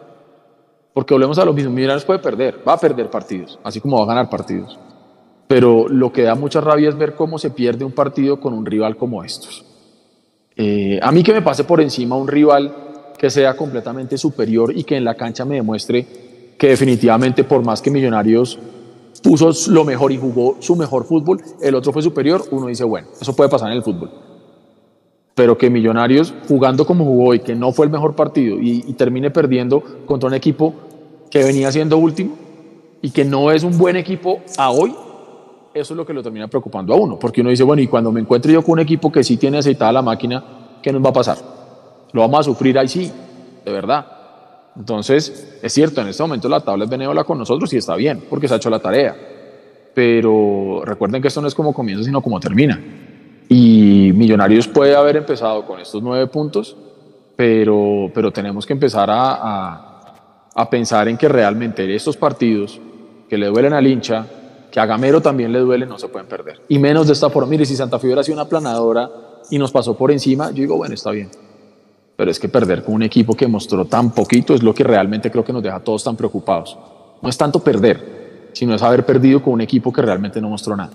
Porque 0.93 1.13
volvemos 1.13 1.37
a 1.39 1.45
lo 1.45 1.53
mismo, 1.53 1.71
Millonarios 1.71 2.05
puede 2.05 2.19
perder, 2.19 2.59
va 2.67 2.73
a 2.73 2.79
perder 2.79 3.09
partidos, 3.09 3.59
así 3.63 3.81
como 3.81 3.97
va 3.97 4.03
a 4.03 4.07
ganar 4.07 4.29
partidos 4.29 4.79
pero 5.47 5.87
lo 5.87 6.11
que 6.11 6.23
da 6.23 6.35
mucha 6.35 6.61
rabia 6.61 6.89
es 6.89 6.97
ver 6.97 7.15
cómo 7.15 7.37
se 7.37 7.51
pierde 7.51 7.85
un 7.85 7.91
partido 7.91 8.39
con 8.39 8.53
un 8.53 8.65
rival 8.65 8.97
como 8.97 9.23
estos. 9.23 9.63
Eh, 10.55 10.99
a 11.01 11.11
mí 11.11 11.23
que 11.23 11.33
me 11.33 11.41
pase 11.41 11.65
por 11.65 11.81
encima 11.81 12.15
un 12.15 12.27
rival 12.27 12.73
que 13.17 13.29
sea 13.29 13.55
completamente 13.55 14.17
superior 14.17 14.71
y 14.75 14.83
que 14.83 14.97
en 14.97 15.03
la 15.03 15.15
cancha 15.15 15.45
me 15.45 15.55
demuestre 15.55 16.05
que 16.57 16.69
definitivamente 16.69 17.43
por 17.43 17.63
más 17.63 17.81
que 17.81 17.91
Millonarios 17.91 18.57
puso 19.21 19.51
lo 19.71 19.83
mejor 19.83 20.11
y 20.11 20.17
jugó 20.17 20.57
su 20.59 20.75
mejor 20.75 21.05
fútbol, 21.05 21.41
el 21.61 21.75
otro 21.75 21.91
fue 21.91 22.01
superior, 22.01 22.43
uno 22.51 22.67
dice, 22.67 22.83
bueno, 22.83 23.07
eso 23.19 23.35
puede 23.35 23.49
pasar 23.49 23.71
en 23.71 23.77
el 23.77 23.83
fútbol. 23.83 24.11
Pero 25.33 25.57
que 25.57 25.69
Millonarios 25.69 26.33
jugando 26.47 26.85
como 26.85 27.03
jugó 27.03 27.33
y 27.33 27.39
que 27.39 27.55
no 27.55 27.71
fue 27.71 27.85
el 27.85 27.91
mejor 27.91 28.15
partido 28.15 28.57
y, 28.59 28.85
y 28.87 28.93
termine 28.93 29.31
perdiendo 29.31 29.83
contra 30.05 30.27
un 30.27 30.35
equipo 30.35 30.73
que 31.29 31.43
venía 31.43 31.71
siendo 31.71 31.97
último 31.97 32.35
y 33.01 33.09
que 33.09 33.25
no 33.25 33.51
es 33.51 33.63
un 33.63 33.77
buen 33.77 33.95
equipo 33.95 34.39
a 34.57 34.71
hoy, 34.71 34.95
eso 35.73 35.93
es 35.93 35.97
lo 35.97 36.05
que 36.05 36.13
lo 36.13 36.23
termina 36.23 36.47
preocupando 36.47 36.93
a 36.93 36.97
uno, 36.97 37.19
porque 37.19 37.41
uno 37.41 37.49
dice, 37.49 37.63
bueno, 37.63 37.81
y 37.81 37.87
cuando 37.87 38.11
me 38.11 38.21
encuentre 38.21 38.53
yo 38.53 38.63
con 38.63 38.73
un 38.73 38.79
equipo 38.79 39.11
que 39.11 39.23
sí 39.23 39.35
tiene 39.35 39.57
aceitada 39.57 39.91
la 39.91 40.01
máquina, 40.01 40.43
¿qué 40.81 40.93
nos 40.93 41.03
va 41.03 41.09
a 41.09 41.13
pasar? 41.13 41.37
Lo 42.15 42.21
vamos 42.21 42.39
a 42.39 42.43
sufrir 42.43 42.79
ahí 42.79 42.87
sí, 42.87 43.11
de 43.65 43.71
verdad. 43.73 44.05
Entonces, 44.77 45.57
es 45.61 45.73
cierto, 45.73 45.99
en 45.99 46.07
este 46.07 46.23
momento 46.23 46.47
la 46.47 46.61
tabla 46.61 46.85
es 46.85 46.89
benévola 46.89 47.25
con 47.25 47.37
nosotros 47.37 47.73
y 47.73 47.77
está 47.77 47.97
bien, 47.97 48.23
porque 48.29 48.47
se 48.47 48.53
ha 48.53 48.57
hecho 48.57 48.69
la 48.69 48.79
tarea. 48.79 49.13
Pero 49.93 50.81
recuerden 50.85 51.21
que 51.21 51.27
esto 51.27 51.41
no 51.41 51.49
es 51.49 51.53
como 51.53 51.73
comienza, 51.73 52.05
sino 52.05 52.21
como 52.21 52.39
termina. 52.39 52.81
Y 53.49 54.13
Millonarios 54.15 54.65
puede 54.65 54.95
haber 54.95 55.17
empezado 55.17 55.65
con 55.65 55.81
estos 55.81 56.01
nueve 56.01 56.27
puntos, 56.27 56.77
pero, 57.35 58.09
pero 58.13 58.31
tenemos 58.31 58.65
que 58.65 58.71
empezar 58.71 59.09
a, 59.11 60.13
a, 60.55 60.69
pensar 60.69 61.09
en 61.09 61.17
que 61.17 61.27
realmente 61.27 61.93
estos 61.93 62.15
partidos 62.15 62.79
que 63.27 63.37
le 63.37 63.47
duelen 63.47 63.73
al 63.73 63.85
hincha, 63.85 64.25
que 64.71 64.79
a 64.79 64.85
Gamero 64.85 65.19
también 65.19 65.51
le 65.51 65.59
duele, 65.59 65.85
no 65.85 65.99
se 65.99 66.07
pueden 66.07 66.29
perder. 66.29 66.61
Y 66.69 66.79
menos 66.79 67.07
de 67.07 67.13
esta 67.13 67.29
forma. 67.29 67.49
Mire, 67.49 67.65
si 67.65 67.75
Santa 67.75 67.99
Fe 67.99 68.07
hubiera 68.07 68.23
sido 68.23 68.37
una 68.37 68.47
planadora 68.47 69.11
y 69.49 69.57
nos 69.57 69.73
pasó 69.73 69.97
por 69.97 70.13
encima, 70.13 70.51
yo 70.51 70.61
digo, 70.61 70.77
bueno, 70.77 70.93
está 70.95 71.11
bien. 71.11 71.29
Pero 72.15 72.31
es 72.31 72.39
que 72.39 72.47
perder 72.47 72.83
con 72.83 72.95
un 72.95 73.03
equipo 73.03 73.35
que 73.35 73.47
mostró 73.47 73.85
tan 73.85 74.11
poquito 74.11 74.53
es 74.53 74.63
lo 74.63 74.73
que 74.73 74.83
realmente 74.83 75.29
creo 75.29 75.43
que 75.43 75.53
nos 75.53 75.63
deja 75.63 75.77
a 75.77 75.83
todos 75.83 76.03
tan 76.03 76.15
preocupados. 76.15 76.77
No 77.21 77.29
es 77.29 77.37
tanto 77.37 77.63
perder, 77.63 78.49
sino 78.53 78.75
es 78.75 78.81
haber 78.81 79.05
perdido 79.05 79.41
con 79.41 79.53
un 79.53 79.61
equipo 79.61 79.91
que 79.91 80.01
realmente 80.01 80.39
no 80.39 80.49
mostró 80.49 80.75
nada. 80.75 80.93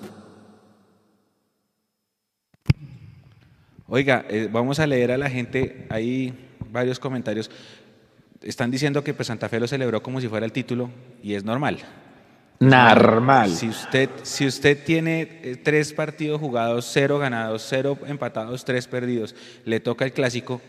Oiga, 3.87 4.25
eh, 4.29 4.49
vamos 4.51 4.79
a 4.79 4.87
leer 4.87 5.11
a 5.11 5.19
la 5.19 5.29
gente, 5.29 5.87
hay 5.91 6.33
varios 6.71 7.01
comentarios. 7.01 7.51
Están 8.41 8.71
diciendo 8.71 9.03
que 9.03 9.13
pues, 9.15 9.27
Santa 9.27 9.49
Fe 9.49 9.61
lo 9.61 9.67
celebró 9.67 10.03
como 10.03 10.21
si 10.21 10.29
fuera 10.29 10.47
el 10.47 10.53
título 10.53 10.91
y 11.23 11.35
es 11.35 11.45
normal. 11.45 11.79
Normal. 12.61 13.51
Si 13.51 13.69
usted, 13.69 14.09
si 14.23 14.47
usted 14.47 14.85
tiene 14.85 15.41
eh, 15.43 15.57
tres 15.63 15.93
partidos 15.93 16.41
jugados, 16.41 16.89
cero 16.93 17.19
ganados, 17.19 17.67
cero 17.69 17.99
empatados, 18.07 18.65
tres 18.65 18.87
perdidos, 18.87 19.35
le 19.65 19.81
toca 19.81 20.05
el 20.05 20.13
clásico. 20.13 20.61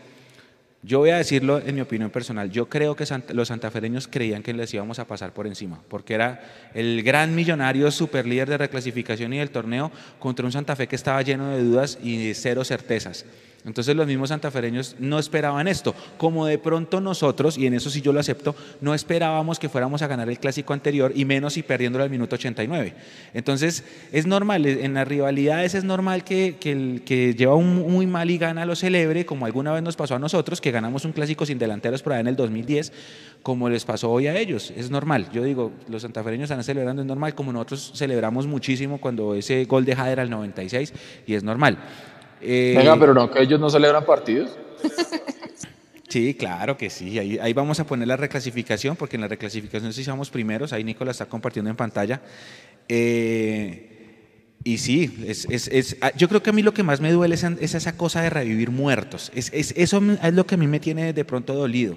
Yo 0.84 0.98
voy 0.98 1.10
a 1.10 1.16
decirlo 1.16 1.60
en 1.64 1.76
mi 1.76 1.80
opinión 1.80 2.10
personal. 2.10 2.50
Yo 2.50 2.68
creo 2.68 2.96
que 2.96 3.04
los 3.32 3.48
santafereños 3.48 4.08
creían 4.08 4.42
que 4.42 4.52
les 4.52 4.74
íbamos 4.74 4.98
a 4.98 5.06
pasar 5.06 5.32
por 5.32 5.46
encima, 5.46 5.80
porque 5.88 6.14
era 6.14 6.40
el 6.74 7.04
gran 7.04 7.36
millonario 7.36 7.88
super 7.92 8.26
líder 8.26 8.48
de 8.48 8.58
reclasificación 8.58 9.32
y 9.32 9.38
del 9.38 9.50
torneo 9.50 9.92
contra 10.18 10.44
un 10.44 10.50
Santa 10.50 10.74
Fe 10.74 10.88
que 10.88 10.96
estaba 10.96 11.22
lleno 11.22 11.50
de 11.50 11.62
dudas 11.62 12.00
y 12.02 12.34
cero 12.34 12.64
certezas. 12.64 13.24
Entonces 13.64 13.94
los 13.94 14.06
mismos 14.06 14.30
santafereños 14.30 14.96
no 14.98 15.18
esperaban 15.18 15.68
esto, 15.68 15.94
como 16.18 16.46
de 16.46 16.58
pronto 16.58 17.00
nosotros, 17.00 17.56
y 17.56 17.66
en 17.66 17.74
eso 17.74 17.90
sí 17.90 18.00
yo 18.00 18.12
lo 18.12 18.18
acepto, 18.18 18.56
no 18.80 18.92
esperábamos 18.92 19.58
que 19.58 19.68
fuéramos 19.68 20.02
a 20.02 20.08
ganar 20.08 20.28
el 20.28 20.40
clásico 20.40 20.72
anterior 20.72 21.12
y 21.14 21.24
menos 21.24 21.56
y 21.56 21.62
perdiéndolo 21.62 22.02
al 22.02 22.10
minuto 22.10 22.34
89. 22.34 22.94
Entonces 23.34 23.84
es 24.10 24.26
normal, 24.26 24.66
en 24.66 24.94
las 24.94 25.06
rivalidades 25.06 25.74
es 25.74 25.84
normal 25.84 26.24
que, 26.24 26.56
que 26.58 26.72
el 26.72 27.02
que 27.04 27.34
lleva 27.34 27.54
un 27.54 27.90
muy 27.90 28.06
mal 28.06 28.30
y 28.30 28.38
gana 28.38 28.66
lo 28.66 28.74
celebre, 28.74 29.24
como 29.24 29.46
alguna 29.46 29.72
vez 29.72 29.82
nos 29.82 29.96
pasó 29.96 30.16
a 30.16 30.18
nosotros, 30.18 30.60
que 30.60 30.70
ganamos 30.70 31.04
un 31.04 31.12
clásico 31.12 31.46
sin 31.46 31.58
delanteros 31.58 32.02
por 32.02 32.14
ahí 32.14 32.20
en 32.20 32.28
el 32.28 32.36
2010, 32.36 32.92
como 33.42 33.68
les 33.68 33.84
pasó 33.84 34.10
hoy 34.10 34.26
a 34.26 34.38
ellos, 34.38 34.72
es 34.76 34.90
normal. 34.90 35.28
Yo 35.32 35.42
digo, 35.42 35.72
los 35.88 36.02
santafereños 36.02 36.50
están 36.50 36.64
celebrando, 36.64 37.02
es 37.02 37.08
normal, 37.08 37.34
como 37.34 37.52
nosotros 37.52 37.92
celebramos 37.94 38.46
muchísimo 38.46 39.00
cuando 39.00 39.34
ese 39.34 39.64
gol 39.64 39.84
de 39.84 39.94
Jader 39.94 40.20
al 40.20 40.30
96, 40.30 40.92
y 41.26 41.34
es 41.34 41.42
normal. 41.42 41.78
Eh, 42.42 42.74
Venga, 42.76 42.98
pero 42.98 43.14
no, 43.14 43.30
que 43.30 43.42
ellos 43.42 43.58
no 43.60 43.70
celebran 43.70 44.04
partidos. 44.04 44.58
Sí, 46.08 46.34
claro 46.34 46.76
que 46.76 46.90
sí. 46.90 47.18
Ahí, 47.18 47.38
ahí, 47.38 47.54
vamos 47.54 47.80
a 47.80 47.86
poner 47.86 48.06
la 48.06 48.18
reclasificación, 48.18 48.96
porque 48.96 49.16
en 49.16 49.22
la 49.22 49.28
reclasificación 49.28 49.94
sí 49.94 50.04
somos 50.04 50.28
primeros. 50.28 50.74
Ahí 50.74 50.84
Nicolás 50.84 51.14
está 51.14 51.24
compartiendo 51.24 51.70
en 51.70 51.76
pantalla. 51.76 52.20
Eh, 52.86 53.88
Y 54.64 54.76
sí, 54.76 55.24
es, 55.26 55.46
es, 55.48 55.68
es, 55.68 55.96
ah, 56.02 56.12
yo 56.14 56.28
creo 56.28 56.42
que 56.42 56.50
a 56.50 56.52
mí 56.52 56.62
lo 56.62 56.74
que 56.74 56.82
más 56.82 57.00
me 57.00 57.10
duele 57.10 57.34
es, 57.34 57.42
es 57.44 57.74
esa 57.74 57.96
cosa 57.96 58.20
de 58.20 58.28
revivir 58.28 58.70
muertos. 58.70 59.32
Es, 59.34 59.50
es, 59.54 59.72
eso 59.74 60.02
es 60.22 60.34
lo 60.34 60.46
que 60.46 60.56
a 60.56 60.58
mí 60.58 60.66
me 60.66 60.80
tiene 60.80 61.14
de 61.14 61.24
pronto 61.24 61.54
dolido. 61.54 61.96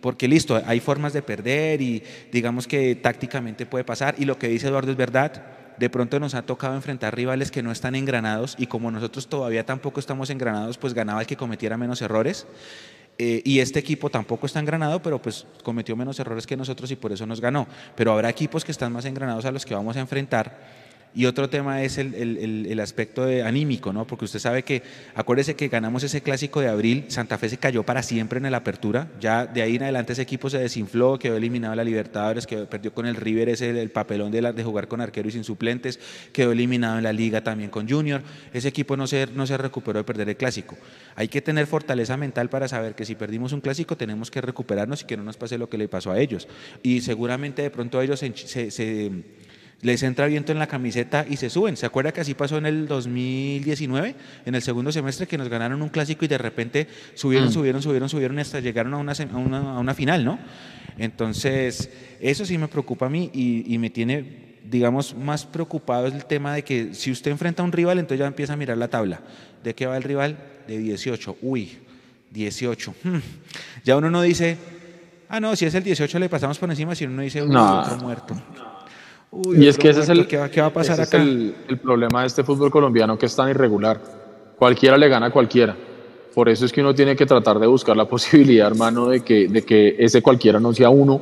Porque 0.00 0.28
listo, 0.28 0.62
hay 0.64 0.78
formas 0.78 1.12
de 1.12 1.22
perder 1.22 1.82
y 1.82 2.04
digamos 2.30 2.68
que 2.68 2.94
tácticamente 2.94 3.66
puede 3.66 3.82
pasar. 3.82 4.14
Y 4.16 4.26
lo 4.26 4.38
que 4.38 4.46
dice 4.46 4.68
Eduardo 4.68 4.92
es 4.92 4.96
verdad. 4.96 5.42
De 5.78 5.90
pronto 5.90 6.18
nos 6.18 6.34
ha 6.34 6.42
tocado 6.42 6.74
enfrentar 6.74 7.14
rivales 7.14 7.50
que 7.50 7.62
no 7.62 7.70
están 7.70 7.94
engranados 7.94 8.54
y 8.58 8.66
como 8.66 8.90
nosotros 8.90 9.26
todavía 9.26 9.66
tampoco 9.66 10.00
estamos 10.00 10.30
engranados, 10.30 10.78
pues 10.78 10.94
ganaba 10.94 11.20
el 11.20 11.26
que 11.26 11.36
cometiera 11.36 11.76
menos 11.76 12.00
errores. 12.02 12.46
Eh, 13.18 13.40
y 13.44 13.60
este 13.60 13.78
equipo 13.78 14.10
tampoco 14.10 14.46
está 14.46 14.60
engranado, 14.60 15.00
pero 15.00 15.20
pues 15.20 15.46
cometió 15.62 15.96
menos 15.96 16.18
errores 16.20 16.46
que 16.46 16.56
nosotros 16.56 16.90
y 16.90 16.96
por 16.96 17.12
eso 17.12 17.26
nos 17.26 17.40
ganó. 17.40 17.66
Pero 17.94 18.12
habrá 18.12 18.28
equipos 18.28 18.64
que 18.64 18.72
están 18.72 18.92
más 18.92 19.04
engranados 19.06 19.44
a 19.44 19.52
los 19.52 19.64
que 19.64 19.74
vamos 19.74 19.96
a 19.96 20.00
enfrentar 20.00 20.75
y 21.16 21.24
otro 21.24 21.48
tema 21.48 21.82
es 21.82 21.96
el, 21.96 22.14
el, 22.14 22.66
el, 22.68 22.78
aspecto 22.78 23.24
de 23.24 23.42
anímico, 23.42 23.90
¿no? 23.90 24.06
Porque 24.06 24.26
usted 24.26 24.38
sabe 24.38 24.64
que, 24.64 24.82
acuérdese 25.14 25.56
que 25.56 25.68
ganamos 25.68 26.02
ese 26.02 26.20
clásico 26.20 26.60
de 26.60 26.68
abril, 26.68 27.06
Santa 27.08 27.38
Fe 27.38 27.48
se 27.48 27.56
cayó 27.56 27.84
para 27.84 28.02
siempre 28.02 28.38
en 28.38 28.50
la 28.50 28.58
apertura, 28.58 29.08
ya 29.18 29.46
de 29.46 29.62
ahí 29.62 29.76
en 29.76 29.84
adelante 29.84 30.12
ese 30.12 30.20
equipo 30.20 30.50
se 30.50 30.58
desinfló, 30.58 31.18
quedó 31.18 31.38
eliminado 31.38 31.70
de 31.70 31.76
la 31.78 31.84
Libertadores, 31.84 32.46
que 32.46 32.58
perdió 32.66 32.92
con 32.92 33.06
el 33.06 33.16
River 33.16 33.48
ese 33.48 33.70
el 33.70 33.90
papelón 33.90 34.30
de, 34.30 34.42
la, 34.42 34.52
de 34.52 34.62
jugar 34.62 34.88
con 34.88 35.00
arquero 35.00 35.26
y 35.30 35.32
sin 35.32 35.42
suplentes, 35.42 35.98
quedó 36.34 36.52
eliminado 36.52 36.98
en 36.98 37.04
la 37.04 37.14
liga 37.14 37.42
también 37.42 37.70
con 37.70 37.88
Junior, 37.88 38.20
ese 38.52 38.68
equipo 38.68 38.94
no 38.98 39.06
se, 39.06 39.26
no 39.28 39.46
se 39.46 39.56
recuperó 39.56 40.00
de 40.00 40.04
perder 40.04 40.28
el 40.28 40.36
clásico. 40.36 40.76
Hay 41.14 41.28
que 41.28 41.40
tener 41.40 41.66
fortaleza 41.66 42.18
mental 42.18 42.50
para 42.50 42.68
saber 42.68 42.94
que 42.94 43.06
si 43.06 43.14
perdimos 43.14 43.54
un 43.54 43.62
clásico 43.62 43.96
tenemos 43.96 44.30
que 44.30 44.42
recuperarnos 44.42 45.00
y 45.00 45.06
que 45.06 45.16
no 45.16 45.22
nos 45.22 45.38
pase 45.38 45.56
lo 45.56 45.70
que 45.70 45.78
le 45.78 45.88
pasó 45.88 46.10
a 46.12 46.20
ellos. 46.20 46.46
Y 46.82 47.00
seguramente 47.00 47.62
de 47.62 47.70
pronto 47.70 48.02
ellos 48.02 48.20
se, 48.20 48.70
se 48.70 49.12
les 49.82 50.02
entra 50.02 50.26
viento 50.26 50.52
en 50.52 50.58
la 50.58 50.66
camiseta 50.66 51.26
y 51.28 51.36
se 51.36 51.50
suben. 51.50 51.76
¿Se 51.76 51.86
acuerda 51.86 52.12
que 52.12 52.20
así 52.20 52.34
pasó 52.34 52.56
en 52.58 52.66
el 52.66 52.88
2019, 52.88 54.14
en 54.46 54.54
el 54.54 54.62
segundo 54.62 54.90
semestre, 54.90 55.26
que 55.26 55.36
nos 55.36 55.48
ganaron 55.48 55.82
un 55.82 55.88
clásico 55.88 56.24
y 56.24 56.28
de 56.28 56.38
repente 56.38 56.88
subieron, 57.14 57.48
mm. 57.48 57.52
subieron, 57.52 57.82
subieron, 57.82 58.08
subieron 58.08 58.38
hasta 58.38 58.60
llegaron 58.60 58.94
a 58.94 58.96
una, 58.98 59.12
a 59.12 59.78
una, 59.78 59.94
final, 59.94 60.24
¿no? 60.24 60.38
Entonces, 60.98 61.90
eso 62.20 62.46
sí 62.46 62.56
me 62.56 62.68
preocupa 62.68 63.06
a 63.06 63.10
mí 63.10 63.30
y, 63.34 63.76
me 63.78 63.90
tiene, 63.90 64.56
digamos, 64.64 65.14
más 65.14 65.44
preocupado 65.44 66.06
es 66.06 66.14
el 66.14 66.24
tema 66.24 66.54
de 66.54 66.64
que 66.64 66.94
si 66.94 67.10
usted 67.10 67.30
enfrenta 67.30 67.62
a 67.62 67.66
un 67.66 67.72
rival, 67.72 67.98
entonces 67.98 68.20
ya 68.20 68.26
empieza 68.26 68.54
a 68.54 68.56
mirar 68.56 68.78
la 68.78 68.88
tabla. 68.88 69.20
¿De 69.62 69.74
qué 69.74 69.86
va 69.86 69.96
el 69.98 70.02
rival? 70.02 70.38
De 70.66 70.78
18. 70.78 71.36
Uy, 71.42 71.76
18. 72.30 72.94
Hmm. 73.04 73.18
Ya 73.84 73.96
uno 73.96 74.10
no 74.10 74.22
dice, 74.22 74.56
ah, 75.28 75.38
no, 75.38 75.54
si 75.54 75.66
es 75.66 75.74
el 75.74 75.84
18 75.84 76.18
le 76.18 76.30
pasamos 76.30 76.58
por 76.58 76.70
encima, 76.70 76.94
si 76.94 77.04
uno 77.04 77.20
dice, 77.20 77.42
uy, 77.42 77.54
otro 77.54 77.98
muerto 77.98 78.42
y 79.32 79.66
es 79.66 79.76
que 79.76 79.90
ese 79.90 80.00
es 80.00 80.08
el, 80.08 80.26
¿qué 80.26 80.38
va, 80.38 80.66
a 80.66 80.72
pasar 80.72 81.00
acá? 81.00 81.18
el, 81.18 81.54
problema 81.82 82.22
de 82.22 82.28
este 82.28 82.44
fútbol 82.44 82.70
colombiano 82.70 83.18
que 83.18 83.26
es 83.26 83.36
tan 83.36 83.48
irregular. 83.48 84.00
Cualquiera 84.58 84.96
le 84.96 85.08
gana 85.08 85.26
a 85.26 85.30
cualquiera. 85.30 85.76
Por 86.34 86.48
eso 86.48 86.64
es 86.64 86.72
que 86.72 86.80
uno 86.80 86.94
tiene 86.94 87.16
que 87.16 87.26
tratar 87.26 87.58
de 87.58 87.66
buscar 87.66 87.96
la 87.96 88.04
posibilidad, 88.08 88.66
hermano, 88.66 89.08
de 89.08 89.20
que, 89.20 89.48
de 89.48 89.62
que 89.62 89.96
ese 89.98 90.22
cualquiera 90.22 90.60
no 90.60 90.72
sea 90.72 90.90
uno. 90.90 91.20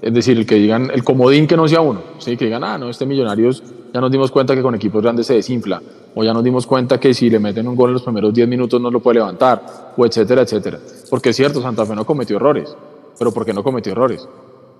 Es 0.00 0.14
decir, 0.14 0.38
el 0.38 0.46
que 0.46 0.54
digan, 0.54 0.90
el 0.92 1.04
comodín 1.04 1.46
que 1.46 1.56
no 1.56 1.68
sea 1.68 1.80
uno. 1.80 2.02
¿sí? 2.18 2.36
Que 2.36 2.46
digan, 2.46 2.64
ah, 2.64 2.78
no, 2.78 2.88
este 2.88 3.04
Millonarios 3.04 3.62
ya 3.92 4.00
nos 4.00 4.10
dimos 4.10 4.30
cuenta 4.30 4.54
que 4.54 4.62
con 4.62 4.74
equipos 4.74 5.02
grandes 5.02 5.26
se 5.26 5.34
desinfla. 5.34 5.82
O 6.14 6.24
ya 6.24 6.32
nos 6.32 6.42
dimos 6.42 6.66
cuenta 6.66 6.98
que 6.98 7.12
si 7.12 7.28
le 7.28 7.38
meten 7.38 7.68
un 7.68 7.76
gol 7.76 7.90
en 7.90 7.94
los 7.94 8.02
primeros 8.02 8.32
10 8.32 8.48
minutos 8.48 8.80
no 8.80 8.90
lo 8.90 9.00
puede 9.00 9.18
levantar. 9.18 9.92
O 9.96 10.06
etcétera, 10.06 10.42
etcétera. 10.42 10.78
Porque 11.10 11.30
es 11.30 11.36
cierto, 11.36 11.60
Santa 11.60 11.84
Fe 11.84 11.94
no 11.94 12.04
cometió 12.04 12.36
errores. 12.36 12.74
Pero 13.18 13.32
¿por 13.32 13.44
qué 13.44 13.52
no 13.52 13.62
cometió 13.62 13.92
errores? 13.92 14.26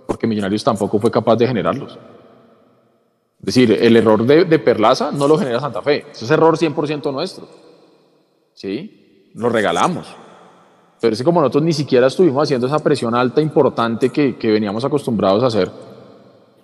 Porque 0.06 0.26
Millonarios 0.26 0.64
tampoco 0.64 0.98
fue 0.98 1.10
capaz 1.10 1.36
de 1.36 1.46
generarlos. 1.46 1.98
Es 3.40 3.46
decir, 3.46 3.72
el 3.72 3.96
error 3.96 4.24
de, 4.24 4.58
Perlaza 4.58 5.10
no 5.12 5.26
lo 5.26 5.38
genera 5.38 5.60
Santa 5.60 5.80
Fe. 5.80 6.04
Ese 6.12 6.26
es 6.26 6.30
error 6.30 6.58
100% 6.58 7.10
nuestro. 7.10 7.48
¿Sí? 8.52 9.30
Lo 9.34 9.48
regalamos. 9.48 10.14
Pero 11.00 11.14
es 11.14 11.18
que 11.18 11.24
como 11.24 11.40
nosotros 11.40 11.64
ni 11.64 11.72
siquiera 11.72 12.06
estuvimos 12.06 12.42
haciendo 12.42 12.66
esa 12.66 12.80
presión 12.80 13.14
alta 13.14 13.40
importante 13.40 14.10
que, 14.10 14.36
veníamos 14.42 14.84
acostumbrados 14.84 15.42
a 15.42 15.46
hacer, 15.46 15.70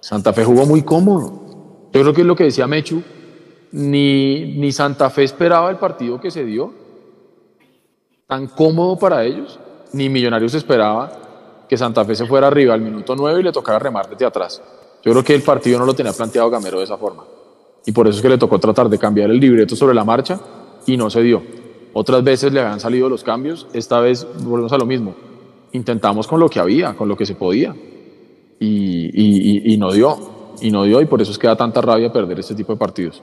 Santa 0.01 0.35
Fe 0.35 0.45
jugó 0.45 0.66
muy 0.66 0.83
cómodo. 0.83 1.89
Yo 1.93 2.03
creo 2.03 2.12
que 2.12 2.20
es 2.20 2.27
lo 2.27 2.37
que 2.37 2.45
decía 2.45 2.66
Mechu, 2.66 3.03
ni, 3.72 4.57
ni 4.59 4.70
Santa 4.70 5.09
Fe 5.09 5.24
esperaba 5.24 5.70
el 5.70 5.77
partido 5.77 6.20
que 6.20 6.31
se 6.31 6.45
dio, 6.45 6.74
tan 8.27 8.49
cómodo 8.49 8.99
para 8.99 9.24
ellos, 9.24 9.59
ni 9.95 10.11
Millonarios 10.11 10.53
esperaba 10.53 11.11
que 11.66 11.79
Santa 11.79 12.05
Fe 12.05 12.14
se 12.14 12.27
fuera 12.27 12.49
arriba 12.49 12.74
al 12.74 12.83
minuto 12.83 13.16
9 13.16 13.41
y 13.41 13.43
le 13.45 13.53
tocara 13.53 13.79
remar 13.79 14.11
desde 14.11 14.27
atrás. 14.27 14.62
Yo 15.07 15.13
creo 15.13 15.23
que 15.23 15.35
el 15.37 15.43
partido 15.43 15.79
no 15.79 15.85
lo 15.85 15.95
tenía 15.95 16.13
planteado 16.13 16.51
Gamero 16.51 16.79
de 16.79 16.85
esa 16.85 16.99
forma. 16.99 17.23
Y 17.87 17.93
por 17.93 18.09
eso 18.09 18.17
es 18.17 18.23
que 18.23 18.29
le 18.29 18.39
tocó 18.39 18.59
tratar 18.59 18.89
de 18.89 18.99
cambiar 18.99 19.31
el 19.31 19.39
libreto 19.39 19.77
sobre 19.77 19.95
la 19.95 20.05
marcha 20.05 20.41
y 20.85 20.97
no 20.97 21.11
se 21.11 21.23
dio. 21.23 21.45
Otras 21.93 22.25
veces 22.25 22.53
le 22.53 22.59
habían 22.59 22.81
salido 22.81 23.09
los 23.09 23.23
cambios, 23.23 23.69
esta 23.73 24.01
vez 24.01 24.27
volvemos 24.41 24.73
a 24.73 24.79
lo 24.79 24.85
mismo. 24.85 25.15
Intentamos 25.71 26.27
con 26.27 26.41
lo 26.41 26.49
que 26.49 26.59
había, 26.59 26.97
con 26.97 27.07
lo 27.07 27.17
que 27.17 27.25
se 27.25 27.37
podía. 27.37 27.73
Y, 28.59 29.77
no 29.79 29.93
dio. 29.93 30.19
Y 30.61 30.73
no 30.73 30.83
dio, 30.83 31.01
y 31.01 31.07
por 31.07 31.23
eso 31.23 31.31
es 31.31 31.39
que 31.39 31.47
da 31.47 31.55
tanta 31.55 31.81
rabia 31.81 32.13
perder 32.13 32.41
este 32.41 32.57
tipo 32.57 32.73
de 32.73 32.79
partidos. 32.79 33.23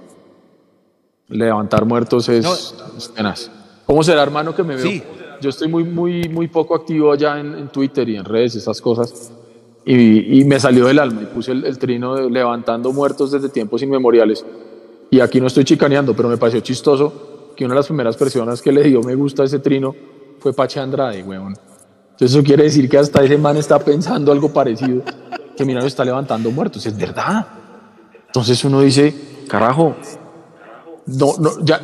Levantar 1.27 1.83
muertos 1.83 2.29
es, 2.29 2.75
tenaz. 3.13 3.51
¿Cómo 3.85 4.03
será, 4.03 4.23
hermano, 4.23 4.55
que 4.55 4.63
me 4.63 4.77
veo? 4.77 5.03
Yo 5.41 5.49
estoy 5.49 5.67
muy, 5.67 5.83
muy, 5.83 6.29
muy 6.29 6.47
poco 6.47 6.75
activo 6.75 7.11
allá 7.11 7.41
en, 7.41 7.55
en 7.55 7.67
Twitter 7.67 8.07
y 8.07 8.15
en 8.15 8.23
redes, 8.23 8.55
esas 8.55 8.79
cosas 8.79 9.33
y, 9.85 10.43
me 10.45 10.59
salió 10.59 10.85
del 10.85 10.99
alma 10.99 11.23
y 11.23 11.25
puse 11.25 11.51
el, 11.51 11.77
trino 11.77 12.15
de 12.15 12.29
levantando 12.29 12.93
muertos 12.93 13.31
desde 13.31 13.49
tiempos 13.49 13.81
inmemoriales. 13.81 14.45
Y 15.09 15.19
aquí 15.19 15.41
no 15.41 15.47
estoy 15.47 15.65
chicaneando, 15.65 16.15
pero 16.15 16.29
me 16.29 16.37
pareció 16.37 16.61
chistoso 16.61 17.51
que 17.55 17.65
una 17.65 17.73
de 17.73 17.79
las 17.79 17.87
primeras 17.87 18.15
personas 18.15 18.61
que 18.61 18.71
le 18.71 18.83
dio 18.83 19.01
me 19.01 19.13
gusta 19.15 19.43
a 19.43 19.45
ese 19.45 19.59
trino 19.59 19.93
fue 20.39 20.53
Pache 20.53 20.79
Andrade, 20.79 21.21
weón. 21.23 21.55
Entonces 22.11 22.31
eso 22.35 22.43
quiere 22.43 22.63
decir 22.63 22.89
que 22.89 22.97
hasta 22.97 23.23
ese 23.23 23.37
man 23.37 23.57
está 23.57 23.77
pensando 23.79 24.31
algo 24.31 24.53
parecido, 24.53 25.03
que 25.55 25.65
mira, 25.65 25.85
está 25.85 26.05
levantando 26.05 26.49
muertos, 26.49 26.85
es 26.85 26.97
verdad. 26.97 27.45
Entonces 28.27 28.63
uno 28.63 28.81
dice, 28.81 29.13
carajo, 29.47 29.95
no, 31.05 31.33
no, 31.39 31.59
ya 31.63 31.81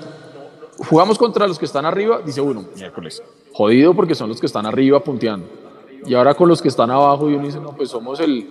jugamos 0.77 1.17
contra 1.17 1.47
los 1.47 1.59
que 1.59 1.65
están 1.65 1.85
arriba, 1.85 2.21
dice 2.25 2.39
uno, 2.39 2.65
miércoles, 2.75 3.21
jodido 3.51 3.93
porque 3.93 4.15
son 4.15 4.29
los 4.29 4.39
que 4.39 4.45
están 4.45 4.65
arriba 4.65 5.03
punteando 5.03 5.58
y 6.05 6.13
ahora 6.13 6.33
con 6.33 6.49
los 6.49 6.61
que 6.61 6.67
están 6.67 6.91
abajo 6.91 7.29
y 7.29 7.33
uno 7.33 7.45
dice, 7.45 7.59
no, 7.59 7.75
pues 7.75 7.89
somos 7.89 8.19
el, 8.19 8.47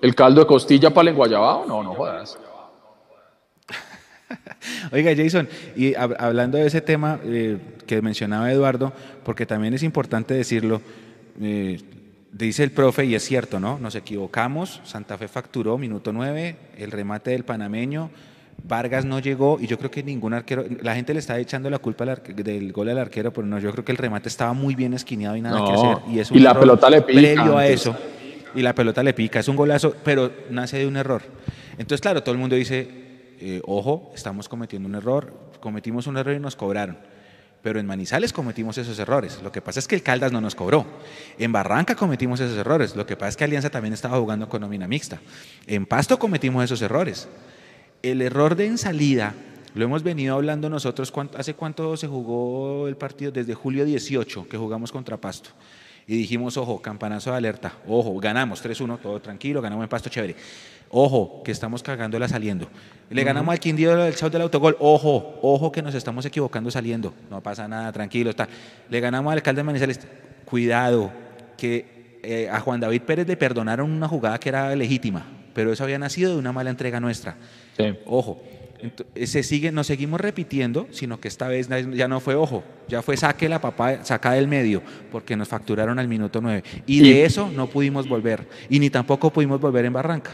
el 0.00 0.14
caldo 0.14 0.40
de 0.40 0.46
costilla 0.46 0.90
para 0.90 1.08
el 1.08 1.14
enguayabado. 1.14 1.64
No, 1.66 1.82
no 1.82 1.94
jodas. 1.94 2.38
Oiga, 4.92 5.14
Jason, 5.16 5.48
y 5.76 5.94
hablando 5.94 6.58
de 6.58 6.66
ese 6.66 6.80
tema 6.80 7.18
eh, 7.24 7.58
que 7.86 8.02
mencionaba 8.02 8.50
Eduardo, 8.50 8.92
porque 9.24 9.46
también 9.46 9.74
es 9.74 9.82
importante 9.82 10.34
decirlo, 10.34 10.80
eh, 11.40 11.80
dice 12.32 12.64
el 12.64 12.70
profe, 12.70 13.04
y 13.04 13.14
es 13.14 13.24
cierto, 13.24 13.60
¿no? 13.60 13.78
Nos 13.78 13.94
equivocamos, 13.94 14.80
Santa 14.84 15.16
Fe 15.18 15.28
facturó, 15.28 15.78
minuto 15.78 16.12
9, 16.12 16.56
el 16.78 16.90
remate 16.90 17.30
del 17.30 17.44
panameño, 17.44 18.10
Vargas 18.66 19.04
no 19.04 19.18
llegó 19.18 19.58
y 19.60 19.66
yo 19.66 19.78
creo 19.78 19.90
que 19.90 20.02
ningún 20.02 20.32
arquero, 20.32 20.64
la 20.80 20.94
gente 20.94 21.12
le 21.12 21.20
está 21.20 21.38
echando 21.38 21.68
la 21.68 21.78
culpa 21.78 22.06
del 22.06 22.72
gol 22.72 22.88
al 22.88 22.98
arquero, 22.98 23.30
pero 23.30 23.46
no, 23.46 23.58
yo 23.58 23.70
creo 23.72 23.84
que 23.84 23.92
el 23.92 23.98
remate 23.98 24.30
estaba 24.30 24.54
muy 24.54 24.74
bien 24.74 24.94
esquineado 24.94 25.36
y 25.36 25.42
nada 25.42 25.62
que 25.66 25.72
hacer. 25.72 25.98
Y, 26.08 26.18
es 26.18 26.30
y 26.30 26.38
la 26.38 26.58
pelota 26.58 26.88
le 26.88 27.02
pica. 27.02 27.20
Previo 27.20 27.58
a 27.58 27.66
eso, 27.66 27.94
y 28.54 28.62
la 28.62 28.74
pelota 28.74 29.02
le 29.02 29.12
pica, 29.12 29.40
es 29.40 29.48
un 29.48 29.56
golazo, 29.56 29.94
pero 30.02 30.32
nace 30.48 30.78
de 30.78 30.86
un 30.86 30.96
error. 30.96 31.20
Entonces, 31.72 32.00
claro, 32.00 32.22
todo 32.22 32.32
el 32.32 32.38
mundo 32.38 32.56
dice, 32.56 32.88
eh, 33.38 33.60
ojo, 33.66 34.10
estamos 34.14 34.48
cometiendo 34.48 34.88
un 34.88 34.94
error, 34.94 35.34
cometimos 35.60 36.06
un 36.06 36.16
error 36.16 36.34
y 36.34 36.40
nos 36.40 36.56
cobraron. 36.56 36.96
Pero 37.60 37.80
en 37.80 37.86
Manizales 37.86 38.32
cometimos 38.32 38.78
esos 38.78 38.98
errores. 38.98 39.40
Lo 39.42 39.52
que 39.52 39.60
pasa 39.60 39.78
es 39.78 39.88
que 39.88 39.94
el 39.94 40.02
Caldas 40.02 40.32
no 40.32 40.40
nos 40.40 40.54
cobró. 40.54 40.86
En 41.38 41.50
Barranca 41.50 41.94
cometimos 41.94 42.38
esos 42.40 42.58
errores. 42.58 42.94
Lo 42.94 43.06
que 43.06 43.16
pasa 43.16 43.30
es 43.30 43.36
que 43.38 43.44
Alianza 43.44 43.70
también 43.70 43.94
estaba 43.94 44.18
jugando 44.18 44.50
con 44.50 44.60
nómina 44.60 44.86
mixta. 44.86 45.18
En 45.66 45.86
Pasto 45.86 46.18
cometimos 46.18 46.62
esos 46.62 46.82
errores 46.82 47.26
el 48.04 48.20
error 48.20 48.54
de 48.54 48.66
en 48.66 48.78
salida, 48.78 49.34
lo 49.74 49.84
hemos 49.84 50.02
venido 50.02 50.34
hablando 50.34 50.68
nosotros, 50.68 51.12
¿hace 51.36 51.54
cuánto 51.54 51.96
se 51.96 52.06
jugó 52.06 52.86
el 52.86 52.96
partido? 52.96 53.32
Desde 53.32 53.54
julio 53.54 53.84
18 53.84 54.46
que 54.48 54.56
jugamos 54.56 54.92
contra 54.92 55.16
Pasto. 55.16 55.50
Y 56.06 56.18
dijimos, 56.18 56.58
ojo, 56.58 56.82
campanazo 56.82 57.30
de 57.30 57.38
alerta, 57.38 57.72
ojo, 57.88 58.14
ganamos 58.20 58.62
3-1, 58.62 59.00
todo 59.00 59.20
tranquilo, 59.20 59.62
ganamos 59.62 59.84
en 59.84 59.88
Pasto, 59.88 60.10
chévere. 60.10 60.36
Ojo, 60.90 61.42
que 61.42 61.50
estamos 61.50 61.82
cagándola 61.82 62.28
saliendo. 62.28 62.68
Le 63.08 63.24
ganamos 63.24 63.52
al 63.52 63.58
Quindío 63.58 63.96
del 63.96 64.14
show 64.14 64.28
del 64.28 64.42
autogol. 64.42 64.76
Ojo, 64.78 65.40
ojo 65.42 65.72
que 65.72 65.82
nos 65.82 65.94
estamos 65.94 66.24
equivocando 66.26 66.70
saliendo. 66.70 67.14
No 67.30 67.42
pasa 67.42 67.66
nada, 67.66 67.90
tranquilo. 67.90 68.30
Está. 68.30 68.48
Le 68.90 69.00
ganamos 69.00 69.32
al 69.32 69.38
alcalde 69.38 69.60
de 69.60 69.64
Manizales. 69.64 69.98
Cuidado, 70.44 71.10
que 71.56 72.20
eh, 72.22 72.48
a 72.48 72.60
Juan 72.60 72.80
David 72.80 73.02
Pérez 73.02 73.26
le 73.26 73.36
perdonaron 73.36 73.90
una 73.90 74.06
jugada 74.06 74.38
que 74.38 74.50
era 74.50 74.76
legítima, 74.76 75.26
pero 75.54 75.72
eso 75.72 75.84
había 75.84 75.98
nacido 75.98 76.32
de 76.32 76.38
una 76.38 76.52
mala 76.52 76.70
entrega 76.70 77.00
nuestra. 77.00 77.36
Ojo, 78.06 78.42
se 79.24 79.42
sigue, 79.42 79.72
nos 79.72 79.86
seguimos 79.86 80.20
repitiendo, 80.20 80.86
sino 80.90 81.20
que 81.20 81.28
esta 81.28 81.48
vez 81.48 81.68
ya 81.68 82.08
no 82.08 82.20
fue 82.20 82.34
ojo, 82.34 82.62
ya 82.88 83.02
fue 83.02 83.16
saque 83.16 83.48
la 83.48 83.60
papá, 83.60 84.04
saca 84.04 84.32
del 84.32 84.48
medio, 84.48 84.82
porque 85.10 85.36
nos 85.36 85.48
facturaron 85.48 85.98
al 85.98 86.08
minuto 86.08 86.40
9. 86.40 86.62
Y, 86.86 87.00
de 87.00 87.24
eso 87.24 87.50
no 87.54 87.68
pudimos 87.68 88.08
volver, 88.08 88.46
y 88.68 88.78
ni 88.78 88.90
tampoco 88.90 89.30
pudimos 89.30 89.60
volver 89.60 89.84
en 89.86 89.92
Barranca. 89.92 90.32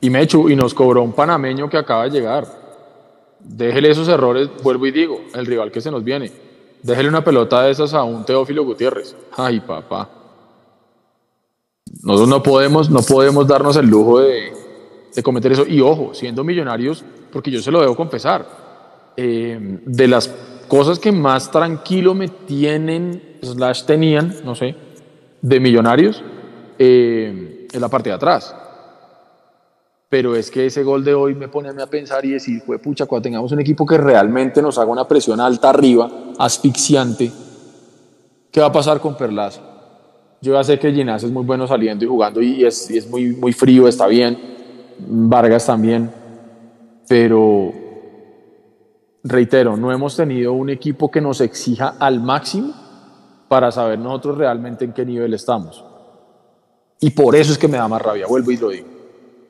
Y 0.00 0.10
Mechu, 0.10 0.50
y 0.50 0.56
nos 0.56 0.74
cobró 0.74 1.02
un 1.02 1.12
panameño 1.12 1.70
que 1.70 1.78
acaba 1.78 2.04
de 2.04 2.10
llegar. 2.10 2.46
Déjele 3.40 3.90
esos 3.90 4.08
errores, 4.08 4.48
vuelvo 4.62 4.86
y 4.86 4.90
digo, 4.90 5.22
el 5.34 5.46
rival 5.46 5.70
que 5.70 5.80
se 5.80 5.90
nos 5.90 6.04
viene. 6.04 6.30
Déjele 6.82 7.08
una 7.08 7.24
pelota 7.24 7.62
de 7.62 7.70
esas 7.70 7.94
a 7.94 8.02
un 8.02 8.24
Teófilo 8.24 8.64
Gutiérrez. 8.64 9.16
Ay, 9.36 9.60
papá. 9.60 10.10
Nosotros 12.02 12.28
no 12.28 12.42
podemos, 12.42 12.90
no 12.90 13.00
podemos 13.02 13.46
darnos 13.46 13.76
el 13.76 13.86
lujo 13.86 14.20
de, 14.20 14.52
cometer 15.22 15.52
eso. 15.52 15.66
Y 15.66 15.80
ojo, 15.80 16.14
siendo 16.14 16.44
millonarios, 16.44 17.04
porque 17.32 17.50
yo 17.50 17.62
se 17.62 17.70
lo 17.70 17.80
debo 17.80 17.96
confesar, 17.96 18.46
eh, 19.16 19.80
de 19.84 20.08
las 20.08 20.28
cosas 20.68 20.98
que 20.98 21.12
más 21.12 21.50
tranquilo 21.50 22.14
me 22.14 22.28
tienen, 22.28 23.38
slash 23.42 23.84
tenían, 23.84 24.34
no 24.44 24.54
sé, 24.54 24.74
de 25.40 25.60
millonarios, 25.60 26.22
eh, 26.78 27.66
es 27.72 27.80
la 27.80 27.88
parte 27.88 28.10
de 28.10 28.16
atrás. 28.16 28.54
Pero 30.08 30.36
es 30.36 30.50
que 30.50 30.66
ese 30.66 30.82
gol 30.82 31.04
de 31.04 31.14
hoy 31.14 31.34
me 31.34 31.48
pone 31.48 31.70
a 31.70 31.86
pensar 31.86 32.24
y 32.24 32.30
decir, 32.30 32.62
fue 32.64 32.78
pucha, 32.78 33.06
cuando 33.06 33.24
tengamos 33.24 33.50
un 33.52 33.60
equipo 33.60 33.84
que 33.84 33.98
realmente 33.98 34.62
nos 34.62 34.78
haga 34.78 34.90
una 34.90 35.08
presión 35.08 35.40
alta 35.40 35.70
arriba, 35.70 36.10
asfixiante, 36.38 37.32
¿qué 38.50 38.60
va 38.60 38.66
a 38.66 38.72
pasar 38.72 39.00
con 39.00 39.16
Perlaza? 39.16 39.75
Yo 40.40 40.52
ya 40.52 40.64
sé 40.64 40.78
que 40.78 40.92
Ginás 40.92 41.22
es 41.22 41.30
muy 41.30 41.44
bueno 41.44 41.66
saliendo 41.66 42.04
y 42.04 42.08
jugando 42.08 42.40
y 42.42 42.64
es, 42.64 42.90
y 42.90 42.98
es 42.98 43.08
muy, 43.08 43.28
muy 43.34 43.52
frío, 43.52 43.88
está 43.88 44.06
bien. 44.06 44.38
Vargas 44.98 45.66
también. 45.66 46.10
Pero, 47.08 47.72
reitero, 49.24 49.76
no 49.76 49.92
hemos 49.92 50.16
tenido 50.16 50.52
un 50.52 50.70
equipo 50.70 51.10
que 51.10 51.20
nos 51.20 51.40
exija 51.40 51.94
al 51.98 52.20
máximo 52.20 52.74
para 53.48 53.70
saber 53.70 53.98
nosotros 53.98 54.38
realmente 54.38 54.84
en 54.84 54.92
qué 54.92 55.04
nivel 55.04 55.34
estamos. 55.34 55.84
Y 57.00 57.10
por 57.10 57.36
eso 57.36 57.52
es 57.52 57.58
que 57.58 57.68
me 57.68 57.76
da 57.76 57.88
más 57.88 58.02
rabia, 58.02 58.26
vuelvo 58.26 58.50
y 58.50 58.56
lo 58.56 58.70
digo. 58.70 58.88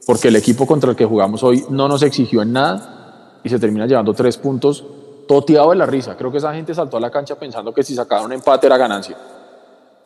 Porque 0.07 0.28
el 0.28 0.37
equipo 0.37 0.66
contra 0.66 0.91
el 0.91 0.97
que 0.97 1.05
jugamos 1.05 1.43
hoy 1.43 1.64
no 1.70 1.89
nos 1.89 2.03
exigió 2.03 2.43
en 2.43 2.53
nada 2.53 3.41
y 3.43 3.49
se 3.49 3.59
termina 3.59 3.87
llevando 3.87 4.14
tres 4.14 4.37
puntos 4.37 4.84
toteado 5.26 5.70
de 5.70 5.76
la 5.76 5.87
risa. 5.87 6.16
Creo 6.16 6.30
que 6.30 6.39
esa 6.39 6.55
gente 6.55 6.74
saltó 6.74 6.97
a 6.97 7.01
la 7.01 7.11
cancha 7.11 7.37
pensando 7.37 7.72
que 7.72 7.82
si 7.82 7.95
sacaban 7.95 8.26
un 8.26 8.32
empate 8.32 8.66
era 8.66 8.76
ganancia. 8.76 9.16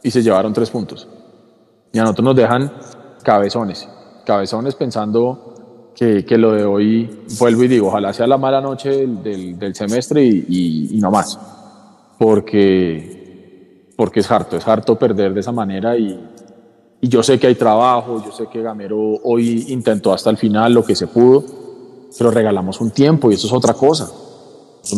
Y 0.02 0.10
se 0.10 0.22
llevaron 0.22 0.52
tres 0.52 0.70
puntos. 0.70 1.06
Y 1.92 1.98
a 1.98 2.02
nosotros 2.02 2.24
nos 2.24 2.36
dejan 2.36 2.72
cabezones. 3.22 3.88
Cabezones 4.24 4.74
pensando 4.74 5.92
que, 5.94 6.24
que 6.24 6.38
lo 6.38 6.52
de 6.52 6.64
hoy, 6.64 7.24
vuelvo 7.38 7.64
y 7.64 7.68
digo, 7.68 7.88
ojalá 7.88 8.12
sea 8.12 8.26
la 8.26 8.38
mala 8.38 8.60
noche 8.60 8.90
del, 8.90 9.22
del, 9.22 9.58
del 9.58 9.74
semestre 9.74 10.24
y, 10.24 10.46
y, 10.48 10.96
y 10.96 11.00
no 11.00 11.10
más. 11.10 11.38
Porque, 12.18 13.92
porque 13.96 14.20
es 14.20 14.30
harto, 14.30 14.56
es 14.56 14.66
harto 14.66 14.98
perder 14.98 15.34
de 15.34 15.40
esa 15.40 15.52
manera 15.52 15.96
y, 15.96 16.18
y 17.02 17.08
yo 17.08 17.22
sé 17.22 17.38
que 17.38 17.46
hay 17.46 17.54
trabajo, 17.54 18.22
yo 18.24 18.30
sé 18.30 18.46
que 18.48 18.60
Gamero 18.60 18.98
hoy 19.24 19.66
intentó 19.68 20.12
hasta 20.12 20.28
el 20.28 20.36
final 20.36 20.74
lo 20.74 20.84
que 20.84 20.94
se 20.94 21.06
pudo, 21.06 21.44
pero 22.18 22.30
regalamos 22.30 22.80
un 22.80 22.90
tiempo 22.90 23.30
y 23.30 23.34
eso 23.34 23.46
es 23.46 23.52
otra 23.52 23.72
cosa. 23.74 24.10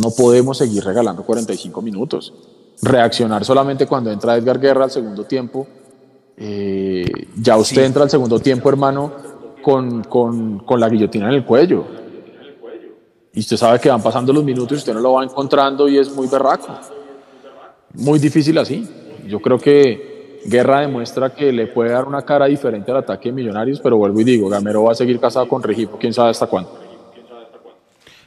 No 0.00 0.10
podemos 0.10 0.58
seguir 0.58 0.84
regalando 0.84 1.22
45 1.24 1.80
minutos. 1.82 2.32
Reaccionar 2.82 3.44
solamente 3.44 3.86
cuando 3.86 4.10
entra 4.10 4.36
Edgar 4.36 4.58
Guerra 4.58 4.84
al 4.84 4.90
segundo 4.90 5.24
tiempo. 5.24 5.66
Eh, 6.36 7.04
ya 7.40 7.56
usted 7.56 7.82
sí. 7.82 7.86
entra 7.86 8.02
al 8.02 8.10
segundo 8.10 8.40
tiempo, 8.40 8.68
hermano, 8.68 9.12
con, 9.62 10.02
con, 10.04 10.58
con, 10.60 10.80
la 10.80 10.88
guillotina 10.88 11.28
en 11.28 11.34
el 11.34 11.44
cuello. 11.44 11.84
Y 13.32 13.40
usted 13.40 13.56
sabe 13.56 13.78
que 13.78 13.88
van 13.88 14.02
pasando 14.02 14.32
los 14.32 14.42
minutos 14.42 14.72
y 14.72 14.78
usted 14.78 14.94
no 14.94 15.00
lo 15.00 15.12
va 15.12 15.24
encontrando 15.24 15.88
y 15.88 15.98
es 15.98 16.12
muy 16.14 16.26
berraco. 16.26 16.68
Muy 17.94 18.18
difícil 18.18 18.58
así. 18.58 18.88
Yo 19.26 19.40
creo 19.40 19.58
que 19.58 20.40
Guerra 20.44 20.80
demuestra 20.80 21.30
que 21.30 21.52
le 21.52 21.68
puede 21.68 21.90
dar 21.92 22.04
una 22.04 22.22
cara 22.22 22.46
diferente 22.46 22.90
al 22.90 22.98
ataque 22.98 23.28
de 23.28 23.34
Millonarios, 23.34 23.80
pero 23.80 23.96
vuelvo 23.96 24.20
y 24.20 24.24
digo, 24.24 24.48
Gamero 24.48 24.82
va 24.82 24.92
a 24.92 24.94
seguir 24.96 25.20
casado 25.20 25.46
con 25.46 25.62
Regifo, 25.62 25.98
quién 25.98 26.12
sabe 26.12 26.30
hasta 26.30 26.46
cuándo. 26.48 26.81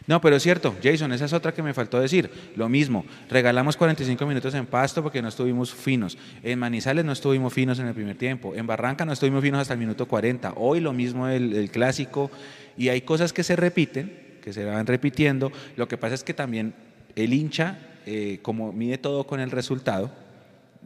No, 0.07 0.21
pero 0.21 0.35
es 0.35 0.43
cierto, 0.43 0.75
Jason, 0.83 1.11
esa 1.13 1.25
es 1.25 1.33
otra 1.33 1.53
que 1.53 1.63
me 1.63 1.73
faltó 1.73 1.99
decir. 1.99 2.29
Lo 2.55 2.69
mismo, 2.69 3.05
regalamos 3.29 3.75
45 3.75 4.25
minutos 4.25 4.53
en 4.53 4.65
Pasto 4.65 5.01
porque 5.01 5.21
no 5.21 5.29
estuvimos 5.29 5.73
finos. 5.73 6.17
En 6.43 6.59
Manizales 6.59 7.05
no 7.05 7.11
estuvimos 7.11 7.53
finos 7.53 7.79
en 7.79 7.87
el 7.87 7.93
primer 7.93 8.15
tiempo. 8.15 8.53
En 8.55 8.67
Barranca 8.67 9.05
no 9.05 9.13
estuvimos 9.13 9.41
finos 9.41 9.61
hasta 9.61 9.73
el 9.73 9.79
minuto 9.79 10.07
40. 10.07 10.53
Hoy 10.57 10.79
lo 10.79 10.93
mismo 10.93 11.27
el, 11.27 11.53
el 11.53 11.71
clásico. 11.71 12.29
Y 12.77 12.89
hay 12.89 13.01
cosas 13.01 13.33
que 13.33 13.43
se 13.43 13.55
repiten, 13.55 14.39
que 14.43 14.53
se 14.53 14.63
van 14.63 14.85
repitiendo. 14.85 15.51
Lo 15.75 15.87
que 15.87 15.97
pasa 15.97 16.15
es 16.15 16.23
que 16.23 16.33
también 16.33 16.75
el 17.15 17.33
hincha, 17.33 17.79
eh, 18.05 18.39
como 18.41 18.71
mide 18.71 18.97
todo 18.97 19.25
con 19.25 19.39
el 19.39 19.51
resultado, 19.51 20.11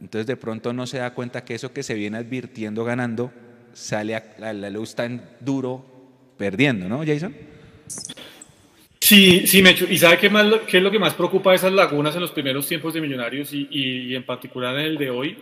entonces 0.00 0.26
de 0.26 0.36
pronto 0.36 0.72
no 0.72 0.86
se 0.86 0.98
da 0.98 1.12
cuenta 1.12 1.44
que 1.44 1.54
eso 1.54 1.72
que 1.72 1.82
se 1.82 1.94
viene 1.94 2.16
advirtiendo 2.16 2.84
ganando 2.84 3.30
sale 3.72 4.16
a, 4.16 4.52
la 4.52 4.70
luz 4.70 4.94
tan 4.94 5.22
duro 5.40 5.84
perdiendo, 6.36 6.88
¿no, 6.88 7.04
Jason? 7.04 7.34
Sí, 9.10 9.44
sí, 9.48 9.60
Mecho. 9.60 9.86
¿Y 9.90 9.98
sabe 9.98 10.18
qué, 10.18 10.28
es 10.28 10.82
lo 10.84 10.90
que 10.92 10.98
más 11.00 11.14
preocupa 11.14 11.50
de 11.50 11.56
esas 11.56 11.72
lagunas 11.72 12.14
en 12.14 12.20
los 12.20 12.30
primeros 12.30 12.68
tiempos 12.68 12.94
de 12.94 13.00
Millonarios 13.00 13.52
y, 13.52 13.66
y 13.68 14.14
en 14.14 14.22
particular 14.22 14.78
en 14.78 14.86
el 14.86 14.98
de 14.98 15.10
hoy? 15.10 15.36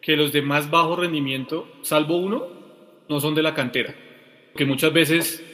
Que 0.00 0.16
los 0.16 0.30
de 0.30 0.40
más 0.40 0.70
bajo 0.70 0.94
rendimiento, 0.94 1.66
salvo 1.82 2.18
uno, 2.18 2.46
no 3.08 3.18
son 3.18 3.34
de 3.34 3.42
la 3.42 3.54
cantera. 3.54 3.92
Que 4.54 4.64
muchas 4.64 4.92
veces 4.92 5.44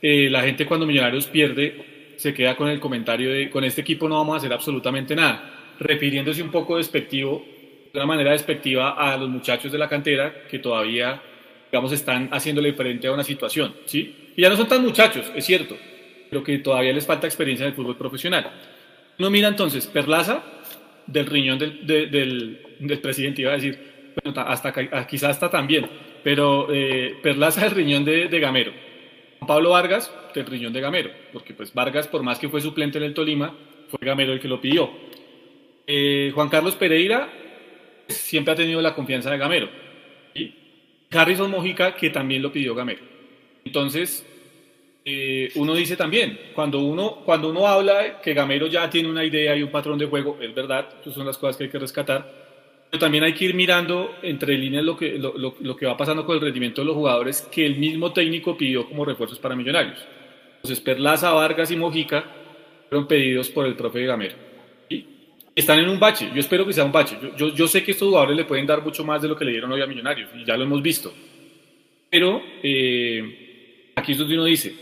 eh, 0.00 0.30
la 0.30 0.40
gente 0.40 0.64
cuando 0.64 0.86
Millonarios 0.86 1.26
pierde 1.26 2.14
se 2.16 2.32
queda 2.32 2.56
con 2.56 2.70
el 2.70 2.80
comentario 2.80 3.30
de 3.30 3.50
con 3.50 3.62
este 3.62 3.82
equipo 3.82 4.08
no 4.08 4.16
vamos 4.16 4.36
a 4.36 4.38
hacer 4.38 4.54
absolutamente 4.54 5.14
nada, 5.14 5.74
refiriéndose 5.78 6.42
un 6.42 6.50
poco 6.50 6.78
despectivo 6.78 7.44
de 7.92 7.98
una 7.98 8.06
manera 8.06 8.32
despectiva 8.32 8.92
a 8.92 9.18
los 9.18 9.28
muchachos 9.28 9.70
de 9.70 9.76
la 9.76 9.86
cantera 9.86 10.46
que 10.48 10.60
todavía, 10.60 11.20
digamos, 11.70 11.92
están 11.92 12.30
haciéndole 12.32 12.72
frente 12.72 13.06
a 13.06 13.12
una 13.12 13.22
situación, 13.22 13.74
¿sí? 13.84 14.32
Y 14.34 14.40
ya 14.40 14.48
no 14.48 14.56
son 14.56 14.66
tan 14.66 14.80
muchachos, 14.80 15.30
es 15.36 15.44
cierto, 15.44 15.76
pero 16.36 16.44
que 16.44 16.58
todavía 16.58 16.92
les 16.92 17.06
falta 17.06 17.26
experiencia 17.26 17.64
en 17.64 17.70
el 17.70 17.74
fútbol 17.74 17.96
profesional. 17.96 18.50
Uno 19.18 19.30
mira 19.30 19.48
entonces, 19.48 19.86
Perlaza, 19.86 20.42
del 21.06 21.24
riñón 21.24 21.58
del, 21.58 21.86
de, 21.86 22.06
del, 22.08 22.60
del, 22.78 22.98
presidente, 22.98 23.40
iba 23.40 23.52
a 23.52 23.54
decir, 23.54 23.78
hasta, 24.34 25.06
quizás 25.06 25.30
hasta 25.30 25.48
también, 25.48 25.88
pero 26.22 26.68
eh, 26.70 27.16
Perlaza 27.22 27.62
del 27.62 27.70
riñón 27.70 28.04
de, 28.04 28.28
de 28.28 28.40
Gamero. 28.40 28.72
Pablo 29.46 29.70
Vargas, 29.70 30.12
del 30.34 30.44
riñón 30.44 30.74
de 30.74 30.80
Gamero, 30.82 31.10
porque 31.32 31.54
pues 31.54 31.72
Vargas, 31.72 32.06
por 32.06 32.22
más 32.22 32.38
que 32.38 32.50
fue 32.50 32.60
suplente 32.60 32.98
en 32.98 33.04
el 33.04 33.14
Tolima, 33.14 33.54
fue 33.88 33.98
Gamero 34.02 34.34
el 34.34 34.40
que 34.40 34.48
lo 34.48 34.60
pidió. 34.60 34.90
Eh, 35.86 36.32
Juan 36.34 36.50
Carlos 36.50 36.74
Pereira, 36.74 37.30
siempre 38.08 38.52
ha 38.52 38.56
tenido 38.56 38.82
la 38.82 38.94
confianza 38.94 39.30
de 39.30 39.38
Gamero. 39.38 39.70
Y 40.34 40.52
Harrison 41.10 41.50
Mojica, 41.50 41.94
que 41.94 42.10
también 42.10 42.42
lo 42.42 42.52
pidió 42.52 42.74
Gamero. 42.74 43.00
Entonces, 43.64 44.26
eh, 45.08 45.50
uno 45.54 45.74
dice 45.74 45.96
también, 45.96 46.38
cuando 46.54 46.80
uno, 46.80 47.22
cuando 47.24 47.48
uno 47.48 47.66
habla 47.66 48.20
que 48.20 48.34
Gamero 48.34 48.66
ya 48.66 48.90
tiene 48.90 49.08
una 49.08 49.24
idea 49.24 49.56
y 49.56 49.62
un 49.62 49.70
patrón 49.70 49.96
de 49.98 50.06
juego, 50.06 50.36
es 50.40 50.54
verdad, 50.54 50.88
esas 51.00 51.14
son 51.14 51.24
las 51.24 51.38
cosas 51.38 51.56
que 51.56 51.64
hay 51.64 51.70
que 51.70 51.78
rescatar, 51.78 52.28
pero 52.90 53.00
también 53.00 53.24
hay 53.24 53.32
que 53.32 53.46
ir 53.46 53.54
mirando 53.54 54.16
entre 54.22 54.58
líneas 54.58 54.84
lo 54.84 54.96
que, 54.96 55.18
lo, 55.18 55.38
lo, 55.38 55.54
lo 55.60 55.76
que 55.76 55.86
va 55.86 55.96
pasando 55.96 56.26
con 56.26 56.34
el 56.34 56.42
rendimiento 56.42 56.82
de 56.82 56.86
los 56.86 56.96
jugadores 56.96 57.48
que 57.50 57.64
el 57.64 57.76
mismo 57.76 58.12
técnico 58.12 58.56
pidió 58.56 58.86
como 58.88 59.04
refuerzos 59.04 59.38
para 59.38 59.56
Millonarios. 59.56 59.98
Entonces, 60.56 60.80
Perlaza, 60.80 61.32
Vargas 61.32 61.70
y 61.70 61.76
Mojica 61.76 62.24
fueron 62.88 63.06
pedidos 63.06 63.48
por 63.48 63.64
el 63.64 63.76
profe 63.76 64.04
Gamero 64.04 64.46
están 65.56 65.78
en 65.78 65.88
un 65.88 65.98
bache. 65.98 66.30
Yo 66.34 66.40
espero 66.40 66.66
que 66.66 66.74
sea 66.74 66.84
un 66.84 66.92
bache. 66.92 67.16
Yo, 67.20 67.34
yo, 67.34 67.54
yo, 67.54 67.66
sé 67.66 67.82
que 67.82 67.92
estos 67.92 68.08
jugadores 68.08 68.36
le 68.36 68.44
pueden 68.44 68.66
dar 68.66 68.82
mucho 68.82 69.02
más 69.04 69.22
de 69.22 69.28
lo 69.28 69.34
que 69.34 69.46
le 69.46 69.52
dieron 69.52 69.72
hoy 69.72 69.80
a 69.80 69.86
Millonarios, 69.86 70.30
y 70.36 70.44
ya 70.44 70.56
lo 70.56 70.64
hemos 70.64 70.82
visto. 70.82 71.12
Pero 72.10 72.42
eh, 72.62 73.92
aquí 73.96 74.12
es 74.12 74.18
donde 74.18 74.34
uno 74.34 74.44
dice, 74.44 74.74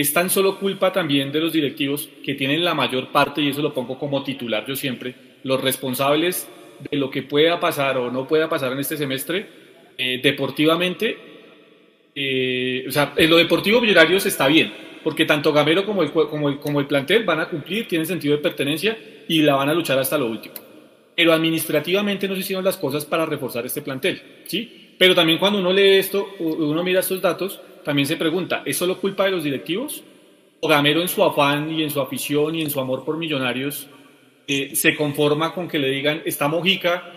es 0.00 0.12
tan 0.12 0.30
solo 0.30 0.60
culpa 0.60 0.92
también 0.92 1.32
de 1.32 1.40
los 1.40 1.52
directivos 1.52 2.08
que 2.24 2.34
tienen 2.34 2.64
la 2.64 2.72
mayor 2.72 3.08
parte, 3.08 3.40
y 3.40 3.48
eso 3.48 3.62
lo 3.62 3.74
pongo 3.74 3.98
como 3.98 4.22
titular 4.22 4.64
yo 4.64 4.76
siempre, 4.76 5.12
los 5.42 5.60
responsables 5.60 6.48
de 6.88 6.96
lo 6.96 7.10
que 7.10 7.24
pueda 7.24 7.58
pasar 7.58 7.98
o 7.98 8.08
no 8.08 8.28
pueda 8.28 8.48
pasar 8.48 8.70
en 8.70 8.78
este 8.78 8.96
semestre, 8.96 9.46
eh, 9.98 10.20
deportivamente, 10.22 11.18
eh, 12.14 12.84
o 12.86 12.92
sea, 12.92 13.12
en 13.16 13.28
lo 13.28 13.38
deportivo 13.38 13.80
Millonarios 13.80 14.24
está 14.26 14.46
bien, 14.46 14.72
porque 15.02 15.24
tanto 15.24 15.52
Gamero 15.52 15.84
como 15.84 16.04
el, 16.04 16.12
como, 16.12 16.48
el, 16.48 16.60
como 16.60 16.78
el 16.78 16.86
plantel 16.86 17.24
van 17.24 17.40
a 17.40 17.48
cumplir, 17.48 17.88
tienen 17.88 18.06
sentido 18.06 18.36
de 18.36 18.42
pertenencia 18.42 18.96
y 19.26 19.42
la 19.42 19.56
van 19.56 19.68
a 19.68 19.74
luchar 19.74 19.98
hasta 19.98 20.16
lo 20.16 20.26
último. 20.26 20.54
Pero 21.16 21.32
administrativamente 21.32 22.28
no 22.28 22.34
se 22.34 22.40
hicieron 22.42 22.64
las 22.64 22.76
cosas 22.76 23.04
para 23.04 23.26
reforzar 23.26 23.66
este 23.66 23.82
plantel, 23.82 24.22
¿sí? 24.44 24.87
Pero 24.98 25.14
también 25.14 25.38
cuando 25.38 25.58
uno 25.60 25.72
lee 25.72 25.98
esto, 25.98 26.34
uno 26.40 26.82
mira 26.82 27.00
estos 27.00 27.22
datos, 27.22 27.60
también 27.84 28.06
se 28.06 28.16
pregunta, 28.16 28.62
¿es 28.66 28.76
solo 28.76 29.00
culpa 29.00 29.24
de 29.24 29.30
los 29.30 29.44
directivos? 29.44 30.02
¿O 30.60 30.68
Gamero 30.68 31.00
en 31.00 31.08
su 31.08 31.22
afán 31.22 31.70
y 31.70 31.84
en 31.84 31.90
su 31.90 32.00
afición 32.00 32.56
y 32.56 32.62
en 32.62 32.70
su 32.70 32.80
amor 32.80 33.04
por 33.04 33.16
millonarios 33.16 33.88
eh, 34.48 34.74
se 34.74 34.96
conforma 34.96 35.54
con 35.54 35.68
que 35.68 35.78
le 35.78 35.88
digan, 35.90 36.22
está 36.24 36.48
Mojica, 36.48 37.12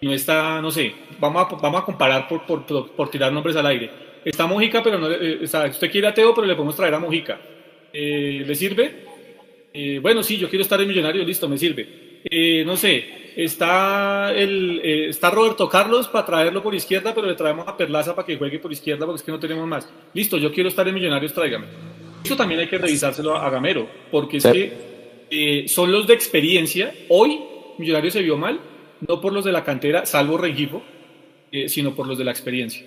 no 0.00 0.12
está, 0.12 0.60
no 0.60 0.70
sé, 0.70 0.94
vamos 1.18 1.46
a, 1.46 1.54
vamos 1.56 1.82
a 1.82 1.84
comparar 1.84 2.28
por, 2.28 2.46
por, 2.46 2.64
por, 2.64 2.90
por 2.92 3.10
tirar 3.10 3.32
nombres 3.32 3.56
al 3.56 3.66
aire. 3.66 3.90
Está 4.24 4.46
Mojica, 4.46 4.82
pero 4.82 4.98
no, 4.98 5.10
eh, 5.10 5.46
sea, 5.46 5.66
usted 5.66 5.90
quiere 5.90 6.08
a 6.08 6.14
Teo, 6.14 6.34
pero 6.34 6.46
le 6.46 6.54
podemos 6.54 6.76
traer 6.76 6.94
a 6.94 6.98
Mojica. 6.98 7.40
Eh, 7.92 8.44
¿Le 8.46 8.54
sirve? 8.54 9.04
Eh, 9.72 9.98
bueno, 10.00 10.22
sí, 10.22 10.36
yo 10.36 10.48
quiero 10.48 10.62
estar 10.62 10.80
en 10.80 10.88
Millonario, 10.88 11.24
listo, 11.24 11.48
me 11.48 11.56
sirve. 11.56 12.05
Eh, 12.24 12.64
no 12.64 12.76
sé, 12.76 13.04
está, 13.36 14.32
el, 14.34 14.80
eh, 14.82 15.08
está 15.10 15.30
Roberto 15.30 15.68
Carlos 15.68 16.08
para 16.08 16.24
traerlo 16.24 16.62
por 16.62 16.74
izquierda, 16.74 17.14
pero 17.14 17.26
le 17.26 17.34
traemos 17.34 17.68
a 17.68 17.76
Perlaza 17.76 18.14
para 18.14 18.26
que 18.26 18.36
juegue 18.36 18.58
por 18.58 18.72
izquierda 18.72 19.04
porque 19.04 19.18
es 19.18 19.22
que 19.22 19.32
no 19.32 19.38
tenemos 19.38 19.66
más. 19.66 19.88
Listo, 20.14 20.38
yo 20.38 20.52
quiero 20.52 20.68
estar 20.68 20.88
en 20.88 20.94
Millonarios, 20.94 21.32
tráigame. 21.32 21.66
eso 22.24 22.36
también 22.36 22.60
hay 22.60 22.68
que 22.68 22.78
revisárselo 22.78 23.36
a 23.36 23.50
Gamero, 23.50 23.88
porque 24.10 24.38
es 24.38 24.46
que 24.46 24.72
eh, 25.30 25.68
son 25.68 25.92
los 25.92 26.06
de 26.06 26.14
experiencia. 26.14 26.94
Hoy 27.08 27.40
Millonarios 27.78 28.14
se 28.14 28.22
vio 28.22 28.38
mal, 28.38 28.58
no 29.06 29.20
por 29.20 29.32
los 29.32 29.44
de 29.44 29.52
la 29.52 29.62
cantera, 29.62 30.06
salvo 30.06 30.38
Rengifo, 30.38 30.82
eh, 31.52 31.68
sino 31.68 31.94
por 31.94 32.06
los 32.06 32.16
de 32.16 32.24
la 32.24 32.30
experiencia. 32.30 32.86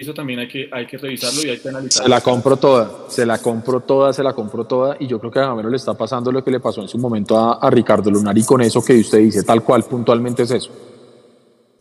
Eso 0.00 0.14
también 0.14 0.38
hay 0.38 0.48
que, 0.48 0.66
hay 0.72 0.86
que 0.86 0.96
revisarlo 0.96 1.42
y 1.46 1.50
hay 1.50 1.58
que 1.58 1.68
analizarlo. 1.68 2.04
Se 2.04 2.08
la 2.08 2.20
compro 2.22 2.56
toda, 2.56 2.90
se 3.08 3.26
la 3.26 3.36
compro 3.36 3.80
toda, 3.80 4.12
se 4.14 4.22
la 4.22 4.32
compro 4.32 4.64
toda. 4.64 4.96
Y 4.98 5.06
yo 5.06 5.18
creo 5.18 5.30
que 5.30 5.38
a 5.40 5.46
Gamero 5.46 5.68
le 5.68 5.76
está 5.76 5.92
pasando 5.92 6.32
lo 6.32 6.42
que 6.42 6.50
le 6.50 6.58
pasó 6.58 6.80
en 6.80 6.88
su 6.88 6.96
momento 6.96 7.36
a, 7.36 7.54
a 7.54 7.68
Ricardo 7.68 8.10
Lunari 8.10 8.42
con 8.44 8.62
eso 8.62 8.82
que 8.82 8.98
usted 8.98 9.18
dice, 9.18 9.42
tal 9.42 9.62
cual, 9.62 9.84
puntualmente 9.84 10.44
es 10.44 10.50
eso. 10.52 10.70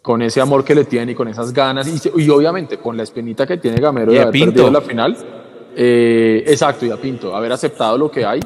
Con 0.01 0.22
ese 0.22 0.41
amor 0.41 0.65
que 0.65 0.76
le 0.76 0.84
tiene 0.84 1.13
y 1.13 1.15
con 1.15 1.30
esas 1.30 1.53
ganas, 1.53 1.88
y, 1.88 2.22
y 2.22 2.30
obviamente 2.30 2.78
con 2.78 2.97
la 2.97 3.03
espinita 3.03 3.47
que 3.47 3.57
tiene 3.57 3.80
Gamero 3.80 4.11
Y 4.11 4.15
de 4.15 4.22
haber 4.22 4.34
Pinto. 4.34 4.51
perdido 4.51 4.72
la 4.72 4.82
final. 4.82 5.17
eh, 5.78 6.43
exacto, 6.47 6.86
y 6.86 6.91
a 6.91 6.97
Pinto, 6.97 7.34
haber 7.34 7.53
aceptado 7.53 7.97
lo 7.97 8.11
que 8.11 8.26
hay, 8.26 8.41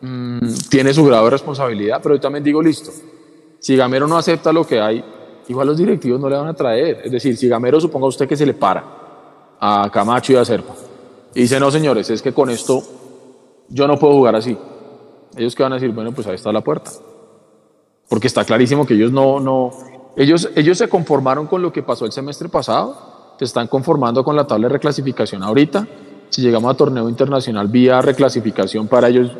mm, 0.00 0.38
tiene 0.68 0.92
su 0.92 1.04
grado 1.04 1.24
de 1.26 1.30
responsabilidad, 1.30 2.00
pero 2.02 2.16
yo 2.16 2.20
también 2.20 2.42
digo, 2.42 2.60
listo, 2.60 2.90
si 3.60 3.76
Gamero 3.76 4.08
no 4.08 4.16
acepta 4.18 4.52
lo 4.52 4.64
que 4.66 4.80
hay, 4.80 5.04
igual 5.48 5.66
los 5.66 5.78
directivos 5.78 6.20
no 6.20 6.28
le 6.28 6.36
van 6.36 6.48
a 6.48 6.54
traer. 6.54 7.02
Es 7.04 7.12
decir, 7.12 7.36
si 7.36 7.48
Gamero 7.48 7.80
suponga 7.80 8.06
usted 8.06 8.28
que 8.28 8.36
se 8.36 8.46
le 8.46 8.54
para 8.54 8.84
a 9.60 9.90
Camacho 9.90 10.32
y 10.32 10.36
a 10.36 10.44
Serpa 10.44 10.74
y 11.34 11.42
dice, 11.42 11.60
no 11.60 11.70
señores, 11.70 12.08
es 12.10 12.22
que 12.22 12.32
con 12.32 12.50
esto 12.50 12.82
yo 13.68 13.86
no 13.86 13.96
puedo 13.96 14.14
jugar 14.14 14.36
así. 14.36 14.56
Ellos 15.36 15.54
que 15.54 15.62
van 15.62 15.72
a 15.72 15.76
decir, 15.76 15.92
bueno, 15.92 16.12
pues 16.12 16.26
ahí 16.26 16.34
está 16.34 16.52
la 16.52 16.62
puerta. 16.62 16.90
Porque 18.08 18.26
está 18.26 18.44
clarísimo 18.44 18.86
que 18.86 18.94
ellos 18.94 19.12
no, 19.12 19.38
no, 19.38 19.70
ellos, 20.16 20.48
ellos 20.56 20.78
se 20.78 20.88
conformaron 20.88 21.46
con 21.46 21.60
lo 21.62 21.72
que 21.72 21.82
pasó 21.82 22.06
el 22.06 22.12
semestre 22.12 22.48
pasado, 22.48 23.34
se 23.38 23.44
están 23.44 23.68
conformando 23.68 24.24
con 24.24 24.34
la 24.34 24.46
tabla 24.46 24.68
de 24.68 24.74
reclasificación 24.74 25.42
ahorita. 25.42 25.86
Si 26.30 26.42
llegamos 26.42 26.72
a 26.72 26.76
torneo 26.76 27.08
internacional 27.08 27.68
vía 27.68 28.00
reclasificación, 28.00 28.88
para 28.88 29.08
ellos 29.08 29.30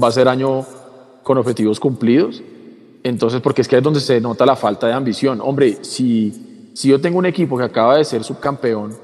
va 0.00 0.08
a 0.08 0.12
ser 0.12 0.28
año 0.28 0.64
con 1.22 1.38
objetivos 1.38 1.80
cumplidos. 1.80 2.42
Entonces, 3.06 3.40
porque 3.40 3.62
es 3.62 3.68
que 3.68 3.76
es 3.76 3.82
donde 3.84 4.00
se 4.00 4.20
nota 4.20 4.44
la 4.44 4.56
falta 4.56 4.88
de 4.88 4.92
ambición. 4.92 5.40
Hombre, 5.40 5.84
si, 5.84 6.72
si 6.74 6.88
yo 6.88 7.00
tengo 7.00 7.18
un 7.18 7.26
equipo 7.26 7.56
que 7.56 7.62
acaba 7.62 7.96
de 7.96 8.04
ser 8.04 8.24
subcampeón, 8.24 8.96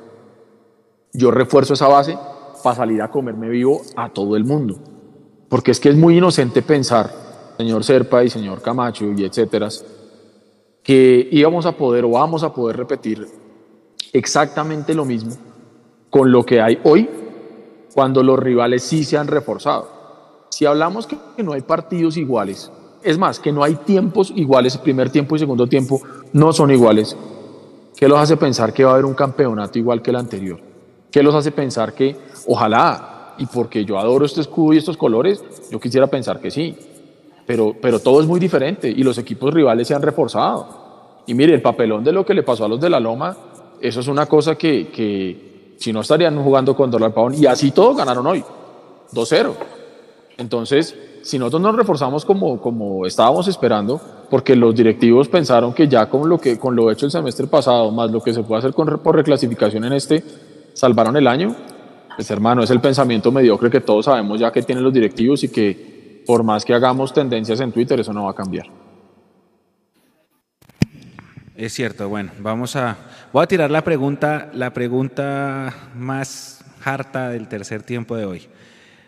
yo 1.12 1.30
refuerzo 1.30 1.74
esa 1.74 1.86
base 1.86 2.18
para 2.64 2.74
salir 2.74 3.00
a 3.00 3.12
comerme 3.12 3.48
vivo 3.48 3.80
a 3.94 4.08
todo 4.08 4.34
el 4.34 4.42
mundo. 4.42 4.76
Porque 5.48 5.70
es 5.70 5.78
que 5.78 5.88
es 5.88 5.96
muy 5.96 6.18
inocente 6.18 6.62
pensar, 6.62 7.12
señor 7.56 7.84
Serpa 7.84 8.24
y 8.24 8.28
señor 8.28 8.60
Camacho 8.60 9.04
y 9.16 9.24
etcétera, 9.24 9.68
que 10.82 11.28
íbamos 11.30 11.64
a 11.66 11.76
poder 11.76 12.04
o 12.04 12.10
vamos 12.10 12.42
a 12.42 12.52
poder 12.52 12.78
repetir 12.78 13.24
exactamente 14.12 14.94
lo 14.94 15.04
mismo 15.04 15.36
con 16.10 16.32
lo 16.32 16.44
que 16.44 16.60
hay 16.60 16.80
hoy 16.82 17.08
cuando 17.94 18.24
los 18.24 18.36
rivales 18.36 18.82
sí 18.82 19.04
se 19.04 19.16
han 19.16 19.28
reforzado. 19.28 19.88
Si 20.50 20.66
hablamos 20.66 21.06
que, 21.06 21.16
no 21.40 21.52
hay 21.52 21.60
partidos 21.60 22.16
iguales, 22.16 22.72
es 23.02 23.18
más, 23.18 23.38
que 23.38 23.52
no 23.52 23.62
hay 23.62 23.74
tiempos 23.74 24.32
iguales, 24.34 24.76
primer 24.78 25.10
tiempo 25.10 25.36
y 25.36 25.38
segundo 25.38 25.66
tiempo 25.66 26.00
no 26.32 26.52
son 26.52 26.70
iguales, 26.70 27.16
¿qué 27.96 28.08
los 28.08 28.18
hace 28.18 28.36
pensar 28.36 28.72
que 28.72 28.84
va 28.84 28.90
a 28.90 28.94
haber 28.94 29.04
un 29.04 29.14
campeonato 29.14 29.78
igual 29.78 30.02
que 30.02 30.10
el 30.10 30.16
anterior? 30.16 30.58
¿Qué 31.10 31.22
los 31.22 31.34
hace 31.34 31.52
pensar 31.52 31.94
que 31.94 32.16
ojalá, 32.46 33.34
y 33.38 33.46
porque 33.46 33.84
yo 33.84 33.98
adoro 33.98 34.24
este 34.24 34.40
escudo 34.40 34.72
y 34.72 34.78
estos 34.78 34.96
colores, 34.96 35.42
yo 35.70 35.78
quisiera 35.78 36.06
pensar 36.06 36.40
que 36.40 36.50
sí, 36.50 36.76
pero, 37.46 37.74
pero 37.80 37.98
todo 37.98 38.20
es 38.20 38.26
muy 38.26 38.40
diferente 38.40 38.88
y 38.88 39.02
los 39.02 39.18
equipos 39.18 39.52
rivales 39.52 39.88
se 39.88 39.94
han 39.94 40.02
reforzado. 40.02 40.82
Y 41.26 41.34
mire, 41.34 41.54
el 41.54 41.62
papelón 41.62 42.02
de 42.02 42.12
lo 42.12 42.24
que 42.24 42.34
le 42.34 42.42
pasó 42.42 42.64
a 42.64 42.68
los 42.68 42.80
de 42.80 42.90
la 42.90 42.98
Loma, 42.98 43.36
eso 43.80 44.00
es 44.00 44.08
una 44.08 44.26
cosa 44.26 44.54
que, 44.54 44.88
que 44.88 45.74
si 45.76 45.92
no 45.92 46.00
estarían 46.00 46.42
jugando 46.42 46.74
con 46.74 46.90
dólar 46.90 47.12
pavón, 47.12 47.34
y 47.34 47.46
así 47.46 47.72
todos 47.72 47.96
ganaron 47.96 48.26
hoy, 48.26 48.44
2-0. 49.12 49.52
Entonces, 50.38 50.96
si 51.22 51.38
nosotros 51.38 51.62
nos 51.62 51.76
reforzamos 51.76 52.24
como, 52.24 52.60
como 52.60 53.06
estábamos 53.06 53.48
esperando, 53.48 54.00
porque 54.30 54.56
los 54.56 54.74
directivos 54.74 55.28
pensaron 55.28 55.72
que 55.72 55.88
ya 55.88 56.06
con 56.06 56.28
lo, 56.28 56.38
que, 56.38 56.58
con 56.58 56.74
lo 56.74 56.90
hecho 56.90 57.06
el 57.06 57.12
semestre 57.12 57.46
pasado, 57.46 57.90
más 57.90 58.10
lo 58.10 58.22
que 58.22 58.34
se 58.34 58.42
puede 58.42 58.58
hacer 58.58 58.72
por 58.72 59.16
reclasificación 59.16 59.84
en 59.84 59.92
este, 59.92 60.24
salvaron 60.74 61.16
el 61.16 61.26
año, 61.26 61.54
pues 62.16 62.30
hermano, 62.30 62.62
es 62.62 62.70
el 62.70 62.80
pensamiento 62.80 63.32
mediocre 63.32 63.70
que 63.70 63.80
todos 63.80 64.04
sabemos 64.04 64.38
ya 64.38 64.50
que 64.52 64.62
tienen 64.62 64.84
los 64.84 64.92
directivos 64.92 65.42
y 65.44 65.48
que 65.48 66.22
por 66.26 66.42
más 66.42 66.64
que 66.64 66.74
hagamos 66.74 67.12
tendencias 67.12 67.60
en 67.60 67.72
Twitter, 67.72 67.98
eso 68.00 68.12
no 68.12 68.24
va 68.24 68.32
a 68.32 68.34
cambiar. 68.34 68.66
Es 71.56 71.74
cierto, 71.74 72.08
bueno, 72.08 72.32
vamos 72.38 72.76
a. 72.76 72.96
Voy 73.32 73.44
a 73.44 73.46
tirar 73.46 73.70
la 73.70 73.84
pregunta, 73.84 74.50
la 74.52 74.72
pregunta 74.72 75.72
más 75.94 76.64
harta 76.84 77.28
del 77.28 77.48
tercer 77.48 77.82
tiempo 77.82 78.16
de 78.16 78.24
hoy. 78.24 78.48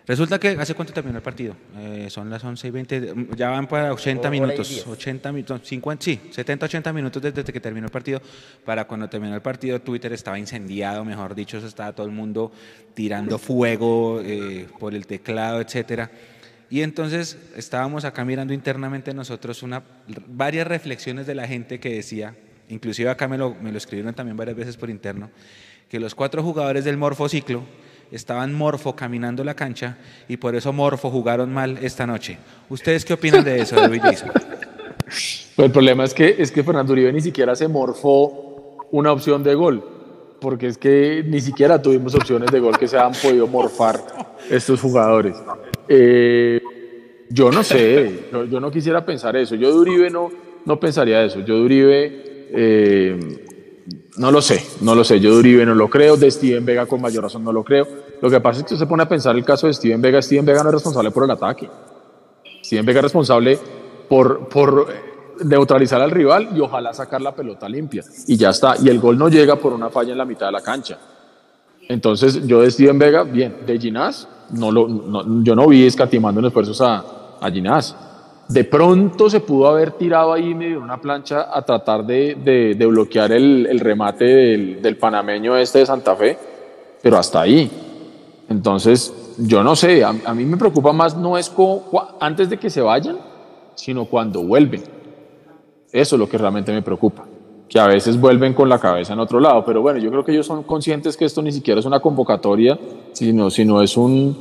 Resulta 0.06 0.38
que, 0.38 0.48
¿hace 0.50 0.74
cuánto 0.74 0.92
terminó 0.92 1.16
el 1.16 1.22
partido? 1.22 1.56
Eh, 1.78 2.08
son 2.10 2.28
las 2.28 2.44
11 2.44 2.68
y 2.68 2.70
20, 2.70 3.14
ya 3.36 3.48
van 3.48 3.66
para 3.66 3.90
80 3.94 4.20
Hora 4.20 4.36
y 4.36 4.40
minutos, 4.40 4.68
diez. 4.68 4.86
80 4.86 5.32
minutos, 5.32 5.60
50, 5.64 6.04
sí, 6.04 6.20
70, 6.30 6.66
80 6.66 6.92
minutos 6.92 7.22
desde 7.22 7.42
que 7.42 7.58
terminó 7.58 7.86
el 7.86 7.90
partido. 7.90 8.20
Para 8.66 8.86
cuando 8.86 9.08
terminó 9.08 9.34
el 9.34 9.40
partido, 9.40 9.80
Twitter 9.80 10.12
estaba 10.12 10.38
incendiado, 10.38 11.06
mejor 11.06 11.34
dicho, 11.34 11.56
estaba 11.56 11.94
todo 11.94 12.06
el 12.06 12.12
mundo 12.12 12.52
tirando 12.92 13.38
fuego 13.38 14.20
eh, 14.22 14.68
por 14.78 14.94
el 14.94 15.06
teclado, 15.06 15.62
etcétera. 15.62 16.10
Y 16.68 16.82
entonces 16.82 17.38
estábamos 17.56 18.04
acá 18.04 18.26
mirando 18.26 18.52
internamente 18.52 19.14
nosotros 19.14 19.62
una, 19.62 19.82
varias 20.26 20.66
reflexiones 20.66 21.26
de 21.26 21.34
la 21.34 21.46
gente 21.46 21.80
que 21.80 21.94
decía, 21.94 22.36
inclusive 22.68 23.08
acá 23.08 23.26
me 23.26 23.38
lo, 23.38 23.54
me 23.54 23.72
lo 23.72 23.78
escribieron 23.78 24.12
también 24.12 24.36
varias 24.36 24.56
veces 24.56 24.76
por 24.76 24.90
interno, 24.90 25.30
que 25.88 25.98
los 25.98 26.14
cuatro 26.14 26.42
jugadores 26.42 26.84
del 26.84 26.98
morfociclo 26.98 27.64
estaban 28.10 28.52
morfo 28.52 28.94
caminando 28.94 29.44
la 29.44 29.54
cancha 29.54 29.96
y 30.28 30.36
por 30.36 30.54
eso 30.54 30.72
morfo 30.72 31.10
jugaron 31.10 31.52
mal 31.52 31.78
esta 31.82 32.06
noche. 32.06 32.38
¿Ustedes 32.68 33.04
qué 33.04 33.14
opinan 33.14 33.44
de 33.44 33.60
eso, 33.60 33.76
David? 33.76 34.02
Pues 35.06 35.66
el 35.66 35.70
problema 35.70 36.02
es 36.02 36.14
que, 36.14 36.34
es 36.38 36.50
que 36.50 36.64
Fernando 36.64 36.92
Uribe 36.92 37.12
ni 37.12 37.20
siquiera 37.20 37.54
se 37.54 37.68
morfó 37.68 38.78
una 38.90 39.12
opción 39.12 39.44
de 39.44 39.54
gol, 39.54 39.84
porque 40.40 40.66
es 40.66 40.78
que 40.78 41.22
ni 41.26 41.40
siquiera 41.40 41.80
tuvimos 41.80 42.14
opciones 42.14 42.50
de 42.50 42.58
gol 42.58 42.76
que 42.76 42.88
se 42.88 42.98
han 42.98 43.12
podido 43.12 43.46
morfar 43.46 44.00
estos 44.50 44.80
jugadores. 44.80 45.36
Eh, 45.88 46.60
yo 47.28 47.52
no 47.52 47.62
sé, 47.62 48.24
yo, 48.32 48.44
yo 48.44 48.60
no 48.60 48.70
quisiera 48.70 49.04
pensar 49.04 49.36
eso. 49.36 49.54
Yo 49.54 49.68
de 49.72 49.78
Uribe 49.78 50.10
no, 50.10 50.30
no 50.64 50.80
pensaría 50.80 51.22
eso. 51.22 51.40
Yo 51.40 51.56
de 51.56 51.60
Uribe, 51.60 52.46
eh, 52.50 53.43
no 54.16 54.30
lo 54.30 54.40
sé, 54.40 54.64
no 54.80 54.94
lo 54.94 55.02
sé. 55.04 55.18
Yo 55.20 55.32
de 55.34 55.38
Uribe 55.40 55.66
no 55.66 55.74
lo 55.74 55.88
creo, 55.90 56.16
de 56.16 56.30
Steven 56.30 56.64
Vega 56.64 56.86
con 56.86 57.00
mayor 57.00 57.24
razón 57.24 57.42
no 57.44 57.52
lo 57.52 57.64
creo. 57.64 57.86
Lo 58.20 58.30
que 58.30 58.40
pasa 58.40 58.60
es 58.60 58.66
que 58.66 58.74
usted 58.74 58.84
se 58.84 58.88
pone 58.88 59.02
a 59.02 59.08
pensar 59.08 59.34
el 59.36 59.44
caso 59.44 59.66
de 59.66 59.74
Steven 59.74 60.00
Vega. 60.00 60.22
Steven 60.22 60.44
Vega 60.44 60.62
no 60.62 60.68
es 60.68 60.74
responsable 60.74 61.10
por 61.10 61.24
el 61.24 61.30
ataque. 61.32 61.68
Steven 62.62 62.86
Vega 62.86 63.00
es 63.00 63.04
responsable 63.04 63.58
por, 64.08 64.48
por 64.48 64.86
neutralizar 65.44 66.00
al 66.00 66.10
rival 66.12 66.50
y 66.56 66.60
ojalá 66.60 66.94
sacar 66.94 67.20
la 67.20 67.34
pelota 67.34 67.68
limpia. 67.68 68.04
Y 68.28 68.36
ya 68.36 68.50
está. 68.50 68.76
Y 68.82 68.88
el 68.88 69.00
gol 69.00 69.18
no 69.18 69.28
llega 69.28 69.56
por 69.56 69.72
una 69.72 69.90
falla 69.90 70.12
en 70.12 70.18
la 70.18 70.24
mitad 70.24 70.46
de 70.46 70.52
la 70.52 70.62
cancha. 70.62 70.96
Entonces, 71.88 72.46
yo 72.46 72.62
de 72.62 72.70
Steven 72.70 72.98
Vega, 72.98 73.24
bien. 73.24 73.56
De 73.66 73.78
Ginás, 73.78 74.26
no 74.50 74.70
lo, 74.72 74.88
no- 74.88 75.42
yo 75.42 75.54
no 75.54 75.66
vi 75.68 75.86
escatimando 75.86 76.40
en 76.40 76.46
esfuerzos 76.46 76.80
a, 76.80 77.04
a 77.40 77.50
Ginás. 77.50 77.94
De 78.48 78.64
pronto 78.64 79.30
se 79.30 79.40
pudo 79.40 79.68
haber 79.68 79.92
tirado 79.92 80.32
ahí 80.32 80.54
medio 80.54 80.80
una 80.80 81.00
plancha 81.00 81.48
a 81.56 81.62
tratar 81.62 82.04
de, 82.04 82.34
de- 82.34 82.74
de 82.74 82.86
bloquear 82.86 83.32
el, 83.32 83.66
el 83.70 83.80
remate 83.80 84.24
del, 84.24 84.82
del 84.82 84.96
panameño 84.98 85.56
este 85.56 85.78
de 85.78 85.86
Santa 85.86 86.14
Fe, 86.14 86.36
pero 87.02 87.16
hasta 87.16 87.40
ahí. 87.40 87.70
Entonces, 88.48 89.34
yo 89.38 89.62
no 89.62 89.74
sé, 89.74 90.04
a, 90.04 90.12
mí 90.34 90.44
me 90.44 90.56
preocupa 90.58 90.92
más 90.92 91.16
no 91.16 91.38
es 91.38 91.50
antes 92.20 92.50
de 92.50 92.58
que 92.58 92.68
se 92.68 92.82
vayan, 92.82 93.16
sino 93.74 94.04
cuando 94.04 94.42
vuelven. 94.44 94.82
Eso 95.90 96.16
es 96.16 96.20
lo 96.20 96.28
que 96.28 96.36
realmente 96.36 96.70
me 96.72 96.82
preocupa, 96.82 97.24
que 97.68 97.80
a 97.80 97.86
veces 97.86 98.20
vuelven 98.20 98.52
con 98.52 98.68
la 98.68 98.78
cabeza 98.78 99.14
en 99.14 99.20
otro 99.20 99.40
lado, 99.40 99.64
pero 99.64 99.80
bueno, 99.80 99.98
yo 99.98 100.10
creo 100.10 100.24
que 100.24 100.32
ellos 100.32 100.46
son 100.46 100.64
conscientes 100.64 101.16
que 101.16 101.24
esto 101.24 101.40
ni 101.40 101.50
siquiera 101.52 101.80
es 101.80 101.86
una 101.86 102.00
convocatoria, 102.00 102.78
sino, 103.12 103.48
sino 103.48 103.80
es 103.80 103.96
un, 103.96 104.36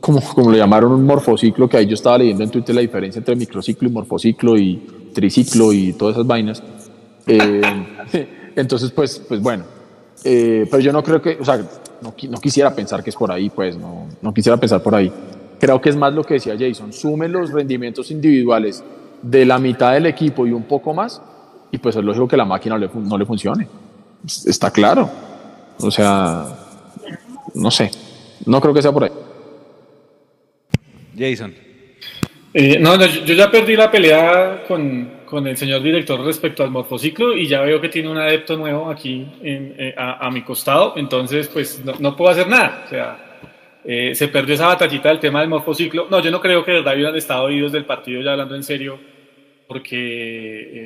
como, 0.00 0.20
como 0.20 0.50
le 0.50 0.58
llamaron, 0.58 0.92
un 0.92 1.04
morfociclo, 1.04 1.68
que 1.68 1.76
ahí 1.76 1.86
yo 1.86 1.94
estaba 1.94 2.18
leyendo 2.18 2.44
en 2.44 2.50
Twitter 2.50 2.74
la 2.74 2.80
diferencia 2.80 3.18
entre 3.18 3.34
microciclo 3.36 3.88
y 3.88 3.92
morfociclo 3.92 4.56
y 4.56 4.76
triciclo 5.14 5.72
y 5.72 5.92
todas 5.92 6.16
esas 6.16 6.26
vainas. 6.26 6.62
Eh, 7.26 7.60
entonces, 8.56 8.90
pues, 8.92 9.18
pues 9.26 9.40
bueno, 9.42 9.64
eh, 10.24 10.66
pero 10.70 10.80
yo 10.82 10.92
no 10.92 11.02
creo 11.02 11.20
que, 11.20 11.36
o 11.40 11.44
sea, 11.44 11.56
no, 12.00 12.14
no 12.30 12.40
quisiera 12.40 12.74
pensar 12.74 13.02
que 13.02 13.10
es 13.10 13.16
por 13.16 13.30
ahí, 13.32 13.50
pues, 13.50 13.76
no, 13.76 14.06
no 14.22 14.32
quisiera 14.32 14.56
pensar 14.56 14.82
por 14.82 14.94
ahí. 14.94 15.12
Creo 15.60 15.80
que 15.80 15.88
es 15.90 15.96
más 15.96 16.14
lo 16.14 16.22
que 16.22 16.34
decía 16.34 16.54
Jason, 16.58 16.92
sume 16.92 17.28
los 17.28 17.50
rendimientos 17.50 18.10
individuales 18.12 18.82
de 19.22 19.44
la 19.44 19.58
mitad 19.58 19.92
del 19.94 20.06
equipo 20.06 20.46
y 20.46 20.52
un 20.52 20.62
poco 20.62 20.94
más, 20.94 21.20
y 21.72 21.78
pues 21.78 21.96
es 21.96 22.04
lógico 22.04 22.28
que 22.28 22.36
la 22.36 22.44
máquina 22.44 22.76
no 22.78 22.86
le, 22.86 22.90
no 22.94 23.18
le 23.18 23.26
funcione. 23.26 23.66
Es- 24.24 24.46
Está 24.46 24.70
claro. 24.70 25.10
O 25.80 25.90
sea, 25.90 26.46
no 27.54 27.70
sé, 27.70 27.90
no 28.46 28.60
creo 28.60 28.72
que 28.72 28.82
sea 28.82 28.92
por 28.92 29.04
ahí. 29.04 29.10
Jason. 31.18 31.54
Eh, 32.54 32.78
no, 32.80 32.96
no, 32.96 33.04
yo 33.06 33.34
ya 33.34 33.50
perdí 33.50 33.76
la 33.76 33.90
pelea 33.90 34.64
con, 34.66 35.18
con 35.26 35.46
el 35.46 35.56
señor 35.56 35.82
director 35.82 36.18
respecto 36.24 36.62
al 36.64 36.70
morfociclo 36.70 37.36
y 37.36 37.46
ya 37.46 37.60
veo 37.60 37.80
que 37.80 37.88
tiene 37.90 38.08
un 38.08 38.16
adepto 38.16 38.56
nuevo 38.56 38.90
aquí 38.90 39.26
en- 39.42 39.74
eh, 39.78 39.94
a, 39.96 40.26
a 40.26 40.30
mi 40.30 40.42
costado, 40.42 40.94
entonces 40.96 41.48
pues 41.48 41.84
no, 41.84 41.92
no 41.98 42.16
puedo 42.16 42.30
hacer 42.30 42.48
nada. 42.48 42.84
O 42.86 42.88
sea, 42.88 43.24
Eh, 43.90 44.14
se 44.14 44.28
perdió 44.28 44.54
esa 44.54 44.66
batallita 44.66 45.08
del 45.08 45.18
tema 45.18 45.40
del 45.40 45.48
morfociclo. 45.48 46.08
No, 46.10 46.20
yo 46.20 46.30
no 46.30 46.40
creo 46.42 46.62
que 46.62 46.72
de 46.72 46.78
verdad 46.78 46.94
hubieran 46.94 47.16
estado 47.16 47.44
oídos 47.44 47.72
del 47.72 47.86
partido 47.86 48.20
ya 48.20 48.32
hablando 48.32 48.54
en 48.54 48.62
serio, 48.62 48.98
porque, 49.66 49.96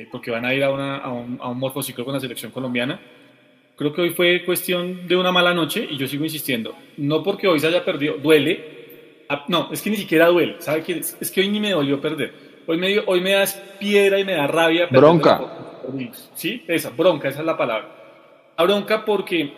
eh, 0.03 0.07
porque 0.09 0.31
van 0.31 0.45
a 0.45 0.53
ir 0.53 0.63
a, 0.63 0.69
una, 0.71 0.97
a, 0.99 1.11
un, 1.11 1.37
a 1.41 1.49
un 1.49 1.59
morfociclo 1.59 2.05
con 2.05 2.13
la 2.13 2.19
selección 2.21 2.51
colombiana. 2.51 2.99
Creo 3.75 3.91
que 3.91 4.01
hoy 4.01 4.09
fue 4.11 4.43
cuestión 4.45 5.05
de 5.07 5.15
una 5.17 5.31
mala 5.33 5.53
noche 5.53 5.85
y 5.89 5.97
yo 5.97 6.07
sigo 6.07 6.23
insistiendo. 6.23 6.75
No 6.95 7.23
porque 7.23 7.47
hoy 7.47 7.59
se 7.59 7.67
haya 7.67 7.83
perdido, 7.83 8.15
duele. 8.21 8.82
No, 9.47 9.69
es 9.71 9.81
que 9.81 9.89
ni 9.89 9.97
siquiera 9.97 10.27
duele. 10.27 10.55
¿Sabe 10.59 10.83
qué? 10.83 10.99
Es 10.99 11.31
que 11.31 11.41
hoy 11.41 11.49
ni 11.49 11.59
me 11.59 11.71
dolió 11.71 11.99
perder. 11.99 12.33
Hoy 12.65 12.77
me, 12.77 12.99
hoy 13.05 13.21
me 13.21 13.31
da 13.31 13.45
piedra 13.79 14.19
y 14.19 14.25
me 14.25 14.33
da 14.33 14.47
rabia. 14.47 14.87
Bronca. 14.87 15.41
Sí, 16.33 16.63
esa, 16.67 16.91
bronca, 16.91 17.29
esa 17.29 17.41
es 17.41 17.45
la 17.45 17.57
palabra. 17.57 17.89
La 18.57 18.63
bronca 18.63 19.03
porque 19.03 19.51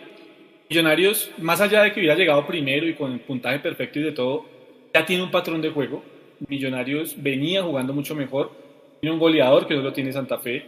Millonarios, 0.68 1.30
más 1.38 1.60
allá 1.60 1.84
de 1.84 1.92
que 1.92 2.00
hubiera 2.00 2.16
llegado 2.16 2.44
primero 2.44 2.88
y 2.88 2.94
con 2.94 3.12
el 3.12 3.20
puntaje 3.20 3.60
perfecto 3.60 4.00
y 4.00 4.02
de 4.02 4.12
todo, 4.12 4.44
ya 4.92 5.06
tiene 5.06 5.22
un 5.22 5.30
patrón 5.30 5.62
de 5.62 5.70
juego. 5.70 6.02
Millonarios 6.48 7.14
venía 7.22 7.62
jugando 7.62 7.92
mucho 7.92 8.16
mejor. 8.16 8.50
Tiene 9.00 9.14
un 9.14 9.20
goleador 9.20 9.68
que 9.68 9.74
no 9.74 9.82
lo 9.82 9.92
tiene 9.92 10.12
Santa 10.12 10.38
Fe. 10.38 10.66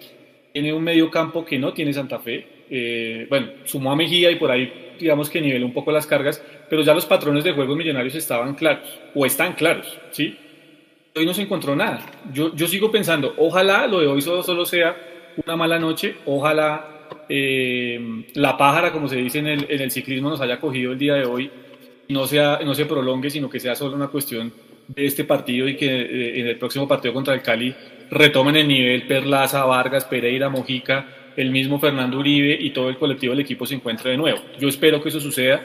Tiene 0.52 0.72
un 0.72 0.84
medio 0.84 1.11
campo 1.11 1.44
que 1.44 1.59
no 1.59 1.72
tiene 1.72 1.92
Santa 1.92 2.20
Fe. 2.20 2.46
Eh, 2.70 3.26
bueno, 3.28 3.48
sumó 3.64 3.90
a 3.90 3.96
Mejía 3.96 4.30
y 4.30 4.36
por 4.36 4.52
ahí, 4.52 4.94
digamos 5.00 5.28
que 5.30 5.40
niveló 5.40 5.66
un 5.66 5.72
poco 5.72 5.90
las 5.90 6.06
cargas, 6.06 6.44
pero 6.69 6.83
ya 6.83 6.95
los 6.95 7.07
patrones 7.07 7.45
de 7.45 7.53
juego 7.53 7.75
Millonarios 7.75 8.14
estaban 8.14 8.55
claros, 8.55 8.89
o 9.14 9.25
están 9.27 9.55
claros, 9.55 9.99
¿sí? 10.11 10.37
Hoy 11.16 11.27
no 11.27 11.35
se 11.35 11.43
encontró 11.43 11.75
nada. 11.75 12.01
Yo, 12.33 12.55
yo 12.55 12.69
sigo 12.69 12.91
pensando, 12.91 13.35
ojalá 13.39 13.87
lo 13.87 14.01
de 14.01 14.07
hoy 14.07 14.23
solo, 14.23 14.43
solo 14.43 14.64
sea 14.64 14.97
una 15.45 15.57
mala 15.57 15.79
noche, 15.79 16.16
ojalá 16.27 16.85
eh, 17.29 18.25
la 18.35 18.57
pájara, 18.57 18.93
como 18.93 19.09
se 19.09 19.16
dice 19.16 19.39
en 19.39 19.47
el, 19.49 19.66
en 19.69 19.81
el 19.81 19.91
ciclismo, 19.91 20.31
nos 20.31 20.41
haya 20.41 20.61
cogido 20.61 20.93
el 20.93 20.99
día 20.99 21.14
de 21.14 21.25
hoy 21.25 21.51
no, 22.09 22.27
sea, 22.27 22.61
no 22.64 22.75
se 22.75 22.87
prolongue, 22.87 23.31
sino 23.31 23.49
que 23.49 23.61
sea 23.61 23.75
solo 23.75 23.95
una 23.95 24.09
cuestión 24.09 24.53
de 24.89 25.07
este 25.07 25.25
partido 25.25 25.69
y 25.69 25.77
que 25.77 25.87
eh, 25.87 26.41
en 26.41 26.47
el 26.47 26.57
próximo 26.59 26.89
partido 26.89 27.12
contra 27.12 27.35
el 27.35 27.43
Cali 27.43 27.75
retomen 28.11 28.57
el 28.57 28.66
nivel 28.66 29.07
Perlaza, 29.07 29.64
Vargas, 29.64 30.07
Pereira, 30.07 30.49
Mojica, 30.49 31.07
el 31.37 31.51
mismo 31.51 31.79
Fernando 31.79 32.19
Uribe 32.19 32.57
y 32.59 32.71
todo 32.71 32.89
el 32.89 32.97
colectivo 32.97 33.33
del 33.33 33.41
equipo 33.41 33.66
se 33.66 33.75
encuentre 33.75 34.12
de 34.12 34.16
nuevo. 34.16 34.39
Yo 34.59 34.69
espero 34.69 35.03
que 35.03 35.11
eso 35.11 35.21
suceda 35.21 35.62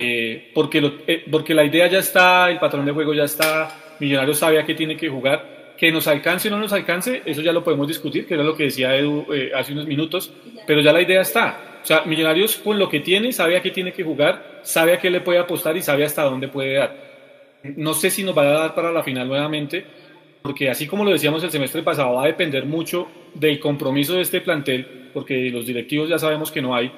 eh, 0.00 0.50
porque, 0.54 0.80
lo- 0.80 0.94
eh, 1.06 1.24
porque 1.30 1.54
la 1.54 1.64
idea 1.64 1.86
ya 1.86 1.98
está, 1.98 2.50
el 2.50 2.58
patrón 2.58 2.84
de 2.86 2.92
juego 2.92 3.14
ya 3.14 3.24
está, 3.24 3.96
Millonarios 4.00 4.38
sabe 4.38 4.58
a 4.58 4.64
qué 4.64 4.74
tiene 4.74 4.96
que 4.96 5.08
jugar. 5.08 5.60
Que 5.76 5.90
nos 5.92 6.06
alcance 6.08 6.48
o 6.48 6.50
no 6.50 6.58
nos 6.58 6.72
alcance, 6.74 7.22
eso 7.24 7.40
ya 7.40 7.52
lo 7.52 7.64
podemos 7.64 7.88
discutir, 7.88 8.26
que 8.26 8.34
era 8.34 8.42
lo 8.42 8.54
que 8.54 8.64
decía 8.64 8.94
Edu 8.96 9.26
eh, 9.32 9.50
hace 9.54 9.72
unos 9.72 9.86
minutos, 9.86 10.30
pero 10.66 10.80
ya 10.82 10.92
la 10.92 11.00
idea 11.00 11.22
está. 11.22 11.80
O 11.82 11.86
sea, 11.86 12.02
Millonarios 12.04 12.56
con 12.56 12.78
lo 12.78 12.86
que 12.88 13.00
tiene, 13.00 13.32
sabe 13.32 13.56
a 13.56 13.62
qué 13.62 13.70
tiene 13.70 13.92
que 13.92 14.04
jugar, 14.04 14.60
sabe 14.62 14.92
a 14.92 14.98
qué 14.98 15.08
le 15.08 15.22
puede 15.22 15.38
apostar 15.38 15.74
y 15.78 15.82
sabe 15.82 16.04
hasta 16.04 16.22
dónde 16.22 16.48
puede 16.48 16.74
dar. 16.74 16.96
No 17.62 17.94
sé 17.94 18.10
si 18.10 18.22
nos 18.24 18.36
va 18.36 18.42
a 18.42 18.60
dar 18.60 18.74
para 18.74 18.92
la 18.92 19.02
final 19.02 19.26
nuevamente, 19.28 19.84
porque 20.42 20.68
así 20.68 20.86
como 20.86 21.04
lo 21.04 21.12
decíamos 21.12 21.42
el 21.44 21.50
semestre 21.50 21.82
pasado, 21.82 22.14
va 22.14 22.24
a 22.24 22.26
depender 22.26 22.66
mucho 22.66 23.08
del 23.34 23.58
compromiso 23.58 24.14
de 24.14 24.22
este 24.22 24.42
plantel, 24.42 24.86
porque 25.14 25.50
los 25.50 25.66
directivos 25.66 26.08
ya 26.10 26.18
sabemos 26.18 26.50
que 26.50 26.60
no 26.60 26.74
hay, 26.74 26.90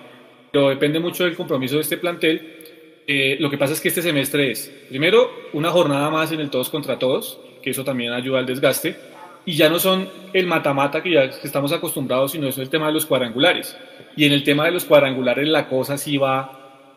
pero 0.50 0.68
depende 0.70 0.98
mucho 0.98 1.22
del 1.24 1.36
compromiso 1.36 1.76
de 1.76 1.82
este 1.82 1.98
plantel. 1.98 2.61
Eh, 3.06 3.36
lo 3.40 3.50
que 3.50 3.58
pasa 3.58 3.72
es 3.72 3.80
que 3.80 3.88
este 3.88 4.02
semestre 4.02 4.50
es, 4.50 4.72
primero, 4.88 5.30
una 5.52 5.70
jornada 5.70 6.10
más 6.10 6.32
en 6.32 6.40
el 6.40 6.50
todos 6.50 6.70
contra 6.70 6.98
todos, 6.98 7.38
que 7.62 7.70
eso 7.70 7.84
también 7.84 8.12
ayuda 8.12 8.38
al 8.38 8.46
desgaste, 8.46 8.96
y 9.44 9.54
ya 9.54 9.68
no 9.68 9.78
son 9.78 10.08
el 10.32 10.46
mata-mata 10.46 11.02
que 11.02 11.12
ya 11.12 11.24
estamos 11.24 11.72
acostumbrados, 11.72 12.32
sino 12.32 12.46
eso 12.46 12.60
es 12.60 12.66
el 12.66 12.70
tema 12.70 12.86
de 12.86 12.92
los 12.92 13.06
cuadrangulares. 13.06 13.76
Y 14.16 14.24
en 14.24 14.32
el 14.32 14.44
tema 14.44 14.66
de 14.66 14.72
los 14.72 14.84
cuadrangulares 14.84 15.48
la 15.48 15.68
cosa 15.68 15.98
sí 15.98 16.16
va 16.16 16.40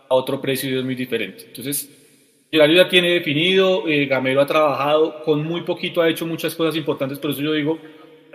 a 0.08 0.14
otro 0.16 0.40
precio 0.40 0.70
y 0.70 0.78
es 0.78 0.86
muy 0.86 0.96
diferente. 0.96 1.46
Entonces, 1.48 1.90
horario 2.54 2.84
ya 2.84 2.90
tiene 2.90 3.10
definido, 3.10 3.88
eh, 3.88 4.06
Gamero 4.06 4.42
ha 4.42 4.46
trabajado, 4.46 5.24
con 5.24 5.44
muy 5.44 5.62
poquito 5.62 6.02
ha 6.02 6.10
hecho 6.10 6.26
muchas 6.26 6.56
cosas 6.56 6.76
importantes, 6.76 7.20
por 7.20 7.32
eso 7.32 7.42
yo 7.42 7.54
digo, 7.54 7.80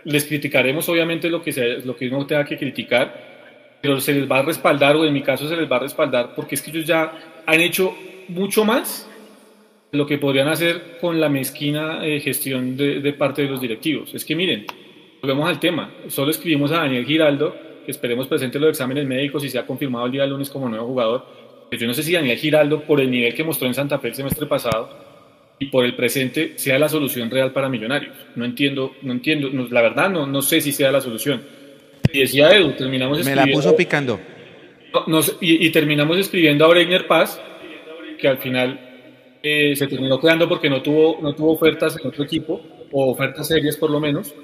les 0.05 0.25
criticaremos 0.25 0.89
obviamente 0.89 1.29
lo 1.29 1.43
que, 1.43 1.53
se, 1.53 1.79
lo 1.79 1.97
que 1.97 2.09
uno 2.09 2.27
tenga 2.27 2.45
que 2.45 2.59
criticar, 2.59 3.79
pero 3.81 4.01
se 4.01 4.13
les 4.13 4.31
va 4.31 4.39
a 4.39 4.43
respaldar, 4.43 4.97
o 4.97 5.05
en 5.05 5.13
mi 5.13 5.23
caso 5.23 5.49
se 5.49 5.57
les 5.57 5.71
va 5.71 5.77
a 5.77 5.81
respaldar, 5.81 6.35
porque 6.35 6.55
es 6.55 6.63
que 6.63 6.71
ellos 6.71 6.87
ya 6.87 7.30
han 7.51 7.61
hecho 7.61 7.95
mucho 8.29 8.65
más 8.65 9.09
lo 9.93 10.07
que 10.07 10.19
podrían 10.19 10.49
hacer 10.49 10.99
con 11.01 11.21
la 11.21 11.29
mezquina 11.29 12.07
eh, 12.07 12.21
gestión 12.21 12.77
de, 12.77 13.01
de 13.01 13.13
parte 13.13 13.43
de 13.43 13.49
los 13.49 13.61
directivos. 13.61 14.15
Es 14.15 14.25
que 14.25 14.37
miren, 14.37 14.67
volvemos 15.21 15.49
al 15.49 15.59
tema, 15.59 15.93
solo 16.09 16.31
escribimos 16.31 16.71
a 16.71 16.77
Daniel 16.77 17.05
Giraldo, 17.05 17.57
que 17.85 17.91
esperemos 17.91 18.29
presente 18.29 18.59
los 18.59 18.71
exámenes 18.71 19.05
médicos 19.07 19.45
y 19.45 19.49
sea 19.49 19.67
confirmado 19.67 20.07
el 20.07 20.13
día 20.13 20.27
lunes 20.27 20.49
como 20.49 20.69
nuevo 20.69 20.87
jugador. 20.87 21.27
Yo 21.73 21.87
no 21.87 21.95
sé 21.95 22.03
si 22.03 22.13
Daniel 22.13 22.39
Giraldo, 22.39 22.83
por 22.83 23.01
el 23.01 23.11
nivel 23.11 23.35
que 23.35 23.45
mostró 23.45 23.67
en 23.67 23.75
Santa 23.75 23.99
Fe 23.99 24.09
el 24.09 24.15
semestre 24.15 24.47
pasado, 24.47 25.11
y 25.59 25.67
por 25.67 25.85
el 25.85 25.95
presente 25.95 26.55
sea 26.57 26.79
la 26.79 26.89
solución 26.89 27.31
real 27.31 27.53
para 27.53 27.69
Millonarios. 27.69 28.17
No 28.35 28.45
entiendo, 28.45 28.95
no 29.03 29.13
entiendo, 29.13 29.51
no, 29.53 29.69
la 29.71 29.83
verdad 29.83 30.09
no, 30.09 30.27
no 30.27 30.41
sé 30.41 30.61
si 30.61 30.73
sea 30.73 30.91
la 30.91 31.01
solución. 31.01 31.43
Y 32.13 32.21
decía 32.21 32.51
Edu, 32.51 32.73
terminamos 32.73 33.25
Me 33.25 33.37
la 33.37 33.47
puso 33.47 33.77
picando. 33.77 34.19
Y, 35.41 35.71
terminamos 35.71 36.19
escribiendo 36.19 36.65
a 36.65 36.69
Breitner 36.69 37.07
Paz, 37.07 37.41
que 38.19 38.29
al 38.29 38.39
final 38.39 38.79
eh, 39.43 39.75
se 39.77 39.87
terminó 39.87 40.21
quedando 40.21 40.49
porque 40.49 40.69
no 40.71 40.83
tuvo, 40.83 41.19
no 41.23 41.35
tuvo 41.35 41.53
ofertas 41.53 41.97
en 41.99 42.07
otro 42.07 42.25
equipo, 42.25 42.61
o 42.93 43.11
ofertas 43.13 43.49
serias 43.49 43.77
por 43.77 43.91
lo 43.91 44.01
menos. 44.01 44.35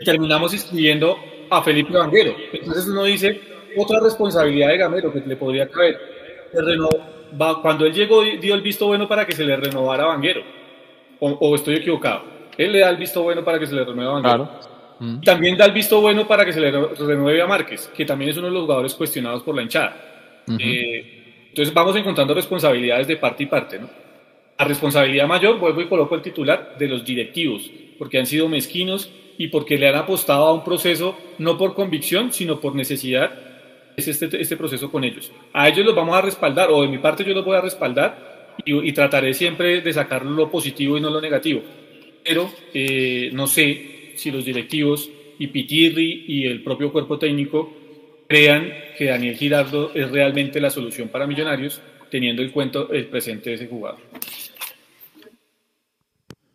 Y 0.00 0.04
terminamos 0.04 0.52
escribiendo 0.54 1.16
a 1.50 1.62
Felipe 1.62 1.92
Vanguero. 1.92 2.34
Entonces 2.52 2.86
uno 2.88 3.04
dice, 3.04 3.40
otra 3.76 4.00
responsabilidad 4.00 4.68
de 4.68 4.78
Gamero 4.78 5.12
que 5.12 5.20
le 5.20 5.36
podría 5.36 5.68
caer. 5.68 5.98
Le 6.52 6.60
renovó- 6.60 7.60
cuando 7.62 7.86
él 7.86 7.92
llegó, 7.92 8.22
di- 8.22 8.36
dio 8.38 8.54
el 8.54 8.60
visto 8.62 8.86
bueno 8.86 9.08
para 9.08 9.24
que 9.26 9.32
se 9.32 9.44
le 9.44 9.56
renovara 9.56 10.04
a 10.04 10.06
Vanguero. 10.08 10.42
O, 11.20 11.30
o 11.30 11.54
estoy 11.54 11.76
equivocado. 11.76 12.22
Él 12.58 12.72
le 12.72 12.80
da 12.80 12.90
el 12.90 12.96
visto 12.96 13.22
bueno 13.22 13.44
para 13.44 13.58
que 13.58 13.66
se 13.66 13.74
le 13.74 13.84
renueve 13.84 14.10
a 14.10 14.14
Vanguero. 14.14 14.48
Claro. 14.60 14.71
Y 15.20 15.24
También 15.24 15.56
da 15.56 15.64
el 15.64 15.72
visto 15.72 16.00
bueno 16.00 16.26
para 16.28 16.44
que 16.44 16.52
se 16.52 16.60
le 16.60 16.70
re- 16.70 16.94
renueve 16.96 17.42
a 17.42 17.46
Márquez, 17.46 17.90
que 17.96 18.04
también 18.04 18.30
es 18.30 18.36
uno 18.36 18.46
de 18.46 18.52
los 18.52 18.62
jugadores 18.62 18.94
cuestionados 18.94 19.42
por 19.42 19.56
la 19.56 19.62
hinchada. 19.62 19.96
Eh, 20.58 21.44
entonces 21.48 21.74
vamos 21.74 21.96
encontrando 21.96 22.34
responsabilidades 22.34 23.06
de 23.06 23.16
parte 23.16 23.42
y 23.42 23.46
parte, 23.46 23.78
¿no? 23.78 23.88
La 24.58 24.64
responsabilidad 24.64 25.26
mayor, 25.26 25.58
vuelvo 25.58 25.80
y 25.80 25.86
coloco 25.86 26.14
el 26.14 26.22
titular, 26.22 26.76
de 26.78 26.86
los 26.88 27.04
directivos, 27.04 27.68
porque 27.98 28.18
han 28.18 28.26
sido 28.26 28.48
mezquinos 28.48 29.10
y 29.38 29.48
porque 29.48 29.76
le 29.76 29.88
han 29.88 29.96
apostado 29.96 30.44
a 30.46 30.52
un 30.52 30.62
proceso 30.62 31.16
no 31.38 31.58
por 31.58 31.74
convicción, 31.74 32.32
sino 32.32 32.60
por 32.60 32.74
necesidad, 32.74 33.32
es 33.96 34.06
este, 34.06 34.40
este 34.40 34.56
proceso 34.56 34.90
con 34.90 35.02
ellos. 35.04 35.32
A 35.52 35.68
ellos 35.68 35.84
los 35.84 35.94
vamos 35.94 36.16
a 36.16 36.20
respaldar, 36.22 36.68
o 36.70 36.82
de 36.82 36.88
mi 36.88 36.98
parte 36.98 37.24
yo 37.24 37.34
los 37.34 37.44
voy 37.44 37.56
a 37.56 37.60
respaldar 37.60 38.54
y, 38.64 38.88
y 38.88 38.92
trataré 38.92 39.34
siempre 39.34 39.80
de 39.80 39.92
sacar 39.92 40.24
lo 40.24 40.48
positivo 40.50 40.96
y 40.96 41.00
no 41.00 41.10
lo 41.10 41.20
negativo. 41.20 41.62
Pero 42.22 42.50
eh, 42.72 43.30
no 43.32 43.48
sé 43.48 43.91
si 44.22 44.30
los 44.30 44.44
directivos 44.44 45.10
y 45.38 45.48
Pitirri 45.48 46.24
y 46.28 46.46
el 46.46 46.62
propio 46.62 46.92
cuerpo 46.92 47.18
técnico 47.18 47.72
crean 48.28 48.72
que 48.96 49.06
Daniel 49.06 49.36
Girardo 49.36 49.92
es 49.94 50.10
realmente 50.10 50.60
la 50.60 50.70
solución 50.70 51.08
para 51.08 51.26
Millonarios, 51.26 51.80
teniendo 52.10 52.42
en 52.42 52.50
cuenta 52.50 52.80
el 52.90 53.06
presente 53.06 53.50
de 53.50 53.56
ese 53.56 53.66
jugador. 53.66 54.00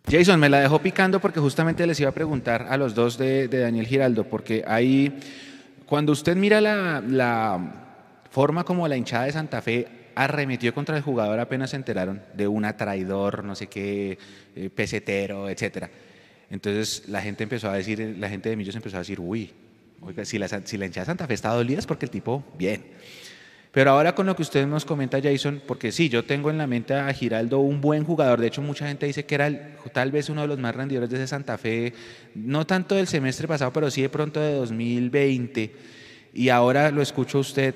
Jason, 0.09 0.39
me 0.39 0.47
la 0.47 0.61
dejó 0.61 0.79
picando 0.79 1.19
porque 1.19 1.41
justamente 1.41 1.85
les 1.85 1.99
iba 1.99 2.09
a 2.09 2.13
preguntar 2.13 2.67
a 2.69 2.77
los 2.77 2.95
dos 2.95 3.17
de, 3.17 3.49
Daniel 3.49 3.85
Giraldo, 3.85 4.23
porque 4.23 4.63
ahí, 4.65 5.11
cuando 5.85 6.13
usted 6.13 6.37
mira 6.37 6.61
la, 6.61 7.03
la 7.05 8.23
forma 8.31 8.63
como 8.63 8.87
la 8.87 8.95
hinchada 8.95 9.25
de 9.25 9.33
Santa 9.33 9.61
Fe 9.61 9.85
arremetió 10.15 10.73
contra 10.73 10.97
el 10.97 11.03
jugador, 11.03 11.39
apenas 11.39 11.71
se 11.71 11.75
enteraron 11.75 12.21
de 12.33 12.47
una 12.47 12.75
traidor, 12.75 13.43
no 13.43 13.53
sé 13.53 13.67
qué, 13.67 14.17
eh, 14.55 14.69
pesetero, 14.73 15.49
etcétera. 15.49 15.89
Entonces 16.49 17.03
la 17.07 17.21
gente 17.21 17.43
empezó 17.43 17.69
a 17.69 17.73
decir, 17.75 18.15
la 18.17 18.29
gente 18.29 18.49
de 18.49 18.55
Millos 18.55 18.75
empezó 18.75 18.97
a 18.97 18.99
decir, 18.99 19.19
uy, 19.19 19.51
oiga, 20.01 20.23
si 20.25 20.37
la, 20.37 20.47
la 20.47 20.85
hinchada 20.85 21.01
de 21.01 21.05
Santa 21.05 21.27
Fe 21.27 21.33
está 21.33 21.49
dolida 21.49 21.79
es 21.79 21.85
porque 21.85 22.05
el 22.05 22.11
tipo, 22.11 22.43
bien. 22.57 22.83
Pero 23.71 23.91
ahora 23.91 24.15
con 24.15 24.25
lo 24.25 24.35
que 24.35 24.41
usted 24.41 24.65
nos 24.65 24.85
comenta, 24.85 25.21
Jason, 25.21 25.61
porque 25.67 25.91
sí, 25.91 26.09
yo 26.09 26.23
tengo 26.23 26.49
en 26.49 26.57
la 26.57 26.65
mente 26.65 26.95
a 26.95 27.13
Giraldo 27.13 27.59
un 27.59 27.79
buen 27.81 28.05
jugador. 28.05 28.39
De 28.39 28.47
hecho, 28.47 28.61
mucha 28.61 28.87
gente 28.87 29.05
dice 29.05 29.25
que 29.25 29.35
era 29.35 29.75
tal 29.93 30.11
vez 30.11 30.29
uno 30.29 30.41
de 30.41 30.47
los 30.47 30.57
más 30.57 30.73
rendidores 30.73 31.09
de 31.09 31.17
ese 31.17 31.27
Santa 31.27 31.57
Fe, 31.57 31.93
no 32.33 32.65
tanto 32.65 32.95
del 32.95 33.07
semestre 33.07 33.47
pasado, 33.47 33.71
pero 33.73 33.91
sí 33.91 34.01
de 34.01 34.09
pronto 34.09 34.39
de 34.39 34.53
2020. 34.53 35.75
Y 36.33 36.49
ahora 36.49 36.89
lo 36.91 37.01
escucho 37.01 37.39
usted. 37.39 37.75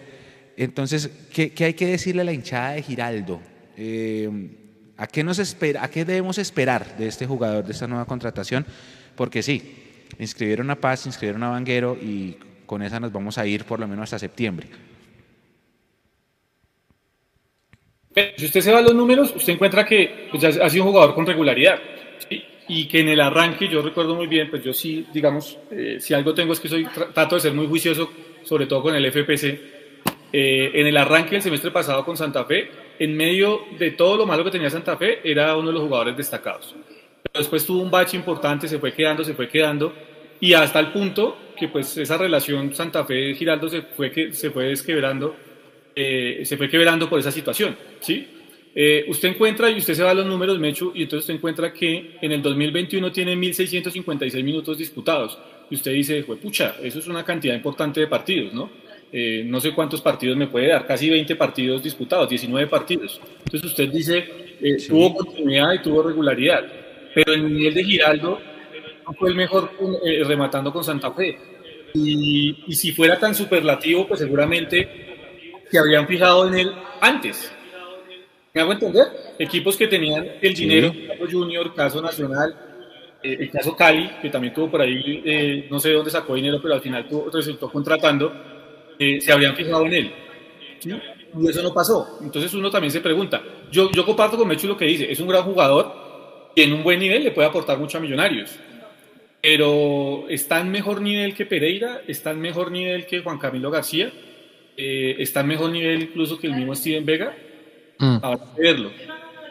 Entonces, 0.57 1.09
¿qué, 1.31 1.51
qué 1.51 1.65
hay 1.65 1.73
que 1.73 1.87
decirle 1.87 2.21
a 2.21 2.25
la 2.25 2.33
hinchada 2.33 2.71
de 2.71 2.81
Giraldo? 2.81 3.41
Eh, 3.77 4.29
¿a, 5.01 5.07
qué 5.07 5.23
nos 5.23 5.39
espera, 5.39 5.83
¿A 5.83 5.89
qué 5.89 6.05
debemos 6.05 6.37
esperar 6.37 6.97
de 6.97 7.07
este 7.07 7.25
jugador, 7.25 7.65
de 7.65 7.71
esta 7.73 7.87
nueva 7.87 8.05
contratación? 8.05 8.65
Porque 9.15 9.41
sí, 9.41 9.75
inscribieron 10.19 10.69
a 10.69 10.75
Paz, 10.75 11.05
inscribieron 11.05 11.43
a 11.43 11.49
Vanguero 11.49 11.97
y 12.01 12.37
con 12.65 12.81
esa 12.81 12.99
nos 12.99 13.11
vamos 13.11 13.37
a 13.37 13.45
ir 13.45 13.65
por 13.65 13.79
lo 13.79 13.87
menos 13.87 14.03
hasta 14.03 14.19
septiembre. 14.19 14.67
Si 18.37 18.45
usted 18.45 18.59
se 18.61 18.71
va 18.71 18.79
a 18.79 18.81
los 18.81 18.93
números, 18.93 19.33
usted 19.35 19.53
encuentra 19.53 19.85
que 19.85 20.27
pues, 20.31 20.43
ha 20.43 20.69
sido 20.69 20.83
un 20.83 20.91
jugador 20.91 21.15
con 21.15 21.25
regularidad. 21.25 21.79
¿sí? 22.29 22.43
Y 22.67 22.87
que 22.87 22.99
en 22.99 23.09
el 23.09 23.21
arranque, 23.21 23.69
yo 23.69 23.81
recuerdo 23.81 24.15
muy 24.15 24.27
bien, 24.27 24.49
pues 24.49 24.63
yo 24.63 24.73
sí, 24.73 25.07
digamos, 25.13 25.57
eh, 25.71 25.97
si 25.99 26.13
algo 26.13 26.33
tengo 26.33 26.51
es 26.53 26.59
que 26.59 26.67
soy 26.67 26.85
tra- 26.85 27.13
trato 27.13 27.35
de 27.35 27.41
ser 27.41 27.53
muy 27.53 27.67
juicioso, 27.67 28.11
sobre 28.43 28.65
todo 28.65 28.81
con 28.81 28.95
el 28.95 29.05
FPC. 29.05 29.45
Eh, 30.33 30.71
en 30.73 30.87
el 30.87 30.97
arranque 30.97 31.31
del 31.31 31.41
semestre 31.41 31.71
pasado 31.71 32.03
con 32.03 32.17
Santa 32.17 32.43
Fe, 32.45 32.69
en 33.01 33.17
medio 33.17 33.61
de 33.79 33.89
todo 33.89 34.15
lo 34.15 34.27
malo 34.27 34.43
que 34.43 34.51
tenía 34.51 34.69
Santa 34.69 34.95
Fe, 34.95 35.21
era 35.23 35.57
uno 35.57 35.69
de 35.69 35.73
los 35.73 35.81
jugadores 35.81 36.15
destacados. 36.15 36.75
Pero 37.23 37.39
después 37.39 37.65
tuvo 37.65 37.81
un 37.81 37.89
bache 37.89 38.15
importante, 38.15 38.67
se 38.67 38.77
fue 38.77 38.93
quedando, 38.93 39.23
se 39.23 39.33
fue 39.33 39.49
quedando, 39.49 39.91
y 40.39 40.53
hasta 40.53 40.79
el 40.79 40.91
punto 40.91 41.35
que 41.57 41.67
pues 41.67 41.97
esa 41.97 42.15
relación 42.15 42.75
Santa 42.75 43.03
Fe-Giraldo 43.03 43.69
se 43.69 43.81
fue, 43.81 44.11
que, 44.11 44.33
se 44.33 44.51
fue 44.51 44.65
desquebrando, 44.65 45.35
eh, 45.95 46.43
se 46.45 46.57
fue 46.57 46.69
quebrando 46.69 47.09
por 47.09 47.19
esa 47.19 47.31
situación, 47.31 47.75
¿sí? 48.01 48.27
Eh, 48.75 49.05
usted 49.07 49.29
encuentra, 49.29 49.71
y 49.71 49.79
usted 49.79 49.95
se 49.95 50.03
va 50.03 50.11
a 50.11 50.13
los 50.13 50.27
números, 50.27 50.59
Mechu, 50.59 50.91
y 50.93 51.01
entonces 51.01 51.23
usted 51.23 51.33
encuentra 51.33 51.73
que 51.73 52.19
en 52.21 52.31
el 52.31 52.43
2021 52.43 53.11
tiene 53.11 53.35
1.656 53.35 54.43
minutos 54.43 54.77
disputados. 54.77 55.39
Y 55.71 55.75
usted 55.75 55.91
dice, 55.93 56.21
pucha, 56.23 56.75
eso 56.83 56.99
es 56.99 57.07
una 57.07 57.25
cantidad 57.25 57.55
importante 57.55 57.99
de 57.99 58.05
partidos, 58.05 58.53
¿no? 58.53 58.69
Eh, 59.11 59.43
no 59.45 59.59
sé 59.59 59.73
cuántos 59.73 60.01
partidos 60.01 60.37
me 60.37 60.47
puede 60.47 60.67
dar, 60.67 60.85
casi 60.87 61.09
20 61.09 61.35
partidos 61.35 61.83
disputados, 61.83 62.29
19 62.29 62.67
partidos. 62.67 63.19
Entonces 63.45 63.69
usted 63.69 63.89
dice, 63.89 64.25
eh, 64.61 64.77
tuvo 64.87 65.15
continuidad 65.15 65.73
y 65.73 65.81
tuvo 65.81 66.03
regularidad, 66.03 66.65
pero 67.13 67.33
el 67.33 67.53
nivel 67.53 67.73
de 67.73 67.83
Giraldo 67.83 68.39
no 69.05 69.13
fue 69.13 69.29
el 69.29 69.35
mejor 69.35 69.71
rematando 70.25 70.71
con 70.71 70.83
Santa 70.83 71.11
Fe. 71.11 71.37
Y, 71.93 72.63
y 72.67 72.73
si 72.73 72.93
fuera 72.93 73.19
tan 73.19 73.35
superlativo, 73.35 74.07
pues 74.07 74.21
seguramente 74.21 74.87
se 75.69 75.77
habrían 75.77 76.07
fijado 76.07 76.47
en 76.47 76.55
él 76.55 76.71
antes 77.01 77.51
¿Me 78.53 78.61
hago 78.61 78.73
entender? 78.73 79.05
Equipos 79.39 79.77
que 79.77 79.87
tenían 79.87 80.27
el 80.41 80.53
dinero, 80.53 80.93
caso 81.07 81.31
Junior, 81.31 81.73
caso 81.73 82.01
Nacional, 82.01 82.53
eh, 83.23 83.37
el 83.39 83.49
caso 83.49 83.75
Cali, 83.75 84.09
que 84.21 84.29
también 84.29 84.53
tuvo 84.53 84.69
por 84.69 84.81
ahí, 84.81 85.21
eh, 85.25 85.67
no 85.71 85.79
sé 85.79 85.89
de 85.89 85.95
dónde 85.95 86.11
sacó 86.11 86.35
dinero, 86.35 86.59
pero 86.61 86.73
al 86.73 86.81
final 86.81 87.07
resultó 87.31 87.71
contratando, 87.71 88.33
eh, 89.01 89.19
se 89.19 89.31
habrían 89.31 89.55
fijado 89.55 89.83
en 89.87 89.93
él. 89.93 90.11
Y 91.39 91.49
eso 91.49 91.63
no 91.63 91.73
pasó. 91.73 92.19
Entonces 92.21 92.53
uno 92.53 92.69
también 92.69 92.91
se 92.91 93.01
pregunta. 93.01 93.41
Yo, 93.71 93.89
yo 93.91 94.05
comparto 94.05 94.37
con 94.37 94.47
Mechu 94.47 94.67
lo 94.67 94.77
que 94.77 94.85
dice, 94.85 95.11
es 95.11 95.19
un 95.19 95.27
gran 95.27 95.41
jugador 95.41 96.51
y 96.53 96.61
en 96.61 96.73
un 96.73 96.83
buen 96.83 96.99
nivel 96.99 97.23
le 97.23 97.31
puede 97.31 97.47
aportar 97.47 97.79
mucho 97.79 97.97
a 97.97 98.01
Millonarios. 98.01 98.51
Pero 99.41 100.25
está 100.29 100.59
en 100.59 100.69
mejor 100.69 101.01
nivel 101.01 101.33
que 101.33 101.47
Pereira, 101.47 102.01
está 102.07 102.29
en 102.29 102.41
mejor 102.41 102.71
nivel 102.71 103.07
que 103.07 103.21
Juan 103.21 103.39
Camilo 103.39 103.71
García, 103.71 104.11
está 104.77 105.39
en 105.39 105.47
mejor 105.47 105.71
nivel 105.71 106.03
incluso 106.03 106.37
que 106.37 106.45
el 106.45 106.53
mismo 106.53 106.75
Steven 106.75 107.03
Vega 107.03 107.35
mm. 107.97 108.17
verlo. 108.55 108.91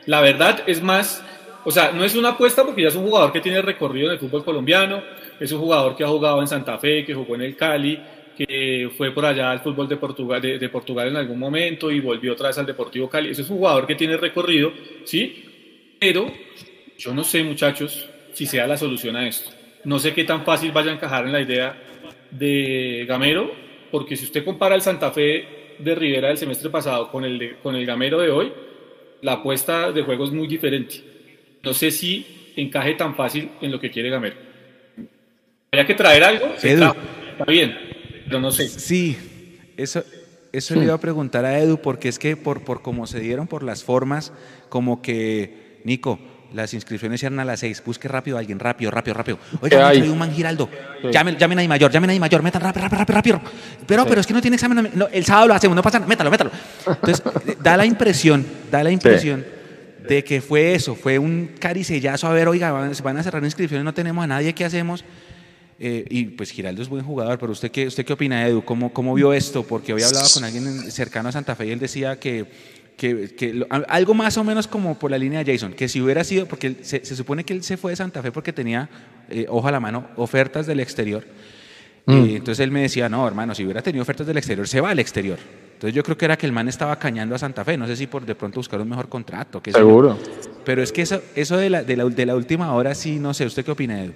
La 0.06 0.20
verdad 0.20 0.62
es 0.68 0.80
más, 0.80 1.24
o 1.64 1.72
sea, 1.72 1.90
no 1.90 2.04
es 2.04 2.14
una 2.14 2.30
apuesta 2.30 2.64
porque 2.64 2.82
ya 2.82 2.88
es 2.88 2.94
un 2.94 3.04
jugador 3.04 3.32
que 3.32 3.40
tiene 3.40 3.62
recorrido 3.62 4.06
en 4.06 4.12
el 4.12 4.20
fútbol 4.20 4.44
colombiano, 4.44 5.02
es 5.40 5.50
un 5.50 5.58
jugador 5.58 5.96
que 5.96 6.04
ha 6.04 6.08
jugado 6.08 6.40
en 6.40 6.46
Santa 6.46 6.78
Fe, 6.78 7.04
que 7.04 7.14
jugó 7.14 7.34
en 7.34 7.42
el 7.42 7.56
Cali, 7.56 7.98
que 8.46 8.90
fue 8.96 9.10
por 9.10 9.26
allá 9.26 9.50
al 9.50 9.60
fútbol 9.60 9.86
de 9.86 9.98
Portugal, 9.98 10.40
de, 10.40 10.68
Portugal 10.70 11.08
en 11.08 11.16
algún 11.16 11.38
momento 11.38 11.90
y 11.90 12.00
volvió 12.00 12.32
otra 12.32 12.48
vez 12.48 12.56
al 12.56 12.64
Deportivo 12.64 13.06
Cali. 13.06 13.28
Ese 13.28 13.42
es 13.42 13.50
un 13.50 13.58
jugador 13.58 13.86
que 13.86 13.96
tiene 13.96 14.16
recorrido, 14.16 14.72
¿sí? 15.04 15.44
Pero 15.98 16.32
yo 16.96 17.12
no 17.12 17.22
sé, 17.22 17.44
muchachos, 17.44 18.08
si 18.32 18.46
sea 18.46 18.66
la 18.66 18.78
solución 18.78 19.14
a 19.16 19.28
esto. 19.28 19.50
No 19.84 19.98
sé 19.98 20.14
qué 20.14 20.24
tan 20.24 20.42
fácil 20.42 20.72
vaya 20.72 20.90
a 20.90 20.94
encajar 20.94 21.26
en 21.26 21.32
la 21.32 21.42
idea 21.42 21.76
de 22.30 23.04
Gamero, 23.06 23.52
porque 23.90 24.16
si 24.16 24.24
usted 24.24 24.42
compara 24.42 24.74
el 24.74 24.80
Santa 24.80 25.10
Fe 25.10 25.76
de 25.78 25.94
Rivera 25.94 26.28
del 26.28 26.38
semestre 26.38 26.70
pasado 26.70 27.10
con 27.10 27.26
el, 27.26 27.56
con 27.62 27.76
el 27.76 27.84
Gamero 27.84 28.20
de 28.20 28.30
hoy, 28.30 28.52
la 29.20 29.32
apuesta 29.32 29.92
de 29.92 30.00
juego 30.00 30.24
es 30.24 30.30
muy 30.30 30.46
diferente. 30.46 30.94
No 31.62 31.74
sé 31.74 31.90
si 31.90 32.52
encaje 32.56 32.94
tan 32.94 33.14
fácil 33.14 33.50
en 33.60 33.70
lo 33.70 33.78
que 33.78 33.90
quiere 33.90 34.08
Gamero. 34.08 34.36
Habría 35.72 35.86
que 35.86 35.94
traer 35.94 36.24
algo, 36.24 36.46
está 36.54 36.94
bien, 37.46 37.89
pero 38.30 38.40
no 38.40 38.52
sé. 38.52 38.68
Sí, 38.68 39.18
eso, 39.76 40.04
eso 40.52 40.76
le 40.76 40.84
iba 40.84 40.94
a 40.94 41.00
preguntar 41.00 41.44
a 41.44 41.58
Edu, 41.58 41.78
porque 41.78 42.08
es 42.08 42.20
que 42.20 42.36
por, 42.36 42.62
por 42.62 42.80
cómo 42.80 43.08
se 43.08 43.18
dieron, 43.18 43.48
por 43.48 43.64
las 43.64 43.82
formas, 43.82 44.32
como 44.68 45.02
que, 45.02 45.80
Nico, 45.82 46.20
las 46.54 46.72
inscripciones 46.72 47.20
eran 47.24 47.40
a 47.40 47.44
las 47.44 47.58
seis. 47.58 47.82
Busque 47.84 48.06
rápido 48.06 48.36
a 48.36 48.40
alguien, 48.40 48.60
rápido, 48.60 48.92
rápido, 48.92 49.14
rápido. 49.14 49.38
Oiga, 49.60 49.88
hay 49.88 50.02
un 50.02 50.16
man 50.16 50.32
Giraldo. 50.32 50.68
Llamen, 51.10 51.38
llamen 51.38 51.58
a 51.58 51.66
mayor, 51.66 51.90
llamen 51.90 52.10
a 52.10 52.18
mayor, 52.20 52.40
metan 52.44 52.62
rápido, 52.62 52.86
rápido, 52.88 53.14
rápido. 53.16 53.40
Pero, 53.84 54.06
pero 54.06 54.20
es 54.20 54.26
que 54.28 54.32
no 54.32 54.40
tiene 54.40 54.54
examen. 54.54 54.92
el 55.10 55.24
sábado 55.24 55.48
lo 55.48 55.54
hacemos, 55.54 55.74
no 55.74 55.82
pasa 55.82 55.98
nada. 55.98 56.08
Métalo, 56.08 56.30
métalo. 56.30 56.52
Entonces, 56.86 57.22
da 57.60 57.76
la 57.76 57.84
impresión, 57.84 58.46
da 58.70 58.84
la 58.84 58.92
impresión 58.92 59.44
de 60.06 60.22
que 60.22 60.40
fue 60.40 60.74
eso, 60.74 60.94
fue 60.94 61.18
un 61.18 61.50
caricellazo. 61.58 62.28
A 62.28 62.32
ver, 62.32 62.46
oiga, 62.46 62.70
van, 62.70 62.92
van 63.02 63.16
a 63.16 63.24
cerrar 63.24 63.42
inscripciones, 63.42 63.84
no 63.84 63.92
tenemos 63.92 64.22
a 64.22 64.28
nadie, 64.28 64.52
¿qué 64.54 64.64
hacemos? 64.64 65.04
Eh, 65.82 66.04
y 66.10 66.24
pues 66.24 66.50
Giraldo 66.50 66.82
es 66.82 66.90
buen 66.90 67.02
jugador, 67.02 67.38
pero 67.38 67.52
¿usted 67.52 67.70
qué, 67.70 67.86
usted 67.86 68.04
qué 68.04 68.12
opina, 68.12 68.46
Edu? 68.46 68.62
¿Cómo, 68.62 68.92
¿Cómo 68.92 69.14
vio 69.14 69.32
esto? 69.32 69.62
Porque 69.62 69.94
hoy 69.94 70.02
hablaba 70.02 70.26
con 70.32 70.44
alguien 70.44 70.90
cercano 70.90 71.30
a 71.30 71.32
Santa 71.32 71.56
Fe 71.56 71.68
y 71.68 71.70
él 71.70 71.78
decía 71.78 72.20
que 72.20 72.46
que, 73.00 73.66
algo 73.88 74.12
más 74.12 74.36
o 74.36 74.44
menos 74.44 74.66
como 74.66 74.98
por 74.98 75.10
la 75.10 75.16
línea 75.16 75.42
de 75.42 75.52
Jason, 75.52 75.72
que 75.72 75.88
si 75.88 76.02
hubiera 76.02 76.22
sido, 76.22 76.44
porque 76.44 76.76
se, 76.82 77.02
supone 77.02 77.44
que 77.44 77.54
él 77.54 77.62
se 77.62 77.78
fue 77.78 77.92
de 77.92 77.96
Santa 77.96 78.22
Fe 78.22 78.30
porque 78.30 78.52
tenía, 78.52 78.90
eh, 79.30 79.46
ojo 79.48 79.66
a 79.66 79.72
la 79.72 79.80
mano, 79.80 80.08
ofertas 80.16 80.66
del 80.66 80.80
exterior. 80.80 81.24
Mm. 82.04 82.12
Eh, 82.12 82.36
entonces 82.36 82.62
él 82.62 82.70
me 82.70 82.82
decía, 82.82 83.08
no, 83.08 83.26
hermano, 83.26 83.54
si 83.54 83.64
hubiera 83.64 83.80
tenido 83.80 84.02
ofertas 84.02 84.26
del 84.26 84.36
exterior, 84.36 84.68
se 84.68 84.82
va 84.82 84.90
al 84.90 84.98
exterior. 84.98 85.38
Entonces 85.72 85.94
yo 85.94 86.02
creo 86.02 86.18
que 86.18 86.26
era 86.26 86.36
que 86.36 86.44
el 86.44 86.52
man 86.52 86.68
estaba 86.68 86.98
cañando 86.98 87.34
a 87.34 87.38
Santa 87.38 87.64
Fe, 87.64 87.78
no 87.78 87.86
sé 87.86 87.96
si 87.96 88.06
por 88.06 88.26
de 88.26 88.34
pronto 88.34 88.60
buscar 88.60 88.82
un 88.82 88.88
mejor 88.90 89.08
contrato. 89.08 89.62
Que 89.62 89.72
Seguro. 89.72 90.18
Pero 90.66 90.82
es 90.82 90.92
que 90.92 91.00
eso, 91.00 91.22
eso 91.34 91.56
de, 91.56 91.70
la, 91.70 91.82
de, 91.82 91.96
la, 91.96 92.04
de 92.04 92.26
la 92.26 92.36
última 92.36 92.74
hora 92.74 92.94
sí, 92.94 93.18
no 93.18 93.32
sé, 93.32 93.46
¿usted 93.46 93.64
qué 93.64 93.70
opina, 93.70 94.04
Edu? 94.04 94.12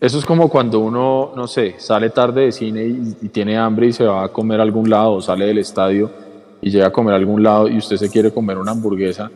Eso 0.00 0.18
es 0.18 0.24
como 0.24 0.48
cuando 0.48 0.78
uno, 0.78 1.32
no 1.34 1.48
sé, 1.48 1.74
sale 1.78 2.10
tarde 2.10 2.42
de 2.42 2.52
cine 2.52 2.84
y, 2.84 3.28
tiene 3.30 3.58
hambre 3.58 3.88
y 3.88 3.92
se 3.92 4.04
va 4.04 4.24
a 4.24 4.28
comer 4.28 4.60
a 4.60 4.62
algún 4.62 4.88
lado 4.88 5.14
o 5.14 5.20
sale 5.20 5.46
del 5.46 5.58
estadio 5.58 6.08
y 6.60 6.70
llega 6.70 6.86
a 6.86 6.92
comer 6.92 7.14
a 7.14 7.16
algún 7.16 7.42
lado 7.42 7.68
y 7.68 7.78
usted 7.78 7.96
se 7.96 8.08
quiere 8.08 8.30
comer 8.30 8.58
una 8.58 8.70
hamburguesa 8.70 9.28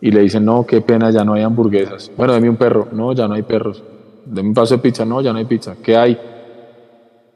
y 0.00 0.10
le 0.10 0.20
dicen, 0.20 0.44
no, 0.44 0.64
qué 0.66 0.80
pena, 0.80 1.10
ya 1.10 1.22
no 1.24 1.34
hay 1.34 1.42
hamburguesas. 1.42 2.10
Bueno, 2.16 2.32
deme 2.32 2.48
un 2.48 2.56
perro. 2.56 2.88
No, 2.92 3.12
ya 3.12 3.28
no 3.28 3.34
hay 3.34 3.42
perros. 3.42 3.82
Deme 4.24 4.48
un 4.48 4.54
paso 4.54 4.76
de 4.76 4.82
pizza. 4.82 5.04
No, 5.04 5.20
ya 5.20 5.32
no 5.32 5.38
hay 5.38 5.46
pizza. 5.46 5.76
¿Qué 5.82 5.96
hay? 5.96 6.18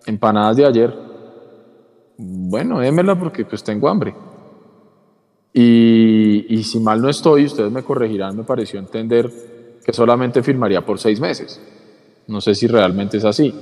Empanadas 0.06 0.56
de 0.56 0.66
ayer. 0.66 0.94
Bueno, 2.16 2.80
démela 2.80 3.18
porque 3.18 3.44
pues 3.44 3.64
tengo 3.64 3.88
hambre. 3.88 4.14
Y, 5.52 6.46
y 6.48 6.62
si 6.64 6.78
mal 6.80 7.00
no 7.00 7.08
estoy, 7.08 7.46
ustedes 7.46 7.72
me 7.72 7.82
corregirán, 7.82 8.36
me 8.36 8.44
pareció 8.44 8.78
entender 8.78 9.30
que 9.84 9.92
solamente 9.92 10.42
firmaría 10.42 10.84
por 10.84 10.98
seis 10.98 11.18
meses. 11.18 11.60
No 12.30 12.40
sé 12.40 12.54
si 12.54 12.68
realmente 12.68 13.16
es 13.16 13.24
así. 13.24 13.52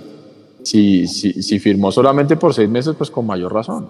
Si, 0.62 1.06
si, 1.06 1.58
firmó 1.58 1.90
solamente 1.90 2.36
por 2.36 2.52
seis 2.52 2.68
meses, 2.68 2.94
pues 2.96 3.10
con 3.10 3.26
mayor 3.26 3.52
razón 3.54 3.88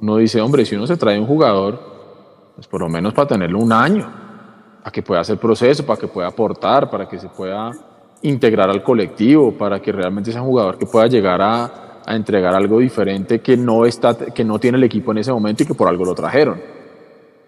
uno 0.00 0.16
dice, 0.16 0.40
hombre, 0.40 0.64
si 0.64 0.74
uno 0.74 0.84
se 0.84 0.96
trae 0.96 1.20
un 1.20 1.26
jugador, 1.26 1.78
pues 2.56 2.66
por 2.66 2.80
lo 2.80 2.88
menos 2.88 3.14
para 3.14 3.28
tenerlo 3.28 3.60
un 3.60 3.72
año, 3.72 4.10
para 4.80 4.90
que 4.90 5.00
pueda 5.00 5.20
hacer 5.20 5.38
proceso, 5.38 5.86
para 5.86 6.00
que 6.00 6.08
pueda 6.08 6.26
aportar, 6.26 6.90
para 6.90 7.08
que 7.08 7.20
se 7.20 7.28
pueda 7.28 7.70
integrar 8.22 8.68
al 8.68 8.82
colectivo, 8.82 9.52
para 9.52 9.80
que 9.80 9.92
realmente 9.92 10.32
sea 10.32 10.42
un 10.42 10.48
jugador 10.48 10.76
que 10.76 10.86
pueda 10.86 11.06
llegar 11.06 11.40
a, 11.40 12.00
a 12.04 12.16
entregar 12.16 12.52
algo 12.56 12.80
diferente 12.80 13.40
que 13.40 13.56
no, 13.56 13.86
está, 13.86 14.16
que 14.16 14.44
no 14.44 14.58
tiene 14.58 14.78
el 14.78 14.84
equipo 14.84 15.12
en 15.12 15.18
ese 15.18 15.32
momento 15.32 15.62
y 15.62 15.66
que 15.66 15.74
por 15.74 15.86
algo 15.86 16.04
lo 16.04 16.16
trajeron. 16.16 16.60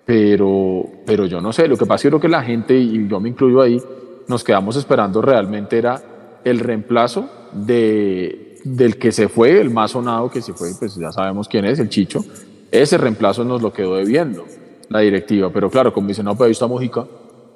Pero, 0.04 0.84
pero 1.04 1.26
yo 1.26 1.40
no 1.40 1.52
sé, 1.52 1.66
lo 1.66 1.76
que 1.76 1.86
pasa 1.86 1.96
es 1.96 2.02
que 2.02 2.08
creo 2.10 2.20
que 2.20 2.28
la 2.28 2.44
gente, 2.44 2.76
y 2.76 3.08
yo 3.08 3.18
me 3.18 3.30
incluyo 3.30 3.62
ahí, 3.62 3.82
nos 4.28 4.44
quedamos 4.44 4.76
esperando 4.76 5.20
realmente 5.20 5.76
era 5.76 6.13
el 6.44 6.60
reemplazo 6.60 7.28
de, 7.52 8.58
del 8.64 8.98
que 8.98 9.12
se 9.12 9.28
fue, 9.28 9.60
el 9.60 9.70
más 9.70 9.92
sonado 9.92 10.30
que 10.30 10.40
se 10.40 10.52
fue, 10.52 10.70
pues 10.78 10.94
ya 10.96 11.12
sabemos 11.12 11.48
quién 11.48 11.64
es, 11.64 11.78
el 11.78 11.88
Chicho, 11.88 12.24
ese 12.70 12.98
reemplazo 12.98 13.44
nos 13.44 13.62
lo 13.62 13.72
quedó 13.72 13.96
debiendo 13.96 14.44
la 14.88 15.00
directiva. 15.00 15.50
Pero 15.52 15.70
claro, 15.70 15.92
como 15.92 16.08
dice, 16.08 16.22
no, 16.22 16.34
pues 16.36 16.46
ahí 16.46 16.52
está 16.52 16.66
Mojica, 16.66 17.06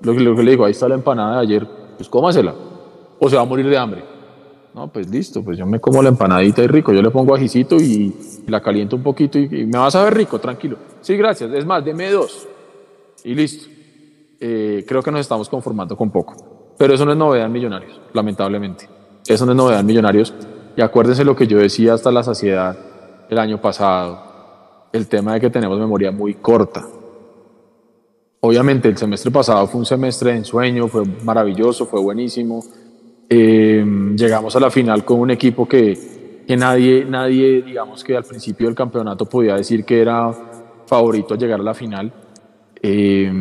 lo 0.01 0.13
que, 0.13 0.21
le 0.21 0.51
digo, 0.51 0.65
ahí 0.65 0.73
está 0.73 0.89
la 0.89 0.95
empanada 0.95 1.37
de 1.37 1.43
ayer, 1.43 1.69
pues 1.97 2.09
cómasela, 2.09 2.55
o 3.19 3.29
se 3.29 3.37
va 3.37 3.43
a 3.43 3.47
morir 3.47 3.69
de 3.69 3.77
hambre. 3.77 4.05
No, 4.75 4.87
pues 4.89 5.09
listo, 5.11 5.43
pues 5.43 5.59
yo 5.59 5.67
me 5.67 5.81
como 5.81 6.03
la 6.03 6.09
empanadita 6.09 6.63
y 6.63 6.69
rico, 6.69 6.93
yo 6.93 7.03
le 7.03 7.11
pongo 7.11 7.35
ajicito 7.35 7.77
y, 7.77 8.15
la 8.47 8.61
caliento 8.61 8.97
un 8.97 9.03
poquito 9.03 9.39
y, 9.39 9.49
me 9.67 9.79
vas 9.79 9.95
a 9.97 10.05
ver 10.05 10.15
rico, 10.15 10.39
tranquilo. 10.39 10.77
Sí, 11.01 11.17
gracias, 11.17 11.53
es 11.53 11.67
más, 11.67 11.85
deme 11.85 12.11
dos 12.11 12.47
y 13.25 13.35
listo. 13.35 13.69
Eh, 14.41 14.85
creo 14.87 15.03
que 15.03 15.11
nos 15.11 15.21
estamos 15.21 15.49
conformando 15.49 15.97
con 15.97 16.11
poco. 16.11 16.37
Pero 16.79 16.95
eso 16.95 17.05
no 17.05 17.13
es 17.13 17.19
novedad 17.19 17.47
en 17.47 17.53
Millonarios, 17.53 18.01
lamentablemente. 18.15 18.89
Eso 19.27 19.45
no 19.45 19.53
es 19.53 19.59
novedad 19.59 19.81
en 19.81 19.87
Millonarios 19.87 20.33
y 20.77 20.81
acuérdense 20.81 21.25
lo 21.25 21.35
que 21.35 21.49
yo 21.49 21.59
decía 21.59 21.95
hasta 21.95 22.13
la 22.13 22.23
saciedad 22.23 22.79
el 23.29 23.39
año 23.39 23.61
pasado, 23.61 24.89
el 24.93 25.09
tema 25.09 25.35
de 25.35 25.41
que 25.41 25.51
tenemos 25.51 25.79
memoria 25.79 26.13
muy 26.13 26.35
corta. 26.35 26.87
Obviamente 28.41 28.89
el 28.89 28.97
semestre 28.97 29.33
pasado 29.33 29.67
fue 29.67 29.81
un 29.81 29.87
semestre 29.87 30.31
de 30.31 30.39
ensueño, 30.39 30.87
fue 30.87 31.03
maravilloso, 31.25 31.85
fue 31.85 32.01
buenísimo. 32.01 32.65
Eh, 33.29 33.85
llegamos 34.17 34.55
a 34.55 34.61
la 34.61 34.71
final 34.71 35.05
con 35.05 35.19
un 35.19 35.33
equipo 35.33 35.67
que, 35.67 36.45
que 36.47 36.57
nadie, 36.57 37.05
nadie, 37.05 37.61
digamos 37.63 38.05
que 38.05 38.17
al 38.17 38.25
principio 38.25 38.69
del 38.69 38.77
campeonato 38.77 39.27
podía 39.27 39.57
decir 39.57 39.85
que 39.85 40.01
era 40.01 40.33
favorito 40.87 41.35
a 41.35 41.37
llegar 41.37 41.59
a 41.59 41.65
la 41.65 41.75
final. 41.75 42.13
Eh, 42.81 43.33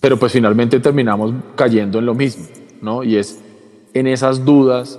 pero 0.00 0.18
pues 0.18 0.32
finalmente 0.32 0.80
terminamos 0.80 1.32
cayendo 1.54 1.98
en 1.98 2.06
lo 2.06 2.14
mismo, 2.14 2.46
¿no? 2.82 3.02
Y 3.02 3.16
es 3.16 3.40
en 3.94 4.06
esas 4.06 4.44
dudas 4.44 4.98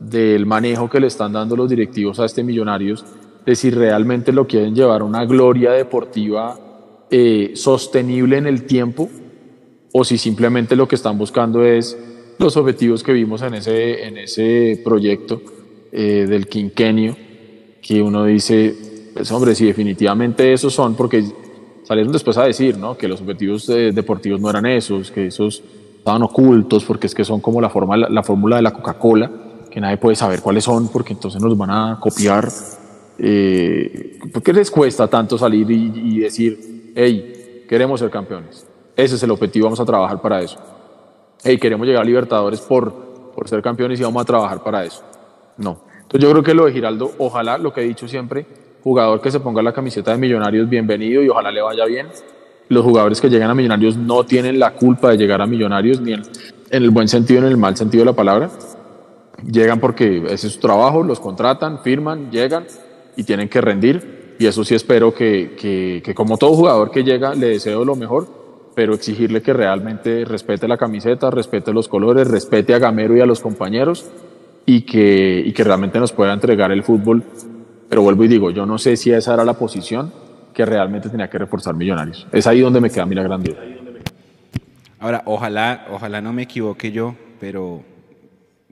del 0.00 0.46
manejo 0.46 0.90
que 0.90 1.00
le 1.00 1.06
están 1.06 1.32
dando 1.32 1.56
los 1.56 1.70
directivos 1.70 2.20
a 2.20 2.24
este 2.24 2.42
Millonarios, 2.42 3.04
de 3.46 3.54
si 3.54 3.70
realmente 3.70 4.32
lo 4.32 4.46
quieren 4.46 4.74
llevar 4.74 5.02
a 5.02 5.04
una 5.04 5.24
gloria 5.24 5.72
deportiva 5.72 6.58
eh, 7.10 7.52
sostenible 7.54 8.38
en 8.38 8.46
el 8.46 8.64
tiempo 8.64 9.08
o 9.92 10.04
si 10.04 10.18
simplemente 10.18 10.74
lo 10.74 10.88
que 10.88 10.96
están 10.96 11.16
buscando 11.18 11.64
es 11.64 11.96
los 12.38 12.56
objetivos 12.56 13.02
que 13.02 13.12
vimos 13.12 13.42
en 13.42 13.54
ese, 13.54 14.04
en 14.04 14.18
ese 14.18 14.80
proyecto 14.82 15.40
eh, 15.92 16.26
del 16.28 16.48
quinquenio, 16.48 17.16
que 17.80 18.02
uno 18.02 18.24
dice, 18.24 18.74
pues 19.14 19.30
hombre, 19.30 19.54
si 19.54 19.66
definitivamente 19.66 20.52
esos 20.52 20.74
son, 20.74 20.96
porque 20.96 21.22
salieron 21.84 22.12
después 22.12 22.36
a 22.38 22.44
decir 22.44 22.76
¿no? 22.76 22.96
que 22.96 23.06
los 23.06 23.20
objetivos 23.20 23.66
deportivos 23.66 24.40
no 24.40 24.50
eran 24.50 24.66
esos, 24.66 25.10
que 25.10 25.26
esos 25.28 25.62
estaban 25.98 26.22
ocultos, 26.22 26.84
porque 26.84 27.06
es 27.06 27.14
que 27.14 27.24
son 27.24 27.40
como 27.40 27.60
la, 27.60 27.70
forma, 27.70 27.96
la, 27.96 28.22
fórmula 28.22 28.56
de 28.56 28.62
la 28.62 28.72
Coca-Cola, 28.72 29.30
que 29.70 29.80
nadie 29.80 29.96
puede 29.96 30.16
saber 30.16 30.42
cuáles 30.42 30.64
son, 30.64 30.88
porque 30.88 31.12
entonces 31.14 31.40
nos 31.40 31.56
van 31.56 31.70
a 31.70 31.98
copiar. 32.00 32.48
Eh, 33.18 34.18
¿Por 34.32 34.42
qué 34.42 34.52
les 34.52 34.70
cuesta 34.70 35.08
tanto 35.08 35.38
salir 35.38 35.70
y, 35.70 35.92
y 35.94 36.18
decir, 36.18 36.92
hey, 36.94 37.64
queremos 37.68 38.00
ser 38.00 38.10
campeones? 38.10 38.66
Ese 38.96 39.14
es 39.14 39.22
el 39.22 39.30
objetivo, 39.30 39.64
vamos 39.64 39.80
a 39.80 39.84
trabajar 39.84 40.20
para 40.20 40.42
eso. 40.42 40.58
Hey, 41.42 41.58
queremos 41.58 41.86
llegar 41.86 42.02
a 42.02 42.04
Libertadores 42.04 42.60
por, 42.60 42.92
por 43.34 43.48
ser 43.48 43.62
campeones 43.62 43.98
y 43.98 44.02
vamos 44.02 44.22
a 44.22 44.24
trabajar 44.26 44.62
para 44.62 44.84
eso. 44.84 45.02
No. 45.56 45.78
Entonces 46.02 46.20
yo 46.20 46.30
creo 46.30 46.42
que 46.42 46.54
lo 46.54 46.66
de 46.66 46.72
Giraldo, 46.72 47.12
ojalá, 47.18 47.56
lo 47.58 47.72
que 47.72 47.80
he 47.80 47.84
dicho 47.84 48.06
siempre, 48.06 48.46
jugador 48.84 49.22
que 49.22 49.30
se 49.30 49.40
ponga 49.40 49.62
la 49.62 49.72
camiseta 49.72 50.12
de 50.12 50.18
Millonarios, 50.18 50.68
bienvenido 50.68 51.22
y 51.22 51.28
ojalá 51.30 51.50
le 51.50 51.62
vaya 51.62 51.86
bien. 51.86 52.06
Los 52.68 52.84
jugadores 52.84 53.18
que 53.18 53.30
llegan 53.30 53.50
a 53.50 53.54
Millonarios 53.54 53.96
no 53.96 54.24
tienen 54.24 54.58
la 54.58 54.74
culpa 54.74 55.10
de 55.10 55.16
llegar 55.16 55.40
a 55.40 55.46
Millonarios, 55.46 56.02
ni 56.02 56.12
en, 56.12 56.22
el 56.70 56.90
buen 56.90 57.08
sentido 57.08 57.40
ni 57.40 57.46
en 57.46 57.52
el 57.52 57.56
mal 57.56 57.78
sentido 57.78 58.02
de 58.02 58.10
la 58.10 58.12
palabra. 58.16 58.50
Llegan 59.50 59.80
porque 59.80 60.24
ese 60.28 60.48
es 60.48 60.52
su 60.52 60.60
trabajo, 60.60 61.02
los 61.02 61.18
contratan, 61.18 61.82
firman, 61.82 62.30
llegan 62.30 62.66
y 63.16 63.24
tienen 63.24 63.48
que 63.48 63.62
rendir. 63.62 64.36
Y 64.38 64.46
eso 64.46 64.62
sí 64.64 64.74
espero 64.74 65.14
que, 65.14 65.56
que, 65.58 66.02
que 66.04 66.14
como 66.14 66.36
todo 66.36 66.52
jugador 66.52 66.90
que 66.90 67.04
llega, 67.04 67.34
le 67.34 67.48
deseo 67.48 67.86
lo 67.86 67.96
mejor, 67.96 68.26
pero 68.74 68.92
exigirle 68.92 69.40
que 69.40 69.54
realmente 69.54 70.26
respete 70.26 70.68
la 70.68 70.76
camiseta, 70.76 71.30
respete 71.30 71.72
los 71.72 71.88
colores, 71.88 72.28
respete 72.28 72.74
a 72.74 72.78
Gamero 72.78 73.16
y 73.16 73.20
a 73.20 73.26
los 73.26 73.40
compañeros 73.40 74.10
y 74.66 74.82
que, 74.82 75.42
y 75.42 75.52
que 75.52 75.64
realmente 75.64 75.98
nos 75.98 76.12
pueda 76.12 76.34
entregar 76.34 76.70
el 76.70 76.82
fútbol. 76.82 77.22
Pero 77.88 78.02
vuelvo 78.02 78.24
y 78.24 78.28
digo, 78.28 78.50
yo 78.50 78.66
no 78.66 78.78
sé 78.78 78.96
si 78.96 79.10
esa 79.12 79.34
era 79.34 79.44
la 79.44 79.54
posición 79.54 80.12
que 80.52 80.64
realmente 80.64 81.08
tenía 81.08 81.28
que 81.28 81.38
reforzar 81.38 81.74
Millonarios. 81.74 82.26
Es 82.32 82.46
ahí 82.46 82.60
donde 82.60 82.80
me 82.80 82.90
queda 82.90 83.06
la 83.06 83.22
gran 83.22 83.42
duda. 83.42 83.58
Ahora, 85.00 85.22
ojalá, 85.26 85.86
ojalá 85.90 86.20
no 86.20 86.32
me 86.32 86.42
equivoque 86.42 86.90
yo, 86.92 87.14
pero 87.40 87.82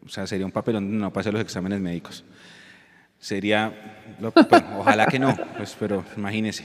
o 0.05 0.09
sea, 0.09 0.27
sería 0.27 0.47
un 0.47 0.53
papelón 0.53 0.99
no 0.99 1.13
pase 1.13 1.31
los 1.33 1.41
exámenes 1.41 1.81
médicos. 1.81 2.25
Sería, 3.19 3.73
ojalá 4.79 5.07
que 5.07 5.19
no, 5.19 5.35
pues, 5.57 5.77
pero 5.79 6.05
imagínese. 6.17 6.65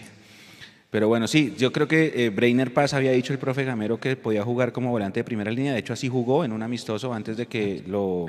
Pero 0.90 1.10
bueno, 1.10 1.28
sí, 1.28 1.54
yo 1.58 1.74
creo 1.74 1.88
que 1.88 2.14
eh, 2.16 2.30
Breiner 2.30 2.74
Paz 2.74 2.94
había 2.94 3.12
dicho 3.12 3.34
el 3.34 3.40
profe 3.40 3.66
Gamero 3.66 4.00
que 4.00 4.16
podía 4.16 4.44
jugar 4.44 4.72
como 4.72 4.90
volante 4.92 5.20
de 5.20 5.24
primera 5.26 5.52
línea. 5.52 5.74
De 5.74 5.80
hecho, 5.80 5.92
así 5.92 6.08
jugó 6.08 6.46
en 6.46 6.54
un 6.54 6.64
amistoso 6.64 7.14
antes 7.14 7.36
de 7.36 7.48
que 7.48 7.84
lo, 7.86 8.26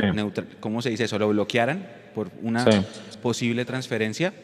¿cómo 0.59 0.83
se 0.83 0.91
dice 0.91 1.05
eso? 1.05 1.19
Lo 1.19 1.29
bloquearan 1.29 1.87
por 2.15 2.31
una 2.43 2.65
posible 3.23 3.65
transferencia. 3.65 4.35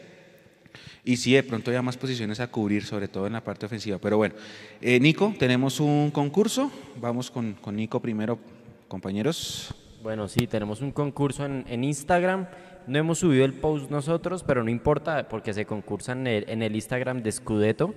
Y 1.03 1.17
sí, 1.17 1.33
de 1.33 1.43
pronto 1.43 1.71
ya 1.71 1.81
más 1.81 1.97
posiciones 1.97 2.39
a 2.39 2.47
cubrir, 2.47 2.83
sobre 2.83 3.07
todo 3.07 3.27
en 3.27 3.33
la 3.33 3.43
parte 3.43 3.65
ofensiva. 3.65 3.99
Pero 3.99 4.17
bueno, 4.17 4.33
eh, 4.81 4.99
Nico, 4.99 5.35
tenemos 5.37 5.79
un 5.79 6.09
concurso. 6.09 6.71
Vamos 6.99 7.29
con, 7.29 7.53
con, 7.53 7.75
Nico 7.75 7.99
primero, 7.99 8.39
compañeros. 8.87 9.75
Bueno, 10.01 10.27
sí, 10.27 10.47
tenemos 10.47 10.81
un 10.81 10.91
concurso 10.91 11.45
en, 11.45 11.63
en 11.67 11.83
Instagram. 11.83 12.47
No 12.87 12.99
hemos 12.99 13.19
subido 13.19 13.45
el 13.45 13.53
post 13.53 13.89
nosotros, 13.89 14.43
pero 14.43 14.63
no 14.63 14.69
importa 14.69 15.27
porque 15.27 15.53
se 15.53 15.65
concursan 15.65 16.27
en 16.27 16.61
el, 16.61 16.75
Instagram 16.75 17.23
de 17.23 17.31
Scudetto. 17.31 17.95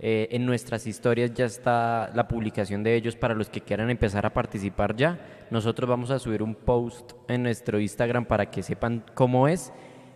Eh, 0.00 0.28
en 0.32 0.44
nuestras 0.44 0.88
historias 0.88 1.32
ya 1.32 1.44
está 1.44 2.10
la 2.14 2.26
publicación 2.26 2.82
de 2.82 2.96
ellos 2.96 3.14
para 3.14 3.34
los 3.34 3.48
que 3.48 3.60
quieran 3.60 3.90
empezar 3.90 4.26
a 4.26 4.34
participar 4.34 4.96
ya. 4.96 5.18
Nosotros 5.50 5.88
vamos 5.88 6.10
a 6.10 6.18
subir 6.18 6.42
un 6.42 6.56
post 6.56 7.12
en 7.28 7.44
nuestro 7.44 7.78
Instagram 7.78 8.24
para 8.24 8.50
que 8.50 8.62
sepan 8.62 9.04
cómo 9.14 9.46
es. 9.46 9.72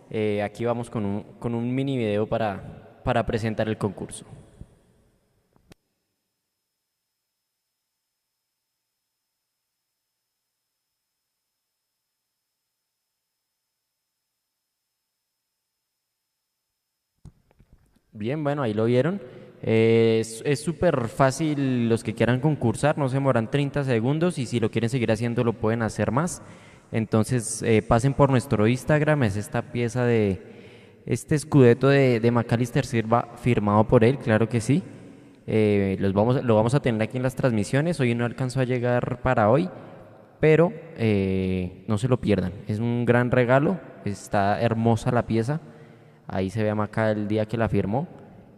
Eh, 0.09 0.43
aquí 0.43 0.65
vamos 0.65 0.89
con 0.89 1.05
un, 1.05 1.23
con 1.39 1.55
un 1.55 1.73
mini 1.73 1.97
video 1.97 2.27
para, 2.27 3.01
para 3.05 3.25
presentar 3.25 3.69
el 3.69 3.77
concurso. 3.77 4.25
Bien, 18.19 18.43
bueno, 18.43 18.63
ahí 18.63 18.73
lo 18.73 18.83
vieron. 18.83 19.21
Eh, 19.61 20.21
es 20.43 20.59
súper 20.59 21.07
fácil 21.07 21.87
los 21.87 22.03
que 22.03 22.13
quieran 22.13 22.41
concursar, 22.41 22.97
no 22.97 23.07
se 23.07 23.15
demoran 23.15 23.49
30 23.49 23.85
segundos 23.85 24.37
y 24.39 24.45
si 24.45 24.59
lo 24.59 24.69
quieren 24.69 24.89
seguir 24.89 25.09
haciendo 25.09 25.45
lo 25.45 25.53
pueden 25.53 25.83
hacer 25.83 26.11
más. 26.11 26.41
Entonces 26.91 27.63
eh, 27.63 27.81
pasen 27.81 28.13
por 28.13 28.29
nuestro 28.29 28.67
Instagram, 28.67 29.23
es 29.23 29.37
esta 29.37 29.71
pieza 29.71 30.03
de 30.03 30.41
este 31.05 31.35
escudeto 31.35 31.87
de, 31.87 32.19
de 32.19 32.31
Macalister 32.31 32.85
Silva 32.85 33.29
firmado 33.37 33.87
por 33.87 34.03
él, 34.03 34.17
claro 34.17 34.49
que 34.49 34.59
sí. 34.59 34.83
Eh, 35.47 35.95
los 36.01 36.11
vamos, 36.11 36.43
lo 36.43 36.55
vamos 36.55 36.73
a 36.73 36.81
tener 36.81 37.01
aquí 37.01 37.15
en 37.15 37.23
las 37.23 37.35
transmisiones, 37.35 38.01
hoy 38.01 38.15
no 38.15 38.25
alcanzó 38.25 38.59
a 38.59 38.65
llegar 38.65 39.21
para 39.21 39.49
hoy, 39.49 39.69
pero 40.41 40.73
no 41.87 41.97
se 41.97 42.09
lo 42.09 42.19
pierdan, 42.19 42.51
es 42.67 42.79
un 42.79 43.05
gran 43.05 43.31
regalo, 43.31 43.79
está 44.03 44.59
hermosa 44.61 45.09
la 45.09 45.25
pieza. 45.25 45.61
Ahí 46.31 46.51
se 46.51 46.61
ve 46.61 46.69
a 46.69 46.75
Maca 46.75 47.11
el 47.11 47.27
día 47.27 47.47
que 47.47 47.57
la 47.57 47.67
firmó. 47.67 48.07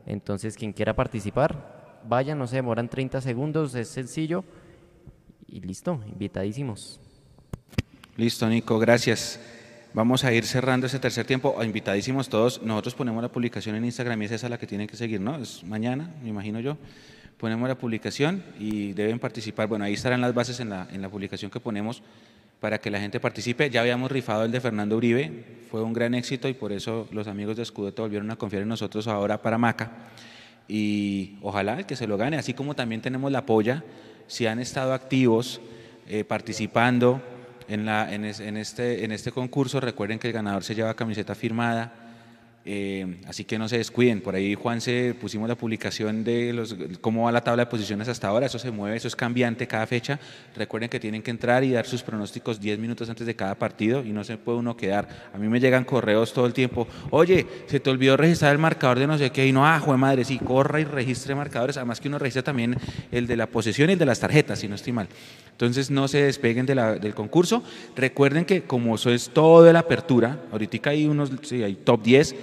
Entonces, 0.06 0.58
quien 0.58 0.74
quiera 0.74 0.94
participar, 0.94 2.02
vaya, 2.06 2.36
no 2.36 2.46
se 2.46 2.58
demoran 2.58 2.90
30 2.90 3.22
segundos, 3.22 3.74
es 3.76 3.88
sencillo. 3.88 4.44
Y 5.48 5.62
listo, 5.62 6.02
invitadísimos. 6.06 7.00
Listo, 8.18 8.48
Nico, 8.50 8.78
gracias. 8.78 9.40
Vamos 9.94 10.26
a 10.26 10.34
ir 10.34 10.46
cerrando 10.46 10.88
ese 10.88 11.00
tercer 11.00 11.26
tiempo. 11.26 11.62
Invitadísimos 11.64 12.28
todos. 12.28 12.62
Nosotros 12.62 12.94
ponemos 12.94 13.22
la 13.22 13.30
publicación 13.30 13.76
en 13.76 13.86
Instagram 13.86 14.22
y 14.22 14.26
es 14.26 14.32
esa 14.32 14.50
la 14.50 14.58
que 14.58 14.68
tienen 14.68 14.88
que 14.88 14.98
seguir, 14.98 15.22
¿no? 15.22 15.38
Es 15.38 15.64
mañana, 15.64 16.14
me 16.22 16.30
imagino 16.30 16.60
yo. 16.60 16.78
Ponemos 17.38 17.70
la 17.70 17.78
publicación 17.78 18.44
y 18.60 18.92
deben 18.94 19.18
participar. 19.18 19.68
Bueno, 19.68 19.86
ahí 19.86 19.94
estarán 19.94 20.20
las 20.20 20.34
bases 20.34 20.60
en 20.60 20.70
la, 20.70 20.88
en 20.92 21.02
la 21.02 21.10
publicación 21.10 21.50
que 21.50 21.60
ponemos 21.60 22.04
para 22.62 22.80
que 22.80 22.92
la 22.92 23.00
gente 23.00 23.20
participe. 23.20 23.70
Ya 23.70 23.82
habíamos 23.82 24.10
rifado 24.10 24.46
el 24.46 24.52
de 24.52 24.62
Fernando 24.62 24.96
Uribe, 24.96 25.58
fue 25.70 25.82
un 25.82 25.92
gran 25.92 26.14
éxito 26.14 26.48
y 26.48 26.54
por 26.54 26.72
eso 26.72 27.08
los 27.12 27.28
amigos 27.28 27.58
de 27.58 27.66
Scudetto 27.66 28.04
volvieron 28.04 28.30
a 28.32 28.38
confiar 28.38 28.62
en 28.62 28.70
nosotros 28.70 29.08
ahora 29.08 29.42
para 29.42 29.58
Maca. 29.58 29.92
Y 30.68 31.38
ojalá 31.42 31.86
que 31.86 31.96
se 31.96 32.08
lo 32.08 32.18
gane, 32.18 32.38
así 32.38 32.54
como 32.54 32.76
también 32.76 33.02
tenemos 33.02 33.32
la 33.32 33.46
polla, 33.46 33.84
si 34.28 34.46
han 34.46 34.60
estado 34.60 34.94
activos 34.94 35.60
eh, 36.08 36.24
participando 36.24 37.22
este, 37.68 39.06
en 39.06 39.12
este 39.12 39.32
concurso, 39.32 39.80
recuerden 39.80 40.20
que 40.20 40.28
el 40.28 40.34
ganador 40.34 40.64
se 40.64 40.76
lleva 40.76 40.94
camiseta 40.94 41.34
firmada 41.36 42.01
eh, 42.64 43.18
así 43.28 43.44
que 43.44 43.58
no 43.58 43.68
se 43.68 43.78
descuiden. 43.78 44.22
Por 44.22 44.36
ahí, 44.36 44.54
Juan, 44.54 44.82
se 44.82 45.16
pusimos 45.20 45.50
la 45.50 45.56
publicación 45.56 46.24
de 46.24 46.54
los, 46.54 46.76
cómo 47.00 47.24
va 47.24 47.32
la 47.32 47.44
tabla 47.44 47.66
de 47.66 47.72
posiciones 47.72 48.08
hasta 48.08 48.28
ahora. 48.28 48.46
Eso 48.46 48.60
se 48.60 48.72
mueve, 48.72 48.98
eso 48.98 49.08
es 49.08 49.16
cambiante 49.16 49.68
cada 49.68 49.88
fecha. 49.88 50.20
Recuerden 50.56 50.90
que 50.90 51.00
tienen 51.00 51.24
que 51.24 51.32
entrar 51.32 51.64
y 51.64 51.72
dar 51.72 51.86
sus 51.86 52.04
pronósticos 52.04 52.60
10 52.60 52.80
minutos 52.80 53.10
antes 53.10 53.26
de 53.26 53.36
cada 53.36 53.56
partido 53.56 54.04
y 54.04 54.12
no 54.12 54.24
se 54.24 54.38
puede 54.38 54.60
uno 54.60 54.78
quedar. 54.78 55.08
A 55.34 55.38
mí 55.38 55.48
me 55.48 55.60
llegan 55.60 55.84
correos 55.86 56.34
todo 56.34 56.46
el 56.46 56.54
tiempo. 56.54 56.88
Oye, 57.10 57.48
se 57.66 57.80
te 57.80 57.90
olvidó 57.90 58.16
registrar 58.16 58.52
el 58.52 58.60
marcador 58.60 59.00
de 59.00 59.08
no 59.08 59.18
sé 59.18 59.32
qué. 59.32 59.48
Y 59.48 59.52
no, 59.52 59.66
ah, 59.66 59.80
jue 59.80 59.98
madre, 59.98 60.24
sí, 60.24 60.38
corra 60.38 60.80
y 60.80 60.84
registre 60.84 61.34
marcadores. 61.34 61.78
Además 61.78 62.00
que 62.00 62.10
uno 62.10 62.20
registra 62.20 62.44
también 62.44 62.78
el 63.12 63.26
de 63.26 63.38
la 63.38 63.48
posesión 63.48 63.90
y 63.90 63.94
el 63.94 64.00
de 64.00 64.06
las 64.06 64.20
tarjetas, 64.20 64.60
si 64.60 64.68
no 64.68 64.76
estoy 64.76 64.94
mal. 64.94 65.08
Entonces 65.52 65.92
no 65.92 66.08
se 66.08 66.24
despeguen 66.24 66.66
del 66.66 67.14
concurso. 67.16 67.64
Recuerden 67.96 68.46
que 68.46 68.64
como 68.64 68.96
eso 68.96 69.12
es 69.12 69.30
todo 69.30 69.64
de 69.64 69.74
la 69.74 69.80
apertura, 69.80 70.40
ahorita 70.52 70.90
hay 70.90 71.06
unos, 71.06 71.32
sí, 71.44 71.64
hay 71.64 71.76
top 71.76 72.02
10 72.02 72.36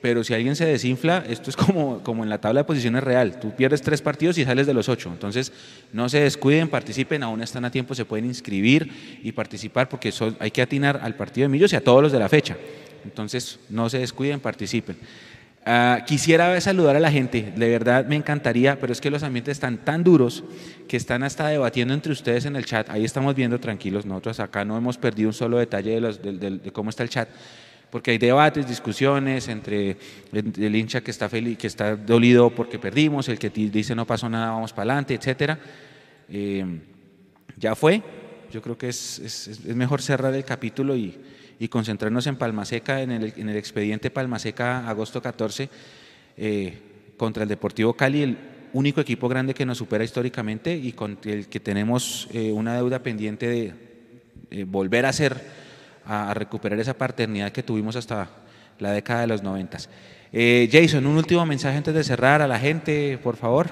pero 0.00 0.24
si 0.24 0.32
alguien 0.34 0.56
se 0.56 0.64
desinfla, 0.64 1.24
esto 1.28 1.50
es 1.50 1.56
como, 1.56 2.02
como 2.02 2.22
en 2.22 2.30
la 2.30 2.40
tabla 2.40 2.60
de 2.60 2.64
posiciones 2.64 3.04
real. 3.04 3.38
Tú 3.38 3.54
pierdes 3.54 3.82
tres 3.82 4.00
partidos 4.00 4.38
y 4.38 4.44
sales 4.44 4.66
de 4.66 4.74
los 4.74 4.88
ocho. 4.88 5.10
Entonces, 5.10 5.52
no 5.92 6.08
se 6.08 6.20
descuiden, 6.20 6.68
participen, 6.68 7.22
aún 7.22 7.42
están 7.42 7.64
a 7.64 7.70
tiempo, 7.70 7.94
se 7.94 8.04
pueden 8.04 8.24
inscribir 8.26 9.20
y 9.22 9.32
participar 9.32 9.88
porque 9.88 10.12
hay 10.38 10.50
que 10.50 10.62
atinar 10.62 11.00
al 11.02 11.14
partido 11.14 11.44
de 11.44 11.48
Millos 11.50 11.72
y 11.72 11.76
a 11.76 11.84
todos 11.84 12.02
los 12.02 12.12
de 12.12 12.18
la 12.18 12.28
fecha. 12.28 12.56
Entonces, 13.04 13.58
no 13.68 13.88
se 13.88 13.98
descuiden, 13.98 14.40
participen. 14.40 14.96
Uh, 15.66 16.02
quisiera 16.06 16.58
saludar 16.62 16.96
a 16.96 17.00
la 17.00 17.12
gente, 17.12 17.52
de 17.54 17.68
verdad 17.68 18.06
me 18.06 18.16
encantaría, 18.16 18.80
pero 18.80 18.94
es 18.94 19.00
que 19.00 19.10
los 19.10 19.22
ambientes 19.22 19.52
están 19.52 19.76
tan 19.84 20.02
duros 20.02 20.42
que 20.88 20.96
están 20.96 21.22
hasta 21.22 21.48
debatiendo 21.48 21.92
entre 21.92 22.12
ustedes 22.12 22.46
en 22.46 22.56
el 22.56 22.64
chat. 22.64 22.88
Ahí 22.88 23.04
estamos 23.04 23.34
viendo 23.34 23.60
tranquilos, 23.60 24.06
nosotros 24.06 24.40
acá 24.40 24.64
no 24.64 24.78
hemos 24.78 24.96
perdido 24.96 25.28
un 25.28 25.34
solo 25.34 25.58
detalle 25.58 25.90
de, 25.90 26.00
los, 26.00 26.22
de 26.22 26.70
cómo 26.72 26.88
está 26.88 27.02
el 27.02 27.10
chat 27.10 27.28
porque 27.90 28.12
hay 28.12 28.18
debates, 28.18 28.68
discusiones 28.68 29.48
entre 29.48 29.96
el, 30.32 30.76
hincha 30.76 31.00
que 31.00 31.10
está 31.10 31.28
feliz, 31.28 31.58
que 31.58 31.66
está 31.66 31.96
dolido 31.96 32.50
porque 32.50 32.78
perdimos, 32.78 33.28
el 33.28 33.38
que 33.38 33.50
dice 33.50 33.94
no 33.94 34.06
pasó 34.06 34.28
nada, 34.28 34.52
vamos 34.52 34.72
para 34.72 34.92
adelante, 34.92 35.14
etcétera. 35.14 35.58
Eh, 36.28 36.64
ya 37.56 37.74
fue. 37.74 38.02
Yo 38.50 38.62
creo 38.62 38.76
que 38.76 38.88
es, 38.88 39.60
mejor 39.66 40.02
cerrar 40.02 40.34
el 40.34 40.44
capítulo 40.44 40.96
y, 40.96 41.18
concentrarnos 41.68 42.26
en 42.26 42.36
Palmaseca, 42.36 43.02
en 43.02 43.10
el, 43.10 43.34
en 43.36 43.50
el 43.50 43.56
expediente 43.56 44.10
Palmaseca 44.10 44.88
agosto 44.88 45.20
14 45.20 45.68
eh, 46.38 46.78
contra 47.18 47.42
el 47.42 47.50
Deportivo 47.50 47.92
Cali. 47.92 48.36
único 48.72 49.00
equipo 49.02 49.28
grande 49.28 49.52
que 49.52 49.66
nos 49.66 49.76
supera 49.76 50.02
históricamente 50.02 50.74
y 50.74 50.92
con 50.92 51.18
el 51.24 51.48
que 51.48 51.60
tenemos 51.60 52.28
eh, 52.32 52.50
una 52.50 52.74
deuda 52.74 53.02
pendiente 53.02 53.46
de 53.46 53.74
eh, 54.50 54.64
volver 54.64 55.04
a 55.04 55.10
hacer, 55.10 55.38
a, 56.10 56.30
a, 56.30 56.34
recuperar 56.34 56.78
esa 56.80 56.94
paternidad 56.94 57.52
que 57.52 57.62
tuvimos 57.62 57.96
hasta 57.96 58.28
la 58.78 58.92
década 58.92 59.22
de 59.22 59.26
los 59.28 59.42
noventas. 59.42 59.88
Eh, 60.32 60.68
Jason, 60.70 61.06
un 61.06 61.16
último 61.16 61.44
mensaje 61.44 61.76
antes 61.76 61.94
de 61.94 62.04
cerrar 62.04 62.40
a 62.42 62.46
la 62.46 62.58
gente, 62.58 63.18
por 63.22 63.36
favor. 63.36 63.68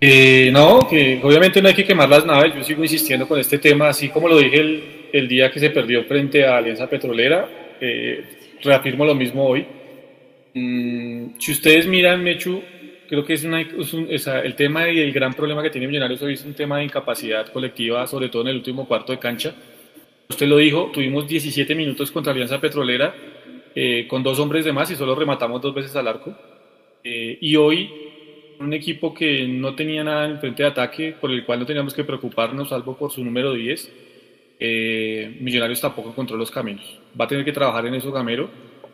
Eh, 0.00 0.50
no, 0.52 0.86
que 0.88 1.20
obviamente 1.22 1.60
no 1.60 1.68
hay 1.68 1.74
que 1.74 1.84
quemar 1.84 2.08
las 2.08 2.24
naves, 2.24 2.54
yo 2.54 2.62
sigo 2.62 2.82
insistiendo 2.82 3.26
con 3.26 3.38
este 3.38 3.58
tema, 3.58 3.88
así 3.88 4.08
como 4.08 4.28
lo 4.28 4.38
dije 4.38 4.58
el, 4.58 5.08
el 5.12 5.28
día 5.28 5.50
que 5.50 5.60
se 5.60 5.70
perdió 5.70 6.04
frente 6.04 6.46
a 6.46 6.56
Alianza 6.56 6.88
Petrolera, 6.88 7.48
eh, 7.80 8.24
reafirmo 8.62 9.04
lo 9.04 9.14
mismo 9.14 9.44
hoy. 9.46 9.66
Mm, 10.54 11.38
si 11.38 11.52
ustedes 11.52 11.86
miran, 11.86 12.22
Mechu, 12.22 12.62
creo 13.08 13.24
que 13.24 13.34
es, 13.34 13.44
una, 13.44 13.60
es 13.60 13.92
un, 13.92 14.06
es 14.08 14.26
el 14.26 14.54
tema 14.54 14.88
y 14.88 15.00
el 15.00 15.12
gran 15.12 15.34
problema 15.34 15.62
que 15.62 15.70
tiene 15.70 15.88
Millonarios 15.88 16.22
hoy 16.22 16.34
es 16.34 16.44
un 16.44 16.54
tema 16.54 16.78
de 16.78 16.84
incapacidad 16.84 17.48
colectiva, 17.48 18.06
sobre 18.06 18.28
todo 18.28 18.42
en 18.42 18.48
el 18.48 18.56
último 18.56 18.86
cuarto 18.86 19.12
de 19.12 19.18
cancha. 19.18 19.54
Usted 20.30 20.46
lo 20.46 20.58
dijo, 20.58 20.92
tuvimos 20.94 21.26
17 21.26 21.74
minutos 21.74 22.12
contra 22.12 22.32
Alianza 22.32 22.60
Petrolera 22.60 23.12
eh, 23.74 24.06
con 24.08 24.22
dos 24.22 24.38
hombres 24.38 24.64
de 24.64 24.72
más 24.72 24.88
y 24.88 24.94
solo 24.94 25.16
rematamos 25.16 25.60
dos 25.60 25.74
veces 25.74 25.94
al 25.96 26.06
arco. 26.06 26.32
Eh, 27.02 27.36
y 27.40 27.56
hoy, 27.56 27.90
un 28.60 28.72
equipo 28.72 29.12
que 29.12 29.48
no 29.48 29.74
tenía 29.74 30.04
nada 30.04 30.26
en 30.26 30.38
frente 30.38 30.62
de 30.62 30.68
ataque, 30.68 31.16
por 31.20 31.32
el 31.32 31.44
cual 31.44 31.58
no 31.58 31.66
teníamos 31.66 31.94
que 31.94 32.04
preocuparnos, 32.04 32.68
salvo 32.68 32.96
por 32.96 33.10
su 33.10 33.24
número 33.24 33.54
10, 33.54 33.92
eh, 34.60 35.36
Millonarios 35.40 35.80
tampoco 35.80 36.10
encontró 36.10 36.36
los 36.36 36.52
caminos. 36.52 37.00
Va 37.20 37.24
a 37.24 37.28
tener 37.28 37.44
que 37.44 37.52
trabajar 37.52 37.86
en 37.86 37.94
eso, 37.94 38.12
Gamero. 38.12 38.48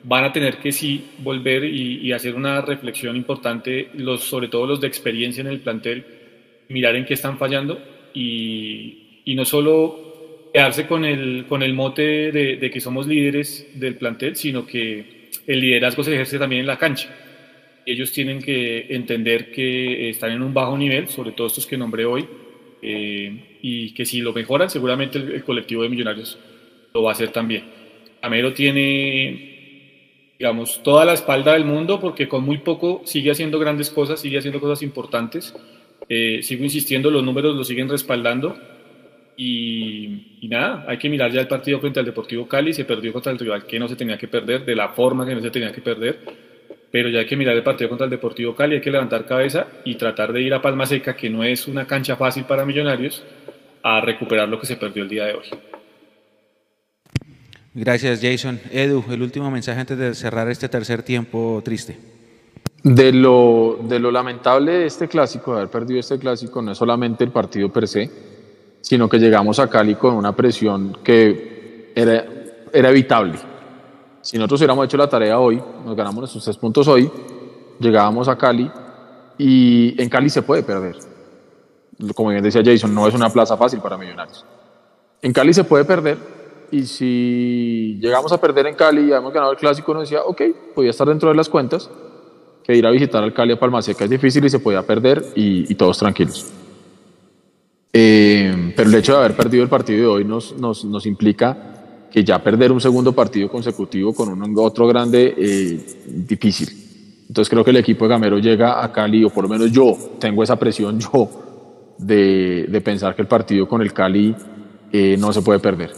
Van 0.04 0.24
a 0.24 0.32
tener 0.32 0.56
que 0.56 0.72
sí 0.72 1.04
volver 1.18 1.64
y, 1.64 2.12
hacer 2.12 2.34
una 2.34 2.62
reflexión 2.62 3.14
importante, 3.14 3.90
los, 3.92 4.22
sobre 4.22 4.48
todo 4.48 4.66
los 4.66 4.80
de 4.80 4.86
experiencia 4.86 5.42
en 5.42 5.48
el 5.48 5.60
plantel, 5.60 6.06
mirar 6.70 6.96
en 6.96 7.04
qué 7.04 7.12
están 7.12 7.36
fallando 7.36 7.78
y 8.14 9.34
no 9.34 9.44
solo 9.44 10.05
quedarse 10.56 10.86
con 10.86 11.04
el, 11.04 11.44
con 11.46 11.62
el 11.62 11.74
mote 11.74 12.32
de, 12.32 12.56
de, 12.56 12.70
que 12.70 12.80
somos 12.80 13.06
líderes 13.06 13.78
del 13.78 13.96
plantel, 13.96 14.36
sino 14.36 14.66
que 14.66 15.28
el 15.46 15.60
liderazgo 15.60 16.02
se 16.02 16.14
ejerce 16.14 16.38
también 16.38 16.60
en 16.60 16.66
la 16.66 16.78
cancha. 16.78 17.14
Ellos 17.84 18.10
tienen 18.10 18.40
que 18.40 18.86
entender 18.88 19.52
que 19.52 20.08
están 20.08 20.30
en 20.30 20.40
un 20.40 20.54
bajo 20.54 20.78
nivel, 20.78 21.08
sobre 21.08 21.32
todo 21.32 21.48
estos 21.48 21.66
que 21.66 21.76
nombré 21.76 22.06
hoy, 22.06 22.26
eh, 22.80 23.58
y 23.60 23.92
que 23.92 24.06
si 24.06 24.22
lo 24.22 24.32
mejoran, 24.32 24.70
seguramente 24.70 25.18
el, 25.18 25.32
el, 25.32 25.44
colectivo 25.44 25.82
de 25.82 25.90
millonarios 25.90 26.38
lo 26.94 27.02
va 27.02 27.10
a 27.10 27.12
hacer 27.12 27.28
también. 27.28 27.64
Amero 28.22 28.54
tiene, 28.54 30.30
digamos, 30.38 30.82
toda 30.82 31.04
la 31.04 31.12
espalda 31.12 31.52
del 31.52 31.66
mundo 31.66 32.00
porque 32.00 32.28
con 32.28 32.44
muy 32.44 32.56
poco 32.56 33.02
sigue 33.04 33.30
haciendo 33.30 33.58
grandes 33.58 33.90
cosas, 33.90 34.20
sigue 34.20 34.38
haciendo 34.38 34.58
cosas 34.58 34.82
importantes. 34.82 35.54
Eh, 36.08 36.40
sigo 36.42 36.64
insistiendo, 36.64 37.10
los 37.10 37.22
números 37.22 37.54
lo 37.54 37.62
siguen 37.62 37.90
respaldando. 37.90 38.56
Y, 39.36 40.38
y, 40.40 40.48
nada, 40.48 40.84
hay 40.88 40.96
que 40.96 41.08
mirar 41.08 41.30
ya 41.30 41.40
el 41.40 41.48
partido 41.48 41.78
frente 41.78 42.00
al 42.00 42.06
Deportivo 42.06 42.48
Cali. 42.48 42.72
Se 42.72 42.84
perdió 42.84 43.12
contra 43.12 43.32
el 43.32 43.38
rival 43.38 43.66
que 43.66 43.78
no 43.78 43.86
se 43.86 43.96
tenía 43.96 44.16
que 44.16 44.28
perder, 44.28 44.64
de 44.64 44.74
la 44.74 44.88
forma 44.90 45.26
que 45.26 45.34
no 45.34 45.40
se 45.40 45.50
tenía 45.50 45.72
que 45.72 45.82
perder. 45.82 46.18
Pero 46.90 47.08
ya 47.08 47.20
hay 47.20 47.26
que 47.26 47.36
mirar 47.36 47.54
el 47.54 47.62
partido 47.62 47.90
contra 47.90 48.04
el 48.04 48.10
Deportivo 48.10 48.54
Cali, 48.54 48.76
hay 48.76 48.80
que 48.80 48.90
levantar 48.90 49.26
cabeza 49.26 49.66
y 49.84 49.96
tratar 49.96 50.32
de 50.32 50.40
ir 50.40 50.54
a 50.54 50.62
Palma 50.62 50.86
Seca, 50.86 51.14
que 51.14 51.28
no 51.28 51.44
es 51.44 51.68
una 51.68 51.86
cancha 51.86 52.16
fácil 52.16 52.44
para 52.44 52.64
Millonarios, 52.64 53.22
a 53.82 54.00
recuperar 54.00 54.48
lo 54.48 54.58
que 54.58 54.66
se 54.66 54.76
perdió 54.76 55.02
el 55.02 55.08
día 55.08 55.26
de 55.26 55.34
hoy. 55.34 55.46
Gracias, 57.74 58.20
Jason. 58.22 58.58
Edu, 58.72 59.04
el 59.10 59.20
último 59.20 59.50
mensaje 59.50 59.78
antes 59.78 59.98
de 59.98 60.14
cerrar 60.14 60.48
este 60.48 60.66
tercer 60.66 61.02
tiempo 61.02 61.60
triste. 61.62 61.98
De 62.82 63.12
lo, 63.12 63.80
de 63.82 63.98
lo 63.98 64.10
lamentable 64.10 64.72
de 64.72 64.86
este 64.86 65.08
clásico, 65.08 65.52
de 65.52 65.58
haber 65.58 65.70
perdido 65.70 66.00
este 66.00 66.18
clásico, 66.18 66.62
no 66.62 66.72
es 66.72 66.78
solamente 66.78 67.24
el 67.24 67.32
partido 67.32 67.70
per 67.70 67.86
se, 67.86 68.10
sino 68.86 69.08
que 69.08 69.18
llegamos 69.18 69.58
a 69.58 69.66
Cali 69.66 69.96
con 69.96 70.14
una 70.14 70.36
presión 70.36 70.98
que 71.02 71.90
era, 71.92 72.24
era 72.72 72.90
evitable. 72.90 73.34
Si 74.20 74.36
nosotros 74.38 74.60
hubiéramos 74.60 74.84
hecho 74.84 74.96
la 74.96 75.08
tarea 75.08 75.40
hoy, 75.40 75.60
nos 75.84 75.96
ganamos 75.96 76.20
nuestros 76.20 76.44
tres 76.44 76.56
puntos 76.56 76.86
hoy, 76.86 77.10
llegábamos 77.80 78.28
a 78.28 78.38
Cali 78.38 78.70
y 79.38 80.00
en 80.00 80.08
Cali 80.08 80.30
se 80.30 80.42
puede 80.42 80.62
perder. 80.62 80.94
Como 82.14 82.30
bien 82.30 82.44
decía 82.44 82.62
Jason, 82.64 82.94
no 82.94 83.08
es 83.08 83.14
una 83.14 83.28
plaza 83.28 83.56
fácil 83.56 83.80
para 83.80 83.98
millonarios. 83.98 84.46
En 85.20 85.32
Cali 85.32 85.52
se 85.52 85.64
puede 85.64 85.84
perder 85.84 86.18
y 86.70 86.84
si 86.84 87.98
llegamos 88.00 88.30
a 88.30 88.40
perder 88.40 88.68
en 88.68 88.76
Cali 88.76 89.08
y 89.08 89.12
hemos 89.12 89.32
ganado 89.32 89.50
el 89.50 89.58
clásico, 89.58 89.94
nos 89.94 90.02
decía, 90.04 90.22
ok, 90.22 90.42
podía 90.76 90.90
estar 90.90 91.08
dentro 91.08 91.28
de 91.28 91.34
las 91.34 91.48
cuentas, 91.48 91.90
que 92.62 92.76
ir 92.76 92.86
a 92.86 92.92
visitar 92.92 93.20
al 93.20 93.34
Cali 93.34 93.54
a 93.54 93.58
Palmaseca 93.58 94.04
es 94.04 94.10
difícil 94.10 94.44
y 94.44 94.48
se 94.48 94.60
podía 94.60 94.86
perder 94.86 95.24
y, 95.34 95.72
y 95.72 95.74
todos 95.74 95.98
tranquilos. 95.98 96.52
Eh, 97.98 98.74
pero 98.76 98.90
el 98.90 98.94
hecho 98.94 99.12
de 99.12 99.18
haber 99.20 99.34
perdido 99.34 99.62
el 99.62 99.70
partido 99.70 100.00
de 100.00 100.06
hoy 100.06 100.24
nos, 100.26 100.54
nos, 100.54 101.06
implica 101.06 102.06
que 102.10 102.22
ya 102.22 102.42
perder 102.42 102.70
un 102.70 102.78
segundo 102.78 103.14
partido 103.14 103.48
consecutivo 103.48 104.12
con 104.12 104.28
un 104.28 104.54
otro 104.58 104.86
grande 104.86 105.34
eh, 105.34 106.04
difícil. 106.06 106.68
Entonces 107.26 107.48
creo 107.48 107.64
que 107.64 107.70
el 107.70 107.78
equipo 107.78 108.04
de 108.04 108.10
Gamero 108.10 108.36
llega 108.36 108.84
a 108.84 108.92
Cali, 108.92 109.24
o 109.24 109.30
por 109.30 109.44
lo 109.44 109.48
menos 109.48 109.72
yo 109.72 109.96
tengo 110.20 110.42
esa 110.42 110.56
presión 110.56 111.00
yo 111.00 111.96
de, 111.96 112.66
de 112.68 112.80
pensar 112.82 113.16
que 113.16 113.22
el 113.22 113.28
partido 113.28 113.66
con 113.66 113.80
el 113.80 113.94
Cali 113.94 114.36
eh, 114.92 115.16
no 115.18 115.32
se 115.32 115.40
puede 115.40 115.58
perder. 115.58 115.94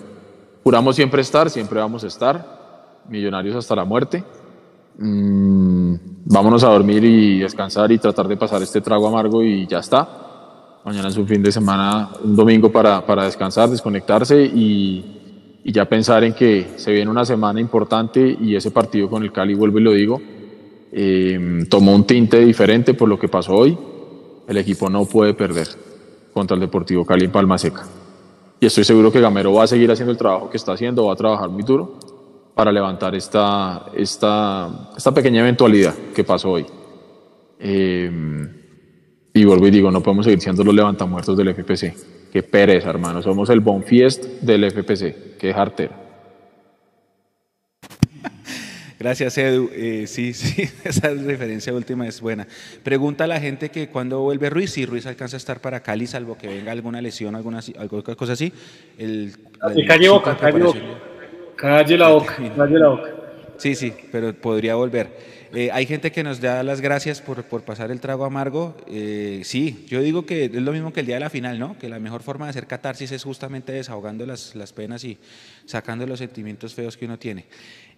Juramos 0.63 0.95
siempre 0.95 1.23
estar, 1.23 1.51
siempre 1.51 1.81
vamos 1.81 2.05
a 2.05 2.07
estar, 2.07 3.01
millonarios 3.09 3.57
hasta 3.57 3.75
la 3.75 3.85
muerte. 3.85 4.23
Mm, 4.99 5.97
vámonos 6.27 6.63
a 6.63 6.69
dormir 6.69 7.03
y 7.03 7.41
descansar 7.41 7.91
y 7.91 7.99
tratar 7.99 8.29
de 8.29 8.37
pasar 8.37 8.63
este 8.63 8.81
trago 8.81 9.09
amargo 9.09 9.43
y 9.43 9.67
ya 9.67 9.81
está 9.81 10.28
mañana 10.85 11.09
es 11.09 11.17
un 11.17 11.27
fin 11.27 11.43
de 11.43 11.53
semana, 11.53 12.11
un 12.23 12.35
domingo 12.35 12.71
para, 12.71 13.05
para 13.05 13.25
descansar, 13.25 13.69
desconectarse 13.69 14.45
y, 14.45 15.61
y, 15.65 15.73
ya 15.73 15.85
pensar 15.85 16.25
en 16.25 16.33
que 16.33 16.75
se 16.77 16.93
viene 16.93 17.11
una 17.11 17.25
semana 17.25 17.61
importante 17.61 18.37
y 18.41 18.57
ese 18.57 18.71
partido 18.71 19.09
con 19.09 19.23
el 19.23 19.33
Cali, 19.33 19.55
vuelvo 19.55 19.79
y 19.79 19.83
lo 19.83 19.93
digo, 19.93 20.21
eh, 20.93 21.65
tomó 21.69 21.95
un 21.95 22.05
tinte 22.05 22.41
diferente 22.41 22.95
por 22.95 23.09
lo 23.09 23.19
que 23.19 23.29
pasó 23.29 23.55
hoy. 23.55 23.77
El 24.47 24.57
equipo 24.57 24.89
no 24.89 25.05
puede 25.05 25.35
perder 25.35 25.69
contra 26.33 26.55
el 26.55 26.61
Deportivo 26.61 27.05
Cali 27.05 27.27
en 27.27 27.33
Palma 27.33 27.59
Seca. 27.59 27.87
Y 28.61 28.67
estoy 28.67 28.85
seguro 28.85 29.13
que 29.13 29.21
Gamero 29.21 29.53
va 29.53 29.65
a 29.65 29.67
seguir 29.67 29.91
haciendo 29.91 30.13
el 30.13 30.19
trabajo 30.19 30.51
que 30.51 30.57
está 30.57 30.73
haciendo, 30.73 31.07
va 31.07 31.13
a 31.13 31.17
trabajar 31.17 31.49
muy 31.49 31.63
duro 31.63 31.99
para 32.55 32.73
levantar 32.73 33.15
esta, 33.15 33.87
esta, 33.95 34.91
esta 34.97 35.15
pequeña 35.15 35.41
eventualidad 35.41 35.95
que 36.15 36.25
pasó 36.25 36.53
hoy. 36.53 36.67
Eh, 37.61 38.49
y 39.39 39.45
vuelvo 39.45 39.69
y 39.69 39.71
digo, 39.71 39.91
no 39.91 40.03
podemos 40.03 40.25
seguir 40.25 40.41
siendo 40.41 40.65
los 40.65 40.75
levantamuertos 40.75 41.37
del 41.37 41.55
FPC. 41.55 41.95
Qué 42.33 42.43
pereza, 42.43 42.91
hermano. 42.91 43.23
Somos 43.23 43.49
el 43.51 43.61
Bonfiest 43.61 44.25
del 44.41 44.71
FPC. 44.71 45.37
Qué 45.39 45.55
jartera. 45.55 45.97
Gracias, 48.99 49.39
Edu. 49.39 49.71
Eh, 49.73 50.05
sí, 50.07 50.33
sí, 50.35 50.69
esa 50.85 51.11
referencia 51.11 51.73
última 51.73 52.07
es 52.07 52.21
buena. 52.21 52.47
Pregunta 52.83 53.25
a 53.25 53.27
la 53.27 53.41
gente 53.41 53.71
que 53.71 53.89
cuando 53.89 54.21
vuelve 54.21 54.51
Ruiz, 54.51 54.73
si 54.73 54.85
Ruiz 54.85 55.07
alcanza 55.07 55.37
a 55.37 55.39
estar 55.39 55.61
para 55.61 55.81
Cali, 55.81 56.07
salvo 56.07 56.37
que 56.37 56.49
venga 56.49 56.73
alguna 56.73 57.01
lesión, 57.01 57.37
alguna, 57.37 57.61
alguna 57.79 58.03
cosa 58.17 58.33
así. 58.33 58.53
El, 58.99 59.33
el 59.75 59.87
calle 59.87 60.09
Boca, 60.09 60.37
calle 60.37 60.63
Boca. 60.63 60.81
Calle 61.57 61.97
la 61.97 62.09
Boca, 62.09 62.37
calle 62.57 62.79
la 62.79 62.89
Boca. 62.89 63.11
Sí, 63.57 63.75
sí, 63.75 63.93
pero 64.13 64.33
podría 64.35 64.77
volver. 64.77 65.38
Eh, 65.55 65.71
hay 65.73 65.87
gente 65.87 66.13
que 66.13 66.23
nos 66.23 66.41
da 66.41 66.63
las 66.63 66.81
gracias 66.81 67.23
por, 67.23 67.43
por 67.45 67.63
pasar 67.63 67.91
el 67.91 68.01
trago 68.01 68.25
amargo. 68.25 68.77
Eh, 68.87 69.41
sí, 69.45 69.87
yo 69.89 70.03
digo 70.03 70.27
que 70.27 70.45
es 70.45 70.53
lo 70.53 70.73
mismo 70.73 70.93
que 70.93 71.01
el 71.01 71.07
día 71.07 71.17
de 71.17 71.21
la 71.21 71.31
final, 71.31 71.59
¿no? 71.59 71.79
Que 71.79 71.89
la 71.89 71.99
mejor 71.99 72.23
forma 72.23 72.47
de 72.47 72.51
hacer 72.51 72.67
catarsis 72.67 73.13
es 73.13 73.25
justamente 73.25 73.73
desahogando 73.73 74.27
las, 74.27 74.55
las 74.55 74.73
penas 74.73 75.05
y 75.05 75.19
sacando 75.65 76.07
los 76.07 76.19
sentimientos 76.19 76.75
feos 76.75 76.97
que 76.97 77.07
uno 77.07 77.19
tiene. 77.19 77.47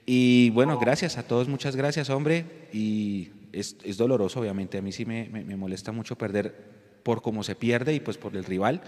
Y 0.07 0.51
bueno, 0.51 0.79
gracias 0.79 1.19
a 1.19 1.25
todos, 1.25 1.49
muchas 1.49 1.75
gracias, 1.75 2.09
hombre. 2.11 2.45
Y 2.73 3.31
es, 3.53 3.77
es 3.85 3.97
doloroso, 3.97 4.41
obviamente. 4.41 4.79
A 4.79 4.83
mí 4.83 4.93
sí 4.93 5.05
me, 5.05 5.29
me, 5.29 5.57
molesta 5.57 5.91
mucho 5.93 6.17
perder 6.17 6.55
por 7.03 7.21
cómo 7.21 7.43
se 7.43 7.57
pierde 7.57 7.95
y 7.95 8.01
pues 8.01 8.17
por 8.17 8.37
el 8.37 8.45
rival, 8.45 8.81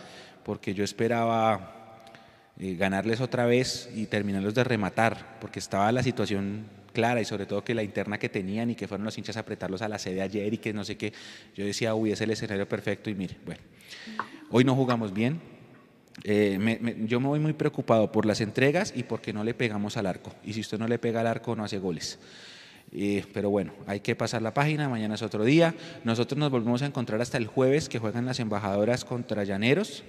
porque 0.45 0.75
yo 0.75 0.85
esperaba 0.85 2.05
eh, 2.59 2.77
ganarles 2.77 3.21
otra 3.21 3.47
vez 3.47 3.91
y 3.95 4.07
terminarlos 4.07 4.55
de 4.55 4.63
rematar, 4.65 5.39
porque 5.41 5.59
estaba 5.59 5.91
la 5.91 6.03
situación 6.03 6.67
clara 6.93 7.21
y 7.21 7.25
sobre 7.25 7.47
todo 7.47 7.65
que 7.65 7.75
la 7.75 7.83
interna 7.83 8.19
que 8.19 8.29
tenían 8.29 8.71
y 8.71 8.75
que 8.75 8.87
fueron 8.87 9.05
los 9.05 9.17
hinchas 9.19 9.37
a 9.37 9.41
apretarlos 9.41 9.83
a 9.83 9.89
la 9.89 9.99
sede 9.99 10.23
ayer 10.23 10.55
y 10.55 10.59
que 10.59 10.73
no 10.73 10.85
sé 10.85 10.97
qué, 10.97 11.13
yo 11.55 11.65
decía, 11.65 11.95
uy, 11.95 12.13
es 12.13 12.21
el 12.21 12.31
escenario 12.31 12.69
perfecto 12.69 13.11
y 13.11 13.15
mire, 13.15 13.37
bueno, 13.45 13.61
hoy 14.51 14.65
no 14.65 14.75
jugamos 14.75 15.13
bien, 15.13 15.41
eh, 16.25 16.59
me, 16.61 16.79
me, 16.81 16.97
yo 17.07 17.21
me 17.21 17.29
voy 17.29 17.41
muy 17.41 17.55
preocupado 17.55 18.13
por 18.13 18.27
las 18.27 18.41
entregas 18.41 18.93
y 18.95 19.03
porque 19.03 19.33
no 19.33 19.45
le 19.45 19.55
pegamos 19.55 19.97
al 19.97 20.07
arco, 20.07 20.33
y 20.45 20.53
si 20.53 20.61
usted 20.61 20.79
no 20.79 20.87
le 20.87 20.99
pega 20.99 21.21
al 21.21 21.27
arco 21.27 21.57
no 21.57 21.65
hace 21.65 21.79
goles. 21.79 22.19
Eh, 22.95 23.25
pero 23.33 23.49
bueno, 23.49 23.73
hay 23.87 24.01
que 24.01 24.15
pasar 24.15 24.43
la 24.43 24.53
página, 24.53 24.89
mañana 24.89 25.15
es 25.15 25.23
otro 25.23 25.45
día, 25.45 25.75
nosotros 26.05 26.39
nos 26.39 26.51
volvemos 26.51 26.83
a 26.83 26.87
encontrar 26.87 27.23
hasta 27.23 27.39
el 27.39 27.47
jueves 27.47 27.89
que 27.89 27.99
juegan 27.99 28.27
las 28.27 28.39
embajadoras 28.39 29.05
contra 29.07 29.45
Llaneros. 29.45 30.05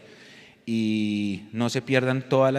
Y 0.65 1.49
no 1.51 1.69
se 1.69 1.81
pierdan 1.81 2.29
todas 2.29 2.53